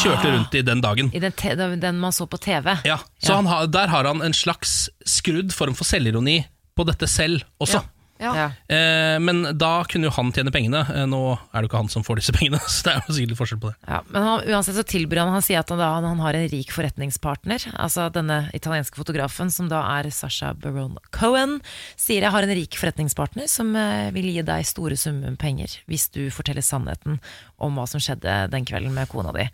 kjørte 0.00 0.30
rundt 0.32 0.54
i 0.56 0.62
den 0.64 0.80
dagen. 0.80 1.10
I 1.12 1.20
den, 1.20 1.80
den 1.82 1.98
man 2.00 2.14
så 2.16 2.26
på 2.30 2.40
TV. 2.40 2.78
Ja, 2.88 3.00
Så 3.20 3.34
Han 3.36 3.46
har, 3.50 3.66
der 3.66 3.88
har 3.92 4.04
han 4.08 4.22
en 4.22 4.32
slags 4.32 4.88
skrudd 5.04 5.52
form 5.52 5.74
for 5.74 5.84
selvironi 5.84 6.46
på 6.76 6.86
dette 6.88 7.06
selv 7.10 7.44
også. 7.60 7.82
Ja. 8.20 8.50
Eh, 8.68 9.16
men 9.22 9.42
da 9.58 9.70
kunne 9.88 10.08
jo 10.08 10.12
han 10.14 10.32
tjene 10.34 10.52
pengene. 10.54 10.82
Eh, 10.92 11.06
nå 11.08 11.20
er 11.32 11.56
det 11.56 11.64
jo 11.64 11.70
ikke 11.70 11.80
han 11.80 11.90
som 11.92 12.04
får 12.06 12.20
disse 12.20 12.34
pengene, 12.36 12.60
så 12.72 12.86
det 12.86 12.92
er 12.92 13.00
jo 13.00 13.16
sikkert 13.16 13.32
litt 13.32 13.40
forskjell 13.40 13.62
på 13.62 13.72
det. 13.72 13.78
Ja, 13.88 14.00
men 14.10 14.26
han, 14.26 14.44
uansett 14.52 14.78
så 14.78 14.84
tilbyr 14.86 15.22
han 15.22 15.32
Han 15.34 15.44
sier 15.46 15.62
at 15.62 15.72
han, 15.72 15.80
da, 15.80 15.90
han 16.04 16.22
har 16.22 16.36
en 16.36 16.48
rik 16.52 16.74
forretningspartner. 16.74 17.66
Altså 17.80 18.08
denne 18.14 18.42
italienske 18.56 19.00
fotografen, 19.00 19.52
som 19.54 19.70
da 19.72 19.82
er 19.98 20.10
Sasha 20.14 20.52
Baron 20.58 20.98
Cohen, 21.16 21.58
sier 22.00 22.26
jeg 22.26 22.34
har 22.34 22.46
en 22.46 22.56
rik 22.60 22.78
forretningspartner 22.80 23.50
som 23.50 23.74
eh, 23.78 24.10
vil 24.14 24.30
gi 24.34 24.46
deg 24.46 24.68
store 24.68 24.98
summer 25.00 25.36
penger 25.40 25.78
hvis 25.90 26.08
du 26.14 26.26
forteller 26.34 26.64
sannheten 26.64 27.20
om 27.60 27.76
hva 27.78 27.86
som 27.88 28.02
skjedde 28.02 28.42
den 28.52 28.66
kvelden 28.68 28.94
med 28.96 29.08
kona 29.10 29.32
di. 29.36 29.46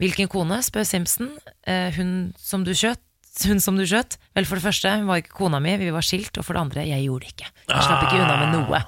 Hvilken 0.00 0.30
kone, 0.32 0.62
spør 0.64 0.86
Simpson. 0.88 1.28
Eh, 1.68 1.92
hun 1.96 2.32
som 2.40 2.64
du 2.64 2.72
skjøt? 2.72 3.00
Hun 3.46 3.60
som 3.62 3.76
du 3.78 3.84
skjøt? 3.86 4.16
Vel, 4.34 4.44
for 4.44 4.58
det 4.58 4.64
første, 4.64 4.90
hun 4.98 5.06
var 5.08 5.20
ikke 5.22 5.32
kona 5.38 5.60
mi, 5.62 5.76
vi 5.78 5.90
var 5.94 6.02
skilt. 6.04 6.34
Og 6.36 6.44
for 6.44 6.56
det 6.58 6.60
andre, 6.64 6.82
jeg 6.88 7.04
gjorde 7.06 7.24
det 7.28 7.30
ikke. 7.34 7.46
Jeg 7.70 7.84
slapp 7.86 8.02
ikke 8.08 8.18
unna 8.20 8.36
med 8.42 8.50
noe. 8.58 8.80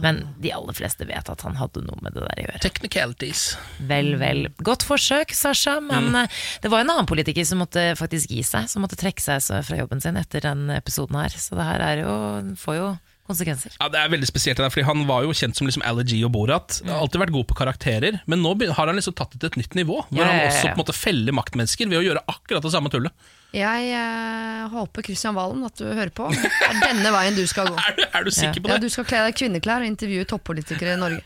Men 0.00 0.20
de 0.40 0.52
aller 0.56 0.76
fleste 0.78 1.04
vet 1.08 1.28
at 1.28 1.42
han 1.44 1.58
hadde 1.58 1.82
noe 1.84 1.98
med 2.00 2.14
det 2.14 2.22
der 2.22 2.38
å 2.38 2.44
gjøre. 2.46 2.60
Technicalities. 2.64 3.42
Vel, 3.90 4.14
vel. 4.20 4.46
Godt 4.64 4.86
forsøk, 4.86 5.34
Sasha, 5.36 5.80
men 5.80 6.10
Mm. 6.12 6.22
eh, 6.22 6.28
det 6.62 6.70
var 6.70 6.80
en 6.86 6.90
annen 6.94 7.06
politiker 7.10 7.44
som 7.44 7.58
måtte 7.58 7.96
faktisk 7.98 8.30
gi 8.30 8.42
seg, 8.46 8.68
som 8.70 8.82
måtte 8.82 8.96
trekke 8.96 9.20
seg 9.20 9.42
fra 9.66 9.76
jobben 9.76 10.00
sin 10.00 10.16
etter 10.16 10.40
den 10.40 10.70
episoden 10.70 11.16
her. 11.20 11.28
Så 11.36 11.56
det 11.58 11.64
her 11.66 11.80
er 11.80 11.96
jo, 12.04 12.54
får 12.56 12.74
jo 12.78 12.88
konsekvenser. 13.28 13.74
Ja, 13.80 13.88
Det 13.88 13.98
er 14.00 14.08
veldig 14.08 14.26
spesielt, 14.26 14.56
det 14.56 14.64
der, 14.64 14.70
fordi 14.70 14.86
Han 14.86 15.06
var 15.06 15.22
jo 15.22 15.30
kjent 15.34 15.54
som 15.56 15.66
liksom 15.66 15.82
Ali 15.84 16.22
og 16.24 16.32
Borat. 16.32 16.80
Har 16.86 17.00
Alltid 17.02 17.20
vært 17.20 17.32
god 17.32 17.46
på 17.46 17.54
karakterer, 17.58 18.20
men 18.26 18.40
nå 18.42 18.54
har 18.72 18.86
han 18.86 18.96
liksom 18.96 19.14
tatt 19.14 19.32
det 19.32 19.40
til 19.40 19.50
et 19.50 19.56
nytt 19.66 19.74
nivå. 19.74 20.00
Hvor 20.08 20.18
Ja, 20.18 20.24
ja, 20.24 20.30
han 20.30 20.40
ja, 20.40 20.48
også 20.48 20.62
på 20.74 20.78
en 20.78 20.84
måte 20.86 20.94
feller 20.96 21.32
maktmennesker 21.32 21.88
ved 21.90 21.98
å 22.00 22.06
gjøre 22.06 22.24
akkurat 22.26 22.62
det 22.62 22.72
samme 22.72 22.90
tullet. 22.90 23.12
Jeg 23.56 23.86
eh, 23.98 24.66
håper 24.70 25.02
Kristian 25.02 25.34
Valen 25.34 25.64
at 25.66 25.74
du 25.80 25.88
hører 25.88 26.12
på. 26.14 26.28
Det 26.30 26.50
er 26.68 26.76
denne 26.84 27.10
veien 27.14 27.34
du 27.34 27.42
skal 27.50 27.72
gå. 27.72 27.78
Er 28.14 28.26
du 28.26 28.30
sikker 28.30 28.62
på 28.62 28.70
Ja, 28.70 28.76
det? 28.78 28.86
du 28.86 28.94
skal 28.94 29.08
kle 29.10 29.24
deg 29.26 29.34
i 29.34 29.38
kvinneklær 29.42 29.82
og 29.82 29.90
intervjue 29.90 30.26
toppolitikere 30.30 30.94
i 30.94 31.00
Norge. 31.00 31.24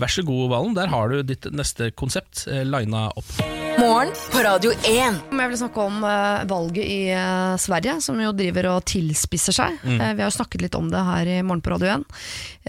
Vær 0.00 0.08
så 0.12 0.24
god, 0.24 0.46
Valen. 0.52 0.76
Der 0.76 0.88
har 0.92 1.08
du 1.12 1.22
ditt 1.26 1.48
neste 1.52 1.90
konsept 1.96 2.46
eh, 2.48 2.62
lina 2.68 3.06
opp. 3.16 3.32
Morgen 3.78 4.10
på 4.32 4.38
Radio 4.44 4.72
1. 4.72 5.18
Jeg 5.32 5.50
vil 5.50 5.58
snakke 5.58 5.84
om 5.86 6.02
eh, 6.04 6.42
valget 6.50 6.84
i 6.84 6.98
eh, 7.14 7.54
Sverige, 7.60 7.94
som 8.04 8.18
jo 8.20 8.32
driver 8.36 8.68
og 8.74 8.84
tilspisser 8.88 9.54
seg. 9.56 9.78
Mm. 9.82 9.96
Eh, 9.96 10.12
vi 10.16 10.22
har 10.22 10.28
jo 10.28 10.34
snakket 10.36 10.64
litt 10.64 10.76
om 10.78 10.90
det 10.92 11.00
her 11.06 11.30
i 11.30 11.38
Morgen 11.46 11.62
på 11.64 11.72
Radio 11.72 11.88
1. 11.94 12.04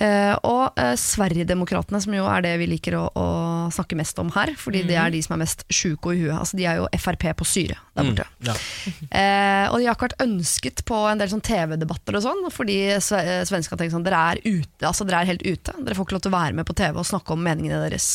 Eh, 0.03 0.31
og 0.47 0.79
uh, 0.79 0.93
Sverigedemokraterna, 0.97 2.01
som 2.01 2.15
jo 2.15 2.25
er 2.31 2.45
det 2.45 2.53
vi 2.61 2.69
liker 2.71 2.97
å, 2.97 3.03
å 3.19 3.27
snakke 3.73 3.97
mest 3.99 4.19
om 4.23 4.31
her, 4.33 4.53
fordi 4.59 4.85
det 4.87 4.97
er 4.99 5.11
de 5.13 5.21
som 5.25 5.35
er 5.35 5.43
mest 5.43 5.65
sjuke 5.73 6.15
i 6.15 6.23
huet. 6.23 6.33
Altså, 6.37 6.57
de 6.59 6.67
er 6.69 6.79
jo 6.81 6.87
Frp 7.03 7.27
på 7.39 7.47
syre 7.47 7.77
der 7.93 8.09
borte. 8.09 8.29
Mm, 8.39 8.49
ja. 8.51 8.57
Eh, 9.13 9.65
og 9.69 9.77
de 9.77 9.85
har 9.85 9.95
ikke 9.95 10.07
vært 10.07 10.23
ønsket 10.23 10.81
på 10.87 10.97
en 11.07 11.19
del 11.19 11.29
sånn 11.29 11.43
TV-debatter 11.45 12.17
og 12.17 12.23
sånn, 12.25 12.41
fordi 12.51 12.77
sve 13.03 13.19
eh, 13.21 13.43
svenskene 13.47 13.79
tenker 13.79 13.93
sånn 13.93 14.05
dere 14.05 14.21
er, 14.33 14.41
ute, 14.43 14.81
altså, 14.87 15.05
dere 15.07 15.21
er 15.21 15.29
helt 15.29 15.45
ute. 15.45 15.75
Dere 15.77 15.95
får 15.97 16.07
ikke 16.07 16.17
lov 16.17 16.23
til 16.25 16.33
å 16.33 16.35
være 16.35 16.57
med 16.57 16.67
på 16.67 16.75
TV 16.79 16.97
og 16.97 17.07
snakke 17.07 17.35
om 17.35 17.43
meningene 17.45 17.81
deres. 17.85 18.09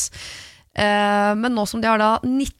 Eh, 0.79 1.35
men 1.35 1.55
nå 1.55 1.65
som 1.69 1.81
de 1.81 1.89
har 1.89 2.01
da 2.01 2.17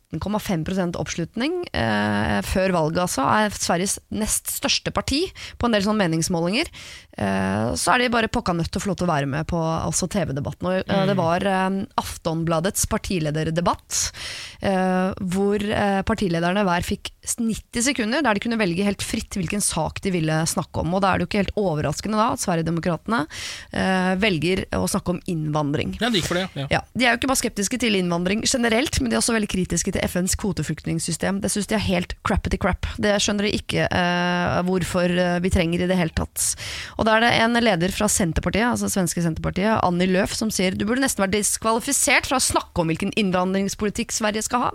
19,5 0.09 0.95
oppslutning 0.97 1.59
eh, 1.69 2.39
før 2.49 2.73
valget, 2.73 3.03
altså, 3.03 3.25
er 3.29 3.53
Sveriges 3.53 3.99
nest 4.09 4.49
største 4.55 4.89
parti 4.95 5.27
på 5.61 5.67
en 5.69 5.75
del 5.75 5.85
sånne 5.85 6.01
meningsmålinger, 6.01 6.71
eh, 7.13 7.67
så 7.77 7.93
er 7.93 8.01
de 8.01 8.09
bare 8.15 8.31
pokka 8.31 8.55
nødt 8.57 8.71
til 8.73 8.81
å 8.81 8.83
få 8.83 8.89
lov 8.89 8.97
til 8.97 9.05
å 9.05 9.11
være 9.11 9.29
med 9.29 9.45
på 9.51 9.59
altså, 9.59 10.09
TV-debatten. 10.09 10.65
Og, 10.71 10.81
eh, 10.81 11.05
Det 11.09 11.17
var 11.19 11.45
eh, 11.45 11.77
Aftonbladets 12.01 12.87
partilederdebatt, 12.89 13.99
eh, 14.65 15.13
hvor 15.29 15.61
eh, 15.61 16.01
partilederne 16.09 16.65
hver 16.65 16.87
fikk 16.89 17.13
90 17.29 17.85
sekunder 17.85 18.25
der 18.25 18.33
de 18.33 18.41
kunne 18.41 18.57
velge 18.57 18.87
helt 18.87 19.05
fritt 19.05 19.37
hvilken 19.37 19.61
sak 19.61 20.01
de 20.01 20.13
ville 20.15 20.39
snakke 20.49 20.81
om. 20.81 20.97
Og 20.97 21.03
da 21.05 21.13
er 21.13 21.19
det 21.19 21.27
jo 21.27 21.29
ikke 21.29 21.43
helt 21.43 21.59
overraskende 21.59 22.17
da 22.17 22.31
at 22.33 22.41
Sverigedemokraterna 22.41 23.21
eh, 23.69 24.15
velger 24.17 24.65
å 24.73 24.89
snakke 24.89 25.13
om 25.13 25.21
innvandring. 25.29 25.99
Ja, 26.01 26.09
de, 26.09 26.25
det, 26.25 26.45
ja. 26.57 26.67
Ja, 26.79 26.81
De 26.97 27.05
er 27.05 27.13
jo 27.13 27.21
ikke 27.21 27.29
bare 27.29 27.43
skeptiske 27.43 27.77
til 27.85 27.99
innvandring 27.99 28.41
generelt, 28.49 28.97
men 29.03 29.11
de 29.11 29.17
er 29.17 29.21
også 29.21 29.37
veldig 29.37 29.51
kritiske 29.51 29.93
til 29.93 29.98
FNs 30.05 30.35
kvoteflyktningssystem. 30.39 31.41
Det 31.43 31.51
syns 31.53 31.69
de 31.69 31.77
er 31.77 31.85
helt 31.85 32.15
crappity 32.27 32.59
crap. 32.61 32.87
Det 33.01 33.15
skjønner 33.21 33.47
de 33.47 33.53
ikke 33.57 33.85
eh, 33.85 34.59
hvorfor 34.67 35.11
eh, 35.11 35.37
vi 35.43 35.51
trenger 35.53 35.83
i 35.83 35.89
det 35.89 35.97
hele 35.99 36.15
tatt. 36.15 36.53
Og 36.97 37.07
da 37.07 37.17
er 37.17 37.25
det 37.25 37.31
en 37.43 37.59
leder 37.63 37.93
fra 37.95 38.09
Senterpartiet, 38.11 38.67
altså 38.71 38.91
svenske 38.91 39.23
Senterpartiet, 39.25 39.79
Anni 39.85 40.09
Løf, 40.09 40.35
som 40.37 40.51
sier 40.53 40.77
du 40.77 40.85
burde 40.87 41.03
nesten 41.03 41.25
vært 41.25 41.37
diskvalifisert 41.37 42.29
fra 42.29 42.39
å 42.39 42.47
snakke 42.49 42.83
om 42.83 42.91
hvilken 42.91 43.15
innvandringspolitikk 43.19 44.15
Sverige 44.15 44.45
skal 44.47 44.67
ha. 44.67 44.71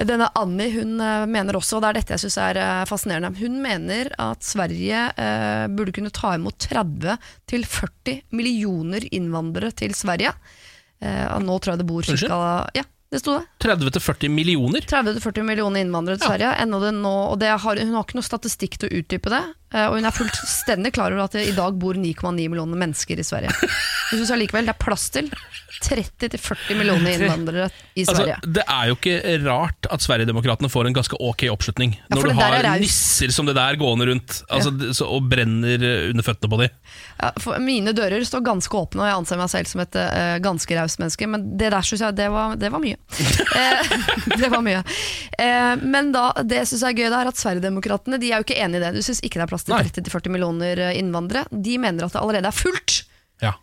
Denne 0.00 0.30
Anni 0.38 0.70
hun 0.74 0.98
eh, 1.00 1.24
mener 1.30 1.58
også, 1.58 1.78
og 1.78 1.84
det 1.84 1.90
er 1.90 1.98
dette 2.00 2.16
jeg 2.16 2.24
syns 2.24 2.38
er 2.42 2.60
eh, 2.60 2.84
fascinerende, 2.88 3.34
hun 3.38 3.60
mener 3.62 4.10
at 4.22 4.44
Sverige 4.46 5.06
eh, 5.20 5.66
burde 5.70 5.94
kunne 5.94 6.12
ta 6.14 6.34
imot 6.38 6.68
30-40 6.70 8.24
millioner 8.34 9.06
innvandrere 9.14 9.74
til 9.76 9.94
Sverige. 9.96 10.34
Eh, 11.04 11.38
nå 11.44 11.58
tror 11.58 11.74
jeg 11.74 11.82
det 11.82 11.88
bor 11.88 12.06
ca. 12.08 12.40
Ja, 12.76 12.86
det 13.14 13.22
sto 13.22 13.36
det. 13.38 13.44
30-40 13.64 14.32
millioner? 14.34 14.86
30-40 14.90 15.46
millioner 15.46 15.84
innvandrere 15.84 16.18
til 16.18 16.28
Sverige. 16.32 16.54
Det 16.82 16.94
nå, 16.98 17.14
og 17.30 17.38
det 17.42 17.52
har, 17.54 17.82
hun 17.86 17.94
har 17.94 18.06
ikke 18.06 18.18
noe 18.18 18.26
statistikk 18.26 18.78
til 18.82 18.90
å 18.90 19.00
utdype 19.00 19.32
det. 19.32 19.42
Eh, 19.74 19.86
Og 19.88 19.98
hun 19.98 20.08
er 20.08 20.14
fullstendig 20.14 20.94
klar 20.96 21.14
over 21.14 21.26
at 21.26 21.36
det 21.36 21.48
i 21.50 21.56
dag 21.56 21.76
bor 21.80 21.98
9,9 21.98 22.48
millioner 22.48 22.80
mennesker 22.86 23.20
i 23.20 23.26
Sverige. 23.26 23.52
Hun 23.58 24.20
syns 24.20 24.32
allikevel 24.34 24.70
det 24.70 24.74
er 24.76 24.82
plass 24.84 25.10
til 25.14 25.30
30-40 25.84 26.78
millioner 26.78 27.10
innvandrere 27.18 27.68
i 27.94 28.06
Sverige. 28.06 28.38
Altså, 28.38 28.52
det 28.56 28.64
er 28.76 28.90
jo 28.90 28.98
ikke 28.98 29.38
rart 29.44 29.88
at 29.92 30.04
Sverigedemokraterna 30.04 30.70
får 30.72 30.90
en 30.90 30.96
ganske 30.96 31.18
ok 31.20 31.46
oppslutning. 31.52 31.96
Ja, 31.98 32.16
når 32.16 32.22
du 32.22 32.30
det 32.30 32.38
har 32.38 32.68
nisser 32.80 33.34
som 33.34 33.48
det 33.48 33.56
der 33.58 33.78
gående 33.80 34.08
rundt 34.10 34.40
altså, 34.48 34.72
ja. 34.80 34.92
så, 34.96 35.08
og 35.10 35.28
brenner 35.30 35.82
eh, 35.82 36.10
under 36.12 36.26
føttene 36.26 36.52
på 36.52 36.60
dem. 36.62 36.78
Ja, 37.20 37.32
mine 37.62 37.94
dører 37.96 38.24
står 38.26 38.42
ganske 38.46 38.76
åpne, 38.78 39.04
og 39.04 39.08
jeg 39.08 39.18
anser 39.20 39.40
meg 39.40 39.50
selv 39.52 39.70
som 39.70 39.82
et 39.84 39.96
uh, 39.96 40.36
ganske 40.42 40.76
raust 40.78 41.00
menneske, 41.00 41.28
men 41.30 41.46
det 41.58 41.70
der 41.72 41.86
synes 41.86 42.02
jeg 42.02 42.16
det 42.18 42.26
var, 42.34 42.56
det 42.60 42.70
var 42.74 42.82
mye. 42.82 42.98
Det 44.44 44.48
var 44.50 44.62
mye. 44.64 44.80
Uh, 45.38 45.74
men 45.82 46.10
da, 46.14 46.26
det 46.42 46.64
syns 46.68 46.82
jeg 46.82 46.94
er 46.94 46.98
gøy, 46.98 47.08
da, 47.12 47.22
er 47.22 47.30
at 47.30 47.40
Sverigedemokraterna 47.40 48.18
de 48.20 48.32
er 48.32 48.42
jo 48.42 48.46
ikke 48.46 48.58
enig 48.60 48.80
i 48.80 48.84
det. 48.84 48.92
Du 48.96 49.04
syns 49.04 49.22
ikke 49.24 49.40
det 49.40 49.46
er 49.46 49.52
plass 49.52 49.63
til 49.66 49.74
30-40 50.04 50.34
millioner 50.34 50.84
eh, 50.90 50.98
innvandrere. 51.00 51.48
De 51.50 51.78
mener 51.82 52.06
at 52.06 52.14
det 52.16 52.22
allerede 52.22 52.50
er 52.50 52.56
fullt. 52.56 53.02
Ja. 53.42 53.54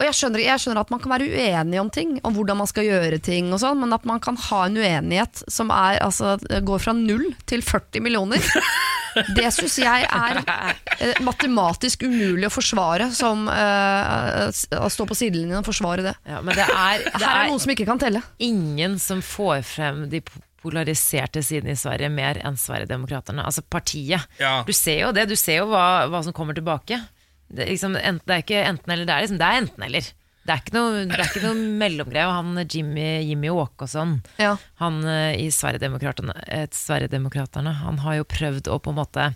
Og 0.00 0.06
jeg 0.06 0.16
skjønner, 0.16 0.40
jeg 0.40 0.60
skjønner 0.62 0.80
at 0.80 0.90
man 0.94 1.00
kan 1.02 1.12
være 1.12 1.26
uenig 1.28 1.80
om 1.82 1.90
ting, 1.92 2.14
om 2.24 2.32
hvordan 2.32 2.56
man 2.62 2.68
skal 2.70 2.86
gjøre 2.86 3.18
ting, 3.20 3.50
og 3.52 3.60
sånn, 3.60 3.82
men 3.82 3.92
at 3.92 4.06
man 4.08 4.22
kan 4.24 4.38
ha 4.48 4.62
en 4.64 4.78
uenighet 4.80 5.42
som 5.52 5.68
er, 5.74 5.98
altså, 6.06 6.38
går 6.64 6.80
fra 6.80 6.94
null 6.96 7.26
til 7.50 7.60
40 7.60 8.00
millioner, 8.06 8.40
det 9.36 9.50
syns 9.52 9.76
jeg 9.82 10.06
er 10.08 10.40
eh, 10.40 11.20
matematisk 11.26 12.06
umulig 12.08 12.48
å 12.48 12.54
forsvare. 12.54 13.10
Som 13.12 13.44
eh, 13.52 14.48
å 14.80 14.88
stå 14.88 15.04
på 15.10 15.18
sidelinjen 15.20 15.60
og 15.60 15.68
forsvare 15.68 16.06
det. 16.08 16.14
Ja, 16.30 16.40
men 16.40 16.56
det 16.56 16.64
er, 16.64 17.04
det 17.04 17.20
Her 17.20 17.28
er 17.34 17.42
er 17.44 17.52
noen 17.52 17.60
som 17.66 17.74
ikke 17.76 17.88
kan 17.90 18.00
telle. 18.00 18.24
ingen 18.40 18.96
som 19.02 19.20
får 19.20 19.66
frem 19.68 20.06
de 20.08 20.22
polariserte 20.62 21.42
siden 21.44 21.70
i 21.72 21.78
Sverige 21.78 22.10
mer 22.12 22.38
enn 22.44 22.56
Sverigedemokraterna. 22.60 23.44
Altså 23.48 23.62
partiet. 23.64 24.26
Ja. 24.40 24.60
Du 24.68 24.72
ser 24.76 25.02
jo 25.06 25.12
det, 25.16 25.28
du 25.30 25.36
ser 25.40 25.62
jo 25.62 25.68
hva, 25.72 26.06
hva 26.12 26.22
som 26.26 26.36
kommer 26.36 26.56
tilbake. 26.56 27.00
Det, 27.50 27.66
liksom, 27.72 27.96
enten, 27.98 28.22
det 28.28 28.36
er 28.36 28.44
ikke 28.44 28.64
enten 28.68 28.92
eller, 28.94 29.08
det 29.08 29.14
er, 29.16 29.24
liksom, 29.26 29.38
det 29.40 29.46
er 29.50 29.62
enten 29.64 29.86
eller. 29.88 30.10
Det 30.40 30.54
er 30.54 30.60
ikke 30.62 30.72
noe, 30.76 31.00
det 31.10 31.16
er 31.20 31.26
ikke 31.28 31.42
noe 31.44 31.64
mellomgreie. 31.82 32.28
Han 32.36 32.62
Jimmy, 32.64 33.08
Jimmy 33.28 33.50
Åkesson, 33.52 34.18
Ja. 34.40 34.54
han 34.80 35.00
eh, 35.04 35.34
i 35.42 35.50
Sverigedemokraterna, 35.52 36.36
Sverigedemokraterna, 36.74 37.74
han 37.84 37.98
har 38.04 38.20
jo 38.20 38.24
prøvd 38.28 38.70
å 38.72 38.78
på 38.82 38.90
en 38.94 38.98
måte 38.98 39.26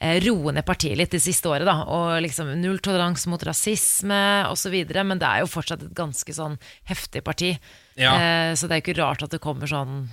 eh, 0.00 0.16
roe 0.24 0.54
ned 0.56 0.64
partiet 0.66 0.96
litt 0.98 1.12
det 1.12 1.20
siste 1.22 1.50
året. 1.52 1.66
Da, 1.68 1.76
og 1.92 2.16
liksom 2.24 2.54
Nulltoleranse 2.62 3.28
mot 3.30 3.44
rasisme 3.46 4.20
osv. 4.50 4.78
Men 4.96 5.20
det 5.20 5.28
er 5.28 5.44
jo 5.44 5.50
fortsatt 5.52 5.84
et 5.86 5.94
ganske 5.96 6.34
sånn 6.34 6.56
heftig 6.88 7.22
parti. 7.26 7.52
Ja. 8.00 8.14
Eh, 8.16 8.54
så 8.56 8.66
det 8.70 8.78
er 8.78 8.82
jo 8.82 8.86
ikke 8.88 9.00
rart 9.02 9.26
at 9.26 9.34
det 9.36 9.42
kommer 9.44 9.70
sånn 9.70 10.06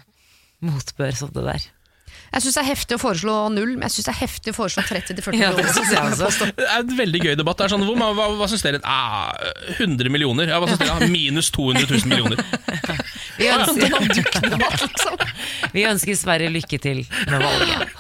motbør 0.66 1.16
som 1.16 1.30
det 1.36 1.44
der. 1.46 1.66
Jeg 2.28 2.44
syns 2.44 2.56
det 2.58 2.62
er 2.64 2.68
heftig 2.68 2.96
å 2.98 3.00
foreslå 3.00 3.34
null, 3.54 3.70
men 3.78 3.86
jeg 3.88 3.94
syns 3.98 4.08
det 4.10 4.14
er 4.14 4.20
heftig 4.20 4.52
å 4.52 4.56
foreslå 4.58 4.84
30-40 4.84 5.38
Ja, 5.40 5.52
det 5.56 5.64
millioner. 5.64 6.18
synes. 6.18 6.40
Det 6.58 6.66
er 6.66 6.82
en 6.82 6.98
veldig 6.98 7.22
gøy 7.24 7.36
debatt. 7.40 7.60
Det 7.62 7.68
er 7.68 7.74
sånn, 7.76 7.86
hvor, 7.88 7.96
hva, 8.18 8.26
hva 8.36 8.48
syns 8.52 8.66
dere? 8.66 8.82
Ah, 8.84 9.32
100 9.78 10.12
millioner? 10.12 10.50
Ja, 10.52 10.60
hva 10.60 10.68
syns 10.72 10.82
dere? 10.82 10.98
Ah, 10.98 11.08
Minus 11.14 11.52
200 11.56 11.88
000 11.88 12.12
millioner. 12.12 12.44
Vi 13.42 13.48
ønsker, 13.54 13.94
liksom. 14.02 15.18
vi 15.76 15.84
ønsker 15.86 16.18
Sverige 16.18 16.50
lykke 16.54 16.80
til 16.82 17.04
med 17.30 17.44
valget. 17.44 17.92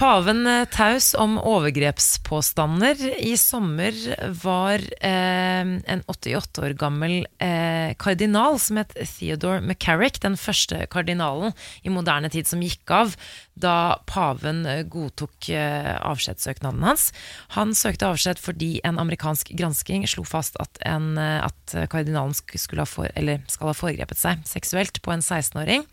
Paven 0.00 0.46
eh, 0.50 0.64
taus 0.72 1.12
om 1.18 1.36
overgrepspåstander. 1.38 3.00
I 3.22 3.36
sommer 3.38 3.94
var 4.42 4.82
eh, 4.98 5.72
en 5.78 6.02
88 6.10 6.64
år 6.64 6.74
gammel 6.80 7.20
eh, 7.42 7.94
kardinal 8.02 8.58
som 8.62 8.80
het 8.82 8.94
Theodore 8.98 9.62
McCarrick, 9.62 10.20
den 10.24 10.38
første 10.40 10.84
kardinalen 10.90 11.54
i 11.86 11.94
moderne 11.94 12.30
tid 12.32 12.50
som 12.50 12.62
gikk 12.64 12.94
av 12.94 13.14
da 13.62 13.98
paven 14.08 14.64
eh, 14.66 14.84
godtok 14.90 15.50
eh, 15.54 15.94
avskjedssøknaden 16.06 16.84
hans. 16.86 17.08
Han 17.56 17.74
søkte 17.76 18.08
avskjed 18.08 18.40
fordi 18.42 18.78
en 18.86 19.00
amerikansk 19.00 19.52
gransking 19.58 20.06
slo 20.10 20.24
fast 20.28 20.58
at, 20.62 20.80
en, 20.88 21.16
eh, 21.20 21.40
at 21.46 21.76
kardinalen 21.92 22.36
skulle 22.36 22.84
ha 22.84 22.88
for, 22.88 23.10
eller 23.18 23.42
skal 23.50 23.72
ha 23.72 23.76
foregrepet 23.76 24.20
seg 24.20 24.46
seksuelt 24.48 25.02
på 25.04 25.14
en 25.14 25.24
16-åring. 25.24 25.84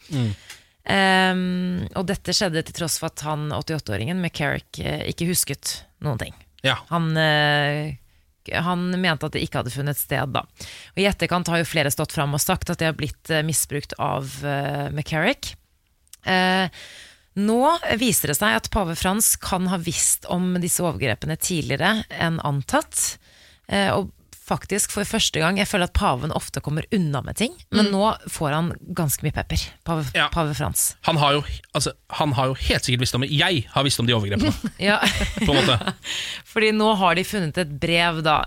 Ehm, 0.86 1.88
og 1.97 2.05
dette 2.11 2.34
skjedde 2.36 2.61
til 2.68 2.76
tross 2.78 2.99
for 3.01 3.09
at 3.09 3.26
han 3.26 3.49
88-åringen 3.55 4.20
McCarrick 4.22 4.78
ikke 4.78 5.30
husket 5.32 5.80
noen 6.05 6.22
ting. 6.22 6.36
Ja. 6.66 6.78
Han, 6.91 7.18
han 7.18 8.86
mente 8.93 9.26
at 9.26 9.34
det 9.34 9.41
ikke 9.45 9.63
hadde 9.63 9.74
funnet 9.74 9.97
sted 9.97 10.34
da. 10.38 10.45
Og 10.93 11.01
I 11.01 11.09
etterkant 11.09 11.49
har 11.49 11.61
jo 11.61 11.70
flere 11.70 11.93
stått 11.93 12.13
fram 12.13 12.38
og 12.38 12.43
sagt 12.43 12.70
at 12.70 12.82
det 12.82 12.91
har 12.91 12.97
blitt 12.97 13.34
misbrukt 13.45 13.97
av 13.97 14.30
uh, 14.45 14.93
McCarrick. 14.93 15.55
Eh, 16.26 16.70
nå 17.36 17.62
viser 18.00 18.32
det 18.32 18.38
seg 18.40 18.56
at 18.58 18.70
pave 18.74 18.96
Frans 18.96 19.34
kan 19.44 19.68
ha 19.72 19.78
visst 19.82 20.26
om 20.32 20.54
disse 20.64 20.84
overgrepene 20.86 21.36
tidligere 21.38 22.04
enn 22.10 22.38
antatt. 22.48 23.18
Eh, 23.68 23.90
og 23.92 24.12
faktisk 24.46 24.92
for 24.94 25.08
første 25.10 25.42
gang 25.42 25.58
Jeg 25.58 25.66
føler 25.66 25.88
at 25.90 25.96
paven 25.98 26.30
ofte 26.38 26.62
kommer 26.62 26.86
unna 26.94 27.24
med 27.26 27.34
ting, 27.40 27.56
men 27.74 27.88
Mm. 27.88 27.92
nå 27.96 28.30
får 28.30 28.52
han 28.54 28.68
ganske 28.94 29.26
mye 29.26 29.34
pepper. 29.34 29.58
Pave, 29.84 30.06
pave 30.32 30.54
Frans. 30.54 30.96
Han 31.10 31.18
har, 31.18 31.34
jo, 31.34 31.42
altså, 31.74 31.94
han 32.14 32.32
har 32.38 32.52
jo 32.52 32.54
helt 32.54 32.86
sikkert 32.86 33.02
visst 33.02 33.16
om 33.18 33.22
det. 33.26 33.32
Jeg 33.34 33.66
har 33.74 33.84
visst 33.84 34.00
om 34.00 34.06
de 34.06 34.14
overgrepene. 34.14 34.54
Ja. 34.80 35.00
På 35.42 35.50
en 35.56 35.66
måte. 35.66 35.96
Fordi 36.54 36.70
nå 36.78 36.92
har 37.02 37.16
de 37.18 37.24
funnet 37.26 37.58
et 37.58 37.74
brev 37.82 38.22
da 38.24 38.44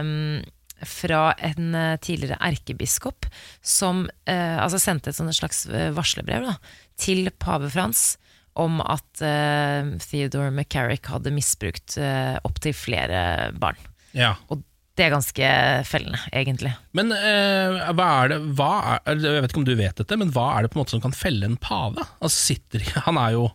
Um, 0.00 0.42
fra 0.82 1.34
en 1.38 1.74
eh, 1.78 1.96
tidligere 2.02 2.40
erkebiskop 2.42 3.28
som 3.62 4.08
eh, 4.26 4.56
altså 4.58 4.80
sendte 4.82 5.12
et 5.12 5.20
slags 5.36 5.60
varslebrev 5.94 6.42
da, 6.48 6.56
til 6.98 7.28
pave 7.38 7.68
Frans 7.70 8.16
om 8.60 8.82
at 8.84 9.22
uh, 9.24 9.94
Theodore 10.02 10.50
McCarrick 10.52 11.08
hadde 11.08 11.32
misbrukt 11.34 11.96
uh, 12.00 12.36
opptil 12.46 12.76
flere 12.76 13.50
barn. 13.56 13.78
Ja. 14.16 14.34
Og 14.52 14.64
det 14.98 15.06
er 15.06 15.14
ganske 15.14 15.50
fellende, 15.88 16.20
egentlig. 16.36 16.74
Men 16.96 17.14
uh, 17.14 17.92
hva 17.96 18.08
er 18.20 18.32
det 18.34 18.40
hva 18.58 18.72
er, 19.06 19.22
Jeg 19.24 19.44
vet 19.44 19.54
ikke 19.54 19.62
om 19.62 19.68
du 19.68 19.76
vet 19.78 20.02
dette, 20.02 20.18
men 20.20 20.32
hva 20.34 20.50
er 20.52 20.66
det 20.66 20.72
på 20.72 20.76
en 20.76 20.82
måte 20.82 20.96
som 20.96 21.04
kan 21.04 21.16
felle 21.16 21.48
en 21.48 21.56
pave? 21.56 22.04
Altså 22.20 22.52
sitter 22.52 22.84
Han 23.08 23.20
er 23.20 23.38
jo 23.38 23.46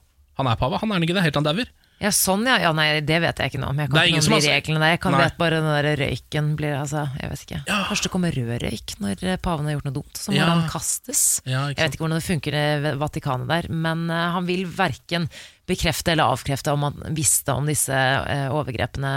Han 0.41 0.49
er 0.49 0.57
pave, 0.57 0.81
han 0.81 0.93
er 0.93 1.05
ikke 1.05 1.17
det? 1.17 1.25
Helt 1.25 1.37
til 1.37 1.45
han 1.45 1.49
dauer? 1.51 1.69
Ja, 1.97 2.11
sånn 2.13 2.45
ja. 2.45 2.59
ja. 2.61 2.71
Nei, 2.77 2.99
det 3.01 3.17
vet 3.23 3.39
jeg 3.41 3.51
ikke 3.51 3.61
noe 3.61 3.71
om. 3.73 3.79
Jeg 3.81 3.89
kan 3.89 4.03
ikke 4.05 4.19
noe 4.21 4.37
om 4.37 4.43
de 4.43 4.51
reglene 4.53 4.81
der. 4.83 4.91
Jeg 4.93 5.01
kan 5.01 5.15
Nei. 5.15 5.21
vet 5.23 5.37
bare 5.39 5.61
den 5.63 5.69
der 5.71 5.87
røyken 6.03 6.51
blir 6.59 6.75
altså, 6.77 7.07
Jeg 7.17 7.31
vet 7.31 7.45
ikke. 7.47 7.61
Kanskje 7.71 8.05
det 8.05 8.11
kommer 8.13 8.37
rød 8.37 8.51
røyk 8.63 8.93
når 9.01 9.23
eh, 9.25 9.39
paven 9.47 9.69
har 9.69 9.77
gjort 9.77 9.87
noe 9.89 9.95
dumt. 9.97 10.21
Så 10.21 10.31
må 10.33 10.37
Ja. 10.37 10.49
han 10.51 10.67
kastes. 10.69 11.23
Ja, 11.49 11.63
jeg 11.71 11.79
vet 11.81 11.97
ikke 11.97 12.05
hvordan 12.05 12.21
det 12.21 12.27
funker 12.27 12.57
i 12.59 12.93
Vatikanet 13.01 13.49
der, 13.49 13.69
men 13.73 14.05
uh, 14.13 14.21
han 14.37 14.45
vil 14.45 14.67
verken 14.69 15.25
bekrefte 15.67 16.13
eller 16.13 16.35
avkrefte 16.35 16.71
om 16.77 16.85
han 16.85 17.01
visste 17.17 17.55
om 17.57 17.65
disse 17.67 17.91
uh, 17.97 18.47
overgrepene 18.53 19.13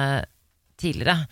tidligere. 0.80 1.26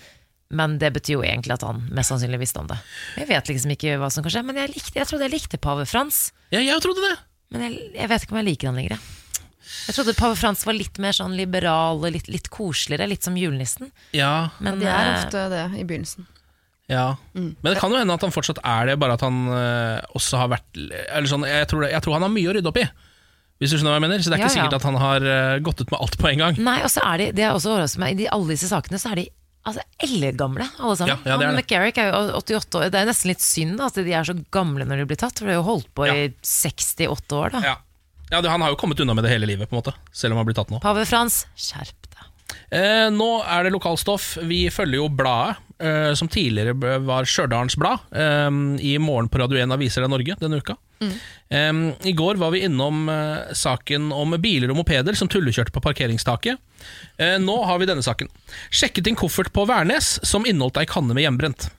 Men 0.52 0.76
det 0.80 0.92
betyr 0.96 1.18
jo 1.18 1.24
egentlig 1.24 1.56
at 1.56 1.64
han 1.66 1.82
mest 1.92 2.12
sannsynlig 2.12 2.40
visste 2.40 2.60
om 2.60 2.68
det. 2.68 2.76
Jeg 3.20 3.28
vet 3.28 3.48
liksom 3.50 3.72
ikke 3.74 3.96
hva 4.00 4.08
som 4.12 4.24
kan 4.24 4.32
skje, 4.32 4.44
men 4.48 4.56
jeg, 4.56 4.72
likte, 4.76 4.96
jeg 4.96 5.08
trodde 5.08 5.26
jeg 5.26 5.34
likte 5.34 5.60
pave 5.60 5.84
Frans. 5.88 6.28
Ja, 6.52 6.60
jeg 6.60 6.80
trodde 6.84 7.04
det. 7.04 7.16
Men 7.52 7.64
jeg, 7.66 7.80
jeg 7.96 8.08
vet 8.12 8.24
ikke 8.24 8.36
om 8.36 8.40
jeg 8.42 8.48
liker 8.52 8.70
han 8.70 8.80
lenger. 8.80 9.00
Jeg. 9.68 9.94
Trodde 9.96 10.14
pave 10.18 10.36
Frans 10.40 10.64
var 10.66 10.76
litt 10.76 10.98
mer 11.02 11.14
sånn 11.16 11.36
liberal 11.38 12.00
og 12.00 12.10
litt, 12.14 12.28
litt 12.32 12.48
koseligere, 12.52 13.08
litt 13.10 13.26
som 13.26 13.36
julenissen. 13.38 13.90
Ja, 14.16 14.50
Men 14.64 14.80
De 14.82 14.88
er 14.88 15.12
eh, 15.12 15.14
ofte 15.22 15.44
det 15.52 15.64
i 15.80 15.84
begynnelsen. 15.84 16.26
ja. 16.88 17.16
Men 17.34 17.54
det 17.68 17.78
kan 17.80 17.92
jo 17.92 17.98
hende 18.00 18.14
at 18.16 18.24
han 18.24 18.32
fortsatt 18.34 18.62
er 18.64 18.92
det, 18.92 18.98
bare 19.02 19.18
at 19.18 19.24
han 19.26 19.44
eh, 19.52 20.00
også 20.16 20.40
har 20.40 20.48
vært 20.54 20.78
Eller 20.80 21.28
sånn, 21.30 21.44
jeg 21.48 21.68
tror, 21.68 21.84
det, 21.84 21.92
jeg 21.92 22.04
tror 22.06 22.16
han 22.18 22.26
har 22.28 22.32
mye 22.32 22.48
å 22.48 22.56
rydde 22.56 22.72
opp 22.72 22.80
i. 22.80 22.86
Hvis 23.58 23.72
du 23.72 23.78
skjønner 23.80 23.90
hva 23.90 23.98
jeg 23.98 24.04
mener 24.06 24.22
Så 24.22 24.30
det 24.30 24.36
er 24.38 24.44
ikke 24.44 24.46
Ja, 24.46 24.54
ja. 24.54 24.60
sikkert 24.62 24.78
at 24.78 24.86
han 24.86 24.98
har 25.02 25.24
uh, 25.26 25.58
gått 25.66 25.80
ut 25.82 25.90
med 25.90 25.98
alt 25.98 26.14
på 26.20 26.28
en 26.30 26.38
gang. 26.44 26.60
Nei, 26.62 26.78
og 26.86 26.92
så 26.94 27.02
er 27.02 27.18
de, 27.18 27.26
det 27.34 27.44
er 27.44 27.56
også 27.56 27.98
meg, 27.98 28.14
i 28.14 28.22
de, 28.22 28.28
alle 28.30 28.54
disse 28.54 28.70
sakene 28.70 29.00
så 29.02 29.10
er 29.12 29.22
de 29.24 29.26
altså, 29.66 29.82
eldgamle, 30.06 30.68
alle 30.78 30.94
sammen. 31.00 31.16
Ja, 31.26 31.34
ja, 31.34 31.40
er 31.40 31.50
Han. 31.50 31.58
McGarrick 31.58 31.98
er 31.98 32.12
jo 32.12 32.38
88 32.38 32.78
år, 32.78 32.86
det 32.94 33.00
er 33.02 33.10
nesten 33.10 33.32
litt 33.32 33.42
synd 33.44 33.76
da, 33.80 33.90
at 33.90 33.98
de 33.98 34.14
er 34.14 34.28
så 34.30 34.36
gamle 34.54 34.86
når 34.88 35.02
de 35.02 35.08
blir 35.10 35.18
tatt, 35.20 35.40
for 35.40 35.48
de 35.50 35.56
har 35.56 35.60
jo 35.60 35.66
holdt 35.66 35.90
på 35.98 36.06
i 36.08 36.28
68 36.46 37.36
år 37.40 37.56
da. 37.58 37.64
Ja, 38.30 38.40
det, 38.42 38.50
Han 38.52 38.60
har 38.64 38.74
jo 38.74 38.80
kommet 38.80 39.00
unna 39.00 39.14
med 39.16 39.24
det 39.24 39.32
hele 39.32 39.48
livet, 39.48 39.70
på 39.70 39.76
en 39.76 39.82
måte 39.82 39.94
selv 40.12 40.34
om 40.34 40.42
han 40.42 40.48
blir 40.48 40.58
tatt 40.58 40.72
nå. 40.72 40.80
Pave 40.84 41.06
Frans, 41.08 41.46
skjerp 41.56 42.10
deg. 42.12 42.26
Eh, 42.70 43.06
nå 43.12 43.30
er 43.44 43.64
det 43.64 43.72
lokalstoff. 43.72 44.34
Vi 44.48 44.66
følger 44.72 45.00
jo 45.00 45.08
bladet, 45.12 45.56
eh, 45.80 46.12
som 46.18 46.28
tidligere 46.28 46.98
var 47.04 47.28
Stjørdalens 47.28 47.76
Blad, 47.80 48.04
eh, 48.12 48.50
i 48.84 48.98
morgen 49.00 49.30
på 49.32 49.40
Radio 49.40 49.60
1 49.60 49.72
Aviser 49.72 50.04
av 50.04 50.12
Norge 50.12 50.36
denne 50.40 50.60
uka. 50.60 50.76
Eh, 51.00 51.72
I 52.10 52.12
går 52.12 52.40
var 52.40 52.50
vi 52.50 52.64
innom 52.66 53.08
eh, 53.08 53.52
saken 53.54 54.10
om 54.12 54.36
biler 54.42 54.72
og 54.72 54.80
mopeder 54.82 55.16
som 55.16 55.28
tullekjørte 55.30 55.72
på 55.72 55.80
parkeringstaket. 55.84 56.58
Eh, 57.16 57.36
nå 57.38 57.56
har 57.64 57.78
vi 57.78 57.88
denne 57.88 58.04
saken. 58.04 58.28
Sjekket 58.70 59.06
inn 59.08 59.16
koffert 59.16 59.52
på 59.54 59.64
Værnes 59.68 60.18
som 60.26 60.46
inneholdt 60.46 60.80
ei 60.82 60.88
kanne 60.90 61.14
med 61.14 61.24
hjemmebrent. 61.24 61.70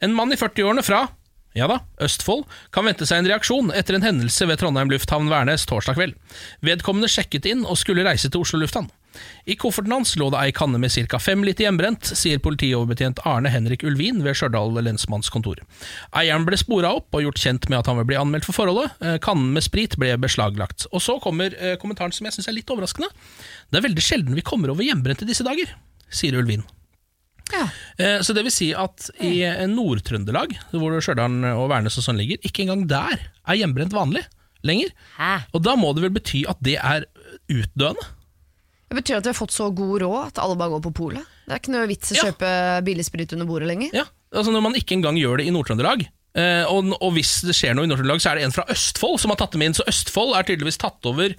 En 0.00 0.14
mann 0.14 0.32
i 0.32 0.36
40-årene 0.40 0.82
fra 0.84 1.06
ja 1.58 1.68
da, 1.68 1.82
Østfold 2.00 2.46
kan 2.72 2.86
vente 2.88 3.06
seg 3.08 3.22
en 3.22 3.28
reaksjon 3.28 3.72
etter 3.76 3.98
en 3.98 4.06
hendelse 4.06 4.46
ved 4.48 4.60
Trondheim 4.62 4.90
lufthavn 4.92 5.30
Værnes 5.32 5.66
torsdag 5.68 5.98
kveld. 5.98 6.18
Vedkommende 6.64 7.10
sjekket 7.12 7.48
inn 7.50 7.66
og 7.66 7.78
skulle 7.80 8.06
reise 8.06 8.30
til 8.32 8.44
Oslo 8.44 8.62
lufthavn. 8.62 8.88
I 9.44 9.56
kofferten 9.60 9.92
hans 9.92 10.14
lå 10.16 10.30
det 10.32 10.40
ei 10.40 10.54
kanne 10.56 10.78
med 10.80 10.92
ca. 10.94 11.18
fem 11.20 11.42
liter 11.44 11.66
hjemmebrent, 11.66 12.08
sier 12.16 12.40
politioverbetjent 12.40 13.20
Arne 13.28 13.52
Henrik 13.52 13.84
Ulvin 13.84 14.22
ved 14.24 14.38
Stjørdal 14.38 14.80
lensmannskontor. 14.86 15.60
Eieren 16.16 16.46
ble 16.48 16.56
spora 16.60 16.94
opp 16.96 17.12
og 17.12 17.26
gjort 17.26 17.42
kjent 17.42 17.68
med 17.68 17.82
at 17.82 17.90
han 17.90 18.00
vil 18.00 18.08
bli 18.08 18.20
anmeldt 18.20 18.48
for 18.48 18.56
forholdet. 18.56 18.96
Eh, 19.04 19.18
Kannen 19.22 19.52
med 19.52 19.66
sprit 19.66 19.98
ble 20.00 20.14
beslaglagt. 20.22 20.88
Og 20.92 21.04
så 21.04 21.18
kommer 21.22 21.52
eh, 21.58 21.76
kommentaren 21.82 22.14
som 22.16 22.28
jeg 22.28 22.38
syns 22.38 22.48
er 22.48 22.56
litt 22.56 22.72
overraskende. 22.72 23.12
Det 23.68 23.80
er 23.80 23.90
veldig 23.90 24.06
sjelden 24.06 24.38
vi 24.38 24.46
kommer 24.46 24.72
over 24.72 24.86
hjemmebrent 24.86 25.26
i 25.26 25.28
disse 25.28 25.44
dager, 25.46 25.76
sier 26.08 26.40
Ulvin. 26.40 26.64
Eh, 27.98 28.18
Så 28.24 28.34
det 28.36 28.44
vil 28.46 28.54
si 28.54 28.70
at 28.76 29.10
i 29.20 29.42
eh, 29.46 29.64
Nord-Trøndelag, 29.70 30.54
hvor 30.72 30.96
Stjørdal 31.02 31.36
og 31.54 31.68
Værnes 31.72 31.98
og 32.00 32.06
sånn 32.06 32.20
ligger, 32.20 32.40
ikke 32.46 32.64
engang 32.66 32.86
der 32.90 33.18
er 33.20 33.58
hjemmebrent 33.60 33.94
vanlig 33.96 34.24
lenger. 34.66 34.92
Hæ? 35.18 35.32
Og 35.56 35.62
da 35.66 35.76
må 35.78 35.90
det 35.96 36.04
vel 36.06 36.14
bety 36.16 36.44
at 36.50 36.60
det 36.64 36.76
er 36.78 37.06
utdøende? 37.50 38.04
Det 38.92 38.98
betyr 39.00 39.18
at 39.18 39.24
vi 39.26 39.32
har 39.32 39.38
fått 39.38 39.54
så 39.54 39.70
god 39.72 40.02
råd 40.04 40.18
at 40.26 40.40
alle 40.44 40.56
bare 40.60 40.74
går 40.74 40.82
på 40.84 40.92
polet. 40.98 41.28
Det 41.46 41.54
er 41.54 41.60
ikke 41.62 41.72
noe 41.72 41.88
vits 41.88 42.12
å 42.12 42.18
kjøpe 42.26 42.48
billig 42.84 43.06
sprit 43.08 43.32
under 43.32 43.48
bordet 43.48 43.70
lenger. 43.70 43.94
Ja, 43.96 44.04
altså 44.34 44.52
Når 44.52 44.66
man 44.66 44.76
ikke 44.76 44.98
engang 44.98 45.16
gjør 45.16 45.40
det 45.40 45.46
i 45.48 45.54
Nord-Trøndelag, 45.54 46.04
eh, 46.36 46.64
og, 46.68 46.92
og 47.00 47.14
hvis 47.16 47.38
det 47.48 47.56
skjer 47.56 47.74
noe 47.78 47.88
i 47.88 47.90
Nord-Trøndelag, 47.90 48.20
så 48.22 48.32
er 48.32 48.38
det 48.40 48.44
en 48.50 48.54
fra 48.54 48.66
Østfold 48.72 49.16
som 49.22 49.32
har 49.32 49.40
tatt 49.40 49.56
dem 49.56 49.64
inn. 49.64 49.74
Så 49.78 49.86
Østfold 49.88 50.36
er 50.36 50.44
tydeligvis 50.48 50.80
tatt 50.84 51.08
over 51.08 51.34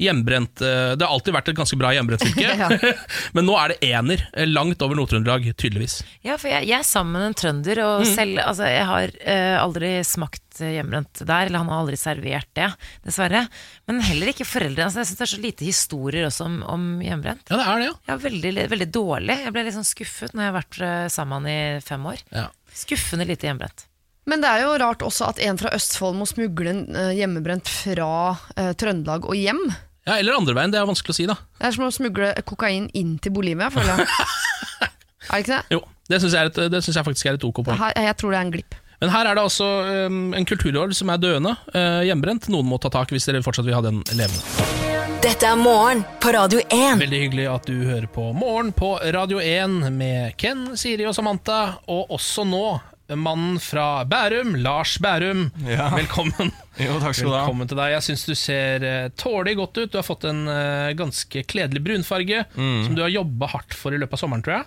hjemmebrent 0.00 0.60
eh, 0.64 0.94
Det 0.98 1.04
har 1.06 1.12
alltid 1.14 1.34
vært 1.36 1.48
et 1.52 1.56
ganske 1.58 1.76
bra 1.78 1.92
hjemmebrentfylke, 1.94 2.54
Ja. 2.64 2.68
men 3.36 3.46
nå 3.46 3.54
er 3.60 3.74
det 3.74 3.90
ener, 3.92 4.24
eh, 4.34 4.48
langt 4.48 4.82
over 4.82 4.98
Nord-Trøndelag, 4.98 5.46
tydeligvis. 5.60 6.00
Ja, 6.26 6.34
for 6.40 6.50
jeg, 6.50 6.66
jeg 6.70 6.78
er 6.80 6.88
sammen 6.88 7.14
med 7.18 7.28
en 7.30 7.38
trønder, 7.38 7.80
og 7.84 8.02
Mm. 8.04 8.10
selv, 8.14 8.40
altså, 8.42 8.66
jeg 8.68 8.84
har 8.90 9.12
uh, 9.14 9.56
aldri 9.62 9.90
smakt 10.04 10.58
hjemmebrent 10.58 11.22
der, 11.26 11.46
eller 11.46 11.62
han 11.62 11.70
har 11.72 11.80
aldri 11.84 11.96
servert 11.98 12.50
det, 12.58 12.68
dessverre. 13.06 13.44
Men 13.88 14.02
heller 14.04 14.30
ikke 14.34 14.46
foreldre. 14.46 14.84
Altså, 14.88 15.00
jeg 15.02 15.08
synes 15.12 15.18
det 15.22 15.26
er 15.28 15.32
så 15.34 15.40
lite 15.46 15.66
historier 15.68 16.26
også 16.28 16.44
om, 16.46 16.58
om 16.70 16.84
hjemmebrent. 17.02 17.46
Ja, 17.50 17.56
det 17.58 17.64
er 17.70 17.80
det, 17.82 17.88
ja. 17.88 17.96
Ja, 18.10 18.18
veldig, 18.26 18.52
veldig 18.74 18.90
dårlig. 18.94 19.38
Jeg 19.46 19.54
ble 19.56 19.64
litt 19.66 19.78
sånn 19.78 19.88
skuffet 19.88 20.34
når 20.34 20.44
jeg 20.46 20.52
har 20.52 20.58
vært 20.60 20.78
sammen 21.14 21.46
med 21.48 21.54
han 21.54 21.80
i 21.80 21.82
fem 21.86 22.06
år. 22.12 22.22
Ja. 22.34 22.46
Skuffende 22.74 23.26
lite 23.30 23.46
hjemmebrent. 23.48 23.86
Men 24.30 24.40
det 24.40 24.48
er 24.48 24.62
jo 24.64 24.76
rart 24.80 25.02
også 25.04 25.26
at 25.32 25.40
en 25.44 25.58
fra 25.60 25.72
Østfold 25.76 26.16
må 26.16 26.24
smugle 26.28 26.70
en 26.72 26.84
eh, 26.96 27.10
hjemmebrent 27.18 27.68
fra 27.68 28.10
eh, 28.56 28.70
Trøndelag 28.80 29.26
og 29.28 29.36
hjem. 29.36 29.60
Ja, 30.04 30.18
Eller 30.20 30.36
andre 30.36 30.54
veien, 30.56 30.72
det 30.72 30.80
er 30.80 30.88
vanskelig 30.88 31.12
å 31.14 31.16
si, 31.16 31.26
da. 31.28 31.36
Det 31.60 31.68
er 31.68 31.76
som 31.76 31.84
å 31.86 31.92
smugle 31.92 32.30
kokain 32.48 32.86
inn 32.96 33.18
til 33.24 33.32
Bolivia, 33.36 33.68
føler 33.72 34.00
jeg. 34.00 34.08
er 35.28 35.34
det 35.34 35.42
ikke 35.44 35.52
det? 35.52 35.60
Jo, 35.76 35.82
Det 36.08 36.20
syns 36.20 36.34
jeg, 36.36 36.40
er 36.40 36.50
et- 36.52 36.72
det 36.72 36.80
synes 36.84 36.96
jeg 37.00 37.06
faktisk 37.06 37.28
er 37.30 37.38
et 37.38 37.44
ok 37.48 37.60
poeng. 37.64 37.78
Her, 37.80 37.92
jeg 38.08 38.16
tror 38.20 38.32
det 38.34 38.38
er 38.40 38.46
en 38.48 38.54
glipp. 38.56 38.74
Men 39.00 39.10
her 39.12 39.26
er 39.28 39.36
det 39.36 39.42
altså 39.44 39.66
um, 40.08 40.18
en 40.36 40.46
kulturarv 40.48 40.92
som 40.96 41.10
er 41.12 41.20
døende, 41.20 41.52
uh, 41.74 42.00
hjemmebrent. 42.06 42.46
Noen 42.52 42.68
må 42.68 42.78
ta 42.80 42.88
tak 42.92 43.10
hvis 43.12 43.26
dere 43.28 43.42
fortsatt 43.44 43.66
vil 43.66 43.76
ha 43.76 43.82
den 43.84 44.00
levende. 44.16 44.40
Dette 45.24 45.48
er 45.48 45.56
morgen 45.60 46.02
på 46.20 46.32
Radio 46.36 46.60
1. 46.68 47.00
Veldig 47.00 47.20
hyggelig 47.26 47.46
at 47.48 47.68
du 47.68 47.74
hører 47.88 48.06
på 48.12 48.26
Morgen 48.36 48.72
på 48.76 48.94
Radio 49.16 49.40
1 49.40 49.88
med 49.96 50.36
Ken, 50.40 50.66
Siri 50.76 51.04
og 51.08 51.16
Samantha, 51.16 51.78
og 51.88 52.12
også 52.12 52.44
nå 52.48 52.64
mannen 53.12 53.58
fra 53.60 54.04
Bærum, 54.08 54.54
Lars 54.64 54.96
Bærum. 54.98 55.50
Ja. 55.68 55.90
Velkommen. 55.92 56.52
Jo. 56.80 56.96
Velkommen 57.04 57.68
til 57.68 57.76
deg. 57.78 57.92
Jeg 57.94 58.02
syns 58.06 58.24
du 58.26 58.32
ser 58.38 58.86
tålig 58.86 59.12
tålelig 59.20 59.56
godt 59.60 59.78
ut. 59.82 59.90
Du 59.92 59.98
har 60.00 60.06
fått 60.06 60.24
en 60.30 60.40
eh, 60.48 60.92
ganske 60.98 61.44
kledelig 61.46 61.82
brunfarge 61.84 62.44
Mm. 62.56 62.84
som 62.86 62.94
du 62.96 63.02
har 63.04 63.12
jobba 63.12 63.46
hardt 63.52 63.74
for 63.76 63.94
i 63.94 63.98
løpet 64.00 64.16
av 64.16 64.22
sommeren, 64.24 64.42
tror 64.46 64.56
jeg. 64.56 64.64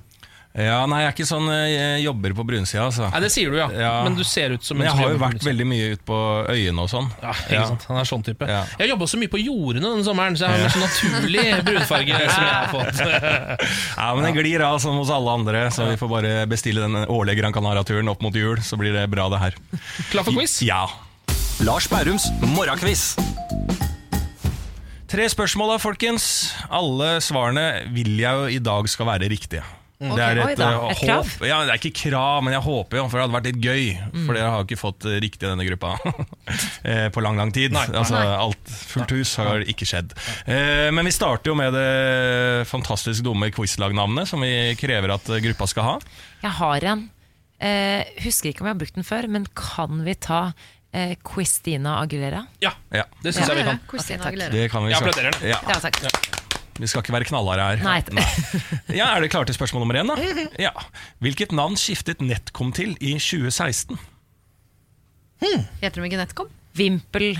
Ja, 0.58 0.80
nei, 0.90 1.04
jeg 1.04 1.10
er 1.12 1.14
ikke 1.14 1.26
sånn 1.30 1.48
jeg 1.54 2.00
jobber 2.02 2.34
på 2.40 2.44
brunsida, 2.50 2.88
altså. 2.88 3.10
Nei, 3.14 3.20
det 3.22 3.30
sier 3.30 3.52
du, 3.54 3.58
ja. 3.60 3.68
Men 4.08 4.16
du 4.18 4.24
ser 4.26 4.56
ut 4.56 4.64
som 4.66 4.80
Men 4.80 4.88
en 4.88 4.90
jeg 4.90 5.04
har 5.04 5.12
jo 5.14 5.20
vært 5.22 5.44
veldig 5.46 5.68
mye 5.70 5.90
ute 5.94 6.06
på 6.08 6.18
øyene 6.50 6.82
og 6.82 6.90
sånn. 6.90 7.10
Ja, 7.22 7.36
ikke 7.46 7.68
sant? 7.74 7.86
Han 7.92 8.00
er 8.02 8.10
sånn 8.10 8.26
type. 8.26 8.48
Jeg 8.50 8.80
har 8.82 8.90
jobba 8.94 9.10
så 9.12 9.20
mye 9.22 9.30
på 9.36 9.42
jordene 9.44 9.92
denne 9.92 10.08
sommeren, 10.08 10.38
så 10.40 10.48
jeg 10.48 10.56
har 10.56 10.66
en 10.66 10.74
sånn 10.74 10.86
naturlig 10.88 11.46
brunfarge 11.70 12.22
som 12.26 12.48
jeg 12.48 12.56
har 12.56 12.72
fått. 12.74 13.04
Ja, 14.00 14.10
men 14.18 14.26
det 14.26 14.34
glir 14.40 14.66
av 14.66 14.80
som 14.82 14.98
hos 14.98 15.14
alle 15.14 15.38
andre, 15.44 15.68
så 15.76 15.92
vi 15.92 16.00
får 16.02 16.14
bare 16.16 16.34
bestille 16.50 16.88
den 16.88 17.04
årlige 17.06 17.44
Gran 17.44 17.54
Canaria-turen 17.54 18.10
opp 18.10 18.26
mot 18.26 18.34
jul, 18.34 18.58
så 18.66 18.82
blir 18.82 18.98
det 18.98 19.06
bra, 19.14 19.30
det 19.30 19.44
her. 19.44 19.60
Klar 20.10 20.26
for 20.26 20.34
quiz? 20.42 20.58
Ja. 20.66 20.88
Lars 21.66 21.86
Bærums 21.90 22.32
morgenquiz. 22.58 23.12
Tre 25.08 25.24
spørsmål 25.32 25.76
da, 25.76 25.80
folkens. 25.80 26.26
Alle 26.74 27.18
svarene 27.24 27.68
vil 27.96 28.18
jeg 28.20 28.42
jo 28.42 28.50
i 28.58 28.60
dag 28.60 28.90
skal 28.92 29.08
være 29.14 29.30
riktige. 29.32 29.64
Mm. 29.98 30.12
Det 30.14 30.22
er 30.22 30.38
Ok, 30.38 30.46
oi 30.46 30.52
et, 30.54 30.60
da. 30.60 30.66
eh, 30.70 30.92
Et 30.94 31.00
krav? 31.02 31.24
håp. 31.26 31.46
Ja, 31.50 31.56
det 31.66 31.72
er 31.74 31.80
ikke 31.82 31.94
krav, 32.04 32.44
men 32.46 32.54
jeg 32.54 32.62
håper 32.62 33.00
jo, 33.00 33.06
for 33.10 33.18
det 33.18 33.24
hadde 33.26 33.34
vært 33.34 33.48
litt 33.50 33.64
gøy. 33.66 33.86
Mm. 34.14 34.26
For 34.28 34.38
dere 34.38 34.52
har 34.54 34.60
jo 34.62 34.68
ikke 34.68 34.78
fått 34.84 35.08
riktig 35.24 35.42
i 35.48 35.50
denne 35.50 35.66
gruppa 35.66 35.96
eh, 36.86 37.08
på 37.10 37.24
lang, 37.26 37.38
lang 37.42 37.52
tid. 37.56 37.74
Altså, 37.74 38.14
Nei. 38.14 38.36
alt 38.46 38.74
fullt 38.94 39.16
hus 39.18 39.32
har 39.42 39.66
ikke 39.66 39.88
skjedd. 39.90 40.14
Eh, 40.46 40.92
Men 40.94 41.10
vi 41.10 41.16
starter 41.18 41.50
jo 41.50 41.58
med 41.58 41.74
det 41.74 42.68
fantastisk 42.70 43.26
dumme 43.26 43.50
quizlagnavnet 43.56 44.30
som 44.30 44.46
vi 44.46 44.54
krever 44.78 45.16
at 45.18 45.26
gruppa 45.50 45.66
skal 45.74 45.90
ha. 45.90 45.98
Jeg 46.46 46.54
har 46.62 46.90
en. 46.94 47.06
Eh, 47.58 48.06
husker 48.22 48.52
ikke 48.54 48.62
om 48.62 48.70
jeg 48.70 48.76
har 48.78 48.82
brukt 48.86 49.00
den 49.02 49.08
før, 49.08 49.26
men 49.34 49.48
kan 49.58 50.04
vi 50.06 50.14
ta 50.14 50.44
eh, 50.94 51.16
Christina 51.26 51.98
Aguilera? 52.04 52.46
Ja, 52.62 52.76
Ja. 52.94 53.10
det 53.24 53.34
syns 53.34 53.50
jeg 53.50 53.64
vi 53.64 53.70
kan. 53.72 53.82
Christina 53.90 54.22
Ok, 54.22 54.28
takk. 54.28 54.34
Aguilera. 54.36 54.52
Det 54.62 54.70
kan 54.72 54.86
vi 54.86 54.94
Jeg 54.94 55.02
applauderer 55.02 55.32
den. 55.40 55.50
Ja. 55.50 55.58
Ja, 55.66 55.80
takk. 55.82 56.37
Vi 56.78 56.88
skal 56.90 57.02
ikke 57.04 57.14
være 57.16 57.28
knallharde 57.30 57.66
her. 57.82 57.84
Nei. 57.86 58.24
Ja, 59.00 59.08
Er 59.16 59.22
dere 59.24 59.30
klare 59.34 59.50
til 59.50 59.58
spørsmål 59.58 59.84
nummer 59.86 59.98
én? 60.02 60.12
da? 60.14 60.48
Ja. 60.68 60.74
Hvilket 61.24 61.52
navn 61.58 61.76
skiftet 61.80 62.22
NetCom 62.22 62.72
til 62.78 62.94
i 63.02 63.16
2016? 63.18 63.98
Heter 65.82 66.02
de 66.02 66.08
ikke 66.10 66.20
Netcom? 66.22 66.50
Vimpel 66.78 67.38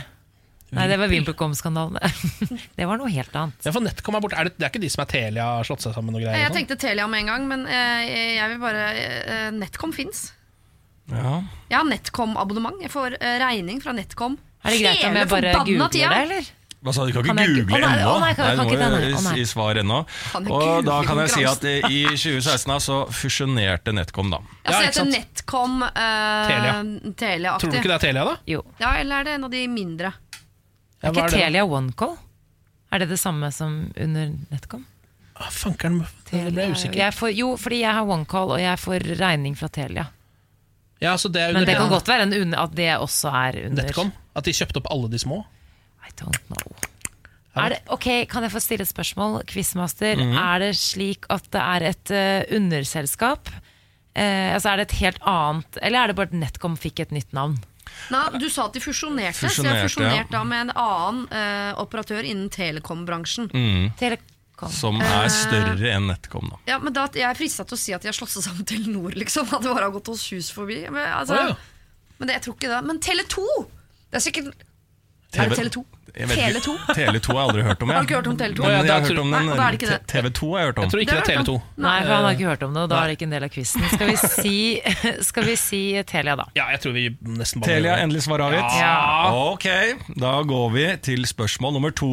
Nei, 0.76 0.84
det 0.92 0.98
var 1.00 1.08
VimpelCom-skandalen. 1.08 1.96
det 2.76 2.86
var 2.90 2.98
noe 3.00 3.08
helt 3.08 3.32
annet. 3.40 3.62
Ja, 3.64 3.72
for 3.72 3.80
Netcom 3.86 4.18
er 4.18 4.24
borte. 4.26 4.36
Er 4.36 4.50
det, 4.50 4.58
det 4.60 4.66
er 4.68 4.72
ikke 4.74 4.82
de 4.84 4.90
som 4.92 5.06
er 5.06 5.08
Telia 5.14 5.46
har 5.62 5.68
slått 5.70 5.86
seg 5.86 5.94
sammen 5.96 6.18
og 6.18 6.20
greier? 6.20 6.36
Jeg 6.36 6.44
og 6.44 6.50
sånn? 6.52 6.58
tenkte 6.58 6.76
Telia 6.82 7.06
med 7.08 7.22
en 7.24 7.30
gang, 7.32 7.46
men 7.48 7.64
eh, 7.72 8.02
jeg 8.36 8.50
vil 8.52 8.60
bare 8.60 8.82
eh, 9.00 9.46
Netcom 9.56 9.94
fins. 9.96 10.26
Ja. 11.08 11.38
Jeg 11.72 11.78
har 11.78 11.88
Netcom-abonnement. 11.88 12.82
Jeg 12.84 12.92
får 12.92 13.16
eh, 13.16 13.38
regning 13.46 13.80
fra 13.80 13.94
Netcom 13.96 14.36
Er 14.68 14.76
det 14.76 14.82
greit 14.84 15.06
om 15.08 15.08
hele 15.08 15.24
jeg 15.24 15.32
bare 15.32 15.54
forbanna 15.56 15.64
googler 15.72 15.94
tida. 15.96 16.10
det, 16.12 16.20
eller? 16.28 16.52
Hva 16.86 16.94
sa 16.94 17.06
du? 17.08 17.12
Kan 17.16 17.26
ikke 17.26 17.64
google 17.66 17.80
ennå? 17.82 18.10
å, 18.12 18.18
nei, 18.22 18.34
kan- 18.38 18.60
ikke 18.62 18.78
nei. 18.78 19.14
Å, 19.18 19.22
nei. 19.26 19.34
i 19.42 19.46
svar 19.50 19.80
ennå. 19.82 20.04
Kan 20.32 20.50
Og 20.54 20.86
da 20.86 20.98
kan 21.08 21.22
jeg 21.24 21.32
si 21.34 21.46
at 21.50 21.64
i 21.90 22.04
2016 22.14 22.70
da, 22.70 22.78
så 22.84 22.98
fusjonerte 23.10 23.94
NetCom, 23.98 24.30
da. 24.30 24.40
Ja, 24.62 24.76
så 24.76 24.84
heter 24.86 25.10
Netcom 25.10 25.82
uh, 25.82 25.90
Telia. 26.46 26.76
Telia-aktig. 27.18 27.66
Tror 27.66 27.74
du 27.74 27.80
ikke 27.82 27.92
det 27.92 27.98
er 27.98 28.06
Telia, 28.06 28.28
da? 28.30 28.36
Jo. 28.46 28.62
Ja, 28.84 28.94
eller 29.02 29.24
er 29.24 29.28
det 29.28 29.34
en 29.40 29.50
av 29.50 29.56
de 29.56 29.64
mindre? 29.72 30.14
Ja, 31.02 31.10
Er 31.10 31.16
ikke 31.16 31.26
er 31.26 31.36
Telia 31.36 31.66
OneCall? 31.66 32.14
Er 32.94 33.04
det 33.04 33.10
det 33.10 33.20
samme 33.20 33.50
som 33.52 33.80
under 33.98 34.30
NetCom? 34.54 34.86
Ah, 35.38 35.50
Fankeren, 35.54 36.00
det 36.32 36.46
ble 36.54 36.64
jeg 36.64 36.78
usikker. 36.78 37.02
Jeg 37.02 37.14
får, 37.14 37.34
jo, 37.38 37.52
fordi 37.62 37.82
jeg 37.84 37.94
har 37.94 38.06
OneCall, 38.06 38.54
og 38.56 38.62
jeg 38.62 38.80
får 38.82 39.10
regning 39.20 39.58
fra 39.58 39.70
Telia. 39.70 40.08
Ja, 41.02 41.18
så 41.18 41.30
det 41.30 41.42
er 41.42 41.54
Men 41.54 41.66
det 41.68 41.76
kan 41.78 41.92
godt 41.92 42.08
være 42.10 42.26
en 42.26 42.56
at 42.58 42.74
det 42.74 42.90
også 42.98 43.30
er 43.30 43.60
under 43.68 43.86
Netcom? 43.86 44.10
At 44.38 44.46
de 44.46 44.54
kjøpte 44.54 44.82
opp 44.82 44.90
alle 44.94 45.10
de 45.14 45.20
små? 45.22 45.44
I 46.08 46.16
don't 46.20 46.42
know. 46.48 46.88
Er 47.58 47.74
det, 47.74 47.80
ok, 47.90 48.10
Kan 48.30 48.46
jeg 48.46 48.54
få 48.54 48.62
stille 48.62 48.86
et 48.86 48.92
spørsmål, 48.92 49.42
quizmaster? 49.50 50.20
Mhm. 50.20 50.36
Er 50.38 50.60
det 50.66 50.76
slik 50.78 51.26
at 51.34 51.48
det 51.54 51.64
er 51.64 51.88
et 51.92 52.14
uh, 52.14 52.56
underselskap? 52.56 53.50
Uh, 54.18 54.54
altså 54.54 54.70
Er 54.70 54.78
det 54.78 54.88
et 54.90 55.00
helt 55.02 55.20
annet 55.22 55.78
Eller 55.82 56.00
er 56.00 56.08
det 56.08 56.16
bare 56.18 56.32
at 56.32 56.38
Netcom 56.38 56.78
fikk 56.78 57.04
et 57.06 57.12
nytt 57.14 57.34
navn? 57.38 57.58
Nei, 58.12 58.24
du 58.40 58.48
sa 58.52 58.68
at 58.68 58.76
de 58.76 58.82
fusjonerte, 58.84 59.40
så 59.40 59.48
de 59.48 59.52
Fusjonerte, 59.52 59.78
har 59.80 59.88
fusjonert 59.88 60.28
ja. 60.28 60.32
da 60.34 60.42
med 60.48 60.66
en 60.66 60.72
annen 60.76 61.22
uh, 61.32 61.80
operatør 61.82 62.28
innen 62.28 62.50
telekombransjen. 62.54 63.48
Mm. 63.54 63.88
Telekom. 64.00 64.74
Som 64.74 65.00
er 65.02 65.30
større 65.32 65.94
enn 65.96 66.10
NetCom, 66.12 66.52
da. 66.52 66.60
Ja, 66.68 66.82
men 66.84 66.96
da, 66.96 67.06
Jeg 67.16 67.28
er 67.30 67.40
frista 67.40 67.66
til 67.68 67.78
å 67.78 67.80
si 67.80 67.96
at 67.96 68.04
de 68.04 68.12
har 68.12 68.18
slått 68.18 68.34
seg 68.36 68.46
sammen 68.46 68.68
til 68.68 68.84
Telenor, 68.84 69.16
liksom. 69.18 69.48
At 69.50 69.64
det 69.64 69.72
bare 69.72 69.88
har 69.88 69.96
gått 69.96 70.12
oss 70.14 70.28
hus 70.36 70.52
forbi. 70.54 70.82
Men, 70.90 71.04
altså, 71.16 71.40
oh, 71.40 71.52
ja. 71.52 72.14
men 72.20 72.30
det, 72.30 72.38
jeg 72.38 72.46
tror 72.48 72.58
ikke 72.60 72.72
det. 72.74 72.82
Men 72.92 73.02
Tele2! 73.08 73.46
Det 74.08 74.20
er 74.20 74.24
sikkert 74.24 74.67
Er 75.38 75.50
det 75.50 75.58
Tele2? 75.60 75.84
Jeg 76.18 76.28
vet 76.30 76.38
ikke. 76.38 76.46
Tele2? 76.58 76.74
Tele2 76.98 77.34
har 77.34 77.38
jeg 77.38 77.48
aldri 77.48 77.64
hørt 77.68 77.82
om. 77.84 77.90
Har 77.94 78.02
du 78.02 78.08
ikke 78.08 78.16
hørt 78.18 78.28
om 78.32 78.38
Tele2? 78.38 78.62
Men 78.64 78.72
Ja, 78.72 78.78
jeg 78.78 78.94
har 78.94 79.02
hørt 79.06 79.20
om 79.22 79.32
den, 79.32 79.50
ikke 79.78 79.90
det. 79.92 80.00
TV2 80.14 80.48
har 80.52 80.58
jeg 80.60 80.68
hørt 80.70 80.78
om. 80.78 80.84
Jeg 80.84 80.92
tror 80.94 81.02
ikke 81.04 81.18
det 81.18 81.22
er 81.22 81.30
Tele2. 81.38 81.56
Nei, 81.86 81.98
for 82.06 82.14
han 82.14 82.24
har 82.28 82.32
ikke 82.38 82.48
hørt 82.50 82.64
om 82.68 82.74
det, 82.74 82.82
og 82.84 82.90
da 82.90 83.02
er 83.02 83.12
det 83.12 83.18
ikke 83.18 83.28
en 83.28 83.36
del 83.36 83.44
av 83.48 83.52
quizen. 83.54 83.84
Skal, 83.92 84.08
vi 84.08 84.16
si- 84.42 84.82
skal 85.30 85.46
vi 85.46 85.56
si 85.62 85.82
Telia, 86.10 86.36
da? 86.40 86.48
Ja, 86.58 86.66
jeg 86.74 86.82
tror 86.82 86.96
vi 86.98 87.06
nesten 87.22 87.62
bare 87.62 87.76
Telia, 87.76 88.00
endelig 88.02 88.24
svar 88.26 88.46
avgitt? 88.48 88.80
Ja. 88.82 88.96
Ok, 89.54 89.68
da 90.18 90.34
går 90.42 90.68
vi 90.74 90.88
til 91.12 91.28
spørsmål 91.30 91.78
nummer 91.78 91.94
to. 91.94 92.12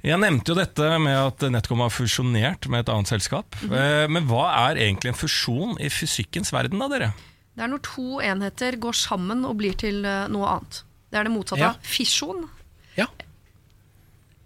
Jeg 0.00 0.16
nevnte 0.16 0.54
jo 0.54 0.56
dette 0.56 0.86
med 1.04 1.12
at 1.12 1.42
NetCom 1.52 1.82
har 1.84 1.92
fusjonert 1.92 2.70
med 2.72 2.86
et 2.86 2.88
annet 2.94 3.08
selskap. 3.08 3.56
Mm 3.60 3.68
-hmm. 3.74 4.08
Men 4.16 4.24
hva 4.30 4.70
er 4.70 4.76
egentlig 4.80 5.08
en 5.12 5.14
fusjon 5.28 5.76
i 5.80 5.90
fysikkens 5.90 6.52
verden, 6.52 6.78
da, 6.80 6.88
dere? 6.88 7.12
Det 7.56 7.64
er 7.64 7.68
når 7.68 7.82
to 7.82 8.20
enheter 8.24 8.76
går 8.80 8.92
sammen 8.96 9.44
og 9.44 9.56
blir 9.58 9.74
til 9.76 10.04
eh, 10.06 10.28
noe 10.28 10.46
annet. 10.48 10.84
Det 11.10 11.18
er 11.18 11.24
det 11.26 11.32
motsatte 11.34 11.60
Ja. 11.64 11.68
av 11.74 11.82
fisjon. 11.82 12.48
Ja. 12.96 13.06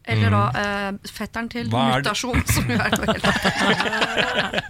Eller 0.06 0.28
Mm. 0.28 0.34
da 0.36 0.60
eh, 0.60 0.92
fetteren 1.08 1.48
til 1.48 1.68
Hva 1.72 1.84
mutasjon, 1.96 2.42
som 2.54 2.64
jo 2.68 2.76
er 2.76 2.90
noe 2.92 3.06
helt 3.08 3.24
annet. 3.24 4.64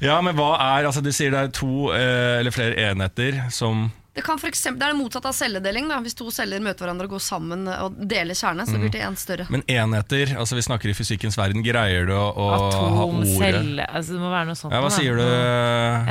Ja, 0.08 0.20
men 0.20 0.34
hva 0.36 0.56
er 0.58 0.84
Altså, 0.88 1.02
du 1.04 1.10
sier 1.14 1.30
det 1.30 1.38
er 1.38 1.52
to 1.54 1.90
eh, 1.94 2.40
eller 2.40 2.50
flere 2.54 2.74
enheter 2.90 3.44
som 3.54 3.90
Det, 4.14 4.22
kan 4.26 4.38
for 4.38 4.46
eksempel, 4.50 4.78
det 4.78 4.86
er 4.88 4.92
det 4.94 4.98
motsatte 5.00 5.26
av 5.30 5.34
celledeling. 5.34 5.88
Da. 5.90 5.96
Hvis 6.04 6.14
to 6.14 6.28
celler 6.30 6.60
møter 6.62 6.84
hverandre 6.86 7.06
og 7.08 7.14
går 7.16 7.22
sammen 7.24 7.64
og 7.66 7.96
deler 8.10 8.34
kjerne, 8.38 8.62
så 8.66 8.78
blir 8.78 8.92
det 8.94 9.00
en 9.02 9.16
større. 9.18 9.46
Men 9.50 9.64
enheter, 9.66 10.36
altså 10.38 10.54
vi 10.54 10.62
snakker 10.62 10.88
i 10.92 10.94
fysikkens 10.94 11.34
verden, 11.38 11.64
greier 11.66 12.06
du 12.06 12.12
å, 12.14 12.28
å 12.30 12.44
ha 12.52 12.58
Atom, 12.68 12.94
ordet 13.08 13.32
celle 13.40 13.86
altså 13.90 14.14
Det 14.14 14.20
må 14.22 14.30
være 14.30 14.46
noe 14.52 14.58
sånt. 14.60 14.70
Ja, 14.74 14.82
hva 14.84 14.90
da. 14.92 14.98
sier 14.98 15.18
du? 15.18 15.24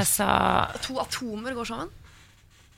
Jeg 0.02 0.08
sa 0.12 0.28
To 0.88 1.00
atomer 1.00 1.56
går 1.56 1.70
sammen? 1.72 1.92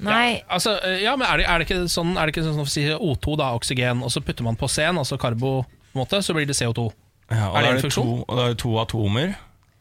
Nei. 0.03 0.41
Altså, 0.51 0.75
eh, 0.83 1.01
ja, 1.05 1.15
men 1.15 1.27
er 1.27 1.39
det, 1.39 1.45
er 1.47 1.61
det 1.61 1.67
ikke 1.69 1.85
sånn 1.87 2.17
Er 2.19 2.27
det 2.27 2.33
ikke 2.35 2.43
sånn 2.43 2.59
å 2.59 2.67
si 2.67 2.83
O2, 2.91 3.37
da, 3.39 3.53
oksygen, 3.55 4.01
og 4.03 4.11
så 4.11 4.19
putter 4.25 4.43
man 4.43 4.57
på 4.59 4.67
C-en, 4.67 4.97
altså 4.99 5.15
karbo, 5.21 5.61
på 5.63 5.95
en 5.95 6.01
måte, 6.01 6.19
så 6.25 6.35
blir 6.35 6.47
det 6.49 6.57
CO2? 6.57 6.89
Ja, 7.31 7.49
og 7.49 7.55
er 7.57 7.61
det 7.61 7.69
en 7.69 7.77
det 7.79 7.85
funksjon? 7.87 8.09
To, 8.09 8.25
og 8.27 8.37
da 8.37 8.43
er 8.45 8.55
det 8.55 8.59
to 8.61 8.73
atomer. 8.81 9.35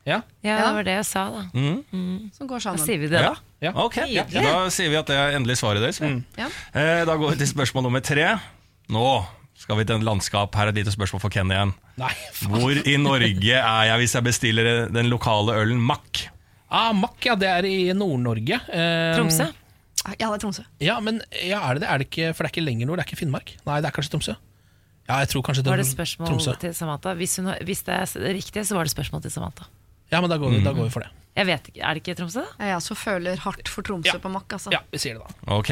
Ja. 0.05 0.21
Ja, 0.45 0.57
det 0.61 0.73
var 0.77 0.87
det 0.87 0.95
jeg 0.99 1.07
sa, 1.09 1.23
da. 1.33 1.43
Mm. 1.57 2.31
Som 2.37 2.49
går 2.49 2.61
Da 2.65 2.75
sier 2.81 3.01
vi 3.01 3.09
det, 3.09 3.23
da. 3.25 3.35
Ja. 3.65 3.73
Ok, 3.81 3.97
Da 4.33 4.59
sier 4.73 4.93
vi 4.93 4.99
at 5.01 5.09
det 5.09 5.17
er 5.17 5.39
endelig 5.39 5.57
svaret 5.61 5.81
deres. 5.85 6.01
Ja. 6.37 6.51
Eh, 6.77 7.05
da 7.09 7.17
går 7.17 7.35
vi 7.35 7.41
til 7.41 7.51
spørsmål 7.55 7.87
nummer 7.89 8.05
tre. 8.05 8.35
Nå 8.93 9.07
skal 9.57 9.79
vi 9.81 9.87
til 9.89 9.97
en 9.97 10.05
landskap. 10.05 10.55
Her 10.55 10.69
er 10.69 10.75
et 10.75 10.83
lite 10.83 10.93
spørsmål 10.93 11.23
for 11.25 11.33
Ken 11.33 11.53
igjen. 11.53 11.73
Nei, 12.01 12.13
Hvor 12.43 12.75
i 12.85 12.97
Norge 13.01 13.57
er 13.57 13.85
jeg 13.89 14.01
hvis 14.03 14.17
jeg 14.19 14.27
bestiller 14.27 14.71
den 14.93 15.09
lokale 15.13 15.57
ølen 15.63 15.81
Mack? 15.81 16.27
Ah, 16.69 16.93
Mack, 16.97 17.21
ja, 17.25 17.37
det 17.39 17.49
er 17.49 17.69
i 17.69 17.77
Nord-Norge. 17.97 18.61
Eh, 18.69 19.15
Tromsø? 19.17 19.47
Ja, 20.19 20.27
det 20.29 20.35
er 20.35 20.43
Tromsø. 20.43 20.65
Ja, 20.85 20.99
men 21.01 21.23
ja, 21.41 21.63
er 21.69 21.79
det 21.79 21.85
det? 21.85 21.89
Er 21.91 21.99
det 22.03 22.09
ikke, 22.11 22.33
for 22.35 22.45
det 22.45 22.51
er 22.51 22.55
ikke 22.59 22.67
lenger 22.67 22.87
nord, 22.91 22.99
det 23.01 23.07
er 23.07 23.11
ikke 23.13 23.21
Finnmark? 23.23 23.55
Nei, 23.65 23.79
det 23.81 23.89
er 23.89 23.95
kanskje 23.97 24.13
Tromsø. 24.17 24.35
Ja, 25.09 25.19
jeg 25.21 25.29
tror 25.33 25.43
kanskje 25.45 25.65
Var 25.67 25.77
det 25.81 25.85
er 25.87 25.91
spørsmål 25.93 26.29
Tromsø. 26.33 26.53
til 26.61 26.73
Samantha? 26.77 27.13
Hvis, 27.17 27.37
hun, 27.41 27.53
hvis 27.69 27.83
det 27.85 27.95
er 28.01 28.33
riktig, 28.37 28.65
så 28.69 28.77
var 28.77 28.85
det 28.89 28.93
spørsmål 28.93 29.23
til 29.25 29.33
Samantha. 29.33 29.67
Ja, 30.13 30.21
men 30.21 30.29
da 30.31 30.37
går, 30.41 30.51
vi, 30.53 30.63
da 30.65 30.73
går 30.77 30.85
vi 30.89 30.93
for 30.93 31.05
det. 31.05 31.11
Jeg 31.35 31.47
vet 31.49 31.67
ikke, 31.67 31.81
Er 31.83 31.97
det 31.97 32.01
ikke 32.05 32.15
Tromsø, 32.21 32.45
da? 32.45 32.67
Jeg 32.69 32.77
også 32.79 32.95
føler 32.95 33.41
hardt 33.43 33.69
for 33.73 33.83
Tromsø 33.83 34.19
på 34.23 34.31
Mack. 34.31 34.53
Altså. 34.55 34.71
Ja, 34.71 34.79
vi 34.93 35.01
sier 35.03 35.17
det 35.19 35.25
da. 35.27 35.57
Ok, 35.57 35.71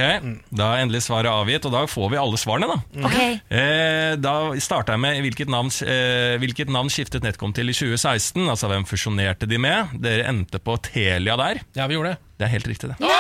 Da 0.59 0.71
er 0.75 0.83
endelig 0.83 1.05
svaret 1.07 1.31
avgitt, 1.31 1.69
og 1.69 1.73
da 1.77 1.85
får 1.87 2.11
vi 2.11 2.19
alle 2.19 2.41
svarene, 2.41 2.67
da. 2.73 3.07
Ok. 3.07 3.19
Eh, 3.55 4.17
da 4.19 4.35
starter 4.59 4.97
jeg 4.97 5.05
med 5.05 5.21
hvilket 5.29 5.53
navn, 5.55 5.71
eh, 5.87 6.35
hvilket 6.43 6.73
navn 6.73 6.91
skiftet 6.91 7.23
NetCom 7.23 7.55
til 7.55 7.71
i 7.71 7.77
2016? 7.79 8.43
Altså 8.51 8.73
hvem 8.73 8.89
fusjonerte 8.91 9.47
de 9.47 9.61
med? 9.63 9.95
Dere 10.03 10.27
endte 10.33 10.59
på 10.59 10.75
Telia 10.83 11.37
der. 11.39 11.63
Ja, 11.79 11.87
vi 11.87 11.95
gjorde 12.01 12.17
det. 12.17 12.19
Det 12.43 12.49
er 12.49 12.55
helt 12.59 12.67
riktig, 12.75 12.91
det. 12.91 13.13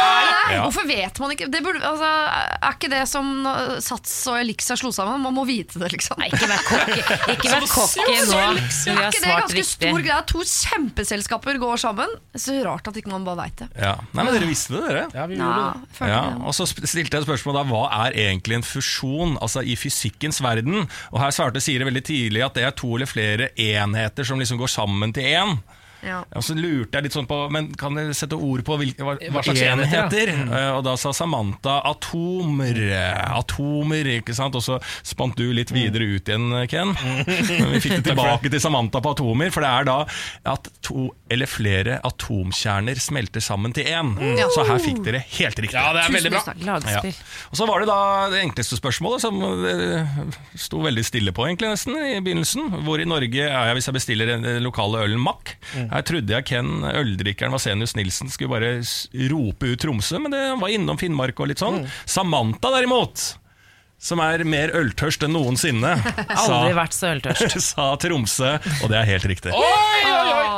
Nei, 0.42 0.54
Ja. 0.56 0.62
Hvorfor 0.66 0.86
vet 0.88 1.18
man 1.22 1.30
ikke 1.34 1.46
det 1.52 1.60
burde, 1.62 1.80
altså, 1.86 2.08
Er 2.62 2.72
ikke 2.74 2.88
det 2.90 3.02
som 3.08 3.28
Sats 3.80 4.14
og 4.30 4.38
Elixa 4.40 4.76
slo 4.76 4.90
sammen? 4.92 5.20
Man 5.22 5.34
må 5.36 5.44
vite 5.46 5.78
det, 5.78 5.92
liksom. 5.92 6.18
Nei, 6.18 6.28
ikke 6.32 6.48
vær 6.50 6.62
cocky, 6.66 7.00
ikke 7.36 7.52
vær 7.52 7.66
cocky 7.76 8.02
nå. 8.02 8.14
Vi 8.16 8.90
Er 8.90 8.96
har 8.96 9.08
ikke 9.08 9.12
det 9.12 9.22
svart 9.22 9.42
ganske 9.42 9.58
riktig. 9.58 9.66
stor 9.70 10.00
greie? 10.06 10.22
To 10.32 10.42
kjempeselskaper 10.42 11.58
går 11.62 11.76
sammen. 11.82 12.08
Så 12.34 12.56
rart 12.66 12.88
at 12.90 12.96
ikke 13.00 13.12
man 13.12 13.24
bare 13.26 13.42
veit 13.44 13.56
det. 13.62 13.68
Ja. 13.78 13.94
Nei, 14.12 14.24
men 14.24 14.32
dere 14.34 14.48
visste 14.50 14.74
det, 14.76 14.82
dere. 14.88 15.04
Ja, 15.14 15.26
vi 15.30 15.36
Ja, 15.38 15.44
gjorde 15.44 15.62
det. 15.62 15.82
jeg 15.88 15.96
følte 15.98 16.12
Ja, 16.12 16.22
det. 16.30 16.42
og 16.48 16.54
så 16.58 16.66
sp- 16.68 16.86
stilte 16.90 17.16
jeg 17.20 17.26
spørsmål 17.28 17.54
da, 17.58 17.64
hva 17.70 17.82
er 18.06 18.18
egentlig 18.26 18.58
en 18.58 18.66
fusjon 18.66 19.36
altså 19.42 19.62
i 19.64 19.76
fysikkens 19.78 20.40
verden? 20.42 20.88
Og 21.12 21.20
her 21.20 21.30
svarte 21.30 21.60
Siri 21.62 21.84
veldig 21.84 22.04
tidlig 22.04 22.44
at 22.44 22.54
det 22.54 22.64
er 22.66 22.70
to 22.76 22.94
eller 22.96 23.06
flere 23.06 23.50
enheter 23.56 24.24
som 24.24 24.38
liksom 24.38 24.58
går 24.58 24.68
sammen 24.72 25.12
til 25.14 25.22
én. 25.24 25.58
Ja. 26.02 26.22
Og 26.34 26.42
så 26.42 26.56
lurte 26.58 26.98
jeg 26.98 27.06
litt 27.06 27.14
sånn 27.14 27.28
på 27.30 27.36
Men 27.54 27.68
kan 27.78 27.94
dere 27.94 28.14
sette 28.16 28.34
ord 28.34 28.64
på 28.66 28.74
hvilke, 28.80 29.04
hva, 29.06 29.14
Hva 29.20 29.42
slags 29.46 29.62
enheter, 29.62 30.32
ja. 30.34 30.46
Eh, 30.58 30.70
Og 30.76 30.82
da 30.86 30.96
sa 30.98 31.12
Samantha 31.14 31.76
atomer. 31.86 32.80
Atomer, 33.38 34.08
ikke 34.18 34.34
sant? 34.36 34.56
Og 34.58 34.64
så 34.64 34.78
spant 35.06 35.36
du 35.38 35.44
litt 35.54 35.70
videre 35.74 36.08
ut 36.16 36.28
igjen, 36.28 36.48
Ken. 36.70 36.94
Men 36.98 37.72
vi 37.76 37.80
fikk 37.84 38.00
det 38.00 38.06
tilbake 38.12 38.50
til 38.52 38.62
Samantha 38.62 39.02
på 39.04 39.14
atomer, 39.14 39.52
for 39.54 39.64
det 39.64 39.70
er 39.72 39.88
da 39.88 39.98
at 40.52 40.68
to 40.84 41.08
eller 41.32 41.48
flere 41.48 41.98
atomkjerner 42.04 42.98
smelter 43.00 43.40
sammen 43.44 43.72
til 43.76 43.86
én. 43.88 44.12
Ja. 44.36 44.48
Så 44.52 44.66
her 44.68 44.80
fikk 44.82 45.00
dere 45.06 45.22
helt 45.38 45.58
riktig. 45.62 45.78
Ja, 45.78 45.92
det 45.96 46.02
er 46.04 46.16
veldig 46.18 46.32
bra. 46.34 46.42
Og 47.52 47.56
så 47.60 47.68
var 47.68 47.80
det 47.84 47.88
da 47.88 48.00
det 48.32 48.42
enkleste 48.44 48.76
spørsmålet, 48.78 49.22
som 49.24 49.38
eh, 49.40 50.12
sto 50.60 50.82
veldig 50.84 51.04
stille 51.06 51.32
på 51.36 51.46
egentlig 51.48 51.70
nesten 51.72 51.96
i 51.96 52.18
begynnelsen. 52.24 52.68
Hvor 52.86 53.00
i 53.02 53.08
Norge 53.08 53.46
er 53.48 53.70
jeg 53.70 53.78
hvis 53.78 53.88
jeg 53.90 53.96
bestiller 53.96 54.34
den 54.34 54.48
lokale 54.64 55.04
ølen 55.06 55.20
Mack? 55.22 55.54
Her 55.92 56.04
trodde 56.08 56.32
jeg 56.32 56.46
Ken, 56.48 56.70
øldrikkeren 56.88 57.52
Vasenius 57.52 57.92
Nilsen, 57.98 58.30
skulle 58.32 58.54
bare 58.54 58.70
rope 59.32 59.74
ut 59.74 59.82
Tromsø, 59.82 60.16
men 60.24 60.32
det 60.32 60.40
var 60.62 60.72
innom 60.72 60.96
Finnmark 61.00 61.40
og 61.44 61.50
litt 61.50 61.60
sånn. 61.60 61.82
Samantha 62.08 62.70
derimot, 62.72 63.26
som 64.02 64.22
er 64.24 64.42
mer 64.48 64.72
øltørst 64.78 65.26
enn 65.26 65.36
noensinne, 65.36 65.92
Aldri 66.46 66.72
vært 66.78 66.96
så 66.96 67.12
øltørst. 67.12 67.58
sa 67.74 67.90
Tromsø, 68.00 68.54
og 68.80 68.88
det 68.88 69.02
er 69.02 69.10
helt 69.12 69.28
riktig. 69.34 69.52
Oi, 69.52 70.00
oi, 70.08 70.32
oi! 70.38 70.48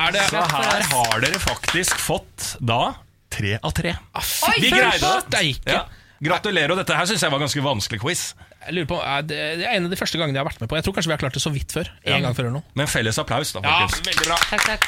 Er 0.00 0.16
det 0.16 0.26
Så 0.32 0.42
her 0.56 0.84
har 0.90 1.22
dere 1.22 1.40
faktisk 1.42 2.02
fått 2.02 2.54
da 2.58 2.82
tre 3.30 3.56
av 3.62 3.74
tre. 3.76 3.94
Oi, 4.18 4.54
Vi 4.58 4.74
greide 4.74 5.14
det! 5.30 5.44
Ja. 5.70 5.84
Gratulerer, 6.20 6.74
og 6.74 6.82
dette 6.82 6.96
her 6.98 7.06
syns 7.08 7.22
jeg 7.22 7.32
var 7.32 7.38
en 7.38 7.46
ganske 7.46 7.62
vanskelig 7.64 8.02
quiz. 8.02 8.24
Jeg 8.60 8.74
lurer 8.76 8.88
på, 8.90 8.96
det, 9.26 9.36
er 9.40 9.62
en 9.72 9.86
av 9.88 9.90
de 9.92 9.96
første 9.96 10.18
gangene 10.20 10.36
jeg 10.36 10.44
har 10.44 10.50
vært 10.50 10.60
med 10.60 10.68
på. 10.68 10.76
Jeg 10.76 10.84
tror 10.84 10.94
kanskje 10.98 11.08
vi 11.08 11.14
har 11.16 11.20
klart 11.22 11.36
det 11.38 11.40
så 11.42 11.52
vidt 11.54 11.72
før. 11.72 11.88
En 12.04 12.22
gang 12.26 12.34
før 12.36 12.44
eller 12.48 12.58
noe. 12.58 12.66
Men 12.76 12.86
felles 12.92 13.16
applaus, 13.22 13.54
da, 13.56 13.62
Ja, 13.64 13.86
folkens. 13.88 14.02
veldig 14.10 14.26
bra. 14.28 14.36
Takk, 14.50 14.66
takk. 14.68 14.82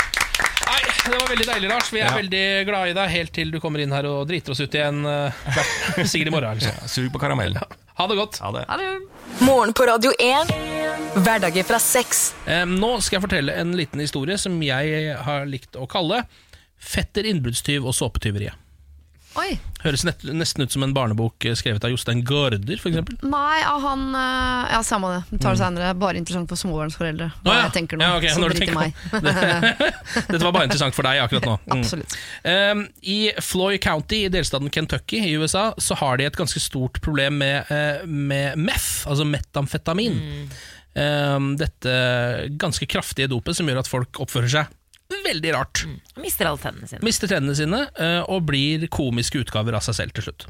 Nei, 0.66 0.80
Det 1.02 1.14
var 1.18 1.28
veldig 1.32 1.46
deilig, 1.48 1.68
Lars. 1.70 1.88
Vi 1.90 2.00
er 2.00 2.04
Ja. 2.06 2.16
veldig 2.16 2.66
glad 2.68 2.88
i 2.88 2.92
deg 2.92 3.10
helt 3.10 3.32
til 3.32 3.50
du 3.50 3.58
kommer 3.60 3.80
inn 3.80 3.90
her 3.90 4.04
og 4.06 4.28
driter 4.28 4.52
oss 4.52 4.60
ut 4.60 4.70
igjen. 4.76 5.04
eh, 5.06 5.32
sikkert 6.04 6.28
i 6.28 6.30
morgen. 6.30 6.50
Altså. 6.52 6.68
Ja, 6.68 6.86
Sug 6.86 7.10
på 7.12 7.18
karamell. 7.18 7.56
Ha 7.96 8.06
det 8.06 8.16
godt. 8.16 8.38
Ha 8.44 8.52
det. 8.52 8.64
Ha 8.68 8.76
det. 8.76 8.90
Morgen 9.40 9.72
på 9.72 9.86
Radio 9.88 10.12
1. 10.20 10.52
Hverdager 11.24 11.64
fra 11.64 11.78
sex. 11.78 12.34
Eh, 12.46 12.64
nå 12.68 13.00
skal 13.02 13.20
jeg 13.20 13.24
fortelle 13.28 13.56
en 13.58 13.72
liten 13.76 14.00
historie 14.00 14.36
som 14.38 14.60
jeg 14.62 15.16
har 15.16 15.44
likt 15.46 15.72
å 15.80 15.88
kalle 15.88 16.24
'Fetter 16.82 17.24
innbruddstyv 17.24 17.84
og 17.86 17.94
såpetyveriet'. 17.94 18.54
Oi. 19.40 19.54
Høres 19.82 20.02
nett, 20.04 20.20
nesten 20.36 20.66
ut 20.66 20.74
som 20.74 20.84
en 20.84 20.92
barnebok 20.94 21.46
eh, 21.48 21.54
skrevet 21.58 21.84
av 21.86 21.92
Jostein 21.92 22.20
Gaarder, 22.26 22.76
f.eks. 22.76 22.98
Nei, 23.24 23.62
av 23.66 23.84
han 23.86 24.02
eh, 24.18 24.74
Ja, 24.74 24.80
samme 24.86 25.08
det. 25.14 25.20
Vi 25.30 25.38
tar 25.42 25.56
det 25.56 25.62
senere. 25.62 25.92
Bare 25.98 26.20
interessant 26.20 26.50
for 26.52 26.60
småbarnsforeldre. 26.60 27.30
Hva 27.40 27.54
Å, 27.54 27.56
ja. 27.56 27.62
jeg 27.64 27.74
tenker 27.78 28.00
nå. 28.00 28.06
Ja, 28.06 28.18
okay. 28.20 28.34
så 28.34 28.42
når 28.42 28.52
du 28.52 28.60
drit 28.60 28.68
i 28.68 28.74
tenker 28.74 28.82
meg. 28.82 28.92
Dette 30.32 30.42
var 30.44 30.52
bare 30.52 30.68
interessant 30.68 30.98
for 30.98 31.08
deg 31.08 31.22
akkurat 31.24 31.48
nå. 31.48 31.56
Mm. 31.64 31.74
Absolutt. 31.78 32.18
Um, 32.44 32.84
I 33.14 33.18
Floyd 33.42 33.80
County 33.84 34.22
i 34.26 34.30
delstaten 34.32 34.70
Kentucky 34.72 35.22
i 35.24 35.32
USA 35.40 35.70
Så 35.80 35.96
har 36.00 36.20
de 36.20 36.28
et 36.28 36.38
ganske 36.38 36.60
stort 36.62 37.00
problem 37.04 37.40
med, 37.40 37.72
eh, 37.72 38.04
med 38.06 38.60
meth, 38.60 39.08
altså 39.08 39.26
metamfetamin. 39.28 40.20
Um, 40.92 41.54
dette 41.56 41.92
ganske 42.60 42.86
kraftige 42.90 43.30
dopet 43.32 43.56
som 43.56 43.68
gjør 43.68 43.80
at 43.80 43.88
folk 43.88 44.20
oppfører 44.20 44.56
seg 44.60 44.78
veldig 45.24 45.52
rart. 45.54 45.84
Mister 46.20 46.48
alle 46.48 46.60
tennene 46.62 46.88
sine. 46.88 47.04
Mister 47.06 47.30
tennene 47.30 47.54
sine 47.58 47.84
eh, 48.00 48.20
og 48.30 48.46
blir 48.50 48.86
komiske 48.92 49.42
utgaver 49.42 49.76
av 49.78 49.84
seg 49.86 49.98
selv 49.98 50.16
til 50.16 50.28
slutt. 50.28 50.46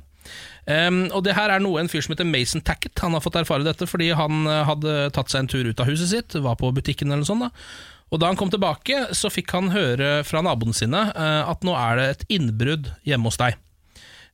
Um, 0.67 1.09
og 1.11 1.25
det 1.27 1.35
her 1.35 1.51
er 1.51 1.63
noe 1.63 1.81
en 1.81 1.91
fyr 1.91 2.05
som 2.05 2.13
heter 2.15 2.29
Mason 2.29 2.63
Tackett 2.63 3.01
Han 3.03 3.17
har 3.17 3.23
fått 3.25 3.35
erfare 3.41 3.67
dette 3.67 3.89
fordi 3.91 4.13
han 4.15 4.45
eh, 4.47 4.61
hadde 4.69 5.09
tatt 5.11 5.33
seg 5.33 5.43
en 5.43 5.49
tur 5.51 5.67
ut 5.67 5.81
av 5.83 5.89
huset 5.91 6.13
sitt, 6.13 6.37
var 6.39 6.55
på 6.61 6.71
butikken 6.71 7.11
eller 7.11 7.25
noe 7.25 7.31
sånt. 7.33 7.49
da 7.49 8.15
Og 8.15 8.23
da 8.23 8.31
han 8.31 8.39
kom 8.39 8.53
tilbake, 8.53 9.09
så 9.19 9.33
fikk 9.33 9.51
han 9.57 9.73
høre 9.75 10.21
fra 10.29 10.45
naboene 10.47 10.77
sine 10.79 11.09
eh, 11.11 11.51
at 11.51 11.67
nå 11.67 11.75
er 11.75 11.99
det 11.99 12.07
et 12.13 12.25
innbrudd 12.39 12.93
hjemme 13.09 13.31
hos 13.31 13.41
deg. 13.43 13.59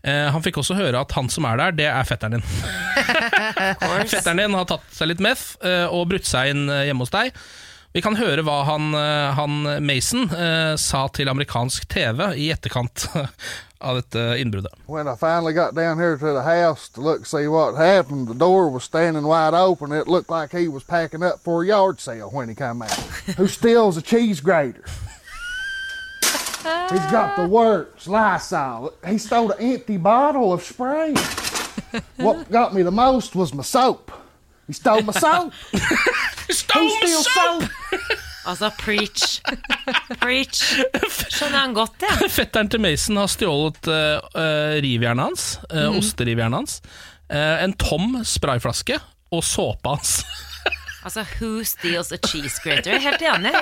Han 0.08 0.44
fikk 0.44 0.60
også 0.60 0.76
høre 0.78 1.00
at 1.02 1.10
han 1.16 1.26
som 1.26 1.42
er 1.48 1.56
der, 1.58 1.72
det 1.74 1.86
er 1.90 2.04
fetteren 2.06 2.36
din. 2.36 2.44
fetteren 4.12 4.38
din 4.38 4.54
har 4.54 4.68
tatt 4.70 4.84
seg 4.94 5.10
litt 5.10 5.20
meth 5.20 5.58
og 5.90 6.04
brutt 6.12 6.24
seg 6.24 6.52
inn 6.52 6.70
hjemme 6.70 7.02
hos 7.02 7.10
deg. 7.12 7.34
Vi 7.92 8.02
kan 8.04 8.16
høre 8.16 8.42
hva 8.44 8.62
han, 8.68 8.90
eh, 8.94 9.34
han 9.34 9.84
Mason 9.84 10.28
eh, 10.30 10.76
sa 10.76 11.06
til 11.08 11.28
amerikansk 11.28 11.88
TV. 11.88 12.20
When 14.86 15.06
I 15.06 15.14
finally 15.14 15.52
got 15.52 15.74
down 15.74 15.98
here 15.98 16.16
to 16.16 16.32
the 16.32 16.42
house 16.42 16.88
to 16.90 17.00
look 17.00 17.26
see 17.26 17.46
what 17.46 17.76
happened, 17.76 18.26
the 18.26 18.34
door 18.34 18.70
was 18.70 18.82
standing 18.82 19.22
wide 19.22 19.54
open. 19.54 19.92
It 19.92 20.08
looked 20.08 20.30
like 20.30 20.50
he 20.50 20.66
was 20.66 20.82
packing 20.82 21.22
up 21.22 21.38
for 21.38 21.62
a 21.62 21.66
yard 21.66 22.00
sale 22.00 22.28
when 22.30 22.48
he 22.48 22.56
come 22.56 22.82
out. 22.82 22.98
Who 23.36 23.46
steals 23.46 23.96
a 23.96 24.02
cheese 24.02 24.40
grater? 24.40 24.84
He's 26.90 27.06
got 27.10 27.36
the 27.36 27.46
works, 27.46 28.08
Lysol. 28.08 28.92
He 29.06 29.16
stole 29.16 29.52
an 29.52 29.60
empty 29.60 29.96
bottle 29.96 30.52
of 30.52 30.62
spray. 30.62 31.14
What 32.16 32.50
got 32.50 32.74
me 32.74 32.82
the 32.82 32.90
most 32.90 33.36
was 33.36 33.54
my 33.54 33.62
soap. 33.62 34.10
He 34.68 34.76
stole 34.76 35.02
my 35.02 35.12
soap. 35.16 35.52
Who 35.72 36.54
steals 36.54 37.28
soul! 37.32 37.64
Altså, 38.48 38.70
preach. 38.80 39.40
preach. 40.20 40.62
Skjønner 41.28 41.58
han 41.58 41.76
godt, 41.76 41.98
det. 42.00 42.30
Fetteren 42.38 42.70
til 42.72 42.80
Mason 42.84 43.20
har 43.20 43.28
stjålet 43.32 43.88
uh, 43.90 44.78
rivjernet 44.84 45.30
hans, 45.30 45.46
uh, 45.72 45.88
mm. 45.88 46.02
osterivjernet 46.02 46.62
hans, 46.62 46.82
Uh, 47.28 47.60
en 47.60 47.74
tom 47.76 48.22
sprayflaske 48.24 48.96
og 49.36 49.42
såpa 49.44 49.98
hans. 49.98 50.22
Altså, 51.08 51.22
who 51.38 51.62
steals 51.64 52.10
a 52.12 52.18
cheese 52.18 52.58
grater? 52.60 52.96
Er 52.98 53.00
Helt 53.00 53.22
enig. 53.22 53.52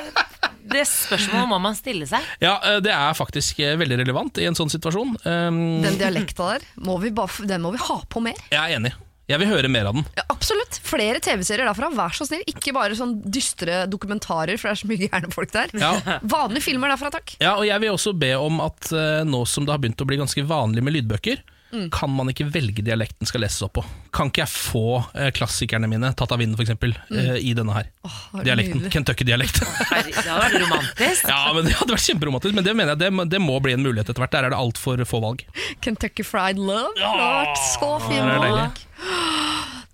Det 0.67 0.83
spørsmålet 0.89 1.51
må 1.51 1.59
man 1.63 1.77
stille 1.79 2.09
seg. 2.09 2.25
Ja, 2.43 2.57
eh, 2.65 2.81
det 2.83 2.91
er 2.91 3.13
faktisk 3.15 3.61
eh, 3.63 3.77
veldig 3.79 4.01
relevant 4.01 4.41
i 4.43 4.49
en 4.49 4.57
sånn 4.59 4.73
situasjon. 4.73 5.13
Um, 5.23 5.61
Den 5.85 6.01
dialekta 6.01 6.49
der, 6.57 6.67
må 6.83 6.97
vi 7.05 7.13
bare, 7.15 7.47
den 7.47 7.63
må 7.63 7.71
vi 7.77 7.83
ha 7.85 8.01
på 8.11 8.25
mer. 8.25 8.41
Jeg 8.51 8.59
er 8.59 8.81
enig. 8.81 8.97
Jeg 9.27 9.43
vil 9.43 9.49
høre 9.51 9.71
mer 9.73 9.89
av 9.91 9.97
den. 9.97 10.05
Ja, 10.15 10.23
absolutt. 10.31 10.77
Flere 10.87 11.19
TV-serier 11.23 11.67
derfra, 11.67 11.89
vær 11.95 12.15
så 12.15 12.29
snill. 12.29 12.45
Ikke 12.47 12.71
bare 12.77 12.95
sånn 12.99 13.17
dystre 13.27 13.81
dokumentarer, 13.91 14.55
for 14.55 14.71
det 14.71 14.77
er 14.77 14.81
så 14.85 14.91
mye 14.91 15.09
gærne 15.09 15.31
folk 15.35 15.55
der. 15.55 15.75
Ja. 15.83 16.19
Vanlige 16.37 16.69
filmer 16.69 16.93
derfra, 16.95 17.11
takk. 17.15 17.35
Ja, 17.43 17.57
og 17.59 17.67
jeg 17.67 17.83
vil 17.83 17.95
også 17.97 18.15
be 18.15 18.31
om 18.39 18.63
at 18.63 18.93
eh, 18.95 19.25
nå 19.27 19.43
som 19.51 19.67
det 19.67 19.75
har 19.75 19.83
begynt 19.83 20.05
å 20.05 20.07
bli 20.09 20.21
ganske 20.23 20.47
vanlig 20.47 20.85
med 20.87 20.95
lydbøker, 21.01 21.43
Mm. 21.77 21.89
kan 21.93 22.11
man 22.13 22.31
ikke 22.33 22.47
velge 22.49 22.85
dialekten 22.85 23.29
skal 23.29 23.43
leses 23.45 23.61
opp 23.67 23.75
på. 23.79 23.85
Kan 24.17 24.31
ikke 24.31 24.45
jeg 24.45 24.53
få 24.53 24.85
eh, 25.15 25.29
klassikerne 25.37 25.89
mine, 25.91 26.13
tatt 26.17 26.33
av 26.33 26.41
vinden 26.41 26.57
f.eks., 26.57 26.71
eksempel 26.71 26.95
eh, 27.13 27.37
i 27.45 27.53
denne 27.57 27.75
her? 27.77 27.91
er 28.07 28.47
Dialekten. 28.49 28.87
Kentucky-dialekt. 28.93 29.61
Det 29.61 30.25
hadde 30.25 30.39
vært 30.47 30.59
romantisk. 30.65 31.29
ja, 31.33 31.43
men 31.57 31.69
Det 31.69 31.77
hadde 31.77 31.97
vært 31.97 32.07
kjemperomantisk, 32.07 32.57
men 32.57 32.67
det 32.67 32.77
mener 32.79 32.95
jeg 32.95 33.05
det, 33.05 33.29
det 33.37 33.43
må 33.43 33.59
bli 33.63 33.77
en 33.77 33.85
mulighet 33.85 34.09
etter 34.09 34.25
hvert. 34.25 34.35
Der 34.39 34.49
er 34.49 34.57
det 34.57 34.61
altfor 34.61 35.05
få 35.09 35.23
valg. 35.25 35.45
Kentucky 35.85 36.27
Fried 36.27 36.61
Love. 36.61 36.97
Det 36.97 37.07
har 37.07 37.23
vært 37.45 37.63
så 37.75 37.93
fin 38.09 38.33
valg. 38.33 38.83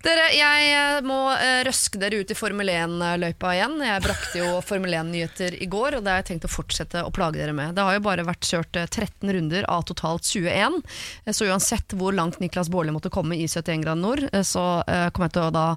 Dere, 0.03 0.25
jeg 0.35 0.71
eh, 0.75 0.97
må 1.07 1.17
eh, 1.31 1.61
røske 1.63 1.99
dere 2.01 2.19
ut 2.19 2.31
i 2.33 2.35
Formel 2.35 2.67
1-løypa 2.73 3.53
igjen. 3.55 3.77
Jeg 3.87 4.03
brakte 4.03 4.41
jo 4.41 4.49
Formel 4.69 4.97
1-nyheter 4.99 5.55
i 5.63 5.67
går, 5.71 5.95
og 5.97 6.03
det 6.03 6.11
har 6.11 6.19
jeg 6.19 6.29
tenkt 6.33 6.47
å 6.49 6.51
fortsette 6.51 7.05
å 7.07 7.11
plage 7.15 7.39
dere 7.39 7.55
med. 7.55 7.71
Det 7.77 7.85
har 7.87 7.95
jo 7.95 8.03
bare 8.03 8.25
vært 8.27 8.49
kjørt 8.49 8.79
eh, 8.81 8.89
13 8.89 9.31
runder 9.37 9.67
av 9.71 9.87
totalt 9.87 10.27
21, 10.27 10.81
Eh, 11.23 11.31
så 11.35 11.47
uansett 11.47 11.95
hvor 11.95 12.15
langt 12.15 12.41
Niklas 12.43 12.69
Baarli 12.73 12.91
måtte 12.95 13.11
komme 13.13 13.37
i 13.39 13.47
71 13.47 13.85
grad 13.85 14.01
nord, 14.01 14.25
eh, 14.31 14.43
så 14.43 14.83
eh, 14.83 15.07
kommer 15.13 15.29
jeg 15.29 15.37
til 15.37 15.47
å 15.47 15.53
da 15.55 15.67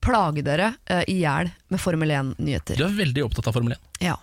plage 0.00 0.44
dere 0.44 0.74
eh, 0.88 1.04
i 1.12 1.20
hjel 1.22 1.48
med 1.72 1.80
Formel 1.80 2.12
1-nyheter. 2.16 2.76
Du 2.80 2.84
er 2.84 2.96
veldig 3.00 3.24
opptatt 3.28 3.48
av 3.48 3.56
Formel 3.56 3.76
1. 3.76 3.88
Ja. 4.04 4.16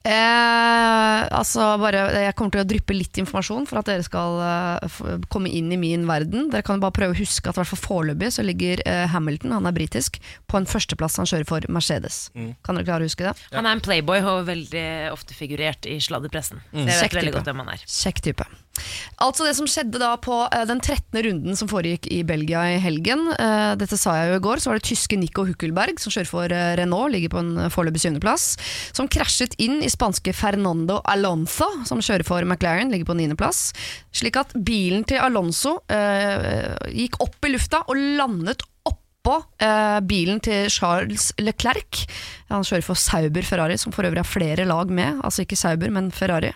Eh, 0.00 1.22
altså 1.36 1.64
bare, 1.80 2.06
jeg 2.24 2.34
kommer 2.38 2.54
til 2.54 2.62
å 2.62 2.68
dryppe 2.70 2.94
litt 2.96 3.18
informasjon 3.20 3.66
for 3.68 3.80
at 3.82 3.90
dere 3.90 4.04
skal 4.06 4.38
eh, 4.40 4.86
f- 4.88 5.26
komme 5.32 5.50
inn 5.52 5.68
i 5.74 5.78
min 5.80 6.06
verden. 6.08 6.48
Dere 6.52 6.64
kan 6.66 6.80
bare 6.80 6.94
prøve 6.96 7.12
å 7.14 7.18
huske 7.20 7.50
at 7.50 7.58
i 7.58 7.60
hvert 7.60 7.70
fall 7.74 7.82
foreløpig 7.84 8.30
så 8.32 8.44
ligger 8.46 8.80
eh, 8.88 9.04
Hamilton, 9.12 9.52
han 9.58 9.68
er 9.68 9.76
britisk, 9.76 10.16
på 10.48 10.60
en 10.60 10.68
førsteplass 10.70 11.20
han 11.20 11.28
kjører 11.28 11.48
for 11.50 11.68
Mercedes. 11.72 12.22
Mm. 12.32 12.54
Kan 12.64 12.80
dere 12.80 12.88
klare 12.88 13.04
å 13.04 13.10
huske 13.10 13.28
det? 13.28 13.34
Han 13.52 13.68
er 13.68 13.76
en 13.76 13.84
playboy 13.84 14.24
og 14.24 14.48
veldig 14.48 14.86
ofte 15.12 15.36
figurert 15.36 15.84
i 15.90 15.98
sladdepressen. 16.02 16.64
Mm. 16.72 16.86
Jeg 16.86 16.96
vet 17.04 17.18
veldig 17.20 17.28
type. 17.28 17.36
godt 17.40 17.52
hvem 17.52 17.64
han 17.66 17.72
er. 17.76 17.86
Kjekk 18.00 18.24
type. 18.30 18.48
Altså 19.20 19.44
Det 19.44 19.52
som 19.58 19.66
skjedde 19.68 19.98
da 20.00 20.14
på 20.22 20.36
eh, 20.48 20.64
den 20.70 20.80
13. 20.80 21.20
runden 21.26 21.58
som 21.58 21.68
foregikk 21.68 22.06
i 22.14 22.22
Belgia 22.24 22.62
i 22.72 22.78
helgen, 22.80 23.26
eh, 23.36 23.74
dette 23.76 23.98
sa 24.00 24.14
jeg 24.16 24.30
jo 24.32 24.38
i 24.40 24.44
går, 24.48 24.62
så 24.64 24.70
var 24.72 24.80
det 24.80 24.86
tyske 24.88 25.18
Nico 25.20 25.44
Huckelberg, 25.44 26.00
som 26.00 26.14
kjører 26.14 26.30
for 26.30 26.54
eh, 26.56 26.72
Renault, 26.80 27.12
ligger 27.12 27.34
på 27.34 27.42
en 27.44 27.52
foreløpig 27.74 28.00
syvendeplass, 28.06 28.46
som 28.96 29.10
krasjet 29.40 29.54
inn 29.58 29.82
i 29.82 29.88
spanske 29.90 30.32
Fernando 30.32 31.00
Alonso, 31.04 31.64
som 31.86 32.00
kjører 32.00 32.24
for 32.26 32.44
McLaren, 32.44 32.90
ligger 32.90 33.06
på 33.08 33.16
niendeplass. 33.16 33.72
Slik 34.12 34.36
at 34.36 34.52
bilen 34.54 35.04
til 35.04 35.20
Alonso 35.20 35.80
eh, 35.88 36.76
gikk 36.92 37.20
opp 37.20 37.46
i 37.46 37.52
lufta 37.54 37.82
og 37.88 37.96
landet 37.96 38.62
oppå 38.84 39.38
eh, 39.62 40.00
bilen 40.04 40.40
til 40.40 40.68
Charles 40.68 41.32
Leclerc. 41.40 42.04
Han 42.50 42.64
kjører 42.64 42.84
for 42.84 43.00
Sauber 43.00 43.46
Ferrari, 43.46 43.78
som 43.78 43.92
for 43.92 44.04
øvrig 44.04 44.20
har 44.20 44.28
flere 44.28 44.68
lag 44.68 44.90
med. 44.90 45.22
Altså 45.24 45.46
ikke 45.46 45.56
Sauber, 45.56 45.90
men 45.90 46.12
Ferrari. 46.12 46.52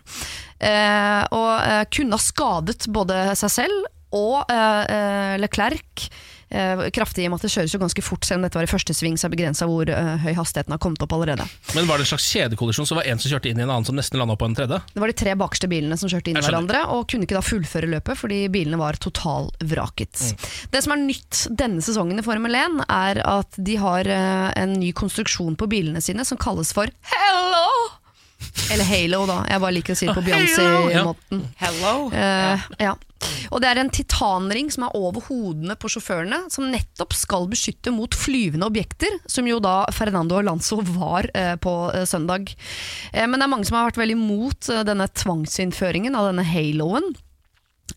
Eh, 0.60 1.24
og 1.32 1.52
eh, 1.64 1.84
kunne 1.88 2.18
ha 2.18 2.20
skadet 2.20 2.84
både 2.92 3.30
seg 3.40 3.56
selv 3.62 3.90
og 4.14 4.44
eh, 4.52 4.84
eh, 4.92 5.34
Leclerc. 5.40 6.08
Eh, 6.48 6.84
kraftig 6.94 7.24
i 7.24 7.28
og 7.28 7.34
med 7.34 7.42
at 7.42 7.46
det 7.46 7.52
kjøres 7.54 7.74
jo 7.74 7.80
ganske 7.82 8.04
fort, 8.04 8.26
selv 8.26 8.40
om 8.40 8.46
dette 8.46 8.58
var 8.58 8.66
i 8.66 8.70
første 8.70 8.94
sving, 8.96 9.16
så 9.18 9.28
er 9.28 9.34
begrensa 9.34 9.68
hvor 9.70 9.88
eh, 9.90 10.12
høy 10.24 10.32
hastigheten 10.36 10.74
har 10.74 10.82
kommet 10.82 11.02
opp 11.04 11.14
allerede. 11.16 11.46
Men 11.74 11.88
var 11.88 11.98
det 11.98 12.06
en 12.06 12.12
slags 12.14 12.28
kjedekollisjon, 12.32 12.88
så 12.88 12.98
var 12.98 13.06
det 13.06 13.14
en 13.14 13.22
som 13.22 13.32
kjørte 13.32 13.50
inn 13.50 13.62
i 13.62 13.64
en 13.64 13.72
annen 13.72 13.88
som 13.88 13.98
nesten 13.98 14.20
landa 14.20 14.36
på 14.38 14.48
en 14.48 14.56
tredje? 14.58 14.80
Det 14.92 15.02
var 15.02 15.12
de 15.12 15.18
tre 15.24 15.34
bakerste 15.40 15.70
bilene 15.70 15.98
som 16.00 16.12
kjørte 16.12 16.32
inn 16.32 16.40
i 16.40 16.44
hverandre, 16.44 16.84
og 16.94 17.08
kunne 17.10 17.28
ikke 17.28 17.38
da 17.38 17.44
fullføre 17.44 17.90
løpet 17.96 18.20
fordi 18.20 18.44
bilene 18.52 18.80
var 18.80 19.00
totalvraket. 19.02 20.20
Mm. 20.20 20.46
Det 20.76 20.84
som 20.84 20.94
er 20.94 21.02
nytt 21.02 21.44
denne 21.64 21.84
sesongen 21.84 22.20
i 22.20 22.26
Formel 22.26 22.60
1, 22.60 22.84
er 22.86 23.22
at 23.24 23.60
de 23.70 23.78
har 23.80 24.08
eh, 24.10 24.48
en 24.60 24.78
ny 24.78 24.92
konstruksjon 24.96 25.58
på 25.58 25.70
bilene 25.70 26.02
sine 26.04 26.26
som 26.28 26.40
kalles 26.40 26.74
for 26.76 26.90
Hello! 27.14 27.66
Eller 28.72 28.84
Halo, 28.84 29.24
da. 29.28 29.40
Jeg 29.48 29.62
bare 29.62 29.74
liker 29.76 29.94
å 29.94 29.98
si 29.98 30.08
det 30.08 30.14
på 30.16 30.22
Beyoncé-måten. 30.24 31.42
Hello. 31.60 31.94
Uh, 32.12 32.64
ja. 32.80 32.94
Og 33.50 33.62
det 33.62 33.70
er 33.70 33.80
en 33.80 33.92
titanring 33.92 34.70
som 34.74 34.86
er 34.86 34.96
over 34.98 35.24
hodene 35.28 35.76
på 35.78 35.90
sjåførene, 35.92 36.44
som 36.52 36.70
nettopp 36.72 37.14
skal 37.16 37.48
beskytte 37.50 37.92
mot 37.94 38.16
flyvende 38.18 38.66
objekter, 38.68 39.20
som 39.30 39.46
jo 39.48 39.60
da 39.62 39.84
Fernando 39.94 40.38
Alonso 40.40 40.80
var 40.94 41.28
eh, 41.34 41.54
på 41.60 41.74
eh, 41.94 42.06
søndag. 42.08 42.54
Eh, 43.12 43.26
men 43.28 43.38
det 43.38 43.46
er 43.46 43.52
mange 43.52 43.68
som 43.68 43.78
har 43.78 43.90
vært 43.90 44.00
veldig 44.02 44.18
imot 44.18 44.72
eh, 44.72 44.82
denne 44.88 45.08
tvangsinnføringen 45.22 46.18
av 46.18 46.30
denne 46.32 46.46
haloen. 46.48 47.14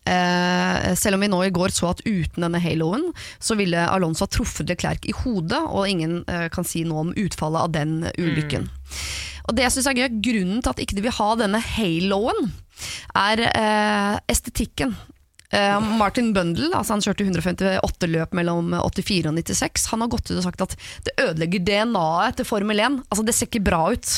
Eh, 0.04 0.94
selv 0.96 1.16
om 1.16 1.24
vi 1.24 1.30
nå 1.32 1.40
i 1.44 1.52
går 1.52 1.72
så 1.72 1.90
at 1.90 2.02
uten 2.06 2.44
denne 2.44 2.60
haloen 2.60 3.08
så 3.40 3.56
ville 3.58 3.86
Alonso 3.88 4.26
ha 4.26 4.32
truffet 4.32 4.68
Leclerc 4.68 5.08
i 5.08 5.16
hodet, 5.24 5.60
og 5.64 5.88
ingen 5.88 6.20
eh, 6.28 6.46
kan 6.52 6.66
si 6.68 6.84
noe 6.88 7.06
om 7.06 7.14
utfallet 7.16 7.66
av 7.66 7.74
den 7.76 7.98
ulykken. 8.16 8.68
Og 9.48 9.56
det 9.56 9.64
jeg 9.64 9.78
synes 9.78 9.88
er 9.88 10.00
gøy, 10.02 10.08
Grunnen 10.24 10.62
til 10.62 10.74
at 10.74 10.80
ikke 10.84 10.98
de 10.98 11.04
vil 11.06 11.16
ha 11.18 11.28
denne 11.40 11.60
haloen, 11.74 12.50
er 13.16 13.46
eh, 13.48 14.18
estetikken. 14.30 14.92
Eh, 15.50 15.80
Martin 15.80 16.34
Bundle, 16.36 16.68
altså 16.76 16.92
han 16.92 17.00
kjørte 17.00 17.24
158 17.24 18.06
løp 18.12 18.34
mellom 18.36 18.74
84 18.76 19.30
og 19.30 19.34
96. 19.38 19.86
Han 19.94 20.02
har 20.04 20.10
gått 20.12 20.28
ut 20.28 20.36
og 20.36 20.44
sagt 20.44 20.60
at 20.60 20.74
det 21.06 21.14
ødelegger 21.24 21.62
DNA-et 21.64 22.36
til 22.36 22.44
Formel 22.44 22.78
1. 22.84 22.98
Altså 23.08 23.24
Det 23.24 23.34
ser 23.34 23.48
ikke 23.48 23.64
bra 23.64 23.80
ut. 23.94 24.10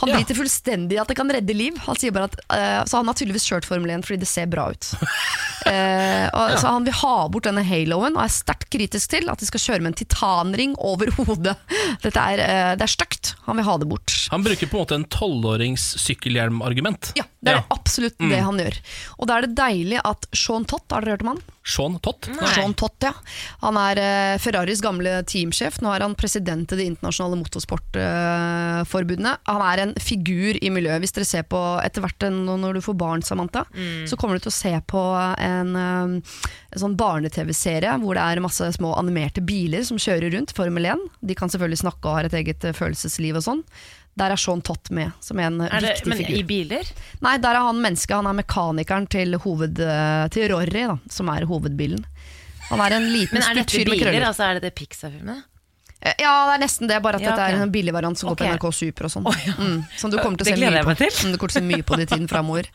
Han 0.00 0.08
Ja. 0.12 0.16
driter 0.20 0.38
fullstendig 0.38 0.94
i 0.94 1.00
at 1.02 1.08
det 1.10 1.16
kan 1.18 1.28
redde 1.28 1.56
liv. 1.58 1.76
Han 1.88 1.96
sier 1.98 2.12
bare 2.14 2.30
at, 2.30 2.36
uh, 2.50 2.84
Så 2.86 2.98
han 3.00 3.06
har 3.10 3.14
tydeligvis 3.18 3.48
kjørt 3.50 3.64
Formel 3.66 3.90
1 3.90 4.04
fordi 4.06 4.20
det 4.22 4.28
ser 4.30 4.46
bra 4.46 4.68
ut. 4.70 4.92
uh, 5.66 6.26
og, 6.38 6.54
Så 6.60 6.66
han 6.70 6.84
vil 6.86 6.94
ha 7.02 7.16
bort 7.34 7.48
denne 7.48 7.64
haloen, 7.66 8.14
og 8.16 8.22
er 8.22 8.30
sterkt 8.30 8.70
kritisk 8.70 9.10
til 9.10 9.28
at 9.28 9.38
de 9.42 9.46
skal 9.50 9.60
kjøre 9.66 9.82
med 9.82 9.92
en 9.94 9.98
titanring 10.06 10.76
over 10.78 11.10
hodet. 11.18 11.56
Dette 12.02 12.16
er, 12.20 12.76
det 12.78 12.86
er 12.86 12.94
stygt. 12.94 13.34
Han 13.46 13.56
vil 13.58 13.64
ha 13.66 13.76
det 13.82 13.88
bort. 13.90 14.14
Han 14.30 14.44
bruker 14.46 14.66
på 14.70 14.78
en 14.78 14.84
måte 14.86 14.94
en 15.00 15.04
tolvårings 15.10 15.82
sykkelhjelmargument. 16.02 17.12
Ja, 17.18 17.24
det 17.42 17.54
er 17.54 17.56
Ja. 17.60 17.64
absolutt 17.74 18.18
Mm. 18.20 18.30
det 18.30 18.40
han 18.42 18.58
gjør. 18.58 18.78
Og 19.18 19.26
da 19.28 19.36
er 19.38 19.40
det 19.46 19.54
deilig 19.56 20.00
at 20.04 20.26
Sean 20.32 20.64
Tott, 20.76 20.92
har 20.92 21.00
dere 21.06 21.14
hørt 21.16 21.22
om 21.24 21.30
han? 21.32 21.38
Sean 21.66 21.94
Tott? 22.04 22.28
Sean 22.52 22.74
Tott, 22.78 23.00
ja. 23.02 23.12
Han 23.62 23.76
er 23.80 23.98
uh, 23.98 24.38
Ferraris 24.42 24.82
gamle 24.84 25.22
teamsjef. 25.26 25.80
Nå 25.82 25.88
er 25.96 26.04
han 26.04 26.14
president 26.18 26.70
i 26.72 26.78
det 26.78 26.84
internasjonale 26.92 27.38
motorsportforbundet. 27.40 29.38
han 29.48 29.62
er 29.64 29.82
en 29.86 29.94
figur 30.02 30.58
i 30.60 30.70
miljøet. 30.70 31.00
Hvis 31.02 31.14
dere 31.16 31.24
ser 31.28 31.46
på 31.48 31.60
etter 31.82 32.04
hvert 32.04 32.28
når 32.32 32.78
du 32.78 32.82
får 32.84 32.96
barn, 33.00 33.22
Samantha, 33.24 33.64
Mm. 33.72 34.06
så 34.08 34.16
kommer 34.16 34.36
du 34.36 34.40
til 34.46 34.52
å 34.52 34.54
se 34.60 34.74
på 34.86 35.02
en, 35.38 35.74
eh, 35.76 36.20
en 36.72 36.80
sånn 36.80 36.96
barne-TV-serie 36.96 37.96
hvor 38.00 38.14
det 38.14 38.22
er 38.22 38.40
masse 38.40 38.62
små 38.76 38.94
animerte 38.98 39.40
biler 39.44 39.82
som 39.84 39.96
kjører 39.98 40.32
rundt, 40.32 40.52
Formel 40.54 40.84
1. 40.86 40.98
De 41.24 41.34
kan 41.34 41.48
selvfølgelig 41.48 41.82
snakke 41.82 42.04
og 42.06 42.14
har 42.20 42.24
et 42.24 42.32
eget 42.34 42.64
eh, 42.64 42.72
følelsesliv 42.72 43.36
og 43.36 43.42
sånn. 43.42 43.64
Der 44.16 44.32
er 44.32 44.36
Sean 44.40 44.62
Tott 44.64 44.88
med, 44.96 45.10
som 45.20 45.38
en 45.44 45.60
Er 45.60 45.74
det, 45.80 45.90
viktig 45.98 46.08
men 46.08 46.18
figur. 46.22 46.36
i 46.38 46.42
biler? 46.48 46.92
Nei, 47.20 47.34
der 47.38 47.58
er 47.58 47.66
han 47.66 47.82
menneske. 47.84 48.14
Han 48.16 48.26
er 48.30 48.36
mekanikeren 48.38 49.06
til 49.12 49.36
hoved... 49.44 49.78
eh, 49.78 50.28
Til 50.32 50.48
Rory, 50.54 50.70
da, 50.72 50.96
som 51.12 51.28
er 51.28 51.44
hovedbilen. 51.44 52.00
Han 52.70 52.80
er 52.80 52.96
en 52.96 53.10
liten 53.12 53.36
Men 53.36 53.44
er 53.44 53.60
dette 53.60 53.84
biler? 53.84 54.24
Altså, 54.26 54.42
er 54.48 54.54
det 54.58 54.62
det 54.70 54.74
Pixar-filmene? 54.80 55.42
Eh, 56.06 56.14
Ja, 56.22 56.32
det 56.46 56.54
er 56.56 56.62
nesten 56.62 56.88
det, 56.90 57.00
bare 57.02 57.18
at 57.18 57.24
Ja, 57.24 57.32
dette 57.34 57.46
er 57.50 57.62
en 57.64 57.72
billig 57.74 57.92
variant 57.94 58.18
som 58.18 58.30
går 58.30 58.36
på 58.38 58.46
NRK 58.46 58.66
Super 58.76 59.08
og 59.08 59.10
sånn. 59.10 59.26
mm, 59.26 59.78
som 59.98 60.12
du 60.12 60.18
kommer 60.18 60.38
til 60.38 60.46
å 60.46 60.50
se 60.52 60.56
mye 60.60 60.82
på. 60.86 60.94
til. 61.00 61.32
Du 61.32 61.38
kommer 61.40 61.52
til 61.52 61.56
å 61.56 61.58
se 61.58 61.64
mye 61.66 61.86
på 61.88 61.98
det 61.98 62.06
i 62.06 62.10
tiden 62.14 62.28
framover. 62.30 62.68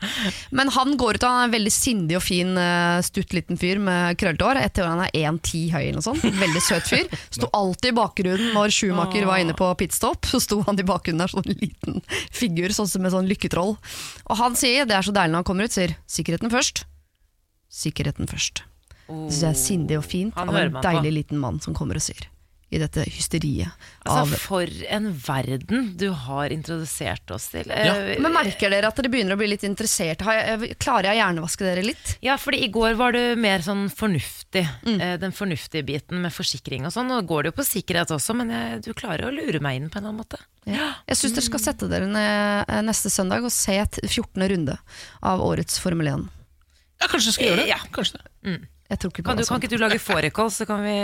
Men 0.52 0.68
han 0.76 0.96
går 1.00 1.16
ut, 1.18 1.26
er 1.28 1.44
en 1.46 1.54
veldig 1.54 1.72
sindig 1.72 2.16
og 2.18 2.24
fin, 2.26 2.52
eh, 2.58 3.00
stutt 3.06 3.32
liten 3.32 3.56
fyr 3.60 3.80
med 3.80 4.18
krøllete 4.20 4.44
hår. 4.44 4.60
Etter 4.66 4.86
han 4.90 5.00
er 5.06 5.10
1,10 5.16 5.70
høy 5.72 5.80
eller 5.88 6.00
noe 6.00 6.06
sånt. 6.10 6.22
Veldig 6.44 6.62
søt 6.62 6.90
fyr. 6.92 7.08
Sto 7.30 7.48
alltid 7.56 7.92
i 7.92 7.96
bakgrunnen 7.96 8.52
når 8.52 8.68
Schumacher 8.76 9.24
var 9.26 9.38
inne 9.40 9.56
på 9.56 9.70
pitstop. 9.80 10.28
Så 10.28 10.40
sto 10.42 10.60
han 10.68 10.78
i 10.78 10.82
bakgrunnen 10.86 11.24
der, 11.24 11.32
sånn 11.32 11.48
liten 11.48 12.02
figur, 12.30 12.68
sånn 12.76 12.88
som 12.90 13.02
med 13.02 13.12
sånn 13.12 13.28
lykketroll. 13.30 13.76
Og 14.28 14.36
han 14.36 14.54
sier, 14.58 14.84
det 14.84 14.96
er 14.98 15.02
så 15.06 15.12
deilig 15.14 15.32
når 15.32 15.42
han 15.42 15.48
kommer 15.48 15.64
ut, 15.64 15.72
sier 15.72 15.96
'sikkerheten 16.06 16.50
først'. 16.52 16.84
Sikkerheten 17.72 18.28
først. 18.28 18.62
Det 19.08 19.32
syns 19.32 19.40
jeg 19.42 19.50
er 19.50 19.60
sindig 19.60 19.96
og 19.98 20.04
fint 20.04 20.36
av 20.36 20.54
en 20.54 20.72
deilig 20.84 21.12
liten 21.12 21.38
mann 21.40 21.60
som 21.60 21.74
kommer 21.74 21.96
og 21.96 22.02
sier. 22.04 22.28
I 22.72 22.78
dette 22.80 23.02
hysteriet 23.04 23.68
Altså, 24.00 24.22
av 24.22 24.30
for 24.40 24.70
en 24.88 25.10
verden 25.26 25.90
du 26.00 26.06
har 26.24 26.48
introdusert 26.54 27.28
oss 27.34 27.50
til. 27.52 27.68
ja. 27.68 27.92
Eh, 28.00 28.20
Men 28.22 28.32
merker 28.32 28.72
dere 28.72 28.88
at 28.88 28.96
dere 28.96 29.10
begynner 29.12 29.36
å 29.36 29.40
bli 29.42 29.50
litt 29.52 29.66
interessert? 29.68 30.24
Har 30.24 30.38
jeg, 30.38 30.78
klarer 30.80 31.10
jeg 31.10 31.18
å 31.18 31.20
hjernevaske 31.20 31.66
dere 31.66 31.84
litt? 31.84 32.14
Ja, 32.24 32.38
fordi 32.40 32.62
i 32.64 32.70
går 32.72 32.96
var 32.96 33.12
du 33.12 33.20
mer 33.36 33.60
sånn 33.66 33.84
fornuftig. 33.92 34.64
Mm. 34.88 34.96
eh, 35.00 35.14
Den 35.20 35.36
fornuftige 35.36 35.84
biten 35.84 36.22
med 36.24 36.32
forsikring 36.32 36.88
og 36.88 36.94
sånn. 36.96 37.12
Nå 37.12 37.20
går 37.28 37.42
det 37.44 37.52
jo 37.52 37.58
på 37.60 37.68
sikkerhet 37.68 38.10
også, 38.16 38.34
men 38.40 38.50
jeg, 38.56 38.80
du 38.88 38.92
klarer 38.96 39.28
å 39.28 39.34
lure 39.36 39.60
meg 39.60 39.76
inn 39.82 39.90
på 39.92 40.00
en 40.00 40.06
eller 40.06 40.14
annen 40.16 40.24
måte. 40.24 40.40
Ja. 40.64 40.94
Jeg 41.12 41.20
syns 41.20 41.36
dere 41.36 41.48
skal 41.50 41.60
sette 41.68 41.90
dere 41.92 42.08
ned 42.08 42.64
eh, 42.72 42.82
neste 42.88 43.12
søndag 43.12 43.44
og 43.44 43.52
se 43.52 43.76
et 43.84 44.00
14. 44.08 44.48
runde 44.48 44.78
av 45.20 45.44
årets 45.44 45.76
Formel 45.82 46.08
1. 46.16 46.28
Ja, 47.02 47.08
kanskje 47.10 47.28
du 47.28 47.34
skal 47.36 47.48
gjøre 47.50 47.64
det. 47.66 47.72
Ja. 47.74 47.80
Kanskje 47.92 48.20
det. 48.22 48.30
Mm. 48.48 48.62
Kan, 48.92 49.38
du, 49.38 49.44
kan 49.46 49.60
ikke 49.62 49.70
du 49.72 49.78
lage 49.80 49.98
fårikål, 50.02 50.50
så 50.52 50.66
kan 50.68 50.82
vi 50.84 50.96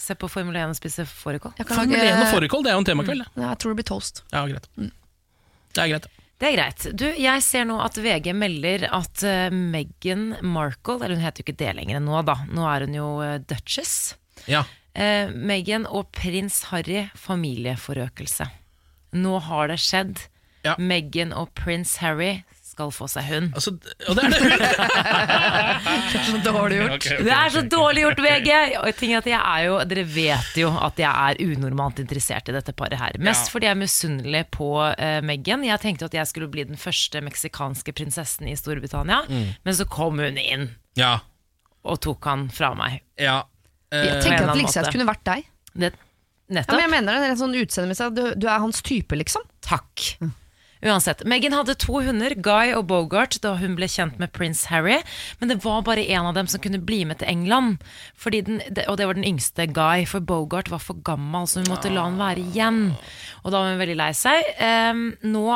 se 0.00 0.16
på 0.18 0.28
Formel 0.32 0.56
1 0.58 0.74
og 0.74 0.78
spise 0.78 1.06
fårikål? 1.06 1.54
Formel 1.68 2.00
1 2.00 2.18
og 2.18 2.28
fårikål, 2.32 2.66
det 2.66 2.72
er 2.72 2.76
jo 2.76 2.82
en 2.82 2.88
temakveld. 2.90 3.22
det. 3.22 3.30
Ja, 3.38 3.48
jeg 3.52 3.60
tror 3.62 3.74
det 3.74 3.78
blir 3.80 3.88
toast. 3.92 4.22
Ja, 4.34 4.44
greit. 4.50 4.68
Det 4.74 5.84
er 5.84 5.90
greit. 5.92 6.08
Det 6.42 6.48
er 6.48 6.56
greit. 6.56 6.86
Du, 6.98 7.04
jeg 7.06 7.42
ser 7.46 7.66
nå 7.68 7.78
at 7.84 7.98
VG 8.02 8.32
melder 8.36 8.88
at 8.90 9.22
uh, 9.22 9.54
Meghan 9.54 10.32
Markle, 10.42 10.98
eller 10.98 11.14
hun 11.14 11.24
heter 11.24 11.42
jo 11.42 11.46
ikke 11.46 11.60
det 11.62 11.70
lenger 11.78 12.02
nå 12.02 12.24
da, 12.26 12.40
nå 12.50 12.66
er 12.68 12.86
hun 12.88 12.98
jo 12.98 13.08
uh, 13.22 13.36
Duchess. 13.38 14.16
Ja. 14.50 14.64
Uh, 14.98 15.30
Meghan 15.30 15.86
og 15.86 16.10
prins 16.14 16.64
Harry 16.72 17.06
familieforøkelse. 17.18 18.50
Nå 19.14 19.38
har 19.46 19.70
det 19.70 19.78
skjedd. 19.82 20.26
Ja. 20.66 20.74
Meghan 20.80 21.34
og 21.36 21.52
prins 21.58 21.98
Harry 22.02 22.42
skal 22.74 22.90
få 22.94 23.06
seg 23.10 23.24
hund. 23.30 23.54
Altså, 23.56 23.72
og 24.10 24.18
det 24.18 24.24
er 24.24 24.34
det. 24.34 24.40
Så 26.24 26.38
dårlig 26.44 26.78
gjort. 26.80 26.94
Okay, 26.96 27.14
okay, 27.16 27.24
Det 27.26 27.32
er 27.34 27.52
så 27.54 27.62
dårlig 27.70 28.02
gjort, 28.04 28.20
VG! 28.24 28.50
Og 28.80 28.88
at 28.90 29.28
jeg 29.30 29.66
jo, 29.66 29.74
Dere 29.90 30.04
vet 30.08 30.56
jo 30.58 30.70
at 30.86 31.00
jeg 31.00 31.10
er 31.10 31.40
unormalt 31.54 32.00
interessert 32.02 32.48
i 32.50 32.54
dette 32.56 32.74
paret 32.76 32.98
her. 33.00 33.16
Mest 33.22 33.48
Ja. 33.48 33.52
fordi 33.52 33.68
jeg 33.68 33.74
er 33.76 33.80
misunnelig 33.82 34.42
på 34.54 34.68
uh, 34.82 35.20
Meghan. 35.26 35.64
Jeg 35.66 35.80
tenkte 35.82 36.08
at 36.08 36.14
jeg 36.18 36.26
skulle 36.30 36.48
bli 36.52 36.64
den 36.68 36.76
første 36.80 37.20
meksikanske 37.24 37.92
prinsessen 37.96 38.48
i 38.50 38.56
Storbritannia, 38.58 39.22
Mm. 39.28 39.54
men 39.64 39.74
så 39.74 39.86
kom 39.88 40.18
hun 40.18 40.36
inn 40.38 40.68
Ja. 40.96 41.18
og 41.84 42.00
tok 42.04 42.24
han 42.24 42.48
fra 42.50 42.74
meg. 42.74 43.02
ja. 43.18 43.42
Jeg 43.94 44.08
Eh, 44.16 44.22
tenker 44.24 44.48
at 44.50 44.56
Lingseth 44.58 44.90
kunne 44.90 45.06
vært 45.06 45.22
deg. 45.24 45.44
Det, 45.76 45.92
Ja, 46.48 46.54
nettopp. 46.60 46.72
men 46.74 46.80
jeg 46.80 46.90
mener 46.90 47.12
det, 47.14 47.20
det 47.22 47.30
er 47.30 47.36
sånn 47.44 47.54
utseendemessig 47.54 48.14
du, 48.16 48.34
du 48.34 48.46
er 48.50 48.58
hans 48.58 48.82
type, 48.82 49.14
liksom. 49.14 49.42
Takk. 49.62 50.18
Uansett, 50.84 51.22
Meghan 51.24 51.54
hadde 51.56 51.74
to 51.80 52.02
hunder, 52.04 52.34
Guy 52.44 52.74
og 52.76 52.86
Bogart, 52.90 53.38
da 53.40 53.54
hun 53.56 53.72
ble 53.78 53.88
kjent 53.88 54.18
med 54.20 54.34
prins 54.36 54.66
Harry. 54.68 54.98
Men 55.40 55.48
det 55.48 55.62
var 55.64 55.84
bare 55.86 56.04
en 56.12 56.28
av 56.28 56.34
dem 56.36 56.48
som 56.50 56.60
kunne 56.60 56.82
bli 56.84 57.06
med 57.08 57.22
til 57.22 57.30
England. 57.30 57.84
Fordi 58.20 58.42
den, 58.44 58.60
og 58.84 58.98
det 59.00 59.06
var 59.08 59.16
den 59.16 59.24
yngste, 59.24 59.64
Guy, 59.72 60.04
for 60.08 60.20
Bogart 60.20 60.68
var 60.72 60.82
for 60.84 61.00
gammel, 61.06 61.48
så 61.48 61.62
hun 61.62 61.70
måtte 61.72 61.92
la 61.92 62.04
han 62.04 62.20
være 62.20 62.44
igjen. 62.44 62.82
Og 63.44 63.48
da 63.48 63.62
var 63.62 63.72
hun 63.72 63.80
veldig 63.80 63.96
lei 64.02 64.10
seg. 64.16 64.50
Um, 64.60 65.06
nå 65.24 65.46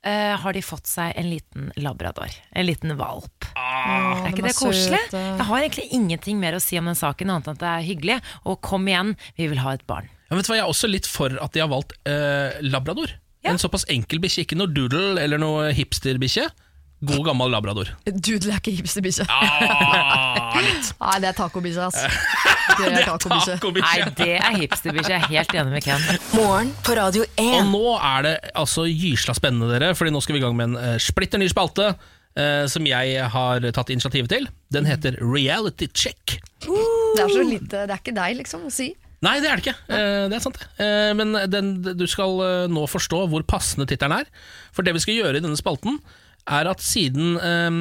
Uh, 0.00 0.32
har 0.40 0.54
de 0.56 0.62
fått 0.64 0.88
seg 0.88 1.10
en 1.20 1.26
liten 1.28 1.66
labrador. 1.76 2.32
En 2.56 2.64
liten 2.64 2.94
valp. 2.96 3.44
er 3.52 4.30
ikke 4.30 4.40
de 4.40 4.46
det 4.46 4.54
koselig? 4.56 5.00
søte. 5.10 5.20
Jeg 5.20 5.44
har 5.44 5.58
egentlig 5.58 5.84
ingenting 5.92 6.38
mer 6.40 6.56
å 6.56 6.60
si 6.64 6.78
om 6.80 6.88
den 6.88 6.96
saken, 6.96 7.28
annet 7.28 7.50
enn 7.50 7.58
at 7.58 7.60
det 7.60 7.68
er 7.68 7.84
hyggelig. 7.84 8.16
Og 8.48 8.62
kom 8.64 8.88
igjen, 8.88 9.12
vi 9.36 9.50
vil 9.52 9.60
ha 9.60 9.74
et 9.76 9.84
barn. 9.84 10.08
Ja, 10.30 10.38
vet 10.38 10.48
du 10.48 10.54
hva, 10.54 10.56
Jeg 10.56 10.64
er 10.64 10.72
også 10.72 10.88
litt 10.88 11.04
for 11.04 11.36
at 11.36 11.52
de 11.52 11.60
har 11.60 11.68
valgt 11.68 11.92
uh, 12.08 12.56
labrador. 12.64 13.12
En 13.46 13.60
såpass 13.60 13.86
enkel 13.88 14.20
bikkje, 14.20 14.44
ikke 14.44 14.58
noe 14.58 14.68
doodle 14.68 15.20
eller 15.22 15.40
noe 15.40 15.70
hipsterbikkje. 15.76 16.48
God 17.00 17.22
gammel 17.24 17.48
labrador. 17.48 17.88
Doodle 18.04 18.52
er 18.52 18.60
ikke 18.60 18.74
hipsterbikkje. 18.76 19.24
Ah. 19.32 20.52
Nei, 20.60 21.14
det 21.22 21.30
er 21.30 21.36
tacobikkje, 21.38 21.86
ass. 21.86 21.96
Det 22.80 22.86
er 22.86 23.02
tacobikkje. 23.04 23.56
Nei, 23.82 23.96
det 24.16 24.34
er 24.38 24.54
hipsterbikkje. 24.56 25.16
Jeg 25.16 25.20
er 25.20 25.32
helt 25.32 25.56
enig 25.58 25.72
med 25.74 25.84
Ken. 25.84 26.04
Morgen 26.32 26.70
på 26.86 26.94
Radio 26.96 27.26
1. 27.34 27.48
Og 27.58 27.66
nå 27.72 27.96
er 27.98 28.22
det 28.24 28.32
altså 28.56 28.86
gysla 28.86 29.34
spennende, 29.36 29.68
dere, 29.72 29.90
Fordi 29.98 30.12
nå 30.14 30.22
skal 30.24 30.36
vi 30.36 30.40
i 30.40 30.44
gang 30.44 30.56
med 30.56 30.70
en 30.70 30.78
uh, 30.78 30.94
splitter 31.02 31.42
ny 31.42 31.50
spalte. 31.50 31.90
Uh, 32.38 32.64
som 32.70 32.86
jeg 32.86 33.26
har 33.34 33.66
tatt 33.74 33.90
initiativet 33.90 34.30
til. 34.32 34.46
Den 34.72 34.86
heter 34.88 35.18
Reality 35.18 35.90
Check. 35.92 36.38
Det 36.62 37.24
er 37.24 37.32
så 37.32 37.42
lite, 37.42 37.84
det 37.88 37.90
er 37.90 37.98
ikke 37.98 38.16
deg, 38.16 38.38
liksom, 38.38 38.68
å 38.70 38.72
si. 38.72 38.92
Nei, 39.22 39.34
det 39.44 39.50
er 39.50 39.60
det 39.60 39.64
ikke. 39.66 39.76
Eh, 39.92 40.24
det 40.32 40.36
er 40.38 40.42
sant, 40.44 40.56
det. 40.56 40.68
Eh, 40.80 41.10
men 41.18 41.34
den, 41.52 41.72
du 41.84 42.06
skal 42.08 42.38
eh, 42.46 42.66
nå 42.72 42.86
forstå 42.88 43.26
hvor 43.28 43.42
passende 43.44 43.84
tittelen 43.90 44.14
er. 44.22 44.28
For 44.72 44.86
det 44.86 44.94
vi 44.96 45.02
skal 45.04 45.18
gjøre 45.18 45.40
i 45.40 45.44
denne 45.44 45.58
spalten, 45.60 45.98
er 46.48 46.70
at 46.70 46.80
siden 46.80 47.34
eh, 47.36 47.74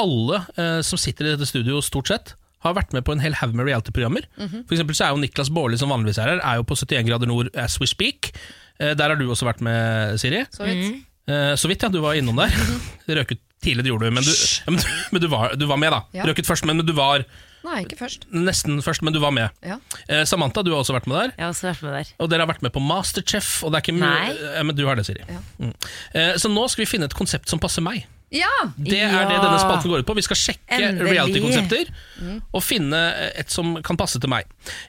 alle 0.00 0.38
eh, 0.56 0.78
som 0.86 0.98
sitter 1.00 1.28
i 1.28 1.34
dette 1.34 1.48
studio, 1.50 1.82
stort 1.84 2.08
sett, 2.08 2.32
har 2.64 2.74
vært 2.76 2.92
med 2.92 3.04
på 3.06 3.12
en 3.14 3.20
hel 3.24 3.36
haug 3.40 3.54
med 3.56 3.68
reality-programmer. 3.68 4.24
Mhm. 4.36 4.64
For 4.68 4.76
eksempel 4.76 4.96
så 4.96 5.06
er 5.06 5.14
jo 5.14 5.20
Niklas 5.22 5.48
Baarli, 5.52 5.78
som 5.80 5.92
vanligvis 5.92 6.18
er 6.20 6.34
her, 6.34 6.40
er 6.44 6.58
jo 6.60 6.66
på 6.68 6.76
71 6.76 7.06
grader 7.08 7.28
nord 7.30 7.48
as 7.56 7.76
we 7.80 7.88
speak. 7.88 8.32
Eh, 8.80 8.92
der 8.96 9.12
har 9.12 9.16
du 9.20 9.26
også 9.32 9.48
vært 9.48 9.60
med, 9.64 10.16
Siri. 10.20 10.42
Så 10.52 10.64
vidt. 10.68 10.98
Eh, 11.30 11.52
så 11.60 11.68
vidt, 11.70 11.84
ja. 11.84 11.88
Du 11.92 12.00
var 12.04 12.16
innom 12.18 12.36
der. 12.40 12.52
Røket 13.20 13.40
tidlig, 13.64 13.84
det 13.84 13.92
gjorde 13.92 14.08
du, 14.08 14.16
men 14.16 14.24
du, 14.24 14.32
ja, 14.32 14.72
men, 14.72 14.80
du- 14.80 15.08
men 15.12 15.20
du, 15.24 15.28
var, 15.32 15.52
du 15.60 15.66
var 15.68 15.76
med, 15.80 15.92
da. 15.92 16.02
Ja. 16.16 16.24
Røket 16.28 16.48
først, 16.48 16.64
men 16.68 16.80
du 16.84 16.92
var 16.96 17.24
Nei, 17.64 17.82
ikke 17.84 17.98
først. 17.98 18.24
nesten 18.32 18.78
først, 18.82 19.02
men 19.02 19.12
du 19.12 19.18
var 19.20 19.30
med. 19.36 19.50
Ja. 19.62 19.76
Eh, 20.08 20.24
Samantha, 20.24 20.62
du 20.64 20.70
har 20.72 20.80
også 20.82 20.94
vært 20.96 21.06
med 21.10 21.16
der. 21.18 21.32
Jeg 21.36 21.44
har 21.44 21.50
også 21.52 21.66
vært 21.68 21.82
med 21.82 21.92
der. 21.98 22.12
Og 22.18 22.30
dere 22.30 22.40
har 22.46 22.48
vært 22.54 22.62
med 22.62 22.72
på 22.72 22.80
Masterchef. 22.80 23.50
Og 23.64 23.72
det 23.72 23.80
er 23.80 23.84
ikke 23.84 23.98
mye 24.00 24.14
Nei. 24.14 24.30
eh, 24.56 24.62
Men 24.64 24.76
du 24.76 24.86
har 24.86 24.96
det, 24.96 25.04
Siri. 25.06 25.22
Mm. 25.60 25.74
Eh, 26.14 26.32
så 26.40 26.48
nå 26.48 26.64
skal 26.72 26.84
vi 26.84 26.90
finne 26.90 27.04
et 27.10 27.14
konsept 27.14 27.48
som 27.52 27.58
passer 27.62 27.82
meg. 27.84 28.06
Ja! 28.30 28.46
Det 28.78 29.00
er 29.02 29.26
det 29.26 29.40
denne 29.42 29.58
spalten 29.58 29.90
går 29.90 30.04
ut 30.04 30.06
på. 30.06 30.14
Vi 30.14 30.22
skal 30.22 30.36
sjekke 30.38 30.78
reality-konsepter 31.02 31.88
Mm. 32.20 32.42
og 32.54 32.62
finne 32.62 33.00
et 33.36 33.50
som 33.50 33.74
kan 33.82 33.96
passe 33.96 34.20
til 34.20 34.30
meg. 34.30 34.44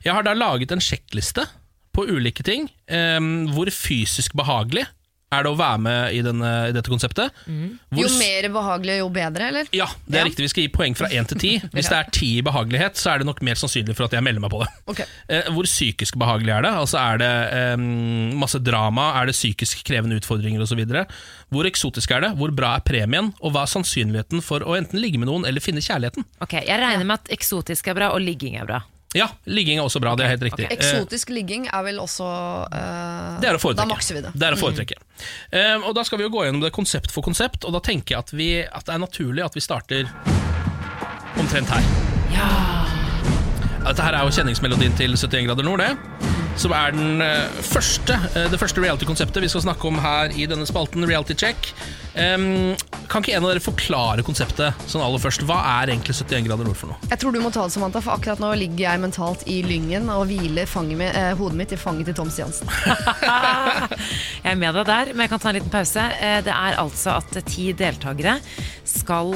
Jeg 0.06 0.14
har 0.14 0.24
da 0.24 0.34
laget 0.34 0.72
en 0.72 0.80
sjekkliste 0.84 1.48
på 1.92 2.06
ulike 2.08 2.44
ting. 2.44 2.70
eh, 2.88 3.20
hvor 3.52 3.66
fysisk 3.72 4.34
behagelig 4.36 4.86
er 5.32 5.46
det 5.46 5.52
å 5.54 5.56
være 5.56 5.80
med 5.80 6.16
i, 6.18 6.20
denne, 6.26 6.50
i 6.68 6.74
dette 6.76 6.92
konseptet. 6.92 7.32
Hvor 7.48 8.04
Jo 8.04 8.10
mer 8.20 8.48
behagelig, 8.52 8.98
jo 9.00 9.08
bedre, 9.16 9.48
eller? 9.48 9.70
ja, 9.72 9.88
det 10.06 10.18
er 10.18 10.26
Ja. 10.26 10.28
riktig. 10.28 10.44
Vi 10.44 10.50
skal 10.52 10.64
gi 10.66 10.72
poeng 10.76 10.96
fra 11.00 11.08
én 11.08 11.26
til 11.30 11.40
ti. 11.40 11.52
Hvis 11.76 11.88
det 11.88 11.98
er 11.98 12.10
ti 12.12 12.32
i 12.40 12.44
behagelighet, 12.44 13.00
så 13.00 13.14
er 13.14 13.20
det 13.22 13.28
nok 13.30 13.40
mer 13.48 13.56
sannsynlig 13.56 13.96
for 13.96 14.10
at 14.10 14.12
jeg 14.18 14.24
melder 14.28 14.44
meg 14.44 14.52
på 14.52 14.60
det. 14.66 14.70
Okay. 14.92 15.06
Eh, 15.32 15.48
hvor 15.56 15.64
psykisk 15.70 16.18
behagelig 16.20 16.52
er 16.58 16.68
det? 16.68 16.74
Altså 16.84 17.00
Er 17.00 17.22
det 17.24 17.32
eh, 17.56 17.78
masse 18.44 18.60
drama? 18.60 19.14
Er 19.22 19.32
det 19.32 19.38
psykisk 19.40 19.86
krevende 19.88 20.20
utfordringer 20.20 20.62
osv.? 20.68 20.84
Hvor 21.52 21.66
eksotisk 21.72 22.12
er 22.12 22.28
det? 22.28 22.34
Hvor 22.36 22.52
bra 22.56 22.76
er 22.76 22.84
premien? 22.84 23.32
Og 23.40 23.54
hva 23.56 23.64
er 23.64 23.72
sannsynligheten 23.72 24.44
for 24.44 24.60
å 24.68 24.76
enten 24.76 25.00
ligge 25.00 25.18
med 25.22 25.32
noen 25.32 25.48
eller 25.48 25.64
finne 25.64 25.80
kjærligheten? 25.84 26.28
Ok, 26.44 26.60
Jeg 26.68 26.80
regner 26.84 27.08
med 27.08 27.20
at 27.24 27.32
eksotisk 27.40 27.88
er 27.88 27.96
bra, 27.96 28.12
og 28.12 28.20
ligging 28.20 28.60
er 28.60 28.68
bra. 28.68 28.82
Ja, 29.14 29.26
ligging 29.44 29.76
er 29.80 29.84
også 29.84 30.00
bra. 30.00 30.14
Det 30.16 30.24
er 30.24 30.30
helt 30.32 30.44
riktig. 30.46 30.66
Okay. 30.70 30.78
Eksotisk 30.78 31.30
ligging 31.36 31.66
er 31.68 31.84
vel 31.84 31.98
også 32.00 32.24
uh, 32.24 33.40
Det 33.44 33.50
er 33.50 33.58
å 33.58 33.60
Da 33.60 33.64
foretrekke. 33.66 33.88
makser 33.92 34.16
vi 34.16 34.22
det. 34.24 34.32
Det 34.40 34.48
er 34.48 34.56
å 34.56 34.60
foretrekke. 34.62 34.96
Eh, 35.52 35.84
og 35.84 35.92
Da 35.98 36.06
skal 36.08 36.22
vi 36.22 36.28
jo 36.30 36.32
gå 36.32 36.46
gjennom 36.48 36.64
det 36.64 36.72
konsept 36.72 37.12
for 37.12 37.26
konsept, 37.26 37.66
og 37.68 37.76
da 37.76 37.82
tenker 37.84 38.16
jeg 38.16 38.24
at, 38.24 38.32
vi, 38.32 38.50
at 38.64 38.88
det 38.88 38.96
er 38.96 39.02
naturlig 39.04 39.44
at 39.44 39.58
vi 39.58 39.64
starter 39.66 40.08
omtrent 41.42 41.68
her. 41.76 41.84
Ja. 42.32 42.48
Dette 43.82 44.06
her 44.06 44.16
er 44.16 44.28
jo 44.30 44.32
kjenningsmelodien 44.38 44.96
til 44.96 45.18
71 45.18 45.48
grader 45.50 45.68
nord, 45.68 45.84
det. 45.84 45.92
Som 46.60 46.74
er 46.76 46.92
den 46.94 47.22
eh, 47.24 47.48
første, 47.64 48.18
eh, 48.36 48.48
det 48.52 48.60
første 48.60 48.82
reality-konseptet 48.84 49.44
vi 49.44 49.50
skal 49.52 49.64
snakke 49.64 49.88
om 49.88 50.00
her 50.04 50.34
i 50.36 50.46
denne 50.50 50.68
spalten, 50.70 51.06
Reality 51.08 51.38
Check. 51.40 51.72
Um, 52.12 52.74
kan 53.08 53.24
ikke 53.24 53.38
en 53.38 53.46
av 53.46 53.54
dere 53.54 53.62
forklare 53.64 54.24
konseptet 54.28 54.82
sånn 54.92 55.00
aller 55.04 55.22
først? 55.24 55.46
Hva 55.48 55.62
er 55.80 55.94
egentlig 55.94 56.12
71 56.18 56.44
grader 56.50 56.68
nord 56.68 56.76
for 56.76 56.92
noe? 56.92 57.00
Jeg 57.08 57.22
tror 57.22 57.32
du 57.32 57.40
må 57.44 57.52
ta 57.56 57.64
det, 57.64 57.72
Samantha, 57.72 58.02
for 58.04 58.18
akkurat 58.18 58.42
nå 58.44 58.50
ligger 58.60 58.84
jeg 58.84 59.02
mentalt 59.04 59.46
i 59.52 59.62
lyngen 59.64 60.12
og 60.12 60.26
hviler 60.28 60.68
fanget 60.70 61.00
mi, 61.00 61.08
eh, 61.08 61.32
hodet 61.40 61.60
mitt 61.62 61.72
i 61.76 61.80
fanget 61.80 62.12
til 62.12 62.18
Tom 62.20 62.32
Stiansen. 62.34 62.68
Jeg 64.42 64.56
er 64.56 64.60
med 64.60 64.76
deg 64.76 64.88
der, 64.90 65.12
men 65.14 65.24
jeg 65.24 65.30
kan 65.32 65.40
ta 65.44 65.50
en 65.52 65.56
liten 65.60 65.72
pause. 65.72 66.04
Eh, 66.20 66.40
Det 66.44 66.52
er 66.52 66.78
altså 66.82 67.14
at 67.20 67.36
ti 67.48 67.68
deltakere 67.78 68.34
skal 68.88 69.32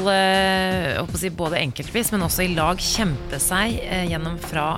si, 1.16 1.30
både 1.30 1.60
enkeltvis, 1.62 2.10
men 2.12 2.26
også 2.26 2.44
i 2.44 2.54
lag 2.58 2.82
kjempe 2.82 3.40
seg 3.40 3.78
gjennom 4.10 4.36
fra 4.42 4.74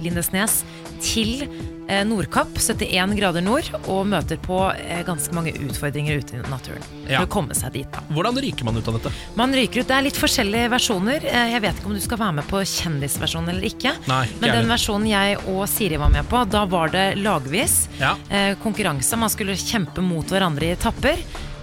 Lindesnes 0.00 0.62
til 1.02 1.42
eh, 1.88 2.02
Nordkapp, 2.06 2.54
71 2.60 3.14
grader 3.18 3.44
nord, 3.44 3.66
og 3.90 4.06
møter 4.10 4.38
på 4.44 4.58
eh, 4.76 5.00
ganske 5.06 5.34
mange 5.36 5.52
utfordringer 5.66 6.20
ute 6.22 6.36
i 6.38 6.42
naturen. 6.50 6.84
Ja. 7.08 7.20
For 7.22 7.26
å 7.26 7.32
komme 7.32 7.56
seg 7.58 7.72
dit, 7.74 7.88
da. 7.90 8.02
Hvordan 8.14 8.38
ryker 8.44 8.68
man 8.68 8.78
ut 8.78 8.88
av 8.92 8.98
dette? 9.00 9.12
Man 9.40 9.54
ryker 9.56 9.82
ut. 9.82 9.88
Det 9.90 9.96
er 9.98 10.06
litt 10.06 10.20
forskjellige 10.20 10.70
versjoner. 10.76 11.26
Eh, 11.26 11.52
Jeg 11.56 11.64
vet 11.66 11.80
ikke 11.80 11.90
om 11.90 11.96
du 11.98 12.04
skal 12.04 12.20
være 12.22 12.38
med 12.40 12.48
på 12.52 12.62
kjendisversjonen 12.62 13.52
eller 13.54 13.68
ikke. 13.70 13.94
Nei, 14.10 14.22
ikke 14.30 14.40
Men 14.44 14.56
den 14.60 14.72
versjonen 14.76 15.10
jeg 15.10 15.38
og 15.50 15.62
Siri 15.72 15.98
var 16.00 16.14
med 16.14 16.28
på, 16.30 16.44
da 16.52 16.64
var 16.70 16.92
det 16.94 17.06
lagvis. 17.18 17.80
Ja. 18.00 18.14
Konkurranse. 18.62 19.16
Man 19.20 19.32
skulle 19.32 19.56
kjempe 19.58 20.04
mot 20.04 20.28
hverandre 20.30 20.68
i 20.70 20.74
etapper. 20.76 21.18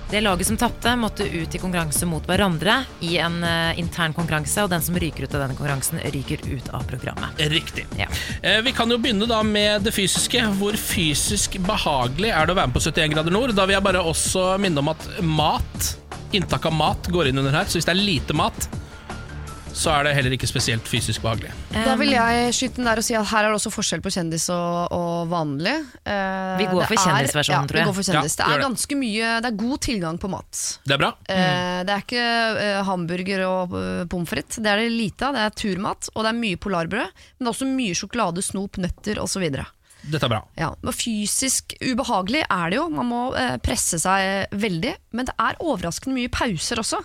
Det 0.10 0.22
laget 0.22 0.48
som 0.48 0.58
tapte, 0.58 0.96
måtte 0.96 1.26
ut 1.28 1.56
i 1.56 1.60
konkurranse 1.60 2.06
mot 2.08 2.24
hverandre 2.24 2.78
i 3.04 3.18
en 3.20 3.42
eh, 3.44 3.80
intern 3.82 4.14
konkurranse, 4.16 4.64
og 4.64 4.70
den 4.72 4.82
som 4.86 4.96
ryker 4.96 5.26
ut 5.28 5.34
av 5.36 5.42
denne 5.44 5.58
konkurransen, 5.58 6.00
ryker 6.14 6.46
ut 6.48 6.70
av 6.72 6.86
programmet. 6.88 7.42
Riktig. 7.52 7.84
Ja. 8.00 8.08
Eh, 8.42 8.62
Vi 8.64 8.72
kan 8.72 8.88
jo 8.92 8.98
begynne 9.04 9.28
da 9.28 9.42
med 9.44 9.84
det 9.84 9.92
fysiske. 9.92 10.46
Hvor 10.62 10.80
fysisk 10.80 11.60
behagelig 11.68 12.32
er 12.32 12.48
det 12.48 12.56
å 12.56 12.60
være 12.62 12.72
med 12.72 12.78
på 12.80 12.86
71 12.88 13.12
grader 13.18 13.36
nord? 13.36 13.52
Da 13.58 13.68
vil 13.68 13.76
jeg 13.76 13.84
bare 13.90 14.06
også 14.14 14.46
minne 14.64 14.80
om 14.80 14.94
at 14.94 15.08
mat, 15.28 15.92
inntak 16.32 16.70
av 16.72 16.80
mat, 16.80 17.12
går 17.12 17.34
inn 17.34 17.44
under 17.44 17.60
her. 17.60 17.68
Så 17.68 17.82
hvis 17.82 17.90
det 17.92 17.98
er 17.98 18.00
lite 18.00 18.38
mat, 18.38 18.70
så 19.78 19.92
er 19.94 20.08
det 20.08 20.14
heller 20.18 20.34
ikke 20.34 20.48
spesielt 20.50 20.88
fysisk 20.90 21.22
behagelig. 21.22 21.52
Da 21.70 21.94
vil 22.00 22.10
jeg 22.10 22.54
skyte 22.58 22.80
den 22.80 22.88
der 22.90 22.98
og 22.98 23.06
si 23.06 23.14
at 23.18 23.28
her 23.30 23.46
er 23.46 23.54
det 23.54 23.60
også 23.60 23.72
forskjell 23.76 24.02
på 24.02 24.12
kjendis 24.16 24.48
og, 24.54 24.94
og 24.96 25.28
vanlig. 25.30 25.76
Uh, 26.02 26.58
Vi 26.58 26.66
går 26.72 26.88
for 26.90 26.96
er- 26.98 27.04
kjendisversjonen, 27.04 27.68
ja, 27.68 27.70
tror 27.70 27.78
jeg. 27.78 27.86
Vi 27.86 27.92
går 27.92 27.98
for 28.00 28.08
kjendis. 28.10 28.38
Ja, 28.40 28.48
det 28.48 28.56
er 28.58 28.64
ganske 28.66 28.98
mye 28.98 29.32
Det 29.46 29.52
er 29.52 29.60
god 29.62 29.84
tilgang 29.86 30.18
på 30.24 30.32
mat. 30.34 30.64
Det 30.82 30.96
er 30.98 31.02
bra. 31.04 31.12
Uh, 31.30 31.80
det 31.86 31.94
er 31.94 32.06
ikke 32.06 32.26
uh, 32.58 32.82
hamburger 32.90 33.44
og 33.46 33.76
uh, 33.78 34.04
pommes 34.10 34.34
frites. 34.34 34.58
Det 34.64 34.72
er 34.74 34.82
det 34.82 34.90
lite 34.96 35.30
av. 35.30 35.38
Det 35.38 35.46
er 35.46 35.58
turmat, 35.62 36.10
og 36.16 36.26
det 36.26 36.34
er 36.34 36.40
mye 36.42 36.62
polarbrød. 36.66 37.14
Men 37.38 37.46
det 37.46 37.52
er 37.52 37.54
også 37.54 37.70
mye 37.70 38.00
sjokolade, 38.02 38.46
snop, 38.46 38.82
nøtter 38.82 39.22
osv. 39.22 39.46
Dette 40.08 40.24
er 40.26 40.32
bra. 40.32 40.42
Ja, 40.58 40.72
men 40.82 40.96
fysisk 40.96 41.78
ubehagelig 41.84 42.42
er 42.48 42.74
det 42.74 42.82
jo. 42.82 42.90
Man 42.98 43.10
må 43.12 43.22
presse 43.66 44.02
seg 44.02 44.50
veldig. 44.58 44.98
Men 45.14 45.30
det 45.30 45.38
er 45.38 45.62
overraskende 45.62 46.18
mye 46.18 46.34
pauser 46.34 46.82
også. 46.82 47.04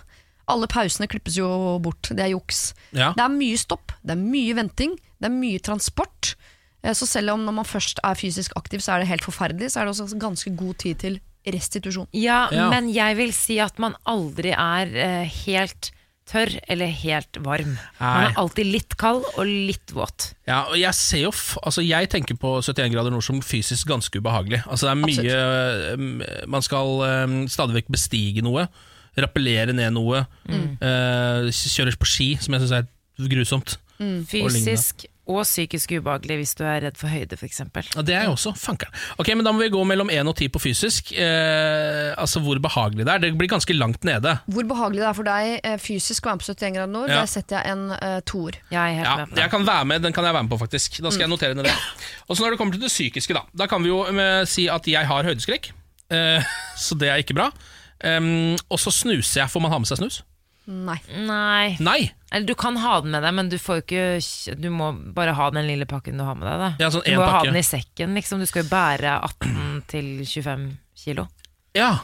Alle 0.51 0.67
pausene 0.67 1.07
klippes 1.07 1.37
jo 1.39 1.47
bort. 1.83 2.09
Det 2.11 2.19
er 2.25 2.33
juks. 2.33 2.73
Ja. 2.91 3.13
Det 3.15 3.23
er 3.23 3.31
mye 3.31 3.57
stopp, 3.61 3.93
det 4.03 4.17
er 4.17 4.19
mye 4.21 4.55
venting, 4.57 4.97
det 5.19 5.29
er 5.29 5.35
mye 5.35 5.59
transport. 5.63 6.35
Eh, 6.83 6.91
Så 6.93 7.07
selv 7.07 7.31
om 7.37 7.45
når 7.45 7.53
man 7.61 7.65
først 7.65 7.99
er 8.03 8.15
fysisk 8.19 8.51
aktiv, 8.59 8.79
så 8.83 8.95
er 8.95 8.99
det 9.03 9.07
helt 9.13 9.23
forferdelig, 9.23 9.71
så 9.71 9.81
er 9.81 9.85
det 9.87 9.95
også 9.95 10.19
ganske 10.19 10.55
god 10.59 10.75
tid 10.83 10.95
til 10.99 11.19
restitusjon. 11.47 12.07
Ja, 12.15 12.47
Ja. 12.51 12.69
men 12.69 12.89
jeg 12.93 13.17
vil 13.17 13.31
si 13.35 13.59
at 13.59 13.79
man 13.79 13.95
aldri 14.07 14.51
er 14.51 14.87
eh, 14.95 15.25
helt 15.45 15.91
tørr 16.25 16.53
eller 16.71 16.87
helt 16.87 17.35
varm. 17.43 17.73
Man 17.99 18.23
er 18.31 18.37
alltid 18.39 18.65
litt 18.71 18.93
kald 18.95 19.25
og 19.37 19.43
litt 19.45 19.91
våt. 19.91 20.29
Ja, 20.47 20.61
og 20.71 20.77
jeg 20.79 20.93
ser 20.95 21.19
jo 21.25 21.31
f 21.35 21.57
altså 21.61 21.83
jeg 21.83 22.07
tenker 22.13 22.35
på 22.39 22.61
71 22.63 22.93
grader 22.93 23.11
nord 23.11 23.23
som 23.27 23.41
fysisk 23.43 23.87
ganske 23.91 24.19
ubehagelig. 24.23 24.61
Altså 24.63 24.87
det 24.87 24.93
er 24.93 25.01
mye 25.03 25.35
Absolutt. 25.35 26.47
Man 26.47 26.61
skal 26.63 26.87
um, 27.27 27.35
stadig 27.51 27.75
vekk 27.75 27.91
bestige 27.91 28.41
noe, 28.41 28.67
rappellere 29.17 29.73
ned 29.73 29.93
noe, 29.93 30.25
Mm. 30.49 30.77
Uh, 30.81 31.47
kjøres 31.53 31.95
på 31.95 32.05
ski, 32.09 32.29
som 32.41 32.53
jeg 32.53 32.65
syns 32.65 32.71
er 32.81 33.27
grusomt. 33.29 33.77
Mm. 33.99 34.23
Fysisk 34.27 35.05
og 35.31 35.45
psykisk 35.47 35.93
ubehagelig 35.95 36.35
hvis 36.41 36.51
du 36.59 36.65
er 36.67 36.81
redd 36.83 36.97
for 36.99 37.07
høyde, 37.07 37.37
f.eks. 37.39 37.61
Ja, 37.95 38.01
det 38.03 38.11
er 38.17 38.25
jeg 38.25 38.31
også. 38.33 38.51
Fankeren. 38.59 38.91
Ok, 39.21 39.29
men 39.37 39.45
Da 39.45 39.53
må 39.55 39.61
vi 39.63 39.69
gå 39.71 39.79
mellom 39.87 40.09
1 40.11 40.27
og 40.27 40.35
10 40.35 40.49
på 40.51 40.59
fysisk. 40.59 41.13
Uh, 41.15 42.11
altså 42.19 42.41
hvor 42.43 42.59
behagelig 42.59 43.05
det 43.07 43.13
er. 43.13 43.21
Det 43.23 43.29
blir 43.39 43.47
ganske 43.53 43.71
langt 43.77 44.03
nede. 44.03 44.33
Hvor 44.51 44.67
behagelig 44.67 44.99
det 44.99 45.07
er 45.07 45.15
for 45.15 45.29
deg 45.29 45.53
eh, 45.63 45.77
fysisk 45.79 46.25
å 46.27 46.33
være 46.33 46.41
med 46.41 46.43
på 46.43 46.49
71 46.51 46.75
grader 46.75 46.91
nord, 46.97 47.09
Ja. 47.13 47.21
der 47.21 47.31
setter 47.31 47.61
jeg 47.61 47.71
en 47.77 47.85
uh, 47.95 48.19
toer. 48.27 48.59
Jeg 48.73 48.97
Ja, 48.99 49.15
med 49.21 49.29
på 49.29 49.35
det. 49.37 49.41
jeg 49.45 49.51
kan 49.55 49.65
være 49.69 49.85
med, 49.93 50.01
Den 50.03 50.13
kan 50.17 50.25
jeg 50.27 50.33
være 50.33 50.43
med 50.43 50.51
på, 50.57 50.59
faktisk. 50.65 50.99
Da 51.05 51.09
skal 51.13 51.23
jeg 51.29 51.31
notere 51.31 51.55
ned 51.55 51.63
det. 51.69 51.77
Og 52.27 52.35
så 52.35 52.43
Når 52.43 52.49
det 52.49 52.59
kommer 52.59 52.73
til 52.75 52.81
det 52.83 52.91
psykiske, 52.91 53.33
da 53.33 53.45
Da 53.55 53.67
kan 53.71 53.81
vi 53.83 53.93
jo 53.93 54.03
eh, 54.11 54.43
si 54.45 54.67
at 54.67 54.83
jeg 54.91 55.07
har 55.07 55.23
høydeskrekk. 55.23 55.71
Eh, 56.11 56.43
så 56.83 56.99
det 56.99 57.07
er 57.13 57.23
ikke 57.23 57.33
bra. 57.39 57.47
Um, 58.03 58.55
og 58.69 58.79
så 58.83 58.91
snuser 58.91 59.43
jeg. 59.43 59.51
Får 59.53 59.63
man 59.63 59.73
ha 59.73 59.79
med 59.81 59.89
seg 59.89 60.01
snus? 60.01 60.21
Nei. 60.63 60.97
Nei. 61.27 61.75
Nei! 61.83 61.99
Eller 62.31 62.47
du 62.47 62.53
kan 62.55 62.77
ha 62.79 62.99
den 63.03 63.11
med 63.11 63.23
deg, 63.25 63.33
men 63.35 63.49
du 63.51 63.57
får 63.59 63.81
ikke 63.81 64.55
Du 64.61 64.69
må 64.71 64.93
bare 65.15 65.33
ha 65.35 65.49
den 65.51 65.67
lille 65.67 65.87
pakken 65.89 66.19
du 66.19 66.23
har 66.23 66.37
med 66.39 66.47
deg. 66.47 66.61
Da. 66.61 66.69
Ja, 66.85 66.91
sånn 66.93 67.03
du 67.03 67.17
må 67.17 67.25
må 67.25 67.33
ha 67.35 67.43
den 67.43 67.59
i 67.59 67.65
sekken, 67.67 68.15
liksom. 68.15 68.39
Du 68.43 68.47
skal 68.49 68.63
jo 68.63 68.71
bære 68.71 69.17
18-25 69.27 70.65
kilo. 71.03 71.27
Ja, 71.75 71.97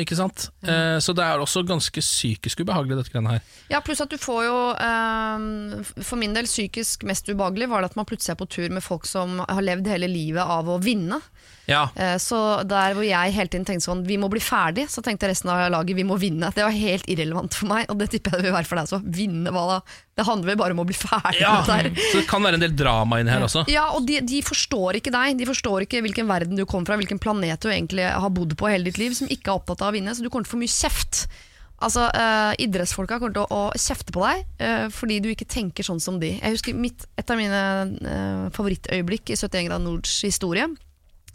ikke 0.00 0.16
sant? 0.16 0.46
Eh, 0.64 0.98
så 1.04 1.12
det 1.16 1.24
er 1.24 1.40
også 1.40 1.62
ganske 1.68 2.00
psykisk 2.00 2.60
ubehagelig, 2.64 2.96
dette 3.00 3.12
greiene 3.12 3.36
her. 3.36 3.48
Ja, 3.72 3.80
pluss 3.84 4.00
at 4.04 4.12
du 4.12 4.16
får 4.20 4.44
jo 4.46 4.56
eh, 4.80 6.04
For 6.04 6.20
min 6.20 6.36
del 6.36 6.48
psykisk 6.48 7.04
mest 7.08 7.28
ubehagelig 7.28 7.68
var 7.72 7.84
det 7.84 7.92
at 7.92 7.98
man 8.00 8.08
plutselig 8.08 8.34
er 8.34 8.40
på 8.40 8.48
tur 8.52 8.72
med 8.72 8.84
folk 8.84 9.08
som 9.08 9.40
har 9.44 9.64
levd 9.64 9.88
hele 9.92 10.08
livet 10.12 10.44
av 10.44 10.68
å 10.72 10.80
vinne. 10.82 11.20
Ja, 11.70 11.88
Eh, 11.96 12.16
Så 12.18 12.36
der 12.68 12.94
hvor 12.96 13.04
jeg 13.06 13.32
hele 13.32 13.48
tiden 13.48 13.64
tenkte 13.64 13.86
sånn 13.86 14.02
Vi 14.06 14.18
må 14.20 14.28
bli 14.32 14.40
ferdig, 14.42 14.86
så 14.92 15.02
tenkte 15.04 15.28
resten 15.30 15.50
av 15.52 15.70
laget 15.72 15.96
vi 15.96 16.04
må 16.06 16.18
vinne. 16.20 16.50
Det 16.54 16.64
var 16.64 16.74
helt 16.74 17.06
irrelevant 17.10 17.54
for 17.54 17.70
meg, 17.70 17.86
og 17.88 17.98
det 18.00 18.10
tipper 18.12 18.34
jeg 18.34 18.42
det 18.42 18.48
vil 18.50 18.56
være 18.56 18.68
for 18.68 18.80
deg 18.80 18.88
også. 18.88 19.00
Vinne, 19.16 19.54
hva 19.54 19.64
da? 19.70 19.78
Det 20.14 20.26
handler 20.28 20.52
vel 20.52 20.58
bare 20.60 20.76
om 20.76 20.82
å 20.84 20.86
bli 20.88 20.96
ferdig 20.98 21.40
ja. 21.40 21.54
med 21.66 21.88
det. 21.94 22.04
Så 22.10 22.20
det 22.20 22.28
kan 22.30 22.44
være 22.44 22.60
en 22.60 22.66
del 22.66 22.76
drama 22.76 23.20
inni 23.20 23.32
her 23.34 23.46
også. 23.46 23.64
Ja, 23.72 23.88
og 23.96 24.06
de, 24.08 24.20
de 24.22 24.42
forstår 24.46 25.00
ikke 25.00 25.14
deg. 25.14 25.38
De 25.40 25.48
forstår 25.48 25.86
ikke 25.86 26.04
hvilken 26.04 26.28
verden 26.30 26.58
du 26.58 26.64
kommer 26.66 26.92
fra, 26.92 27.00
hvilken 27.00 27.22
planet 27.22 27.64
du 27.64 27.70
egentlig 27.72 28.06
har 28.06 28.30
bodd 28.34 28.54
på 28.58 28.70
hele 28.70 28.90
ditt 28.90 29.00
liv, 29.00 29.16
som 29.16 29.30
ikke 29.30 29.50
er 29.50 29.58
opptatt 29.58 29.82
av 29.82 29.90
å 29.90 29.96
vinne, 29.96 30.14
så 30.14 30.22
du 30.22 30.30
kommer 30.30 30.46
til 30.46 30.54
å 30.54 30.56
få 30.58 30.62
mye 30.62 30.76
kjeft. 30.76 31.26
Altså, 31.84 32.06
uh, 32.06 32.54
Idrettsfolka 32.62 33.18
kommer 33.18 33.34
til 33.34 33.44
å, 33.44 33.64
å 33.64 33.80
kjefte 33.80 34.14
på 34.14 34.22
deg 34.22 34.44
uh, 34.62 34.86
fordi 34.94 35.18
du 35.20 35.28
ikke 35.32 35.48
tenker 35.50 35.86
sånn 35.86 36.00
som 36.00 36.20
de. 36.22 36.36
Jeg 36.38 36.54
husker 36.54 36.76
mitt, 36.78 37.08
Et 37.18 37.30
av 37.30 37.40
mine 37.40 37.62
uh, 37.98 38.46
favorittøyeblikk 38.54 39.34
i 39.34 39.38
71 39.40 39.66
grader 39.68 39.84
nords 39.84 40.20
historie 40.24 40.68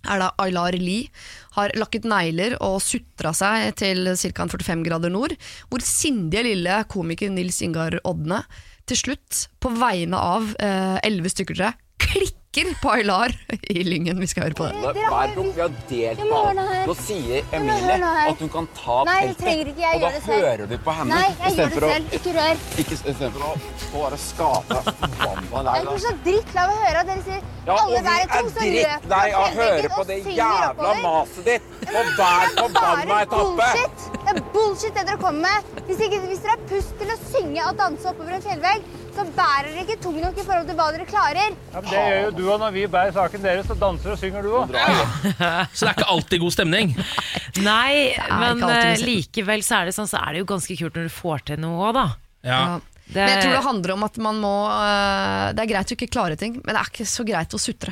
er 0.08 0.22
da 0.22 0.32
Aylar 0.40 0.78
Lie 0.80 1.10
har 1.58 1.74
lakket 1.80 2.08
negler 2.08 2.56
og 2.64 2.80
sutra 2.84 3.34
seg 3.36 3.74
til 3.80 4.08
ca. 4.16 4.48
45 4.48 4.86
grader 4.88 5.14
nord, 5.14 5.36
hvor 5.70 5.84
sindige 5.84 6.46
lille 6.52 6.82
komiker 6.92 7.32
Nils 7.34 7.62
Ingar 7.66 8.00
Odne 8.08 8.44
til 8.90 8.98
slutt, 8.98 9.46
på 9.62 9.70
vegne 9.76 10.18
av 10.18 10.56
eh, 10.58 10.98
elleve 11.06 11.30
stykker 11.30 11.60
tror 11.60 11.76
klikker 12.12 12.70
på 12.82 12.90
Aylar 12.92 13.34
i 13.70 13.84
Lyngen. 13.86 14.20
Vi 14.20 14.28
skal 14.28 14.48
høre 14.48 14.58
på 14.58 14.66
det. 14.68 14.94
Hver 14.98 15.34
blokk 15.36 15.52
vi 15.56 15.62
har 15.62 15.74
delt 15.90 16.24
på 16.30 16.40
alt. 16.40 16.62
nå 16.90 16.96
sier 16.98 17.46
Emilie 17.56 17.98
at 18.10 18.42
hun 18.42 18.50
kan 18.56 18.68
ta 18.76 18.98
Nei, 19.08 19.20
det 19.30 19.36
trenger 19.40 19.70
ikke 19.72 19.84
jeg 19.84 20.02
gjør 20.02 20.16
det 20.16 20.22
selv. 20.24 20.26
det 20.26 20.34
selv. 20.34 20.48
hører 20.48 20.72
du 20.72 20.78
på 20.88 20.96
henne. 20.98 21.14
Nei, 21.14 21.30
jeg 21.44 21.56
gjør 21.60 21.70
det 21.76 21.92
selv. 21.94 22.18
Ikke 22.20 22.34
rør. 22.40 22.64
Ikke 22.84 22.98
istedenfor 22.98 23.46
å 23.46 23.54
bare 23.94 24.20
skape 24.26 24.82
forbanna 24.90 25.78
Jeg 25.78 25.88
blir 25.90 26.04
så 26.08 26.14
drittlei 26.26 26.64
av 26.66 26.74
å 26.74 26.80
høre 26.84 27.04
at 27.04 27.12
dere 27.14 27.24
sier 27.30 27.42
Ja, 27.70 27.76
alle 27.78 28.02
der 28.02 28.20
er 28.20 28.30
to, 28.34 28.50
så 28.50 28.66
røper. 28.66 29.10
Nei, 29.14 29.26
dere 29.30 29.30
hører 29.30 29.40
å 29.40 29.60
høre 29.62 29.90
på 29.96 30.04
det 30.10 30.20
jævla 30.40 30.94
maset 31.04 31.46
ditt 31.46 31.68
på 31.86 32.04
hver 32.10 32.16
Det 32.18 32.30
er 32.30 32.56
forbanna 32.60 33.22
etappe. 33.28 33.70
bullshit. 33.70 34.08
Det 34.20 34.34
er 34.34 34.42
bullshit 34.56 34.94
det 34.98 35.06
dere 35.10 35.22
kommer 35.22 35.42
med. 35.46 35.86
Hvis, 35.86 36.02
ikke, 36.08 36.20
hvis 36.26 36.42
dere 36.44 36.56
har 36.58 36.66
pust 36.72 36.98
til 37.00 37.14
å 37.14 37.20
synge 37.30 37.68
og 37.70 37.78
danse 37.80 38.10
oppover 38.10 38.40
en 38.40 38.44
fjellvegg, 38.48 38.90
så 39.16 39.26
bærer 39.36 39.70
dere 39.72 39.84
ikke 39.86 39.98
tung 40.04 40.18
nok 40.22 40.38
i 40.38 40.46
forhold 40.46 40.68
til 40.70 40.78
hva 40.80 40.88
dere 40.96 41.08
klarer. 41.10 41.56
Ja, 41.74 41.82
men 41.82 41.90
det 41.90 42.04
gjør 42.04 42.22
jo 42.26 42.32
du 42.38 42.44
òg 42.54 42.62
når 42.64 42.76
vi 42.76 42.86
bærer 42.92 43.16
saken 43.16 43.44
deres, 43.46 43.68
så 43.70 43.78
danser 43.80 44.14
og 44.16 44.22
synger 44.22 44.46
du 44.46 44.54
òg. 44.60 44.76
Så 44.76 45.86
det 45.86 45.90
er 45.90 45.96
ikke 45.98 46.10
alltid 46.16 46.44
god 46.44 46.56
stemning. 46.56 46.94
Nei, 47.72 48.14
men 48.30 48.64
eh, 48.70 49.02
likevel 49.04 49.64
så 49.66 49.82
er 49.82 49.90
det 49.90 49.96
sånn 49.98 50.08
Så 50.10 50.20
er 50.22 50.36
det 50.38 50.44
jo 50.44 50.48
ganske 50.54 50.76
kult 50.80 50.96
når 51.00 51.10
du 51.10 51.14
får 51.14 51.46
til 51.50 51.62
noe 51.64 51.90
òg, 51.90 51.98
da. 51.98 52.08
Ja. 52.46 52.62
Det, 53.10 53.18
Men 53.18 53.32
jeg 53.34 53.40
tror 53.42 53.56
det 53.58 53.62
handler 53.66 53.92
om 53.96 54.04
at 54.06 54.18
man 54.22 54.38
må 54.38 54.52
øh, 54.70 55.46
Det 55.58 55.64
er 55.64 55.70
greit 55.72 55.90
å 55.90 55.96
ikke 55.96 56.08
klare 56.14 56.36
ting, 56.38 56.60
men 56.62 56.76
det 56.76 56.82
er 56.84 56.92
ikke 56.92 57.08
så 57.10 57.24
greit 57.26 57.56
å 57.58 57.60
sutre. 57.62 57.90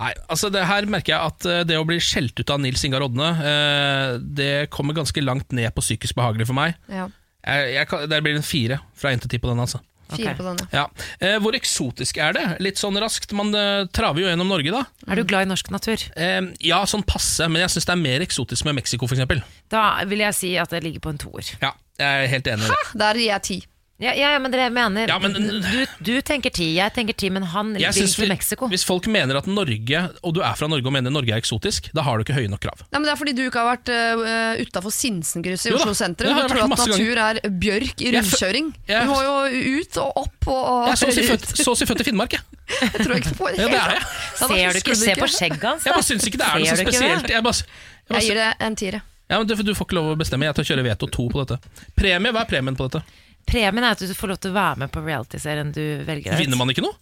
Nei, 0.00 0.08
altså 0.26 0.50
det 0.50 0.64
Her 0.66 0.88
merker 0.90 1.14
jeg 1.14 1.30
at 1.30 1.46
eh, 1.46 1.60
det 1.68 1.76
å 1.78 1.84
bli 1.86 2.00
skjelt 2.02 2.42
ut 2.42 2.50
av 2.50 2.58
Nils 2.64 2.82
Ingar 2.88 3.04
Odne, 3.06 3.28
eh, 3.52 4.16
det 4.18 4.50
kommer 4.74 4.98
ganske 4.98 5.22
langt 5.22 5.54
ned 5.54 5.70
på 5.76 5.84
psykisk 5.86 6.18
behagelig 6.18 6.48
for 6.50 6.58
meg. 6.58 6.74
Ja. 6.90 7.06
Jeg, 7.46 7.70
jeg, 7.76 7.86
kan- 7.92 8.02
der 8.10 8.24
blir 8.26 8.34
det 8.34 8.42
en 8.42 8.48
fire 8.50 8.80
fra 8.98 9.14
1 9.14 9.22
til 9.28 9.36
10 9.38 9.44
på 9.46 9.52
den. 9.52 9.62
altså 9.62 9.78
Fire 10.16 10.34
på 10.38 10.46
denne. 10.46 10.66
ja. 10.72 10.86
eh, 11.20 11.36
Hvor 11.42 11.54
eksotisk 11.58 12.16
er 12.24 12.32
det? 12.32 12.44
Litt 12.64 12.80
sånn 12.80 12.96
raskt. 13.02 13.32
Man 13.36 13.52
eh, 13.54 13.84
traver 13.92 14.22
jo 14.24 14.30
gjennom 14.30 14.48
Norge, 14.48 14.72
da. 14.72 14.84
Er 15.08 15.20
du 15.20 15.24
glad 15.28 15.46
i 15.46 15.50
norsk 15.50 15.70
natur? 15.74 16.04
Eh, 16.16 16.40
ja, 16.64 16.80
sånn 16.88 17.04
passe, 17.04 17.48
men 17.48 17.60
jeg 17.64 17.74
syns 17.76 17.88
det 17.90 17.92
er 17.96 18.00
mer 18.02 18.24
eksotisk 18.24 18.64
med 18.68 18.78
Mexico, 18.80 19.06
f.eks. 19.10 19.42
Da 19.68 19.82
vil 20.08 20.24
jeg 20.24 20.34
si 20.38 20.54
at 20.56 20.70
det 20.72 20.82
ligger 20.86 21.04
på 21.04 21.12
en 21.12 21.18
toer. 21.20 21.52
Ja, 21.60 21.74
jeg 21.98 22.24
er 22.24 22.32
helt 22.32 22.46
enig 22.54 22.68
i 22.68 22.72
det. 22.72 22.80
Der 23.04 23.20
gir 23.20 23.28
jeg 23.34 23.42
ti. 23.50 23.58
Ja, 23.98 24.12
ja, 24.14 24.28
ja, 24.30 24.38
men 24.38 24.52
dere 24.54 24.68
mener 24.70 25.08
Ja, 25.10 25.16
men- 25.18 25.32
du, 25.34 25.78
du 26.06 26.12
tenker 26.22 26.52
ti, 26.54 26.68
jeg 26.76 26.92
tenker 26.94 27.16
ti, 27.18 27.30
men 27.34 27.42
han 27.42 27.72
vil 27.74 27.82
til 27.92 28.06
vi- 28.22 28.28
Mexico. 28.30 28.68
Hvis 28.70 28.84
folk 28.86 29.08
mener 29.10 29.34
at 29.40 29.46
Norge, 29.50 30.02
og 30.22 30.34
du 30.36 30.40
er 30.40 30.54
fra 30.54 30.68
Norge 30.70 30.86
og 30.86 30.92
mener 30.94 31.10
Norge 31.10 31.32
er 31.34 31.40
eksotisk, 31.42 31.88
da 31.92 32.02
har 32.06 32.16
du 32.16 32.22
ikke 32.22 32.36
høye 32.36 32.48
nok 32.52 32.60
krav. 32.62 32.78
Nei, 32.92 33.00
men 33.00 33.08
Det 33.08 33.12
er 33.12 33.18
fordi 33.18 33.34
du 33.34 33.42
ikke 33.50 33.58
har 33.58 33.72
vært 33.76 33.90
uh, 33.90 34.62
utafor 34.62 34.94
Sinsenkrysset 34.94 35.72
i 35.72 35.74
Oslo 35.74 35.94
sentrum. 35.98 36.30
jeg 36.30 36.46
tror 36.46 36.62
at 36.62 36.78
natur 36.78 37.18
er 37.24 37.40
bjørk 37.50 38.00
i 38.06 38.12
rundkjøring. 38.14 38.70
jeg- 38.86 39.02
Du 39.02 39.10
må 39.10 39.18
jo 39.26 39.80
ut 39.82 39.96
og 39.98 40.16
opp 40.22 40.46
og, 40.46 40.62
og 40.62 40.86
Jeg 40.86 40.92
er 40.92 40.96
så 41.02 41.08
å 41.08 41.76
si 41.76 41.84
født, 41.84 42.00
i 42.00 42.04
Finnmark, 42.04 42.32
jeg. 42.38 42.42
Jeg 42.68 43.02
tror 43.02 43.16
ikke 43.18 43.34
på 43.34 43.50
det. 43.50 43.58
Ja, 43.58 43.66
det 43.66 43.82
er 43.82 43.94
jeg. 43.98 44.02
Ser 44.38 44.72
du 44.72 44.78
ikke? 44.78 44.94
Se 44.96 45.14
på 45.18 45.26
skjegget 45.26 45.62
hans, 45.72 45.84
Jeg 45.84 45.92
bare 45.98 46.06
syns 46.06 46.22
ikke 46.28 46.38
det 46.38 46.46
er 46.46 46.58
noe 46.58 46.70
så 46.70 46.76
spesielt. 46.86 47.28
Jeg, 47.34 47.42
bare, 47.42 47.54
jeg, 47.58 48.14
bare, 48.14 48.20
Jeg 48.22 48.28
gir 48.30 48.34
det 48.38 48.50
en 48.60 48.76
tiere. 48.76 49.02
ja, 49.28 49.38
men 49.38 49.46
du, 49.48 49.54
du 49.58 49.74
får 49.74 49.86
ikke 49.90 49.98
lov 49.98 50.14
å 50.14 50.18
bestemme. 50.20 50.44
Jeg 50.46 50.54
tar 50.54 50.62
kjøre 50.70 50.84
veto 50.86 51.06
to 51.10 51.26
på 51.28 51.42
dette. 51.44 51.58
Premie, 51.98 52.30
hva 52.30 52.46
er 52.46 52.46
premien 52.46 52.76
på 52.78 52.86
dette? 52.86 53.02
Premien 53.48 53.84
er 53.84 53.96
at 53.96 54.02
du 54.04 54.14
får 54.14 54.34
lov 54.34 54.40
til 54.44 54.52
å 54.52 54.58
være 54.58 54.84
med 54.84 54.92
på 54.94 55.02
realityserien 55.04 55.74
du 55.74 55.84
velger. 56.08 56.36
Vinner 56.40 56.60
man 56.60 56.72
ikke 56.72 56.84
noe? 56.84 56.96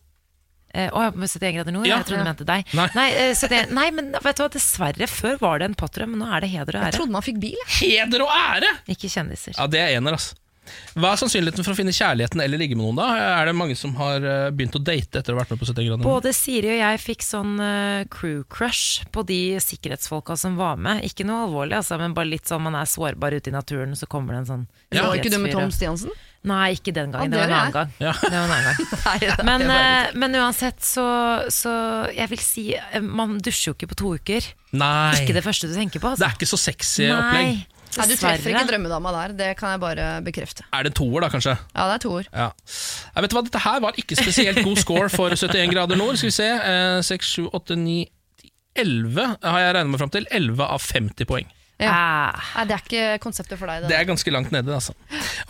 Eh, 0.77 0.91
Å, 0.93 1.11
med 1.17 1.31
71 1.31 1.55
grader 1.57 1.73
nord? 1.75 1.89
Ja. 1.89 2.01
Jeg 2.03 2.11
trodde 2.11 2.25
du 2.25 2.29
mente 2.29 2.47
deg. 2.49 2.73
Nei. 2.77 2.89
Nei, 2.97 3.07
eh, 3.17 3.35
71, 3.39 3.71
nei, 3.77 3.87
men 3.97 4.11
vet 4.13 4.37
du 4.37 4.45
hva, 4.45 4.49
dessverre. 4.53 5.09
Før 5.09 5.39
var 5.41 5.63
det 5.63 5.71
en 5.71 5.77
pottdrøm, 5.79 6.13
men 6.15 6.25
nå 6.25 6.33
er 6.37 6.45
det 6.45 6.51
heder 6.53 6.77
og 6.77 6.83
ære. 6.83 6.91
Jeg 6.91 6.99
trodde 7.01 7.17
man 7.17 7.25
fikk 7.25 7.39
bil. 7.47 7.63
Heder 7.79 8.27
og 8.27 8.35
ære! 8.35 8.75
Ikke 8.93 9.09
kjendiser. 9.13 9.57
Ja, 9.57 9.71
det 9.71 9.81
er 9.81 9.97
ener, 9.97 10.19
altså. 10.19 10.37
Hva 10.97 11.13
er 11.13 11.21
sannsynligheten 11.21 11.63
for 11.63 11.75
å 11.75 11.79
finne 11.79 11.93
kjærligheten 11.95 12.41
eller 12.43 12.59
ligge 12.59 12.75
med 12.75 12.89
noen, 12.89 12.99
da? 12.99 13.07
Er 13.39 13.47
det 13.47 13.55
mange 13.55 13.77
som 13.79 13.93
har 14.01 14.25
eh, 14.27 14.49
begynt 14.51 14.75
å 14.75 14.83
date 14.83 15.21
etter 15.21 15.33
å 15.33 15.37
ha 15.37 15.45
vært 15.45 15.53
med 15.55 15.61
på 15.61 15.69
71 15.69 15.77
grader? 15.79 16.01
nord? 16.03 16.09
Både 16.09 16.33
Siri 16.35 16.73
og 16.73 16.81
jeg 16.81 17.03
fikk 17.05 17.23
sånn 17.23 17.53
uh, 17.63 18.03
crew 18.13 18.41
crush 18.53 19.07
på 19.15 19.23
de 19.29 19.41
sikkerhetsfolka 19.63 20.35
som 20.41 20.59
var 20.59 20.81
med. 20.83 21.05
Ikke 21.07 21.27
noe 21.29 21.45
alvorlig, 21.47 21.79
altså, 21.79 22.01
men 22.03 22.17
bare 22.17 22.33
litt 22.33 22.51
sånn 22.51 22.65
man 22.67 22.79
er 22.79 22.91
sårbar 22.91 23.37
ute 23.39 23.53
i 23.53 23.55
naturen, 23.55 23.95
så 23.99 24.11
kommer 24.11 24.35
det 24.35 24.43
en 24.43 24.51
sånn 24.51 24.67
Lå 24.97 25.13
ikke 25.21 25.33
du 25.33 25.39
med 25.45 25.55
Tom 25.55 25.71
Stiansen? 25.75 26.15
Nei, 26.47 26.73
ikke 26.77 26.93
den 26.95 27.11
gangen. 27.11 27.33
Det 27.33 27.41
var 27.41 27.47
en 27.47 27.51
det 27.51 27.59
annen 27.59 27.75
gang. 27.75 27.93
Ja. 27.99 28.13
Det 28.23 28.31
var 28.31 28.45
en 28.45 28.53
annen 28.55 28.67
gang. 28.67 28.91
Nei, 29.07 29.47
Men, 29.49 29.65
eh, 29.75 30.11
men 30.15 30.37
uansett, 30.39 30.79
så, 30.87 31.07
så 31.51 31.73
Jeg 32.15 32.31
vil 32.31 32.43
si 32.45 32.67
eh, 32.79 33.01
Man 33.03 33.39
dusjer 33.43 33.73
jo 33.73 33.75
ikke 33.75 33.89
på 33.91 33.99
to 33.99 34.13
uker. 34.21 34.47
Nei. 34.79 35.17
Ikke 35.25 35.35
det 35.35 35.43
første 35.47 35.67
du 35.71 35.75
tenker 35.75 36.03
på. 36.03 36.13
Det 36.15 36.23
Altså. 36.23 36.29
er 36.31 36.37
ikke 36.39 36.51
så 36.53 36.61
sexy 36.69 37.09
opplegg. 37.11 37.51
Nei, 37.57 37.67
Nei, 37.97 38.07
du 38.11 38.15
treffer 38.21 38.53
ikke 38.53 38.67
drømmedama 38.69 39.13
der, 39.15 39.33
det 39.39 39.51
kan 39.57 39.71
jeg 39.73 39.81
bare 39.81 40.07
bekrefte. 40.27 40.67
Er 40.77 40.85
det 40.85 40.91
en 40.93 40.97
toer, 40.99 41.23
da, 41.25 41.31
kanskje? 41.33 41.55
Ja, 41.73 41.87
det 41.89 41.95
er 41.95 42.03
to 42.05 42.11
ord. 42.19 42.27
Ja. 42.35 42.51
Jeg 43.15 43.25
vet 43.25 43.37
hva, 43.39 43.43
Dette 43.47 43.63
her 43.65 43.79
var 43.87 43.97
ikke 44.03 44.19
spesielt 44.19 44.61
god 44.67 44.77
score 44.83 45.09
for 45.09 45.33
71 45.33 45.71
grader 45.73 45.97
nord. 45.97 46.19
Skal 46.21 46.29
vi 46.29 46.37
se. 46.37 46.51
Eh, 46.61 47.01
6, 47.09 47.31
7, 47.41 47.47
8, 47.57 47.79
9, 47.81 47.97
11 48.77 49.37
har 49.43 49.61
jeg 49.65 49.75
regnet 49.79 49.95
meg 49.95 50.03
fram 50.03 50.13
til. 50.13 50.27
11 50.31 50.61
av 50.67 50.85
50 50.85 51.31
poeng. 51.31 51.49
Ja. 51.83 51.93
Ah, 51.93 52.45
Nei, 52.57 52.65
det 52.71 52.77
er 52.77 52.83
ikke 52.85 53.07
konseptet 53.21 53.61
for 53.61 53.69
deg. 53.69 53.85
Det 53.91 53.97
er 53.99 54.07
ganske 54.09 54.33
langt 54.33 54.53
nede, 54.55 54.73
altså. 54.73 54.95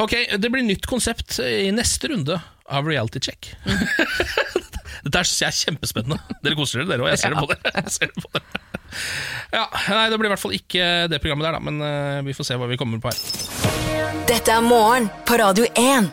Ok, 0.03 0.16
Det 0.43 0.51
blir 0.51 0.65
nytt 0.66 0.89
konsept 0.90 1.39
i 1.44 1.70
neste 1.74 2.11
runde 2.11 2.40
av 2.66 2.89
Reality 2.89 3.23
Check. 3.23 3.53
Dette 5.07 5.20
er, 5.23 5.28
er 5.47 5.55
kjempespennende. 5.55 6.19
Dere 6.43 6.59
koser 6.59 6.82
dere, 6.82 6.97
dere 6.97 7.07
òg. 7.07 7.12
Jeg 7.15 7.23
ser 7.23 7.35
det 7.36 7.44
på 7.44 7.51
dere. 7.53 7.74
Jeg 7.78 7.94
ser 7.94 8.11
det 8.11 8.24
på 8.24 8.32
dere. 8.35 8.65
Ja, 9.55 9.65
nei, 9.94 10.05
Det 10.11 10.19
blir 10.19 10.31
i 10.31 10.35
hvert 10.35 10.43
fall 10.43 10.57
ikke 10.57 10.86
det 11.12 11.23
programmet 11.23 11.47
der, 11.47 11.59
da, 11.59 11.62
men 11.62 11.82
eh, 11.86 12.20
vi 12.27 12.35
får 12.35 12.51
se 12.51 12.59
hva 12.59 12.70
vi 12.70 12.78
kommer 12.81 13.03
på 13.03 13.12
her. 13.12 14.23
Dette 14.27 14.57
er 14.57 14.65
morgen 14.66 15.07
på 15.28 15.39
Radio 15.39 15.69
1. 15.78 16.11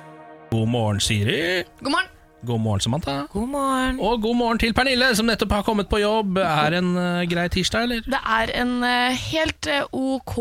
God 0.54 0.70
morgen, 0.70 1.02
Siri. 1.02 1.64
God 1.82 1.96
morgen. 1.96 2.13
God 2.44 2.60
morgen, 2.60 2.82
Samantha. 2.84 3.14
God 3.32 3.48
morgen. 3.48 4.00
Og 4.04 4.20
god 4.22 4.36
morgen 4.36 4.60
til 4.60 4.74
Pernille, 4.76 5.08
som 5.16 5.30
nettopp 5.30 5.54
har 5.56 5.62
kommet 5.64 5.88
på 5.88 6.02
jobb. 6.02 6.42
Er 6.44 6.76
en 6.76 6.90
uh, 6.98 7.22
grei 7.32 7.46
tirsdag, 7.54 7.86
eller? 7.88 8.02
Det 8.04 8.20
er 8.20 8.52
en 8.60 8.74
uh, 8.84 9.22
helt 9.30 9.70
uh, 9.72 9.86
ok 9.96 10.34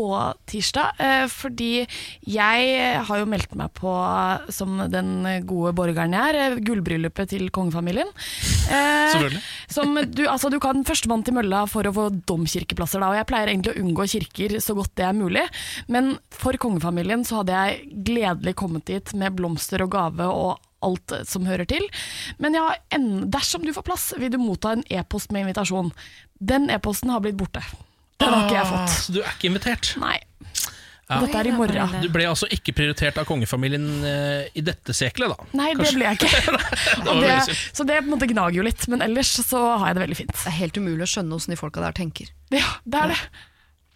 tirsdag, 0.51 0.99
fordi 1.31 1.85
jeg 2.27 2.89
har 3.07 3.21
jo 3.21 3.27
meldt 3.29 3.53
meg 3.57 3.71
på 3.77 3.93
som 4.51 4.81
den 4.91 5.13
gode 5.47 5.71
borgeren 5.77 6.15
jeg 6.15 6.35
er, 6.35 6.57
gullbryllupet 6.65 7.31
til 7.31 7.47
kongefamilien. 7.55 8.09
Selvfølgelig. 8.67 9.41
Som 9.71 9.95
du, 10.11 10.25
altså, 10.27 10.51
du 10.51 10.59
kan 10.63 10.83
førstemann 10.87 11.23
til 11.23 11.37
mølla 11.37 11.63
for 11.71 11.87
å 11.87 11.95
få 11.95 12.09
domkirkeplasser, 12.27 12.99
da, 12.99 13.13
og 13.13 13.19
jeg 13.21 13.29
pleier 13.31 13.53
egentlig 13.53 13.73
å 13.73 13.83
unngå 13.83 14.09
kirker 14.15 14.57
så 14.63 14.75
godt 14.77 14.93
det 14.99 15.07
er 15.07 15.17
mulig, 15.17 15.45
men 15.91 16.13
for 16.35 16.57
kongefamilien 16.59 17.23
så 17.27 17.41
hadde 17.41 17.63
jeg 17.63 18.03
gledelig 18.11 18.57
kommet 18.59 18.87
dit 18.91 19.15
med 19.17 19.39
blomster 19.39 19.85
og 19.85 19.95
gave 19.95 20.29
og 20.29 20.59
alt 20.89 21.15
som 21.29 21.47
hører 21.49 21.67
til. 21.69 21.85
Men 22.43 22.57
ja, 22.59 22.67
en, 22.95 23.07
dersom 23.33 23.65
du 23.65 23.73
får 23.75 23.85
plass, 23.87 24.09
vil 24.19 24.31
du 24.33 24.39
motta 24.41 24.75
en 24.77 24.83
e-post 24.91 25.31
med 25.33 25.45
invitasjon. 25.47 25.93
Den 26.43 26.69
e-posten 26.73 27.11
har 27.13 27.23
blitt 27.23 27.39
borte. 27.39 27.63
Den 28.21 28.29
har 28.31 28.45
ikke 28.45 28.55
jeg 28.59 28.67
Ah, 28.67 28.71
fått. 28.75 28.99
Så 29.07 29.15
du 29.15 29.21
er 29.23 29.31
ikke 29.35 29.49
invitert? 29.51 29.93
Nei. 30.01 30.19
Ja. 31.11 31.17
Dette 31.19 31.35
er 31.41 31.47
i 31.49 31.51
morgen. 31.53 31.97
Du 32.01 32.07
ble 32.09 32.23
altså 32.29 32.47
ikke 32.55 32.71
prioritert 32.77 33.17
av 33.19 33.25
kongefamilien 33.27 33.87
eh, 34.07 34.45
i 34.57 34.61
dette 34.65 34.95
seklet, 34.95 35.33
da? 35.33 35.47
Nei, 35.59 35.73
det 35.77 35.89
ble 35.93 36.05
jeg 36.07 36.19
ikke. 36.21 36.53
Det 37.03 37.15
det, 37.19 37.57
så 37.75 37.83
det 37.85 37.97
på 37.99 38.07
en 38.07 38.13
måte 38.15 38.29
gnager 38.31 38.55
jo 38.61 38.63
litt, 38.65 38.85
men 38.89 39.03
ellers 39.03 39.33
så 39.43 39.59
har 39.81 39.89
jeg 39.91 39.97
det 39.97 40.03
veldig 40.05 40.17
fint. 40.21 40.31
Det 40.39 40.47
er 40.53 40.55
helt 40.61 40.79
umulig 40.79 41.03
å 41.05 41.09
skjønne 41.11 41.35
hvordan 41.35 41.53
de 41.53 41.59
folka 41.59 41.83
der 41.83 41.97
tenker. 41.99 42.31
Ja, 42.55 42.69
det 42.87 43.01
er 43.03 43.11
det. 43.13 43.19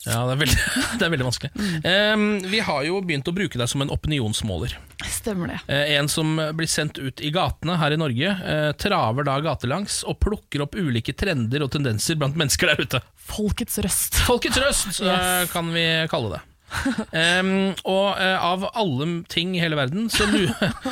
Ja, 0.05 0.21
det 0.27 0.35
er 0.35 0.41
veldig, 0.43 0.57
det 0.99 1.05
er 1.07 1.11
veldig 1.13 1.27
vanskelig. 1.27 1.51
Mm. 1.57 1.87
Em, 1.91 2.25
vi 2.51 2.59
har 2.63 2.83
jo 2.85 2.99
begynt 3.03 3.27
å 3.27 3.33
bruke 3.35 3.59
deg 3.59 3.69
som 3.71 3.83
en 3.83 3.91
opinionsmåler. 3.93 4.75
Stemmer 5.09 5.53
det. 5.53 5.59
Eh, 5.73 5.95
en 5.97 6.09
som 6.11 6.35
blir 6.57 6.69
sendt 6.69 7.01
ut 7.01 7.21
i 7.21 7.31
gatene 7.33 7.77
her 7.81 7.95
i 7.95 7.99
Norge, 7.99 8.33
eh, 8.53 8.69
traver 8.79 9.27
da 9.27 9.39
gatelangs 9.43 10.03
og 10.07 10.19
plukker 10.23 10.63
opp 10.67 10.77
ulike 10.77 11.15
trender 11.17 11.65
og 11.65 11.73
tendenser 11.73 12.19
blant 12.19 12.37
mennesker 12.39 12.71
der 12.73 12.85
ute. 12.85 13.03
Folkets 13.27 13.81
røst. 13.83 14.21
Folkets 14.27 14.61
røst, 14.61 15.01
eh, 15.01 15.47
kan 15.51 15.73
vi 15.73 15.87
kalle 16.11 16.37
det. 16.37 16.43
Em, 17.15 17.49
og 17.87 18.17
uh, 18.19 18.43
av 18.43 18.65
alle 18.75 19.07
ting 19.31 19.55
i 19.55 19.61
hele 19.61 19.77
verden, 19.79 20.09
så, 20.11 20.27
lu 20.27 20.47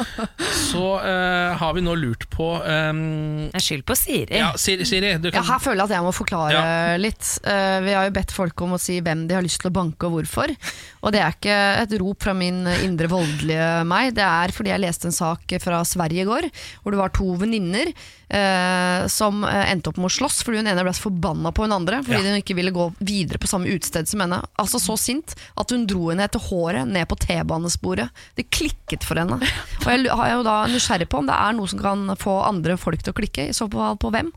så 0.72 0.84
uh, 1.04 1.56
har 1.60 1.76
vi 1.76 1.84
nå 1.86 1.96
lurt 2.00 2.28
på 2.34 2.48
um, 2.64 3.50
Skyld 3.60 3.86
på 3.88 3.98
Siri. 4.00 4.40
Ja, 4.40 4.54
Siri, 4.60 4.88
Siri 4.88 5.14
du 5.22 5.30
Ja, 5.34 5.44
her 5.44 5.62
føler 5.62 5.84
jeg 5.84 5.90
at 5.90 5.96
jeg 5.98 6.08
må 6.08 6.14
forklare 6.16 6.56
Ja. 6.56 6.96
litt. 7.02 7.28
Uh, 7.46 7.80
vi 7.86 7.96
har 7.98 8.08
jo 8.08 8.16
bedt 8.16 8.34
folk 8.36 8.66
om 8.66 8.78
å 8.78 8.82
si 8.82 9.02
hvem 9.04 9.26
de 9.30 9.38
har 9.38 9.46
lyst 9.46 9.62
til 9.64 9.72
å 9.72 9.76
banke 9.76 10.08
og 10.08 10.18
hvorfor. 10.20 10.56
Og 11.06 11.14
det 11.14 11.20
er 11.22 11.36
ikke 11.36 11.56
et 11.84 11.92
rop 12.02 12.24
fra 12.26 12.34
min 12.34 12.64
indre 12.82 13.06
voldelige 13.12 13.66
meg, 13.86 14.16
det 14.18 14.24
er 14.26 14.54
fordi 14.56 14.72
jeg 14.74 14.82
leste 14.82 15.06
en 15.12 15.14
sak 15.14 15.54
fra 15.62 15.84
Sverige 15.86 16.24
i 16.24 16.26
går, 16.26 16.48
hvor 16.82 16.96
det 16.96 17.00
var 17.00 17.14
to 17.14 17.28
venninner 17.38 17.92
eh, 17.94 19.06
som 19.14 19.44
eh, 19.46 19.70
endte 19.70 19.92
opp 19.92 20.00
med 20.02 20.10
å 20.10 20.16
slåss 20.16 20.40
fordi 20.46 20.64
hun 20.64 20.70
ene 20.72 20.82
ble 20.88 20.94
så 20.98 21.06
forbanna 21.06 21.52
på 21.54 21.68
hun 21.68 21.76
andre 21.78 22.00
fordi 22.06 22.18
Ja. 22.18 22.32
hun 22.34 22.40
ikke 22.42 22.58
ville 22.58 22.74
gå 22.74 22.88
videre 23.06 23.38
på 23.38 23.50
samme 23.52 23.70
utested 23.70 24.10
som 24.10 24.24
henne. 24.26 24.42
Altså 24.58 24.82
så 24.82 24.98
sint 24.98 25.36
at 25.62 25.70
hun 25.76 25.86
dro 25.90 26.10
henne 26.10 26.26
etter 26.26 26.42
håret 26.48 26.90
ned 26.90 27.06
på 27.12 27.20
T-banesporet. 27.22 28.10
Det 28.36 28.48
klikket 28.50 29.06
for 29.06 29.22
henne. 29.22 29.38
Og 29.86 29.88
jeg 29.94 30.10
har 30.10 30.26
er 30.26 30.36
jo 30.40 30.44
da 30.50 30.58
nysgjerrig 30.72 31.10
på 31.12 31.22
om 31.22 31.30
det 31.30 31.38
er 31.38 31.54
noe 31.54 31.70
som 31.70 31.86
kan 31.86 32.16
få 32.18 32.40
andre 32.50 32.80
folk 32.82 33.06
til 33.06 33.14
å 33.14 33.20
klikke. 33.22 33.46
I 33.52 33.54
så 33.54 33.70
fall 33.70 34.02
på 34.02 34.10
hvem? 34.16 34.34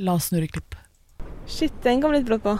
La 0.00 0.16
oss 0.16 0.30
snurre 0.32 0.48
klipp. 0.48 0.74
Shit, 1.46 1.76
den 1.84 2.00
kom 2.02 2.16
litt 2.16 2.24
brått 2.26 2.42
på. 2.48 2.56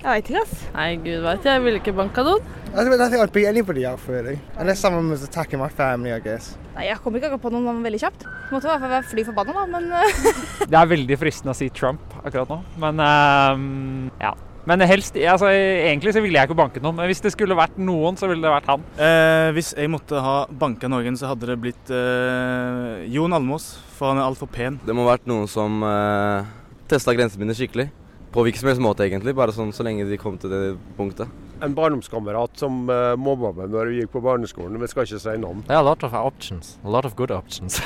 Jeg 0.00 0.08
veit 0.08 0.28
ikke, 0.30 0.40
ass. 0.46 0.60
Nei, 0.72 0.88
gud 1.04 1.24
veit. 1.26 1.44
Jeg 1.44 1.60
ville 1.60 1.80
ikke 1.82 1.92
banka 1.92 2.22
noen. 2.24 2.44
I 2.70 2.84
don't 2.84 3.10
think 3.10 3.20
I'd 3.20 3.32
beat 3.34 3.48
anybody 3.50 3.84
out 3.84 4.00
really, 4.08 4.38
unless 4.56 4.78
someone 4.80 5.10
was 5.10 5.24
attacking 5.24 5.58
my 5.58 5.68
family, 5.68 6.12
I 6.12 6.20
guess. 6.20 6.56
Nei, 6.76 6.86
Jeg 6.86 7.02
kommer 7.02 7.18
ikke 7.18 7.28
akkurat 7.28 7.42
på 7.42 7.50
noen 7.52 7.66
navn 7.66 7.82
veldig 7.84 8.00
kjapt. 8.00 8.24
Måtte 8.52 8.68
i 8.68 8.70
hvert 8.70 8.84
fall 8.84 8.92
være 8.94 9.08
fly 9.10 9.24
forbanna, 9.26 9.56
da, 9.58 9.64
men 9.74 9.90
eh, 9.98 10.22
Det 10.70 10.78
er 10.78 10.92
veldig 10.94 11.18
fristende 11.20 11.52
å 11.52 11.58
si 11.58 11.68
Trump 11.74 12.14
akkurat 12.22 12.48
nå, 12.54 12.60
men 12.80 13.02
um, 13.04 14.08
ja. 14.22 14.32
Men 14.70 14.84
helst, 14.86 15.16
altså, 15.18 15.50
egentlig 15.50 16.14
så 16.14 16.22
ville 16.22 16.38
jeg 16.38 16.48
ikke 16.48 16.58
banket 16.62 16.84
noen, 16.84 16.96
men 17.00 17.10
hvis 17.10 17.20
det 17.24 17.34
skulle 17.34 17.58
vært 17.58 17.76
noen, 17.80 18.16
så 18.20 18.28
ville 18.30 18.44
det 18.44 18.54
vært 18.54 18.70
han. 18.70 18.84
Eh, 19.02 19.50
hvis 19.56 19.74
jeg 19.74 19.90
måtte 19.90 20.20
ha 20.22 20.36
banka 20.48 20.88
noen, 20.92 21.16
så 21.18 21.32
hadde 21.32 21.48
det 21.50 21.58
blitt 21.60 21.92
eh, 21.96 23.04
Jon 23.10 23.34
Almås, 23.36 23.72
for 23.98 24.12
han 24.12 24.20
er 24.22 24.28
altfor 24.30 24.48
pen. 24.52 24.78
Det 24.86 24.94
må 24.94 25.04
ha 25.08 25.16
vært 25.16 25.28
noen 25.28 25.50
som 25.50 25.82
eh, 25.84 26.52
testa 26.92 27.16
grensene 27.16 27.44
mine 27.44 27.56
skikkelig. 27.56 27.90
På 28.30 28.44
hvilken 28.46 28.60
som 28.60 28.68
helst 28.70 28.82
måte, 28.82 29.06
egentlig. 29.08 29.34
Bare 29.34 29.54
sånn 29.54 29.72
så 29.74 29.82
lenge 29.86 30.06
de 30.06 30.18
kom 30.20 30.36
til 30.38 30.52
det 30.52 30.60
punktet. 30.98 31.30
En 31.64 31.74
barndomskamerat 31.74 32.60
som 32.60 32.84
uh, 32.88 33.16
mobba 33.18 33.50
meg 33.56 33.72
når 33.72 33.90
vi 33.90 33.98
gikk 34.00 34.14
på 34.14 34.22
barneskolen. 34.24 34.78
Vi 34.80 34.88
skal 34.92 35.08
ikke 35.08 35.18
si 35.20 35.34
navn. 35.42 35.64
There 35.66 35.80
are 35.80 35.84
a 35.84 35.88
lot 35.88 36.06
of 36.06 36.14
options, 36.14 36.76
a 36.84 36.90
lot 36.90 37.04
of 37.04 37.16
good 37.18 37.34
options. 37.34 37.80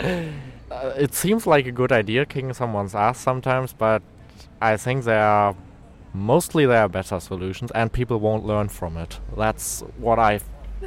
Uh, 0.00 0.94
it 1.04 1.14
seems 1.14 1.46
like 1.46 1.68
a 1.68 1.72
good 1.72 1.92
idea 1.92 2.24
kicking 2.24 2.54
someone's 2.54 2.94
ass 2.94 3.20
sometimes, 3.20 3.74
but 3.76 4.02
I 4.60 4.76
think 4.76 5.04
there 5.04 5.22
are 5.22 5.54
mostly 6.14 6.64
there 6.64 6.80
are 6.80 6.88
better 6.88 7.20
solutions 7.20 7.70
and 7.72 7.92
people 7.92 8.18
won't 8.18 8.46
learn 8.46 8.68
from 8.68 8.96
it. 8.96 9.20
That's 9.36 9.84
what 9.98 10.18
I 10.18 10.40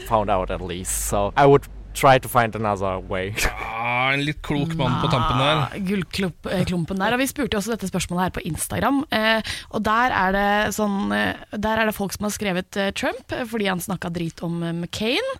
found 0.08 0.30
out 0.30 0.50
at 0.50 0.62
least. 0.62 1.08
So 1.08 1.32
I 1.38 1.46
would 1.46 1.68
try 1.98 2.20
to 2.22 2.30
find 2.30 2.56
another 2.56 3.00
way. 3.10 3.34
Ja, 3.42 4.12
en 4.14 4.24
litt 4.26 4.42
klok 4.46 4.74
mann 4.78 5.00
på 5.02 5.10
tampen 5.12 5.40
der. 5.42 5.62
Ah, 5.66 5.78
Gullklumpen 5.90 7.02
der. 7.02 7.16
Og 7.16 7.22
vi 7.22 7.28
spurte 7.30 7.60
også 7.60 7.74
dette 7.74 7.90
spørsmålet 7.90 8.28
her 8.28 8.36
på 8.38 8.44
Instagram. 8.48 9.02
Eh, 9.14 9.54
og 9.74 9.84
der 9.88 10.14
er 10.16 10.36
det 10.36 10.48
sånn 10.78 11.12
eh, 11.16 11.42
Der 11.58 11.82
er 11.82 11.90
det 11.90 11.96
folk 11.98 12.14
som 12.16 12.28
har 12.28 12.34
skrevet 12.36 12.78
eh, 12.80 12.92
Trump 12.98 13.34
eh, 13.36 13.44
fordi 13.50 13.70
han 13.72 13.84
snakka 13.84 14.12
drit 14.14 14.44
om 14.46 14.62
eh, 14.64 14.76
McCain. 14.76 15.34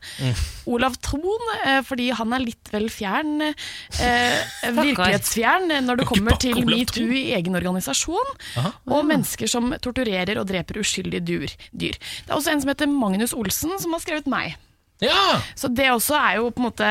Olav 0.68 0.98
Thon 1.06 1.54
eh, 1.62 1.80
fordi 1.88 2.10
han 2.18 2.36
er 2.36 2.46
litt 2.46 2.74
vel 2.74 2.90
fjern. 2.94 3.48
Eh, 3.48 4.38
virkelighetsfjern 4.82 5.72
eh, 5.78 5.84
når 5.86 6.02
det 6.02 6.10
kommer 6.10 6.40
til 6.42 6.64
metoo 6.68 7.08
i 7.14 7.28
egen 7.38 7.58
organisasjon. 7.60 8.36
Aha. 8.58 8.74
Og 8.92 9.08
mennesker 9.08 9.50
som 9.52 9.72
torturerer 9.84 10.40
og 10.42 10.50
dreper 10.50 10.82
uskyldige 10.82 11.24
dyr. 11.28 11.58
Det 11.72 11.94
er 12.00 12.38
også 12.38 12.54
en 12.54 12.64
som 12.64 12.74
heter 12.74 12.90
Magnus 12.92 13.36
Olsen, 13.38 13.78
som 13.82 13.94
har 13.96 14.04
skrevet 14.04 14.30
meg. 14.32 14.58
Ja! 15.04 15.42
Så 15.56 15.70
det 15.70 15.92
også 15.94 16.18
er 16.18 16.40
jo 16.40 16.50
på 16.50 16.64
en 16.64 16.68
måte 16.70 16.88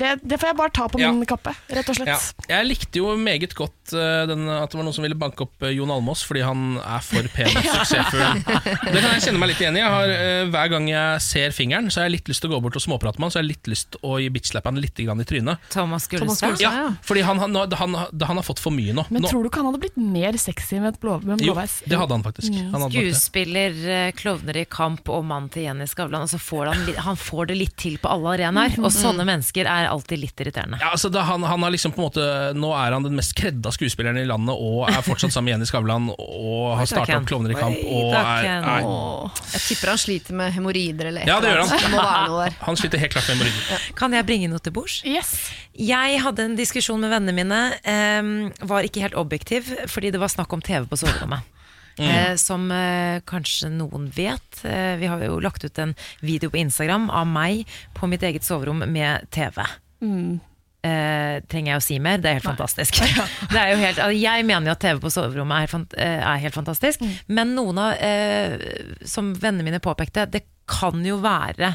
Det, 0.00 0.10
det 0.24 0.38
får 0.40 0.50
jeg 0.50 0.56
bare 0.58 0.72
ta 0.76 0.86
på 0.92 1.00
min 1.00 1.24
kappe, 1.28 1.52
rett 1.72 1.88
og 1.92 1.96
slett. 1.98 2.44
Jeg 2.48 2.66
likte 2.68 3.02
jo 3.02 3.14
meget 3.20 3.52
godt 3.56 3.79
at, 3.90 3.98
eh, 3.98 4.26
den, 4.30 4.48
at 4.48 4.70
det 4.70 4.78
var 4.78 4.86
noen 4.86 4.96
som 4.96 5.04
ville 5.04 5.18
banke 5.18 5.44
opp 5.44 5.66
eh, 5.66 5.74
Jon 5.74 5.90
Almås 5.92 6.22
fordi 6.26 6.42
han 6.46 6.78
er 6.80 7.02
for 7.04 7.26
pen 7.34 7.50
og 7.50 7.66
suksessfull. 7.66 8.42
Det 8.90 9.02
kan 9.02 9.12
jeg 9.14 9.24
kjenne 9.26 9.40
meg 9.40 9.52
litt 9.52 9.62
igjen 9.62 9.78
i. 9.78 9.82
Jeg 9.82 9.92
har, 9.94 10.12
eh, 10.14 10.42
hver 10.50 10.72
gang 10.72 10.88
jeg 10.90 11.22
ser 11.24 11.54
fingeren, 11.56 11.90
så 11.90 12.02
har 12.02 12.08
jeg 12.08 12.18
litt 12.18 12.30
lyst 12.30 12.44
til 12.44 12.50
å 12.50 12.56
gå 12.56 12.62
bort 12.66 12.78
og 12.78 12.84
småprate 12.84 13.20
med 13.20 13.28
han, 13.28 13.34
så 13.34 13.40
har 13.40 13.46
jeg 13.46 13.52
litt 13.54 13.70
lyst 13.70 13.92
til 13.94 14.04
å 14.06 14.18
gi 14.22 14.30
bitchlappe 14.32 14.70
han 14.70 14.80
litt 14.82 15.00
grann 15.00 15.22
i 15.22 15.26
trynet. 15.28 15.70
Thomas 15.72 16.08
Gullestad? 16.10 16.60
Ja, 16.62 16.90
fordi 17.06 17.24
han, 17.26 17.40
han, 17.42 17.56
han, 17.56 17.76
han, 17.80 17.98
han 18.30 18.40
har 18.40 18.46
fått 18.46 18.62
for 18.62 18.74
mye 18.74 18.94
nå. 18.96 19.06
Men 19.10 19.24
nå 19.24 19.32
tror 19.32 19.44
du 19.44 19.50
ikke 19.50 19.62
han 19.62 19.70
hadde 19.70 19.82
blitt 19.84 19.98
mer 20.00 20.38
sexy 20.40 20.80
med 20.80 20.94
et 20.94 21.00
blå, 21.02 21.18
med 21.24 21.38
en 21.38 21.44
jo, 21.44 21.54
blåveis? 21.54 21.80
det 21.86 22.00
hadde 22.00 22.18
han 22.18 22.26
faktisk. 22.26 22.54
Han 22.74 22.86
hadde. 22.86 22.94
Skuespiller, 23.00 23.80
klovner 24.18 24.60
i 24.62 24.66
kamp 24.70 25.10
og 25.12 25.24
mann 25.28 25.48
til 25.52 25.68
Jenny 25.68 25.88
Skavlan. 25.90 26.26
Altså 26.26 26.40
får 26.42 26.72
han, 26.72 26.86
han 27.10 27.20
får 27.20 27.52
det 27.52 27.58
litt 27.60 27.76
til 27.80 27.98
på 28.02 28.10
alle 28.10 28.36
arenaer. 28.36 28.78
Og 28.80 28.90
sånne 28.94 29.26
mennesker 29.28 29.68
er 29.70 29.90
alltid 29.90 30.22
litt 30.22 30.42
irriterende. 30.42 30.80
Ja, 30.82 30.92
altså 30.94 31.10
da, 31.12 31.24
han, 31.28 31.44
han 31.46 31.62
har 31.64 31.74
liksom 31.74 31.94
på 31.94 32.02
en 32.02 32.08
måte 32.08 32.26
Nå 32.56 32.72
er 32.76 32.94
han 32.94 33.06
den 33.06 33.16
mest 33.18 33.34
kredda 33.38 33.72
skuespilleren 33.80 34.20
i 34.20 34.26
landet 34.28 34.54
og 34.54 34.86
er 34.90 35.00
fortsatt 35.04 35.32
sammen 35.32 35.48
med 35.48 35.56
Jenny 35.56 35.68
Skavlan 35.68 36.10
og 36.12 36.76
har 36.78 36.88
starta 36.90 37.18
opp 37.18 37.28
Klovner 37.30 37.54
i 37.54 37.58
kamp. 37.58 37.78
Og 37.88 38.14
er, 38.14 38.48
er, 38.60 38.88
Jeg 39.54 39.62
tipper 39.66 39.94
han 39.94 40.00
sliter 40.00 40.36
med 40.36 40.52
hemoroider 40.56 41.10
eller 41.10 41.24
et 41.24 41.32
ja, 41.32 41.38
det 41.42 41.54
gjør 41.54 41.64
han. 41.64 42.58
Han 42.66 42.80
sliter 42.80 43.02
helt 43.02 43.14
klart 43.14 43.30
med 43.30 43.40
hemoroider. 43.40 43.86
Kan 43.98 44.16
jeg 44.16 44.28
bringe 44.28 44.50
noe 44.52 44.62
til 44.62 44.74
bords? 44.76 45.00
Jeg 45.04 46.20
hadde 46.24 46.50
en 46.50 46.58
diskusjon 46.58 47.00
med 47.00 47.14
vennene 47.14 47.36
mine. 47.36 47.62
Um, 47.86 48.34
var 48.68 48.86
ikke 48.86 49.04
helt 49.04 49.16
objektiv, 49.18 49.70
fordi 49.88 50.12
det 50.12 50.20
var 50.20 50.32
snakk 50.32 50.52
om 50.52 50.62
TV 50.64 50.84
på 50.90 51.00
soverommet. 51.00 51.46
Mm. 52.00 52.08
Eh, 52.08 52.34
som 52.40 52.70
eh, 52.72 53.20
kanskje 53.28 53.70
noen 53.74 54.08
vet. 54.16 54.62
Eh, 54.64 54.96
vi 55.00 55.08
har 55.10 55.22
jo 55.24 55.40
lagt 55.42 55.64
ut 55.64 55.78
en 55.82 55.94
video 56.24 56.52
på 56.52 56.60
Instagram 56.62 57.10
av 57.12 57.26
meg 57.28 57.66
på 57.96 58.08
mitt 58.10 58.24
eget 58.24 58.46
soverom 58.46 58.84
med 58.86 59.28
TV. 59.34 59.60
Mm. 60.00 60.40
Eh, 60.80 61.42
trenger 61.44 61.74
jeg 61.74 61.80
å 61.80 61.84
si 61.84 61.96
mer? 62.00 62.20
Det 62.24 62.30
er 62.30 62.38
helt 62.38 62.46
fantastisk. 62.48 63.00
Det 63.52 63.58
er 63.60 63.74
jo 63.74 63.80
helt, 63.82 63.98
altså, 64.00 64.16
jeg 64.16 64.44
mener 64.48 64.70
jo 64.70 64.76
at 64.78 64.80
TV 64.80 65.00
på 65.02 65.10
soverommet 65.12 65.66
er, 65.66 65.72
fant, 65.72 65.96
eh, 66.00 66.20
er 66.24 66.44
helt 66.46 66.56
fantastisk, 66.56 67.02
men 67.28 67.52
noen 67.58 67.80
av, 67.82 67.98
eh, 68.00 68.54
som 69.04 69.34
vennene 69.36 69.66
mine 69.66 69.82
påpekte, 69.84 70.24
det 70.32 70.46
kan 70.70 71.02
jo 71.04 71.18
være 71.20 71.74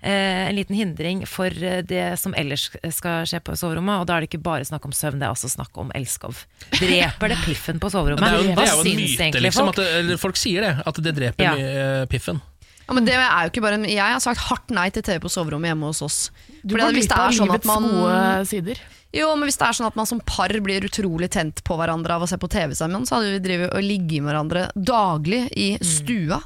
eh, 0.00 0.46
en 0.46 0.56
liten 0.56 0.78
hindring 0.78 1.24
for 1.28 1.50
eh, 1.52 1.82
det 1.84 2.06
som 2.22 2.32
ellers 2.38 2.70
skal 2.94 3.26
skje 3.28 3.42
på 3.44 3.58
soverommet, 3.60 4.00
og 4.00 4.08
da 4.08 4.16
er 4.16 4.24
det 4.24 4.30
ikke 4.30 4.42
bare 4.48 4.64
snakk 4.64 4.88
om 4.88 4.94
søvn, 4.96 5.20
det 5.20 5.28
er 5.28 5.36
også 5.36 5.50
snakk 5.52 5.76
om 5.82 5.92
elskov. 5.98 6.44
Dreper 6.78 7.34
det 7.34 7.40
piffen 7.44 7.82
på 7.82 7.92
soverommet? 7.92 8.24
Det 8.24 8.32
er 8.32 8.40
jo, 8.40 8.48
det 8.48 8.56
Hva 8.56 8.66
er 8.70 8.72
jo 8.72 8.80
en 8.80 8.88
syns 8.88 9.00
myte, 9.02 9.22
egentlig 9.26 9.48
liksom. 9.50 9.68
folk? 9.68 9.76
At 9.76 9.82
det, 9.84 9.88
eller 10.00 10.22
folk 10.22 10.40
sier 10.40 10.64
det, 10.70 10.74
at 10.86 11.02
det 11.04 11.16
dreper 11.20 11.44
Ja. 11.50 11.56
eh, 11.60 12.04
piffen. 12.08 12.40
Ja, 12.86 12.94
men 12.94 13.04
det 13.04 13.16
er 13.18 13.48
jo 13.48 13.50
ikke 13.50 13.62
bare 13.64 13.80
en, 13.80 13.84
Jeg 13.90 13.98
har 13.98 14.20
sagt 14.22 14.44
hardt 14.46 14.70
nei 14.70 14.88
til 14.94 15.02
TV 15.02 15.18
på 15.24 15.30
soverommet 15.32 15.72
hjemme 15.72 15.88
hos 15.90 16.04
oss. 16.06 16.18
Du 16.66 16.74
går 16.74 16.92
glipp 16.92 17.08
det 17.08 17.18
av 17.18 17.30
sånn 17.32 17.46
livets 17.50 17.66
man- 17.70 17.88
gode 17.88 18.46
sider. 18.50 18.78
Jo, 19.14 19.30
men 19.38 19.48
hvis 19.48 19.56
det 19.56 19.68
er 19.68 19.72
sånn 19.78 19.86
at 19.86 19.96
man 19.96 20.06
som 20.10 20.18
par 20.20 20.48
blir 20.60 20.84
utrolig 20.84 21.30
tent 21.30 21.62
på 21.64 21.76
hverandre 21.78 22.10
av 22.18 22.22
å 22.22 22.28
se 22.28 22.36
på 22.36 22.50
TV 22.50 22.74
sammen, 22.74 23.06
så 23.06 23.16
hadde 23.16 23.32
vi 23.36 23.44
drevet 23.48 23.72
og 23.72 23.80
ligget 23.86 24.20
med 24.22 24.34
hverandre 24.34 24.66
daglig 24.76 25.46
i 25.56 25.78
stua. 25.80 26.42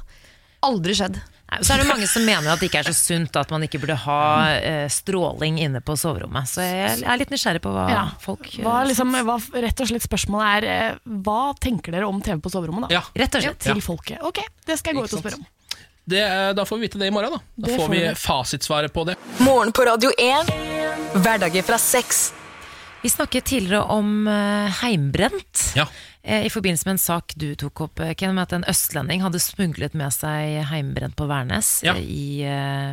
Aldri 0.63 0.93
skjedd. 0.93 1.17
Nei, 1.51 1.57
Så 1.67 1.73
er 1.73 1.81
det 1.81 1.87
mange 1.89 2.07
som 2.07 2.23
mener 2.23 2.47
at 2.53 2.61
det 2.61 2.69
ikke 2.69 2.79
er 2.79 2.87
så 2.87 2.95
sunt 2.95 3.35
at 3.35 3.49
man 3.51 3.61
ikke 3.65 3.81
burde 3.81 3.97
ha 4.05 4.19
eh, 4.55 4.85
stråling 4.87 5.57
inne 5.59 5.81
på 5.83 5.97
soverommet. 5.99 6.47
Så 6.47 6.63
jeg 6.63 7.03
er 7.03 7.17
litt 7.19 7.33
nysgjerrig 7.33 7.59
på 7.65 7.73
hva 7.75 7.89
Ja. 7.91 8.03
folk 8.23 8.47
Hva, 8.63 8.85
liksom, 8.87 9.11
hva, 9.25 9.35
rett 9.59 9.81
og 9.83 9.87
slett 9.89 10.05
spørsmålet 10.07 10.63
er 10.63 10.69
eh, 10.69 10.95
Hva 11.09 11.53
tenker 11.59 11.91
dere 11.91 12.07
om 12.07 12.21
TV 12.21 12.39
på 12.39 12.53
soverommet? 12.53 12.87
da? 12.87 13.01
Ja. 13.01 13.01
Rett 13.19 13.35
og 13.35 13.41
slett. 13.43 13.59
Til 13.59 13.81
folket. 13.83 14.21
Ok, 14.23 14.39
det 14.65 14.77
skal 14.79 14.93
jeg 14.93 15.01
gå 15.01 15.09
ut 15.09 15.13
og 15.17 15.23
spørre 15.25 15.41
om. 15.41 15.45
Det, 16.11 16.21
eh, 16.27 16.51
da 16.57 16.65
får 16.67 16.77
vi 16.81 16.87
vite 16.89 16.99
det 17.01 17.07
i 17.11 17.15
morgen. 17.15 17.37
Da 17.55 17.67
Da 17.67 17.73
får 17.73 17.85
får 17.87 17.95
vi 17.95 18.03
fasitsvaret 18.19 18.93
på 18.93 19.05
det. 19.07 19.15
Morgen 19.39 19.71
på 19.75 19.85
Radio 19.87 20.11
1. 20.19 20.53
Hverdager 21.23 21.63
fra 21.63 21.77
seks. 21.81 22.31
Vi 23.01 23.09
snakket 23.09 23.47
tidligere 23.49 23.81
om 23.89 24.27
eh, 24.29 24.81
heimbrent. 24.83 25.71
Ja. 25.75 25.87
Eh, 26.21 26.43
I 26.45 26.49
forbindelse 26.53 26.85
med 26.85 26.91
en 26.99 27.01
sak 27.01 27.33
du 27.41 27.47
tok 27.57 27.81
opp, 27.87 28.01
Ken, 28.19 28.35
med 28.37 28.43
at 28.43 28.51
en 28.53 28.65
østlending 28.69 29.23
hadde 29.25 29.39
smuglet 29.41 29.95
med 29.97 30.13
seg 30.13 30.59
heimbrent 30.69 31.15
på 31.17 31.25
Værnes 31.31 31.71
Ja. 31.87 31.95
i, 31.97 32.43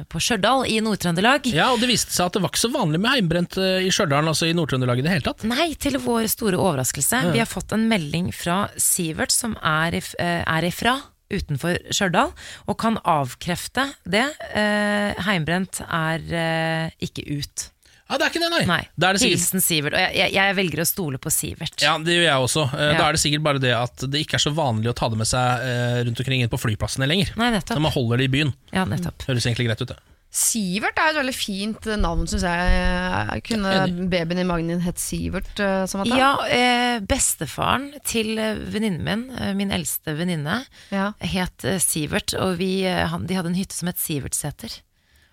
på 0.08 0.22
Stjørdal 0.22 0.64
i 0.72 0.78
Nord-Trøndelag. 0.80 1.50
Ja, 1.52 1.68
og 1.74 1.82
Det 1.84 1.90
viste 1.90 2.14
seg 2.16 2.30
at 2.30 2.38
det 2.38 2.42
var 2.46 2.54
ikke 2.54 2.62
så 2.64 2.72
vanlig 2.72 3.02
med 3.04 3.12
heimbrent 3.18 3.58
i 3.60 3.90
Stjørdal, 3.92 4.30
altså 4.32 4.48
i 4.48 4.54
Nord-Trøndelag 4.56 5.02
i 5.02 5.04
det 5.04 5.12
hele 5.12 5.26
tatt. 5.28 5.44
Nei, 5.50 5.74
til 5.76 5.98
vår 6.00 6.24
store 6.32 6.56
overraskelse. 6.56 7.20
Ja. 7.28 7.34
Vi 7.36 7.42
har 7.44 7.50
fått 7.50 7.76
en 7.76 7.84
melding 7.92 8.32
fra 8.32 8.62
Sivert, 8.80 9.34
som 9.34 9.58
er, 9.60 9.98
if, 10.00 10.14
er 10.22 10.70
ifra 10.70 10.96
utenfor 11.32 11.78
Stjørdal, 11.92 12.30
og 12.66 12.78
kan 12.80 12.96
avkrefte 13.08 13.84
det. 14.08 14.26
Eh, 14.56 15.18
heimbrent 15.26 15.82
er 15.84 16.24
eh, 16.32 16.94
ikke 17.04 17.24
ut. 17.28 17.66
Ja, 18.08 18.16
det 18.16 18.24
er 18.24 18.30
ikke 18.32 18.40
det, 18.40 18.48
nei. 18.54 18.62
Nei. 18.70 18.80
Det 18.96 19.04
er 19.10 19.18
det 19.18 19.26
Hilsen 19.28 19.60
Sivert. 19.60 19.92
Og 19.92 20.00
jeg, 20.00 20.14
jeg, 20.16 20.32
jeg 20.38 20.54
velger 20.56 20.80
å 20.80 20.86
stole 20.88 21.18
på 21.20 21.28
Sivert. 21.34 21.76
Ja, 21.84 21.98
det 22.00 22.14
gjør 22.16 22.24
jeg 22.30 22.46
også. 22.46 22.64
Eh, 22.72 22.84
Ja. 22.94 22.98
Da 23.02 23.08
er 23.10 23.18
det 23.18 23.20
sikkert 23.20 23.44
bare 23.44 23.60
det 23.60 23.74
at 23.76 24.06
det 24.08 24.22
ikke 24.24 24.38
er 24.40 24.44
så 24.46 24.54
vanlig 24.56 24.88
å 24.88 24.96
ta 24.96 25.10
det 25.12 25.18
med 25.20 25.28
seg 25.28 25.66
rundt 26.08 26.22
omkring 26.24 26.40
inn 26.46 26.52
på 26.52 26.60
flyplassene 26.62 27.08
lenger. 27.10 27.34
Nei, 27.36 27.50
nettopp. 27.58 27.76
Når 27.76 27.84
man 27.84 27.96
holder 27.98 28.22
det 28.22 28.30
i 28.30 28.32
byen. 28.38 28.54
Ja, 28.72 28.86
nettopp. 28.88 29.28
Høres 29.28 29.44
egentlig 29.50 29.68
greit 29.68 29.84
ut, 29.84 29.92
det. 29.92 30.00
Sivert 30.30 30.98
er 31.00 31.14
et 31.14 31.16
veldig 31.22 31.32
fint 31.34 31.86
navn, 31.98 32.26
syns 32.28 32.42
jeg. 32.44 33.42
Kunne 33.48 33.70
babyen 34.12 34.42
i 34.42 34.44
magen 34.46 34.68
din 34.68 34.82
hett 34.84 35.00
Sivert? 35.00 35.54
eh, 35.58 35.86
Som? 35.88 36.02
Ja, 36.06 36.34
eh, 36.52 36.98
bestefaren 37.00 37.88
til 38.04 38.34
eh, 38.38 38.58
venninnen 38.60 39.00
min, 39.06 39.22
min 39.56 39.72
eldste 39.72 40.12
venninne, 40.18 40.60
het 40.92 41.64
eh, 41.64 41.78
Sivert, 41.80 42.34
og 42.36 42.58
vi, 42.60 42.82
han, 42.84 43.24
de 43.26 43.38
hadde 43.38 43.54
en 43.54 43.56
hytte 43.58 43.74
som 43.78 43.88
het 43.88 43.98
Sivertseter. 44.02 44.82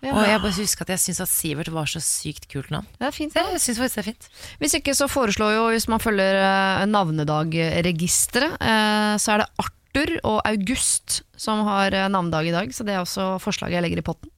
Ja. 0.04 0.12
Og 0.12 0.22
jeg 0.28 0.40
bare 0.42 0.54
husker 0.54 0.84
at 0.86 0.90
jeg 0.94 1.00
syns 1.02 1.20
at 1.24 1.30
Sivert 1.32 1.70
var 1.72 1.88
så 1.90 2.00
sykt 2.04 2.44
kult 2.52 2.68
navn. 2.70 2.86
Det 3.00 3.06
er 3.08 3.14
fint. 3.16 3.34
Jeg 3.36 3.60
synes 3.60 3.78
faktisk 3.80 3.96
det 3.96 4.02
er 4.02 4.08
fint. 4.12 4.28
Hvis 4.60 4.74
ikke 4.78 4.94
så 4.94 5.08
foreslår 5.10 5.54
jo, 5.56 5.62
hvis 5.72 5.88
man 5.92 6.00
følger 6.04 6.84
navnedagregisteret, 6.92 8.56
eh, 8.60 9.16
så 9.20 9.32
er 9.36 9.42
det 9.44 9.48
Arthur 9.64 10.12
og 10.28 10.40
August 10.48 11.22
som 11.40 11.64
har 11.66 11.96
navnedag 12.12 12.48
i 12.48 12.54
dag. 12.54 12.72
Så 12.76 12.84
det 12.86 12.94
er 12.96 13.02
også 13.04 13.36
forslaget 13.42 13.78
jeg 13.78 13.86
legger 13.86 14.02
i 14.04 14.06
potten. 14.06 14.30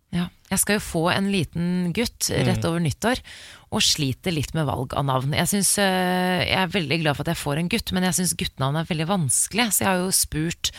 Ja. 0.48 0.54
Jeg 0.54 0.58
skal 0.62 0.78
jo 0.78 0.80
få 0.80 1.02
en 1.12 1.26
liten 1.32 1.92
gutt 1.92 2.30
rett 2.32 2.62
Mm. 2.64 2.68
over 2.70 2.80
nyttår, 2.80 3.20
og 3.70 3.82
sliter 3.84 4.32
litt 4.32 4.54
med 4.56 4.64
valg 4.66 4.94
av 4.96 5.04
navn. 5.04 5.34
Jeg, 5.36 5.46
synes, 5.50 5.74
eh, 5.78 6.44
jeg 6.48 6.56
er 6.62 6.72
veldig 6.72 7.00
glad 7.02 7.16
for 7.16 7.22
at 7.28 7.34
jeg 7.36 7.42
får 7.44 7.58
en 7.60 7.68
gutt, 7.68 7.92
men 7.92 8.02
jeg 8.08 8.14
syns 8.16 8.34
guttenavn 8.34 8.76
er 8.80 8.84
veldig 8.88 9.06
vanskelig. 9.10 9.66
Så 9.72 9.84
jeg 9.84 9.88
har 9.88 9.98
jo 10.00 10.10
spurt 10.10 10.70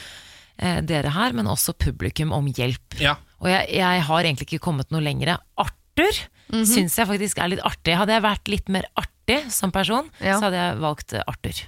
eh, 0.62 0.82
dere 0.82 1.10
her, 1.16 1.32
men 1.38 1.46
også 1.48 1.72
publikum 1.78 2.34
om 2.34 2.48
hjelp. 2.52 2.98
Ja. 3.00 3.14
Og 3.40 3.48
jeg, 3.48 3.70
jeg 3.78 4.02
har 4.10 4.24
egentlig 4.26 4.48
ikke 4.50 4.60
kommet 4.66 4.90
noe 4.92 5.02
lenger. 5.06 5.38
Arthur 5.58 6.18
Mhm. 6.52 6.66
syns 6.66 6.96
jeg 6.98 7.06
faktisk 7.08 7.38
er 7.38 7.48
litt 7.54 7.62
artig. 7.64 7.94
Hadde 7.96 8.10
jeg 8.18 8.24
vært 8.26 8.48
litt 8.50 8.68
mer 8.70 8.84
artig 8.98 9.52
som 9.52 9.72
person, 9.72 10.10
så 10.20 10.42
hadde 10.50 10.58
jeg 10.58 10.78
valgt 10.82 11.14
eh, 11.14 11.22
Arthur. 11.28 11.62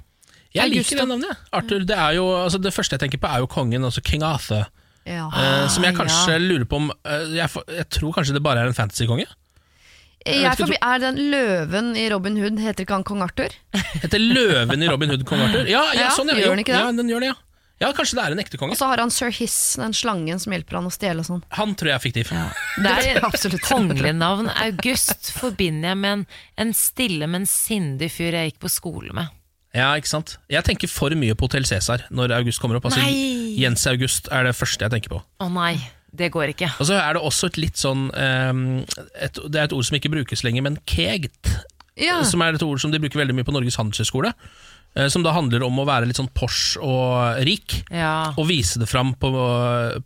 Jeg 0.53 0.69
liker 0.73 0.97
det 0.97 1.07
navnet. 1.07 1.37
Arthur, 1.53 1.85
det, 1.85 1.95
er 1.95 2.15
jo, 2.17 2.25
altså 2.35 2.59
det 2.59 2.73
første 2.73 2.97
jeg 2.97 2.99
tenker 3.05 3.21
på, 3.21 3.29
er 3.31 3.39
jo 3.39 3.47
kongen, 3.47 3.85
altså 3.85 4.01
King 4.03 4.23
Arthur. 4.23 4.65
Ja. 5.07 5.27
Eh, 5.33 5.67
som 5.73 5.83
jeg 5.83 5.95
kanskje 5.97 6.35
Ja. 6.35 6.41
lurer 6.41 6.65
på 6.69 6.77
om 6.77 6.91
eh, 6.91 7.23
jeg, 7.39 7.49
jeg 7.77 7.87
tror 7.89 8.13
kanskje 8.13 8.35
det 8.37 8.43
bare 8.45 8.61
er 8.65 8.69
en 8.71 8.77
fantasykonge? 8.77 9.25
Ikke, 10.21 10.67
er 10.77 10.99
den 11.01 11.15
løven 11.31 11.95
i 11.97 12.03
Robin 12.13 12.35
Hood, 12.37 12.59
heter 12.61 12.85
ikke 12.85 12.93
han 12.99 13.03
kong 13.07 13.23
Arthur? 13.25 13.55
Heter 14.03 14.21
løven 14.21 14.83
i 14.85 14.89
Robin 14.91 15.09
Hood 15.09 15.23
kong 15.25 15.41
Arthur? 15.47 15.65
Ja, 15.65 15.81
ja, 15.95 16.03
Ja, 16.03 16.09
sånn, 16.13 16.29
ja. 16.29 16.35
gjør 16.43 16.53
den 16.53 16.61
ikke 16.61 16.75
det? 16.75 16.83
Ja, 16.83 16.91
den 16.93 17.09
gjør 17.09 17.23
det, 17.25 17.31
ja. 17.31 17.37
ja, 17.81 17.89
kanskje 17.97 18.19
det 18.19 18.25
er 18.27 18.35
en 18.35 18.43
ekte 18.43 18.59
konge. 18.61 18.75
Og 18.75 18.77
så 18.77 18.85
har 18.91 19.01
han 19.01 19.09
Sir 19.09 19.33
Hiss, 19.33 19.57
den 19.81 19.95
slangen 19.97 20.37
som 20.43 20.53
hjelper 20.53 20.77
han 20.77 20.85
å 20.85 20.93
stjele 20.93 21.25
og 21.25 21.29
sånn. 21.31 21.41
Han 21.57 21.73
tror 21.73 21.89
jeg 21.89 21.97
er 21.97 22.03
fiktiv. 22.05 22.29
Det 22.85 22.93
er 23.01 23.23
absolutt 23.31 23.65
kongelig 23.65 24.13
navn. 24.19 24.51
August 24.61 25.31
forbinder 25.39 25.95
jeg 25.95 26.01
med 26.03 26.19
en, 26.19 26.25
en 26.67 26.73
stille, 26.77 27.25
men 27.33 27.49
sindig 27.49 28.11
fyr 28.13 28.37
jeg 28.37 28.51
gikk 28.53 28.61
på 28.67 28.69
skole 28.77 29.17
med. 29.17 29.33
Ja, 29.73 29.93
ikke 29.95 30.09
sant? 30.11 30.33
Jeg 30.51 30.65
tenker 30.67 30.89
for 30.91 31.13
mye 31.15 31.35
på 31.37 31.47
Hotell 31.47 31.63
Cæsar 31.67 32.03
når 32.11 32.33
August 32.41 32.59
kommer 32.59 32.75
opp. 32.79 32.89
Altså, 32.89 32.99
Nei! 33.05 33.55
Jens 33.61 33.85
August 33.87 34.27
er 34.31 34.43
det 34.49 34.55
første 34.57 34.83
jeg 34.83 34.91
tenker 34.91 35.13
på. 35.13 35.21
Å 35.39 35.47
nei, 35.51 35.77
det 36.11 36.27
går 36.33 36.51
ikke. 36.51 36.67
Og 36.81 36.89
så 36.89 36.97
er 36.99 37.15
det 37.15 37.21
også 37.23 37.47
et 37.53 37.59
litt 37.61 37.79
sånn 37.79 38.09
um, 38.11 38.63
et, 39.15 39.39
Det 39.47 39.61
er 39.61 39.69
et 39.69 39.75
ord 39.77 39.87
som 39.87 39.95
ikke 39.95 40.11
brukes 40.11 40.43
lenger, 40.43 40.65
men 40.67 40.75
kegt. 40.89 41.53
Ja. 41.99 42.19
Som 42.27 42.43
er 42.43 42.55
et 42.57 42.63
ord 42.67 42.81
som 42.83 42.91
de 42.91 42.99
bruker 43.03 43.19
veldig 43.23 43.35
mye 43.37 43.47
på 43.47 43.53
Norges 43.55 43.77
handelshøyskole. 43.79 44.33
eh, 44.95 45.07
Som 45.11 45.23
da 45.23 45.31
handler 45.35 45.63
om 45.63 45.79
å 45.79 45.85
være 45.87 46.07
litt 46.09 46.19
sånn 46.19 46.31
Porsche 46.35 46.79
og 46.83 47.39
rik, 47.47 47.83
Ja. 47.91 48.33
og 48.35 48.47
vise 48.49 48.79
det 48.79 48.89
fram 48.91 49.13
på, 49.19 49.31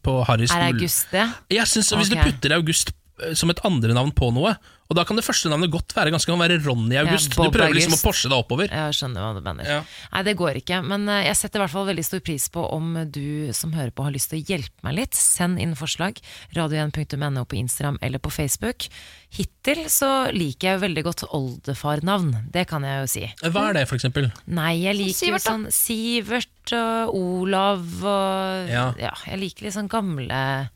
på 0.05 0.15
Harrys 0.29 0.53
Er. 0.53 0.69
August 0.73 1.09
det? 1.13 1.25
Jeg 1.57 1.65
synes 1.71 1.89
Hvis 1.93 2.09
du 2.13 2.17
putter 2.21 2.53
August 2.57 2.91
som 3.37 3.51
et 3.53 3.61
andre 3.67 3.95
navn 3.95 4.11
på 4.15 4.31
noe, 4.35 4.55
og 4.85 4.93
da 4.93 5.01
kan 5.07 5.17
det 5.17 5.23
første 5.25 5.49
navnet 5.49 5.71
godt 5.73 5.95
være 5.97 6.11
ganske 6.13 6.29
kan 6.29 6.37
være 6.37 6.59
Ronny 6.61 6.97
August. 6.99 7.33
Ja, 7.33 7.47
du 7.47 7.53
prøver 7.55 7.73
liksom 7.73 7.95
å 7.95 8.01
Porsche 8.03 8.29
deg 8.29 8.37
oppover. 8.37 8.69
Jeg 8.69 8.93
skjønner 8.93 9.23
hva 9.23 9.31
du 9.33 9.39
mener. 9.41 9.65
Ja. 9.65 9.77
Nei, 10.11 10.21
det 10.27 10.35
går 10.37 10.59
ikke. 10.59 10.81
Men 10.85 11.07
eh, 11.09 11.23
jeg 11.25 11.39
setter 11.39 11.57
i 11.57 11.63
hvert 11.63 11.73
fall 11.73 11.87
veldig 11.89 12.05
stor 12.05 12.21
pris 12.27 12.45
på 12.53 12.65
om 12.75 12.91
du 13.09 13.49
som 13.57 13.73
hører 13.73 13.89
på 13.95 14.05
har 14.05 14.13
lyst 14.13 14.29
til 14.29 14.43
å 14.43 14.45
hjelpe 14.45 14.85
meg 14.85 14.99
litt. 14.99 15.17
Send 15.17 15.57
inn 15.63 15.73
forslag. 15.79 16.21
Radio1.no 16.53 17.45
på 17.49 17.57
Instagram 17.57 17.97
eller 18.05 18.21
på 18.21 18.29
Facebook. 18.35 18.85
Hittil 19.33 19.87
så 19.89 20.11
liker 20.35 20.69
jeg 20.69 20.77
jo 20.77 20.83
veldig 20.85 21.05
godt 21.09 21.25
oldefarnavn. 21.33 22.31
Det 22.53 22.67
kan 22.69 22.85
jeg 22.85 23.01
jo 23.01 23.09
si. 23.15 23.25
Hva 23.41 23.69
er 23.71 23.79
det, 23.79 23.87
for 23.89 23.97
eksempel? 23.97 24.29
Nei, 24.45 24.75
jeg 24.83 24.99
liker 25.01 25.17
Sivert, 25.23 25.47
da. 25.47 25.55
sånn 25.55 25.65
Sivert 25.73 26.75
og 26.77 27.17
Olav 27.17 27.89
og 28.05 28.69
Ja. 28.69 28.91
ja. 29.01 29.17
jeg 29.31 29.41
liker 29.41 29.65
litt 29.65 29.79
sånn 29.79 29.89
gamle 29.89 30.69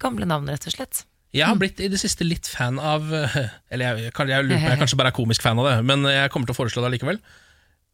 Gamle 0.00 0.24
navn, 0.24 0.48
rett 0.48 0.64
og 0.64 0.72
slett. 0.72 1.02
Jeg 1.36 1.46
har 1.46 1.54
blitt 1.60 1.78
i 1.78 1.86
det 1.92 2.00
siste 2.02 2.26
litt 2.26 2.48
fan 2.50 2.80
av 2.82 3.04
eh, 3.14 3.36
Eller 3.70 3.84
jeg, 4.00 4.08
jeg, 4.08 4.30
jeg 4.32 4.46
lurer 4.48 4.56
på, 4.58 4.66
jeg 4.66 4.74
er 4.74 4.80
kanskje 4.82 4.98
bare 4.98 5.12
er 5.12 5.16
komisk 5.20 5.44
fan 5.46 5.60
av 5.62 5.68
det, 5.68 5.76
men 5.86 6.02
jeg 6.10 6.32
kommer 6.34 6.50
til 6.50 6.56
å 6.56 6.58
foreslå 6.58 6.82
det 6.86 6.90
likevel. 6.96 7.20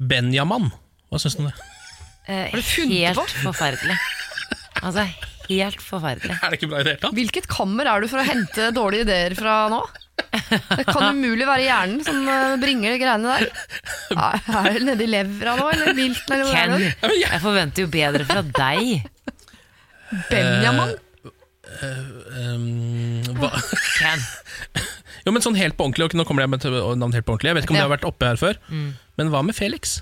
Benjamin. 0.01 0.71
Hva 1.13 1.21
syns 1.21 1.37
du 1.37 1.45
om 1.45 1.51
det? 1.51 1.57
Eh, 2.27 2.47
Har 2.51 2.57
du 2.57 2.65
funnet 2.65 3.03
helt 3.11 3.21
på? 3.21 3.27
forferdelig. 3.45 3.99
Altså, 4.83 5.05
helt 5.51 5.85
forferdelig. 5.85 6.33
Er 6.43 6.49
det 6.55 6.59
ikke 6.61 6.71
bra 6.73 6.81
i 6.81 6.87
det 6.89 6.95
hele 6.97 7.03
tatt? 7.05 7.17
Hvilket 7.21 7.47
kammer 7.53 7.93
er 7.93 8.03
du 8.03 8.09
for 8.11 8.23
å 8.23 8.27
hente 8.27 8.71
dårlige 8.77 9.07
ideer 9.07 9.37
fra 9.39 9.59
nå? 9.73 9.83
Det 10.37 10.85
kan 10.89 11.11
umulig 11.13 11.45
være 11.49 11.65
hjernen 11.67 12.01
som 12.05 12.19
eh, 12.33 12.57
bringer 12.61 12.95
de 12.95 13.01
greiene 13.05 13.37
der. 13.37 13.51
Er 14.65 14.71
det 14.79 14.85
nedi 14.89 15.09
levra 15.13 15.59
nå, 15.61 15.69
eller 15.75 15.93
vilten, 15.97 16.33
eller 16.33 16.89
er 17.05 17.17
jeg 17.21 17.41
forventer 17.45 17.85
jo 17.85 17.91
bedre 17.93 18.25
fra 18.29 18.41
deg. 18.49 19.05
Benjamin? 20.31 20.97
Eh, 21.67 22.53
um, 22.55 23.23
hva? 23.41 23.51
Can. 23.99 24.21
Jo, 25.27 25.33
men 25.35 25.43
sånn 25.43 25.57
helt 25.59 25.75
på 25.75 25.83
ordentlig, 25.89 26.05
og 26.07 26.13
nå 26.15 26.25
kommer 26.29 26.45
jeg 26.45 26.51
med 26.53 26.63
navn 27.01 27.13
helt 27.17 27.27
på 27.27 27.35
ordentlig. 27.35 27.51
Jeg 27.51 27.57
vet 27.59 27.65
ikke 27.67 27.75
om 27.75 27.77
Ja. 27.81 27.83
det 27.83 27.89
har 27.91 27.97
vært 27.97 28.05
oppe 28.07 28.27
her 28.31 28.37
før, 28.39 28.59
Mm. 28.71 28.93
men 29.19 29.31
hva 29.33 29.41
med 29.43 29.57
Felix? 29.59 29.97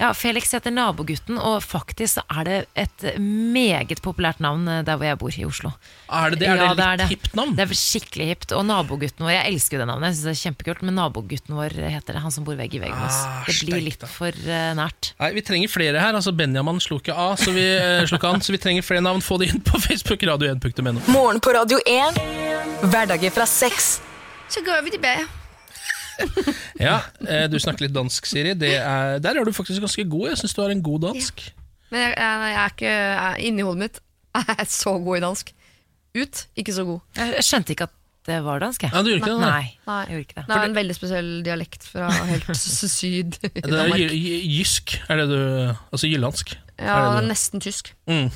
Ja, 0.00 0.14
Felix 0.16 0.48
heter 0.56 0.72
nabogutten, 0.72 1.36
og 1.36 1.58
faktisk 1.60 2.14
så 2.16 2.22
er 2.32 2.46
det 2.48 2.54
et 2.80 3.02
meget 3.20 4.00
populært 4.00 4.38
navn 4.40 4.62
eh, 4.72 4.78
der 4.86 4.96
hvor 4.96 5.04
jeg 5.04 5.18
bor, 5.20 5.34
i 5.36 5.44
Oslo. 5.44 5.74
Er 6.08 6.32
det 6.32 6.38
det? 6.40 6.48
Er 6.48 6.56
det 6.56 6.64
Ja, 6.64 6.72
litt 6.72 7.00
det. 7.02 7.08
hipt 7.10 7.34
navn? 7.36 7.52
Det 7.58 7.66
er 7.66 7.74
skikkelig 7.76 8.26
hipt. 8.30 8.54
Og 8.56 8.64
nabogutten 8.64 9.26
vår, 9.26 9.34
jeg 9.34 9.52
elsker 9.52 9.76
jo 9.76 9.82
det 9.82 9.88
navnet, 9.90 10.08
jeg 10.08 10.16
synes 10.16 10.24
det 10.24 10.32
er 10.32 10.40
kjempekult, 10.46 10.82
men 10.88 10.96
nabogutten 10.96 11.58
vår 11.58 11.76
heter 11.84 12.16
det, 12.16 12.22
han 12.24 12.32
som 12.32 12.46
bor 12.48 12.56
vegg 12.56 12.74
i 12.78 12.80
vegg 12.80 12.94
med 12.96 13.06
oss. 13.10 13.18
Ah, 13.28 13.44
Det 13.50 13.58
blir 13.68 13.84
litt 13.90 14.06
for 14.08 14.32
uh, 14.48 14.70
nært. 14.80 15.12
Nei, 15.20 15.30
Vi 15.36 15.44
trenger 15.50 15.68
flere 15.74 16.00
her. 16.00 16.14
altså 16.16 16.32
Benjamin 16.32 16.80
slo 16.80 16.96
ikke 17.02 17.12
av, 17.14 17.36
så 17.36 17.52
vi, 17.52 17.66
uh, 17.76 18.00
ikke 18.08 18.32
an, 18.32 18.40
så 18.40 18.56
vi 18.56 18.62
trenger 18.64 18.82
flere 18.86 19.04
navn. 19.04 19.20
Få 19.20 19.36
det 19.42 19.50
inn 19.52 19.60
på 19.60 19.76
Facebook. 19.84 20.24
radio1.no. 20.24 20.96
Morgen 21.12 21.40
på 21.44 21.52
Radio 21.52 21.76
1. 21.84 22.22
Hverdager 22.88 23.30
fra 23.36 23.44
6. 23.46 23.92
Så 24.48 24.64
går 24.64 24.80
vi 24.88 24.96
til 24.96 25.04
B. 25.04 25.39
Ja, 26.86 26.96
eh, 27.26 27.46
Du 27.52 27.58
snakker 27.60 27.86
litt 27.86 27.94
dansk, 27.96 28.26
Siri. 28.26 28.54
Det 28.58 28.74
er, 28.80 29.18
der 29.22 29.40
er 29.40 29.44
du 29.48 29.52
faktisk 29.56 29.80
ganske 29.84 30.04
god. 30.08 30.28
Jeg 30.32 30.38
syns 30.42 30.54
du 30.56 30.62
har 30.62 30.70
en 30.74 30.82
god 30.82 31.00
dansk. 31.08 31.46
Men 31.90 32.00
jeg, 32.06 32.12
jeg, 32.16 32.42
jeg 32.50 32.58
er 32.64 32.74
ikke 32.74 32.92
jeg, 32.96 33.46
inni 33.50 33.62
hodet 33.66 33.82
mitt. 33.86 34.00
Jeg 34.36 34.56
er 34.62 34.68
så 34.70 34.92
god 35.02 35.16
i 35.18 35.22
dansk. 35.24 35.48
Ut, 36.20 36.44
ikke 36.58 36.72
så 36.74 36.84
god. 36.86 37.00
Jeg 37.18 37.42
skjønte 37.46 37.72
ikke 37.74 37.86
at 37.88 37.96
det 38.28 38.36
var 38.44 38.60
dansk, 38.62 38.82
jeg. 38.84 38.92
Ja, 38.94 39.00
du 39.02 39.08
gjorde 39.08 39.20
ikke 39.24 39.30
det, 39.32 39.40
nei. 39.40 39.50
Nei, 39.50 39.78
Nei. 39.88 39.94
jeg 40.04 40.10
gjorde 40.12 40.24
ikke 40.26 40.36
det. 40.36 40.44
Det 40.50 40.56
er 40.56 40.64
en 40.68 40.74
veldig 40.76 40.94
spesiell 40.94 41.30
dialekt 41.46 41.86
fra 41.88 42.08
helt 42.28 42.50
syd 42.60 43.38
i 43.48 43.50
Det 43.64 43.80
er 43.80 44.14
jysk, 44.14 44.94
er 45.10 45.22
det 45.22 45.26
du 45.32 45.38
Altså 45.40 46.10
jyllandsk. 46.10 46.52
Ja, 46.78 46.84
er 46.94 47.06
det 47.06 47.14
det 47.16 47.22
er 47.24 47.28
nesten 47.30 47.64
tysk. 47.64 47.90
Mm. 48.10 48.28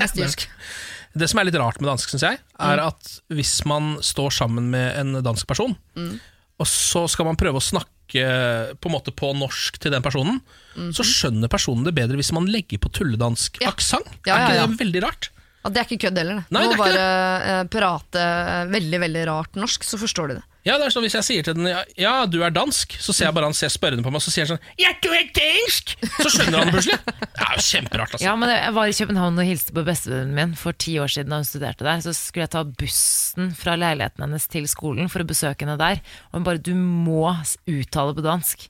Nesten 0.00 0.24
jysk. 0.24 0.46
Det 1.16 1.28
som 1.30 1.40
er 1.40 1.46
litt 1.48 1.58
rart 1.60 1.78
med 1.80 1.88
dansk, 1.92 2.10
syns 2.12 2.24
jeg, 2.26 2.40
er 2.58 2.80
Mm. 2.80 2.86
at 2.88 3.12
hvis 3.38 3.52
man 3.68 3.92
står 4.04 4.34
sammen 4.40 4.66
med 4.72 4.98
en 5.00 5.22
dansk 5.24 5.46
person, 5.46 5.76
Mm. 5.94 6.16
Og 6.58 6.66
så 6.66 7.06
skal 7.10 7.26
man 7.28 7.36
prøve 7.36 7.60
å 7.60 7.64
snakke 7.64 7.92
på 8.80 8.88
måte 8.92 9.10
på 9.12 9.32
norsk 9.36 9.78
til 9.82 9.90
den 9.92 10.02
personen, 10.02 10.40
Mhm. 10.76 10.92
så 10.94 11.02
skjønner 11.04 11.48
personen 11.48 11.84
det 11.84 11.94
bedre 11.96 12.16
hvis 12.16 12.32
man 12.32 12.46
legger 12.46 12.78
på 12.78 12.90
tulledansk 12.92 13.58
aksent. 13.66 14.06
Ja, 14.26 14.36
Er 14.36 14.46
ikke 14.46 14.54
ja, 14.54 14.60
ja. 14.62 14.66
det 14.66 14.78
veldig 14.78 15.02
rart? 15.02 15.30
Ja, 15.66 15.70
det 15.74 15.82
er 15.82 15.88
ikke 15.90 16.04
kødd 16.06 16.18
heller. 16.22 16.42
det. 16.46 16.54
Nei, 16.54 16.62
Du 16.62 16.72
må 16.72 16.76
bare 16.84 17.06
det. 17.62 17.70
prate 17.74 18.22
eh, 18.22 18.66
veldig 18.70 19.00
veldig 19.02 19.24
rart 19.26 19.58
norsk, 19.58 19.82
så 19.84 19.98
forstår 19.98 20.30
de 20.30 20.36
det. 20.38 20.44
Ja, 20.66 20.74
det 20.82 20.86
er 20.88 20.90
sånn 20.90 21.04
Hvis 21.06 21.14
jeg 21.14 21.22
sier 21.26 21.44
til 21.46 21.54
den 21.54 21.68
ja, 21.70 21.82
ja, 21.94 22.12
du 22.26 22.40
er 22.42 22.50
dansk, 22.50 22.96
så 22.98 23.12
ser 23.14 23.28
jeg 23.28 23.34
bare 23.36 23.46
han 23.46 23.54
ser 23.54 23.70
spørrende 23.70 24.02
på 24.02 24.10
meg, 24.10 24.18
så 24.24 24.32
sier 24.34 24.48
han 24.48 24.56
sånn 24.56 24.64
Ja, 24.82 24.90
du 24.98 25.08
er 25.14 25.28
dansk! 25.36 25.92
Så 26.24 26.32
skjønner 26.34 26.58
han 26.58 26.66
det 26.70 26.74
plutselig. 26.74 26.98
Det 27.06 27.44
er 27.46 27.52
jo 27.54 27.62
kjemperart, 27.68 28.14
altså. 28.16 28.24
Ja, 28.26 28.32
men 28.40 28.50
Jeg 28.50 28.72
var 28.74 28.90
i 28.90 28.96
København 28.98 29.38
og 29.38 29.46
hilste 29.46 29.74
på 29.76 29.84
bestevennen 29.86 30.34
min 30.34 30.54
for 30.58 30.72
ti 30.74 30.96
år 30.98 31.12
siden 31.14 31.30
da 31.30 31.38
hun 31.38 31.46
studerte 31.46 31.86
der. 31.86 32.00
Så 32.02 32.14
skulle 32.18 32.48
jeg 32.48 32.52
ta 32.56 32.64
bussen 32.66 33.52
fra 33.54 33.76
leiligheten 33.78 34.26
hennes 34.26 34.48
til 34.50 34.66
skolen 34.66 35.06
for 35.12 35.22
å 35.22 35.28
besøke 35.30 35.62
henne 35.62 35.78
der. 35.78 36.02
Og 36.32 36.40
hun 36.40 36.48
bare 36.50 36.58
'du 36.58 36.74
må 36.74 37.30
uttale 37.70 38.14
på 38.18 38.26
dansk'. 38.26 38.66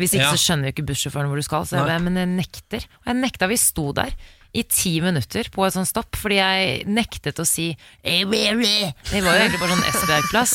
Hvis 0.00 0.14
ikke 0.16 0.24
Ja. 0.24 0.32
så 0.32 0.40
skjønner 0.40 0.72
jo 0.72 0.72
ikke 0.72 0.88
bussjåføren 0.88 1.28
hvor 1.28 1.36
du 1.36 1.42
skal. 1.44 1.62
Så 1.68 1.76
jeg 1.76 1.84
bare, 1.86 2.00
men 2.00 2.16
jeg 2.16 2.26
nekter. 2.40 2.88
Og 3.04 3.12
jeg 3.12 3.20
nekta. 3.20 3.46
Vi 3.52 3.56
sto 3.60 3.92
der 3.92 4.10
i 4.54 4.62
ti 4.70 4.92
minutter 5.02 5.48
på 5.50 5.64
et 5.66 5.74
sånt 5.74 5.88
stopp 5.90 6.14
fordi 6.16 6.36
jeg 6.38 6.84
nektet 6.86 7.40
å 7.42 7.46
si 7.48 7.72
«Eh, 8.04 8.22
Det 8.24 9.22
var 9.24 9.34
jo 9.34 9.40
egentlig 9.42 9.60
bare 9.60 9.74
sånn 9.74 9.88
Esbjerg-plass. 9.90 10.54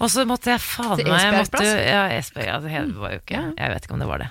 Og 0.00 0.08
så 0.10 0.24
måtte 0.26 0.50
jeg 0.50 0.60
faen 0.64 0.96
meg 1.04 1.20
jeg 1.20 1.34
måtte, 1.36 1.64
Ja, 1.86 2.02
Esbjerg, 2.16 2.46
ja, 2.48 2.58
det 2.88 2.96
var 2.96 3.12
jo 3.14 3.20
ikke 3.20 3.40
Jeg 3.58 3.72
vet 3.74 3.84
ikke 3.86 3.94
om 3.94 4.00
det 4.02 4.08
var 4.08 4.18
det. 4.24 4.30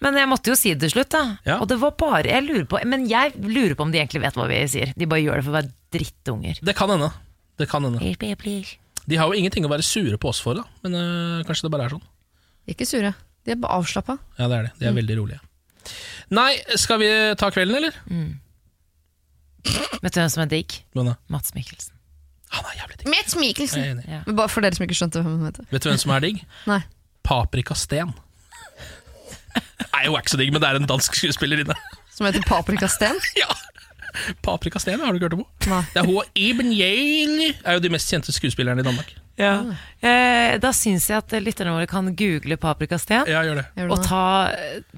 Men 0.00 0.16
jeg 0.16 0.28
måtte 0.30 0.48
jo 0.52 0.56
si 0.56 0.72
det 0.74 0.80
til 0.86 0.92
slutt, 0.94 1.10
da. 1.12 1.22
Og 1.60 1.66
det 1.68 1.76
var 1.80 1.90
bare 2.00 2.24
Jeg 2.30 2.44
lurer 2.46 2.64
på 2.70 2.78
Men 2.88 3.06
jeg 3.08 3.34
lurer 3.36 3.74
på 3.76 3.84
om 3.84 3.90
de 3.92 3.98
egentlig 4.00 4.22
vet 4.22 4.36
hva 4.38 4.46
vi 4.48 4.60
sier. 4.72 4.92
De 4.96 5.08
bare 5.10 5.20
gjør 5.24 5.40
det 5.40 5.44
for 5.48 5.52
å 5.52 5.58
være 5.58 5.72
drittunger. 5.96 6.60
Det 6.64 6.76
kan 6.78 6.88
hende. 6.94 7.10
Det 7.60 7.68
kan 7.68 7.84
hende. 7.84 8.00
De 9.10 9.16
har 9.18 9.26
jo 9.26 9.36
ingenting 9.36 9.64
å 9.66 9.72
være 9.72 9.82
sure 9.84 10.16
på 10.20 10.28
oss 10.30 10.40
for, 10.40 10.54
da. 10.54 10.64
Men 10.84 10.94
øh, 10.94 11.44
kanskje 11.48 11.66
det 11.66 11.72
bare 11.74 11.88
er 11.88 11.96
sånn. 11.96 12.04
Ikke 12.70 12.86
sure. 12.86 13.10
De 13.44 13.52
er 13.52 13.58
bare 13.60 13.80
avslappa. 13.80 14.18
Ja, 14.38 14.46
det 14.48 14.56
er 14.58 14.62
det. 14.68 14.72
De 14.78 14.86
er 14.86 14.92
Mm. 14.92 15.00
veldig 15.00 15.16
rolige. 15.18 15.40
Nei, 16.30 16.52
skal 16.78 17.00
vi 17.02 17.08
ta 17.40 17.50
kvelden, 17.50 17.80
eller? 17.80 17.96
Vet 20.00 20.14
du 20.14 20.20
hvem 20.20 20.30
som 20.32 20.44
er 20.44 20.50
digg? 20.52 20.76
Hvem 20.96 21.10
da? 21.10 21.16
Mats 21.32 21.54
Mikkelsen. 21.56 21.96
Mats 23.10 23.36
Mikkelsen! 23.38 23.80
Jeg 23.82 23.90
er 23.90 23.98
enig. 23.98 24.22
Men 24.26 24.36
Bare 24.38 24.50
for 24.50 24.64
dere 24.64 24.76
som 24.76 24.86
ikke 24.86 24.96
skjønte 24.98 25.22
hvem 25.22 25.36
han 25.38 25.50
heter. 25.50 25.66
Vet 25.70 25.84
du 25.84 25.90
hvem 25.90 26.00
som 26.02 26.12
er 26.16 26.24
digg? 26.24 26.42
Nei. 26.70 26.80
Paprika 27.26 27.76
Sten. 27.78 28.12
Nei, 29.92 30.04
hun 30.06 30.16
er 30.16 30.22
ikke 30.22 30.34
så 30.34 30.40
digg, 30.40 30.52
men 30.54 30.62
det 30.62 30.70
er 30.70 30.80
en 30.80 30.88
dansk 30.90 31.18
skuespillerinne. 31.18 31.76
Som 32.14 32.28
heter 32.28 32.44
Paprika 32.48 32.88
Sten? 32.90 33.20
Paprika 34.46 34.80
Sten, 34.82 35.00
har 35.00 35.12
du 35.12 35.20
ikke 35.20 35.28
hørt 35.28 35.38
om 35.38 35.44
henne? 35.44 35.70
Nei. 35.70 35.82
Det 35.94 36.02
er 36.02 36.08
hun 36.08 36.18
og 36.22 36.40
Iben 36.48 36.72
Yale 36.74 37.52
er 37.62 37.78
jo 37.78 37.84
de 37.84 37.92
mest 37.94 38.10
kjente 38.10 38.34
skuespillerne 38.34 38.82
i 38.82 38.86
Danmark. 38.86 39.12
Ja. 39.40 39.54
Eh, 40.04 40.58
da 40.60 40.72
syns 40.76 41.08
jeg 41.08 41.20
at 41.20 41.32
lytterne 41.40 41.72
våre 41.72 41.88
kan 41.88 42.10
google 42.16 42.58
paprikasten 42.60 43.24
Ja, 43.30 43.40
gjør 43.46 43.62
det. 43.62 43.68
Gjør 43.78 43.88
det. 43.88 43.96
Og 43.96 44.04
ta, 44.04 44.24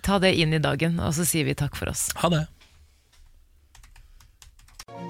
ta 0.02 0.18
det 0.22 0.34
inn 0.42 0.54
i 0.56 0.62
dagen, 0.62 0.98
og 1.02 1.14
så 1.14 1.26
sier 1.28 1.46
vi 1.46 1.54
takk 1.58 1.78
for 1.78 1.92
oss. 1.92 2.08
Ha 2.18 2.32
det. 2.32 2.42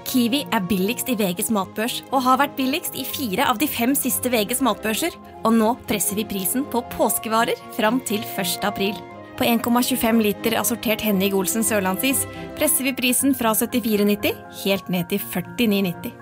Kiwi 0.08 0.42
er 0.52 0.64
billigst 0.68 1.08
i 1.08 1.16
VGs 1.16 1.50
matbørs 1.54 2.00
og 2.10 2.24
har 2.26 2.40
vært 2.40 2.56
billigst 2.58 2.96
i 2.98 3.04
fire 3.06 3.46
av 3.48 3.60
de 3.60 3.68
fem 3.70 3.94
siste 3.96 4.32
VGs 4.32 4.62
matbørser. 4.64 5.16
Og 5.46 5.54
nå 5.56 5.72
presser 5.88 6.18
vi 6.18 6.26
prisen 6.28 6.66
på 6.72 6.82
påskevarer 6.96 7.58
fram 7.76 8.00
til 8.08 8.24
1. 8.34 8.66
april. 8.68 8.98
På 9.38 9.46
1,25 9.48 10.20
liter 10.22 10.58
assortert 10.60 11.00
Henning 11.02 11.34
Olsen 11.34 11.64
sørlandsis 11.64 12.26
presser 12.58 12.90
vi 12.90 12.96
prisen 12.98 13.36
fra 13.36 13.54
74,90 13.56 14.36
helt 14.64 14.92
ned 14.92 15.08
til 15.12 15.22
49,90. 15.32 16.21